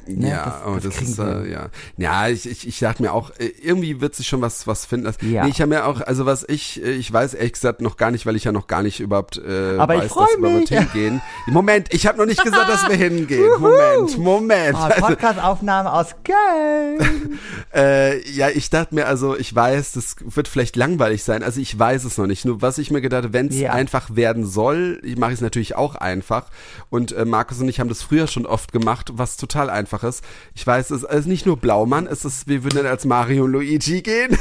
Ne, 0.08 0.30
Ja, 0.30 0.46
das- 0.46 0.56
oh, 0.68 0.76
das 0.76 0.96
das, 1.00 1.10
ist, 1.10 1.20
äh, 1.20 1.52
ja. 1.52 1.68
Ja, 1.98 2.28
ich, 2.28 2.50
ich, 2.50 2.68
ich 2.68 2.80
dachte 2.80 3.02
mir 3.02 3.12
auch, 3.14 3.32
äh, 3.40 3.52
irgendwie 3.62 4.00
wird 4.02 4.16
sich 4.16 4.28
schon 4.28 4.42
was, 4.42 4.68
was 4.68 4.86
finden 4.86 5.06
lassen. 5.06 5.32
Ja. 5.32 5.44
Nee, 5.44 5.50
ich 5.52 5.62
habe 5.62 5.70
mir 5.70 5.86
auch, 5.86 6.02
also 6.02 6.26
was 6.26 6.46
ich, 6.48 6.84
äh, 6.84 6.92
ich 6.92 7.12
weiß 7.12 7.34
ehrlich 7.34 7.54
gesagt 7.54 7.82
noch 7.82 7.98
gar 7.98 8.12
nicht, 8.12 8.26
weil 8.26 8.36
ich 8.36 8.44
ja 8.46 8.52
noch 8.52 8.68
gar 8.68 8.84
nicht 8.84 9.00
überhaupt 9.00 9.38
äh, 9.38 9.78
Aber 9.78 9.96
ich 9.96 10.02
weiß, 10.04 10.14
dass 10.14 10.18
wir 10.40 10.50
mich. 10.50 10.72
überhaupt 10.72 10.92
hingehen. 10.94 11.22
Moment, 11.48 11.94
ich 11.94 12.08
habe 12.08 12.18
noch 12.18 12.26
nicht 12.26 12.44
gesagt, 12.44 12.70
dass 12.70 12.88
wir 12.90 12.96
hingehen. 12.96 13.44
Moment, 13.60 14.18
Moment. 14.18 14.78
Oh, 14.80 15.02
Podcast-Aufnahme 15.02 15.92
aus 15.92 16.16
Köln. 16.24 17.40
Äh, 17.74 18.28
ja, 18.32 18.50
ich 18.50 18.70
dachte 18.70 18.96
mir, 18.96 19.06
also 19.08 19.38
ich 19.38 19.54
weiß, 19.54 19.92
das 19.92 20.16
wird 20.24 20.48
vielleicht 20.48 20.76
langweilig 20.76 21.24
sein. 21.24 21.44
Also 21.44 21.60
ich 21.60 21.78
weiß 21.78 22.06
es 22.06 22.18
noch 22.18 22.26
nicht. 22.26 22.46
Nur 22.46 22.62
was 22.62 22.78
ich 22.78 22.90
mir 22.92 23.02
gedacht 23.02 23.24
habe, 23.26 23.34
wenn 23.34 23.48
es 23.50 23.56
Ja. 23.60 23.72
einfach 23.74 24.16
werden 24.16 24.46
soll, 24.48 25.00
ich 25.04 25.18
mache 25.18 25.34
es 25.34 25.42
natürlich 25.42 25.76
auch 25.76 25.96
einfach. 25.96 26.46
Und 26.90 27.12
äh, 27.12 27.26
Markus 27.26 27.60
und 27.60 27.68
ich 27.70 27.80
haben 27.80 27.90
das 27.90 28.02
früher 28.02 28.28
schon 28.28 28.46
oft 28.46 28.72
gemacht, 28.72 29.12
was 29.16 29.38
total 29.38 29.70
einfach 29.70 29.97
ist. 30.04 30.24
Ich 30.56 30.66
weiß, 30.66 30.92
es 30.92 31.04
ist 31.04 31.28
nicht 31.28 31.46
nur 31.46 31.58
Blaumann, 31.58 32.08
es 32.08 32.26
ist, 32.26 32.48
wir 32.48 32.64
würden 32.64 32.78
dann 32.78 32.88
als 32.88 33.06
Mario 33.06 33.44
und 33.46 33.52
Luigi 33.52 34.02
gehen. 34.02 34.38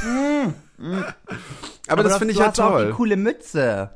Aber, 1.89 2.03
das 2.03 2.15
du- 2.15 2.19
finde 2.19 2.33
ich 2.33 2.39
ja 2.41 2.47
hast 2.49 2.61
auch 2.61 2.71
toll. 2.73 2.87
die 2.87 2.93
coole 2.93 3.17
Mütze. 3.17 3.91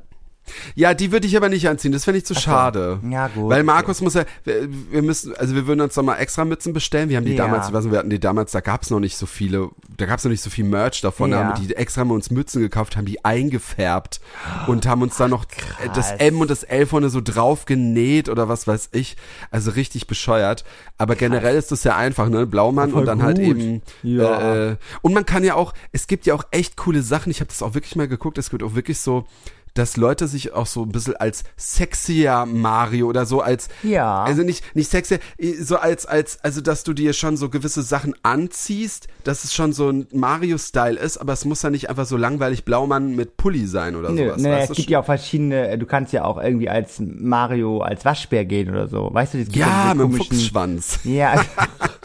Ja, 0.75 0.93
die 0.93 1.11
würde 1.11 1.27
ich 1.27 1.37
aber 1.37 1.49
nicht 1.49 1.67
anziehen. 1.69 1.91
Das 1.91 2.03
fände 2.05 2.17
ich 2.17 2.25
zu 2.25 2.33
schade. 2.35 2.99
Ja, 3.09 3.27
gut, 3.27 3.49
Weil 3.49 3.59
okay. 3.59 3.63
Markus 3.63 4.01
muss 4.01 4.15
ja, 4.15 4.25
wir, 4.43 4.67
wir 4.91 5.01
müssen, 5.01 5.35
also 5.35 5.55
wir 5.55 5.67
würden 5.67 5.81
uns 5.81 5.93
doch 5.93 6.03
mal 6.03 6.17
extra 6.17 6.43
Mützen 6.45 6.73
bestellen. 6.73 7.09
Wir 7.09 7.17
haben 7.17 7.25
die 7.25 7.33
Ja. 7.35 7.45
damals, 7.45 7.67
ich 7.67 7.73
weiß 7.73 7.83
nicht, 7.83 7.91
wir 7.91 7.99
hatten 7.99 8.09
die 8.09 8.19
damals, 8.19 8.51
da 8.51 8.59
gab 8.59 8.81
es 8.83 8.89
noch 8.89 8.99
nicht 8.99 9.17
so 9.17 9.25
viele, 9.25 9.69
da 9.97 10.05
gab 10.05 10.17
es 10.19 10.25
noch 10.25 10.31
nicht 10.31 10.41
so 10.41 10.49
viel 10.49 10.65
Merch 10.65 11.01
davon. 11.01 11.31
Da 11.31 11.37
Ja. 11.39 11.43
haben 11.47 11.61
wir 11.61 11.67
die 11.67 11.75
extra 11.75 12.03
mal 12.03 12.15
uns 12.15 12.31
Mützen 12.31 12.61
gekauft, 12.61 12.97
haben 12.97 13.05
die 13.05 13.23
eingefärbt 13.23 14.19
und 14.67 14.85
haben 14.87 15.01
uns 15.01 15.17
dann 15.17 15.29
noch 15.31 15.45
das 15.93 16.09
krass. 16.09 16.19
M 16.19 16.41
und 16.41 16.49
das 16.49 16.63
L 16.63 16.85
vorne 16.85 17.09
so 17.09 17.21
drauf 17.21 17.65
genäht 17.65 18.27
oder 18.29 18.49
was 18.49 18.67
weiß 18.67 18.89
ich. 18.93 19.15
Also 19.51 19.71
richtig 19.71 20.07
bescheuert. 20.07 20.65
Aber 20.97 21.15
generell 21.15 21.55
ist 21.55 21.71
das 21.71 21.83
ja 21.83 21.95
einfach, 21.95 22.29
ne? 22.29 22.45
Blaumann 22.47 22.91
Voll 22.91 23.01
und 23.01 23.05
dann 23.05 23.23
halt 23.23 23.37
gut. 23.37 23.45
eben 23.57 23.81
Ja. 24.03 24.39
äh, 24.39 24.71
äh, 24.71 24.75
und 25.01 25.13
man 25.13 25.25
kann 25.25 25.43
ja 25.43 25.55
auch, 25.55 25.73
es 25.91 26.07
gibt 26.07 26.25
ja 26.25 26.33
auch 26.33 26.43
echt 26.51 26.77
coole 26.77 27.01
Sachen. 27.03 27.29
Ich 27.31 27.39
habe 27.39 27.47
das 27.49 27.61
auch 27.61 27.73
wirklich 27.73 27.95
mal 27.95 28.07
geguckt. 28.07 28.37
Es 28.37 28.49
gibt 28.49 28.63
auch 28.63 28.75
wirklich 28.75 28.99
so, 28.99 29.25
dass 29.73 29.97
Leute 29.97 30.27
sich 30.27 30.53
auch 30.53 30.65
so 30.65 30.83
ein 30.83 30.91
bisschen 30.91 31.15
als 31.15 31.43
sexier 31.57 32.45
Mario 32.45 33.07
oder 33.07 33.25
so 33.25 33.41
als, 33.41 33.69
Ja. 33.83 34.23
also 34.23 34.43
nicht, 34.43 34.75
nicht 34.75 34.89
sexier, 34.89 35.19
so 35.61 35.77
als, 35.77 36.05
als, 36.05 36.39
also 36.43 36.61
dass 36.61 36.83
du 36.83 36.93
dir 36.93 37.13
schon 37.13 37.37
so 37.37 37.49
gewisse 37.49 37.81
Sachen 37.81 38.13
anziehst, 38.23 39.07
dass 39.23 39.43
es 39.43 39.53
schon 39.53 39.73
so 39.73 39.89
ein 39.89 40.07
Mario-Style 40.13 40.97
ist, 40.99 41.17
aber 41.17 41.33
es 41.33 41.45
muss 41.45 41.61
ja 41.61 41.69
nicht 41.69 41.89
einfach 41.89 42.05
so 42.05 42.17
langweilig 42.17 42.65
Blaumann 42.65 43.15
mit 43.15 43.37
Pulli 43.37 43.65
sein 43.67 43.95
oder 43.95 44.09
Nö, 44.11 44.27
sowas. 44.29 44.41
nee, 44.41 44.59
es 44.61 44.71
gibt 44.71 44.89
ja 44.89 44.99
auch 44.99 45.05
verschiedene, 45.05 45.77
du 45.77 45.85
kannst 45.85 46.13
ja 46.13 46.25
auch 46.25 46.41
irgendwie 46.41 46.69
als 46.69 46.99
Mario, 46.99 47.79
als 47.81 48.03
Waschbär 48.05 48.45
gehen 48.45 48.69
oder 48.69 48.87
so. 48.87 49.09
Weißt 49.11 49.33
du, 49.33 49.39
es 49.39 49.45
gibt 49.45 49.57
ja, 49.57 49.93
diese 49.93 50.05
mit 50.07 50.13
dem 50.13 50.25
Fuchsschwanz. 50.25 50.99
Ja. 51.03 51.41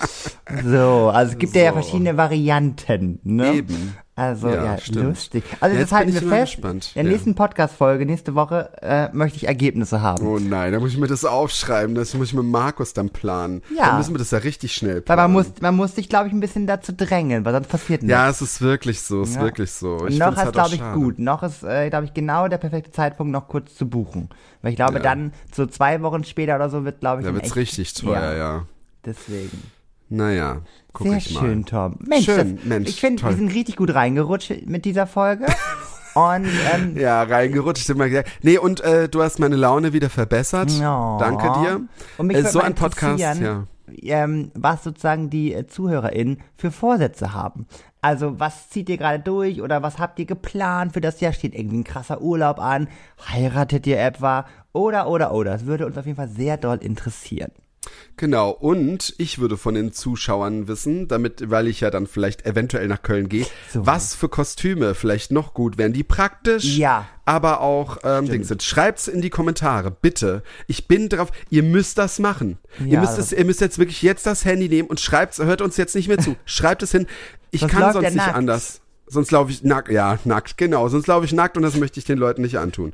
so, 0.65 1.11
also 1.13 1.33
es 1.33 1.39
gibt 1.39 1.55
ja 1.57 1.69
So. 1.69 1.81
verschiedene 1.81 2.17
Varianten, 2.17 3.19
ne? 3.25 3.55
Eben. 3.55 3.95
Also, 4.19 4.49
Ja, 4.49 4.65
ja, 4.65 4.79
stimmt. 4.79 5.05
lustig. 5.09 5.45
Also, 5.61 5.77
Ja, 5.77 5.83
das 5.83 5.91
jetzt 5.91 5.91
bin 5.91 5.99
halten 5.99 6.09
ich 6.09 6.21
wir 6.23 6.29
fest. 6.31 6.53
gespannt. 6.55 6.91
In 6.95 7.03
der 7.03 7.05
Ja. 7.05 7.11
nächsten 7.11 7.35
Podcast-Folge, 7.35 8.07
nächste 8.07 8.35
Woche, 8.35 8.71
äh, 8.81 9.11
möchte 9.13 9.37
ich 9.37 9.47
Ergebnisse 9.47 10.01
haben. 10.01 10.27
Oh 10.27 10.39
nein, 10.39 10.73
da 10.73 10.81
muss 10.81 10.93
ich 10.93 10.99
mir 10.99 11.07
das 11.07 11.27
aufschreiben, 11.27 11.95
das 11.95 12.15
muss 12.15 12.29
ich 12.29 12.35
mit 12.35 12.47
Markus 12.47 12.95
dann 12.95 13.11
planen. 13.11 13.61
Ja. 13.77 13.89
Dann 13.89 13.99
müssen 13.99 14.15
wir 14.15 14.19
das 14.19 14.31
ja 14.31 14.39
richtig 14.39 14.73
schnell 14.73 14.95
Weil 14.97 15.03
planen. 15.03 15.21
man 15.21 15.33
muss, 15.33 15.61
man 15.61 15.77
muss 15.77 15.95
sich, 15.97 16.09
glaube 16.09 16.29
ich, 16.29 16.33
ein 16.33 16.41
bisschen 16.41 16.67
dazu 16.67 16.95
drängen, 16.95 17.45
weil 17.45 17.53
sonst 17.53 17.69
passiert 17.69 18.03
nichts. 18.03 18.13
Ja, 18.13 18.31
es 18.31 18.41
ist 18.41 18.63
wirklich 18.63 19.03
so, 19.03 19.21
es 19.21 19.31
ist 19.31 19.37
Ja. 19.37 19.43
wirklich 19.43 19.71
so. 19.71 19.97
Und 19.97 20.09
Ich 20.13 20.19
noch 20.19 20.33
ist, 20.33 20.39
halt 20.39 20.53
glaube 20.55 20.75
ich, 20.77 20.83
gut. 20.95 21.19
Noch 21.19 21.43
ist, 21.43 21.63
äh, 21.63 21.91
glaube 21.91 22.07
ich, 22.07 22.15
genau 22.15 22.49
der 22.49 22.57
perfekte 22.59 22.93
Zeitpunkt, 22.93 23.33
noch 23.33 23.49
kurz 23.49 23.75
zu 23.75 23.87
buchen. 23.87 24.31
Weil 24.63 24.71
ich 24.71 24.77
glaube, 24.77 24.95
Ja. 24.95 25.01
dann 25.01 25.35
so 25.55 25.67
zwei 25.67 26.01
Wochen 26.01 26.25
später 26.25 26.55
oder 26.57 26.71
so 26.71 26.87
wird, 26.87 27.01
glaube 27.01 27.21
ich, 27.21 27.27
Da 27.29 27.35
wird's 27.35 27.49
echt- 27.49 27.57
richtig 27.57 27.93
teuer, 27.93 28.33
ja. 28.33 28.35
Ja. 28.35 28.63
Deswegen. 29.05 29.63
Naja, 30.09 30.63
guck 30.93 31.09
Sehr 31.09 31.17
ich 31.17 31.35
mal. 31.35 31.41
schön, 31.41 31.67
Tom. 31.67 31.97
Mensch, 32.07 32.25
Schön, 32.27 32.57
das, 32.57 32.65
Mensch, 32.65 32.89
ich 32.89 33.01
finde, 33.01 33.25
wir 33.25 33.33
sind 33.33 33.53
richtig 33.53 33.77
gut 33.77 33.95
reingerutscht 33.95 34.67
mit 34.67 34.85
dieser 34.85 35.07
Folge. 35.07 35.47
Und 36.15 36.47
ähm, 36.75 36.97
Ja, 36.99 37.25
reingerutscht, 37.25 37.89
immer 37.91 38.09
gesagt. 38.09 38.31
Nee, 38.43 38.59
und 38.59 38.81
äh, 38.81 39.09
du 39.09 39.23
hast 39.23 39.39
meine 39.39 39.57
Laune 39.57 39.93
wieder 39.93 40.09
verbessert. 40.09 40.71
Ja. 40.71 41.19
Danke 41.19 41.53
dir. 41.61 41.81
Äh, 42.19 42.35
würde 42.35 42.49
so 42.49 42.61
mal 42.61 42.67
ein 42.67 42.75
Podcast, 42.75 43.19
ja. 43.19 43.67
ähm, 44.03 44.53
was 44.55 44.85
sozusagen 44.85 45.29
die 45.29 45.53
äh, 45.53 45.67
ZuhörerInnen 45.67 46.39
für 46.57 46.71
Vorsätze 46.71 47.35
haben. 47.35 47.67
Also, 48.01 48.39
was 48.39 48.71
zieht 48.71 48.89
ihr 48.89 48.99
gerade 48.99 49.19
durch 49.19 49.61
oder 49.61 49.83
was 49.83 49.99
habt 49.99 50.21
ihr 50.21 50.27
geplant 50.27 50.93
für 50.93 51.01
das 51.01 51.21
Jahr? 51.21 51.33
Steht 51.33 51.55
irgendwie 51.55 51.79
ein 51.79 51.85
krasser 51.85 52.23
Urlaub 52.23 52.61
an? 52.61 52.87
Heiratet 53.29 53.87
ihr 53.89 53.99
etwa? 54.01 54.47
Oder, 54.73 55.09
oder, 55.09 55.33
oder. 55.33 55.51
Das 55.51 55.67
würde 55.67 55.85
uns 55.85 55.99
auf 55.99 56.07
jeden 56.07 56.17
Fall 56.17 56.29
sehr 56.29 56.57
doll 56.57 56.79
interessieren. 56.79 57.51
Genau, 58.17 58.51
und 58.51 59.15
ich 59.19 59.39
würde 59.39 59.57
von 59.57 59.75
den 59.75 59.93
Zuschauern 59.93 60.69
wissen, 60.69 61.07
damit, 61.09 61.51
weil 61.51 61.69
ich 61.69 61.81
ja 61.81 61.91
dann 61.91 62.07
vielleicht 62.07 62.47
eventuell 62.47 62.89
nach 62.89 63.03
Köln 63.03 63.29
gehe, 63.29 63.47
So. 63.73 63.85
was 63.87 64.15
für 64.15 64.29
Kostüme 64.29 64.95
vielleicht 64.95 65.31
noch 65.33 65.53
gut 65.55 65.77
wären, 65.79 65.93
die 65.93 66.03
praktisch, 66.03 66.65
Ja. 66.79 67.07
aber 67.27 67.61
auch 67.61 67.99
ähm, 68.05 68.27
Dings 68.29 68.49
sind. 68.49 68.63
Schreibt's 68.63 69.07
in 69.09 69.21
die 69.21 69.31
Kommentare, 69.31 69.91
bitte. 69.91 70.43
Ich 70.67 70.89
bin 70.89 71.09
drauf, 71.09 71.31
ihr 71.51 71.63
müsst 71.63 71.99
das 71.99 72.19
machen. 72.19 72.59
ihr, 72.81 72.87
Ja, 72.95 73.01
müsst 73.01 73.19
es, 73.19 73.33
ihr 73.33 73.45
müsst 73.45 73.61
jetzt 73.61 73.79
wirklich 73.79 74.01
jetzt 74.03 74.25
das 74.27 74.45
Handy 74.45 74.69
nehmen 74.69 74.89
und 74.89 75.01
schreibt's, 75.01 75.39
hört 75.39 75.61
uns 75.61 75.77
jetzt 75.77 75.95
nicht 75.95 76.09
mehr 76.09 76.19
zu. 76.19 76.37
Schreibt 76.47 76.83
es 76.83 76.93
hin. 76.93 77.07
Ich 77.51 77.61
Sonst 77.61 77.73
kann 77.73 77.93
sonst 77.93 78.05
nicht 78.07 78.17
nackt. 78.17 78.35
anders. 78.35 78.81
Sonst 79.09 79.31
laufe 79.31 79.51
ich 79.53 79.63
nackt, 79.63 79.89
ja, 79.89 80.19
nackt, 80.25 80.57
genau. 80.59 80.89
Sonst 80.89 81.07
laufe 81.07 81.25
ich 81.25 81.33
nackt 81.33 81.57
und 81.57 81.63
das 81.63 81.77
möchte 81.77 81.99
ich 82.01 82.05
den 82.05 82.19
Leuten 82.19 82.43
nicht 82.43 82.59
antun. 82.59 82.93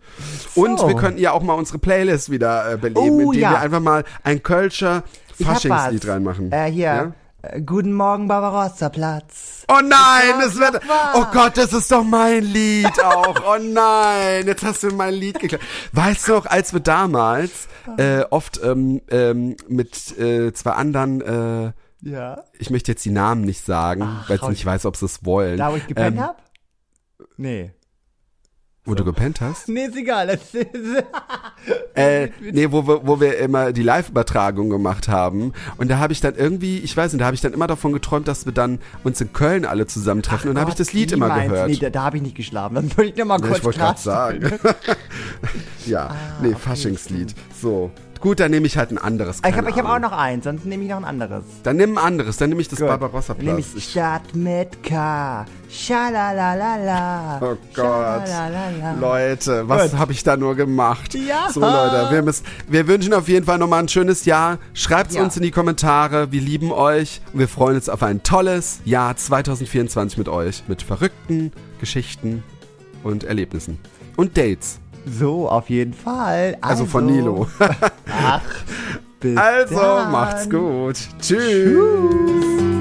Und 0.54 0.78
So. 0.78 0.88
wir 0.88 0.94
könnten 0.96 1.20
ja 1.20 1.32
auch 1.32 1.42
mal 1.42 1.54
unsere 1.54 1.78
Playlist 1.78 2.30
wieder 2.30 2.72
äh, 2.72 2.76
beleben, 2.76 3.00
Oh, 3.00 3.20
indem 3.32 3.40
ja. 3.40 3.50
wir 3.52 3.60
einfach 3.60 3.80
mal 3.80 4.04
ein 4.22 4.42
Kölscher 4.42 5.04
Faschingslied 5.42 6.06
reinmachen. 6.06 6.52
Äh, 6.52 6.70
hier. 6.70 6.84
Ja? 6.84 7.12
Äh, 7.42 7.62
Guten 7.62 7.92
Morgen, 7.94 8.28
Barbarossa 8.28 8.88
Platz. 8.90 9.64
Oh 9.68 9.80
nein, 9.82 10.34
Das 10.38 10.54
das 10.54 10.58
wird. 10.58 10.82
Oh 11.14 11.24
Gott, 11.32 11.56
das 11.56 11.72
ist 11.72 11.90
doch 11.90 12.04
mein 12.04 12.42
Lied 12.44 13.02
auch. 13.02 13.34
Oh 13.46 13.58
nein, 13.60 14.46
jetzt 14.46 14.62
hast 14.64 14.82
du 14.82 14.90
mein 14.90 15.14
Lied 15.14 15.38
geklaut. 15.40 15.62
Weißt 15.92 16.28
du 16.28 16.32
noch, 16.32 16.46
als 16.46 16.72
wir 16.74 16.80
damals 16.80 17.68
äh, 17.96 18.22
oft 18.30 18.60
ähm, 18.62 19.00
ähm, 19.10 19.56
mit 19.66 20.16
äh, 20.18 20.52
zwei 20.52 20.72
anderen, 20.72 21.20
äh, 21.22 21.72
Ja. 22.04 22.42
ich 22.58 22.68
möchte 22.70 22.90
jetzt 22.92 23.04
die 23.04 23.10
Namen 23.10 23.42
nicht 23.42 23.64
sagen, 23.64 24.06
weil 24.26 24.36
ich 24.36 24.48
nicht 24.48 24.66
weiß, 24.66 24.86
ob 24.86 24.96
sie 24.96 25.06
es 25.06 25.24
wollen. 25.24 25.56
Da, 25.58 25.72
wo 25.72 25.76
ich 25.76 25.86
gepennt 25.86 26.16
Ähm, 26.16 26.22
hab? 26.22 26.42
Nee. 27.36 27.70
Wo 28.84 28.96
du 28.96 29.04
gepennt 29.04 29.40
hast? 29.40 29.68
Nee, 29.68 29.84
ist 29.84 29.96
egal. 29.96 30.28
Ist, 30.30 30.56
Äh, 31.94 32.30
nee, 32.40 32.72
wo 32.72 32.86
wir, 32.88 33.06
wo 33.06 33.20
wir 33.20 33.38
immer 33.38 33.72
die 33.72 33.82
Live-Übertragung 33.84 34.70
gemacht 34.70 35.06
haben. 35.08 35.52
Und 35.76 35.88
da 35.88 35.98
habe 35.98 36.12
ich 36.12 36.20
dann 36.20 36.34
irgendwie, 36.34 36.78
ich 36.78 36.96
weiß 36.96 37.12
nicht, 37.12 37.20
da 37.20 37.26
habe 37.26 37.34
ich 37.36 37.40
dann 37.40 37.52
immer 37.52 37.66
davon 37.68 37.92
geträumt, 37.92 38.26
dass 38.26 38.46
wir 38.46 38.52
dann 38.52 38.80
uns 39.04 39.20
in 39.20 39.32
Köln 39.32 39.64
alle 39.64 39.86
zusammentreffen. 39.86 40.48
und 40.48 40.56
da 40.56 40.62
habe 40.62 40.70
ich 40.70 40.76
das 40.76 40.92
Lied 40.92 41.12
immer 41.12 41.28
gehört. 41.38 41.68
Nee, 41.68 41.76
da, 41.76 41.90
da 41.90 42.02
habe 42.02 42.16
ich 42.16 42.22
nicht 42.24 42.34
geschlafen. 42.34 42.74
Das 42.74 42.84
wollte 42.96 43.10
ich 43.10 43.16
nur 43.16 43.26
mal 43.26 43.38
Ja, 43.40 43.46
kurz 43.46 43.58
ich 43.58 43.64
wollte 43.64 43.78
gerade 43.78 44.00
klarstellen. 44.02 44.58
sagen. 44.58 44.76
ja, 45.86 46.16
nee, 46.42 46.54
Faschingslied. 46.54 47.34
So. 47.60 47.92
Gut, 48.22 48.38
dann 48.38 48.52
nehme 48.52 48.68
ich 48.68 48.76
halt 48.78 48.92
ein 48.92 48.98
anderes. 48.98 49.40
Ich 49.44 49.56
habe 49.56 49.68
ich 49.68 49.76
hab 49.76 49.84
auch 49.84 49.98
noch 49.98 50.12
eins, 50.12 50.44
sonst 50.44 50.64
nehme 50.64 50.84
ich 50.84 50.90
noch 50.90 50.98
ein 50.98 51.04
anderes. 51.04 51.42
Dann 51.64 51.76
nimm 51.76 51.98
ein 51.98 52.04
anderes, 52.04 52.36
dann 52.36 52.50
nehme 52.50 52.60
ich 52.60 52.68
das 52.68 52.78
Gut. 52.78 52.86
Barbarossa 52.86 53.34
Dann 53.34 53.44
nehme 53.44 53.58
ich 53.58 53.90
Stadt 53.90 54.32
mit 54.32 54.80
K. 54.84 55.44
Schalalalala. 55.68 57.40
Oh 57.42 57.56
Gott. 57.74 58.28
Schalalalala. 58.28 58.92
Leute, 59.00 59.68
was 59.68 59.96
habe 59.96 60.12
ich 60.12 60.22
da 60.22 60.36
nur 60.36 60.54
gemacht? 60.54 61.14
Ja. 61.14 61.48
So 61.52 61.58
Leute, 61.58 62.12
wir, 62.12 62.22
müssen, 62.22 62.44
wir 62.68 62.86
wünschen 62.86 63.12
auf 63.12 63.26
jeden 63.26 63.44
Fall 63.44 63.58
nochmal 63.58 63.80
ein 63.82 63.88
schönes 63.88 64.24
Jahr. 64.24 64.58
Schreibt's 64.72 65.16
Ja. 65.16 65.24
uns 65.24 65.36
in 65.36 65.42
die 65.42 65.50
Kommentare. 65.50 66.30
Wir 66.30 66.42
lieben 66.42 66.70
euch 66.70 67.22
und 67.32 67.40
wir 67.40 67.48
freuen 67.48 67.74
uns 67.74 67.88
auf 67.88 68.04
ein 68.04 68.22
tolles 68.22 68.82
Jahr 68.84 69.16
2024 69.16 70.16
mit 70.16 70.28
euch. 70.28 70.62
Mit 70.68 70.82
verrückten 70.82 71.50
Geschichten 71.80 72.44
und 73.02 73.24
Erlebnissen. 73.24 73.80
Und 74.16 74.36
Dates. 74.38 74.78
So, 75.06 75.48
auf 75.48 75.68
jeden 75.70 75.94
Fall. 75.94 76.56
Also, 76.60 76.86
von 76.86 77.06
Nilo. 77.06 77.46
Ach, 78.24 78.40
bis 79.20 79.36
Also, 79.36 79.74
dann. 79.76 80.12
macht's 80.12 80.48
gut. 80.48 80.96
Tschüss. 81.20 82.71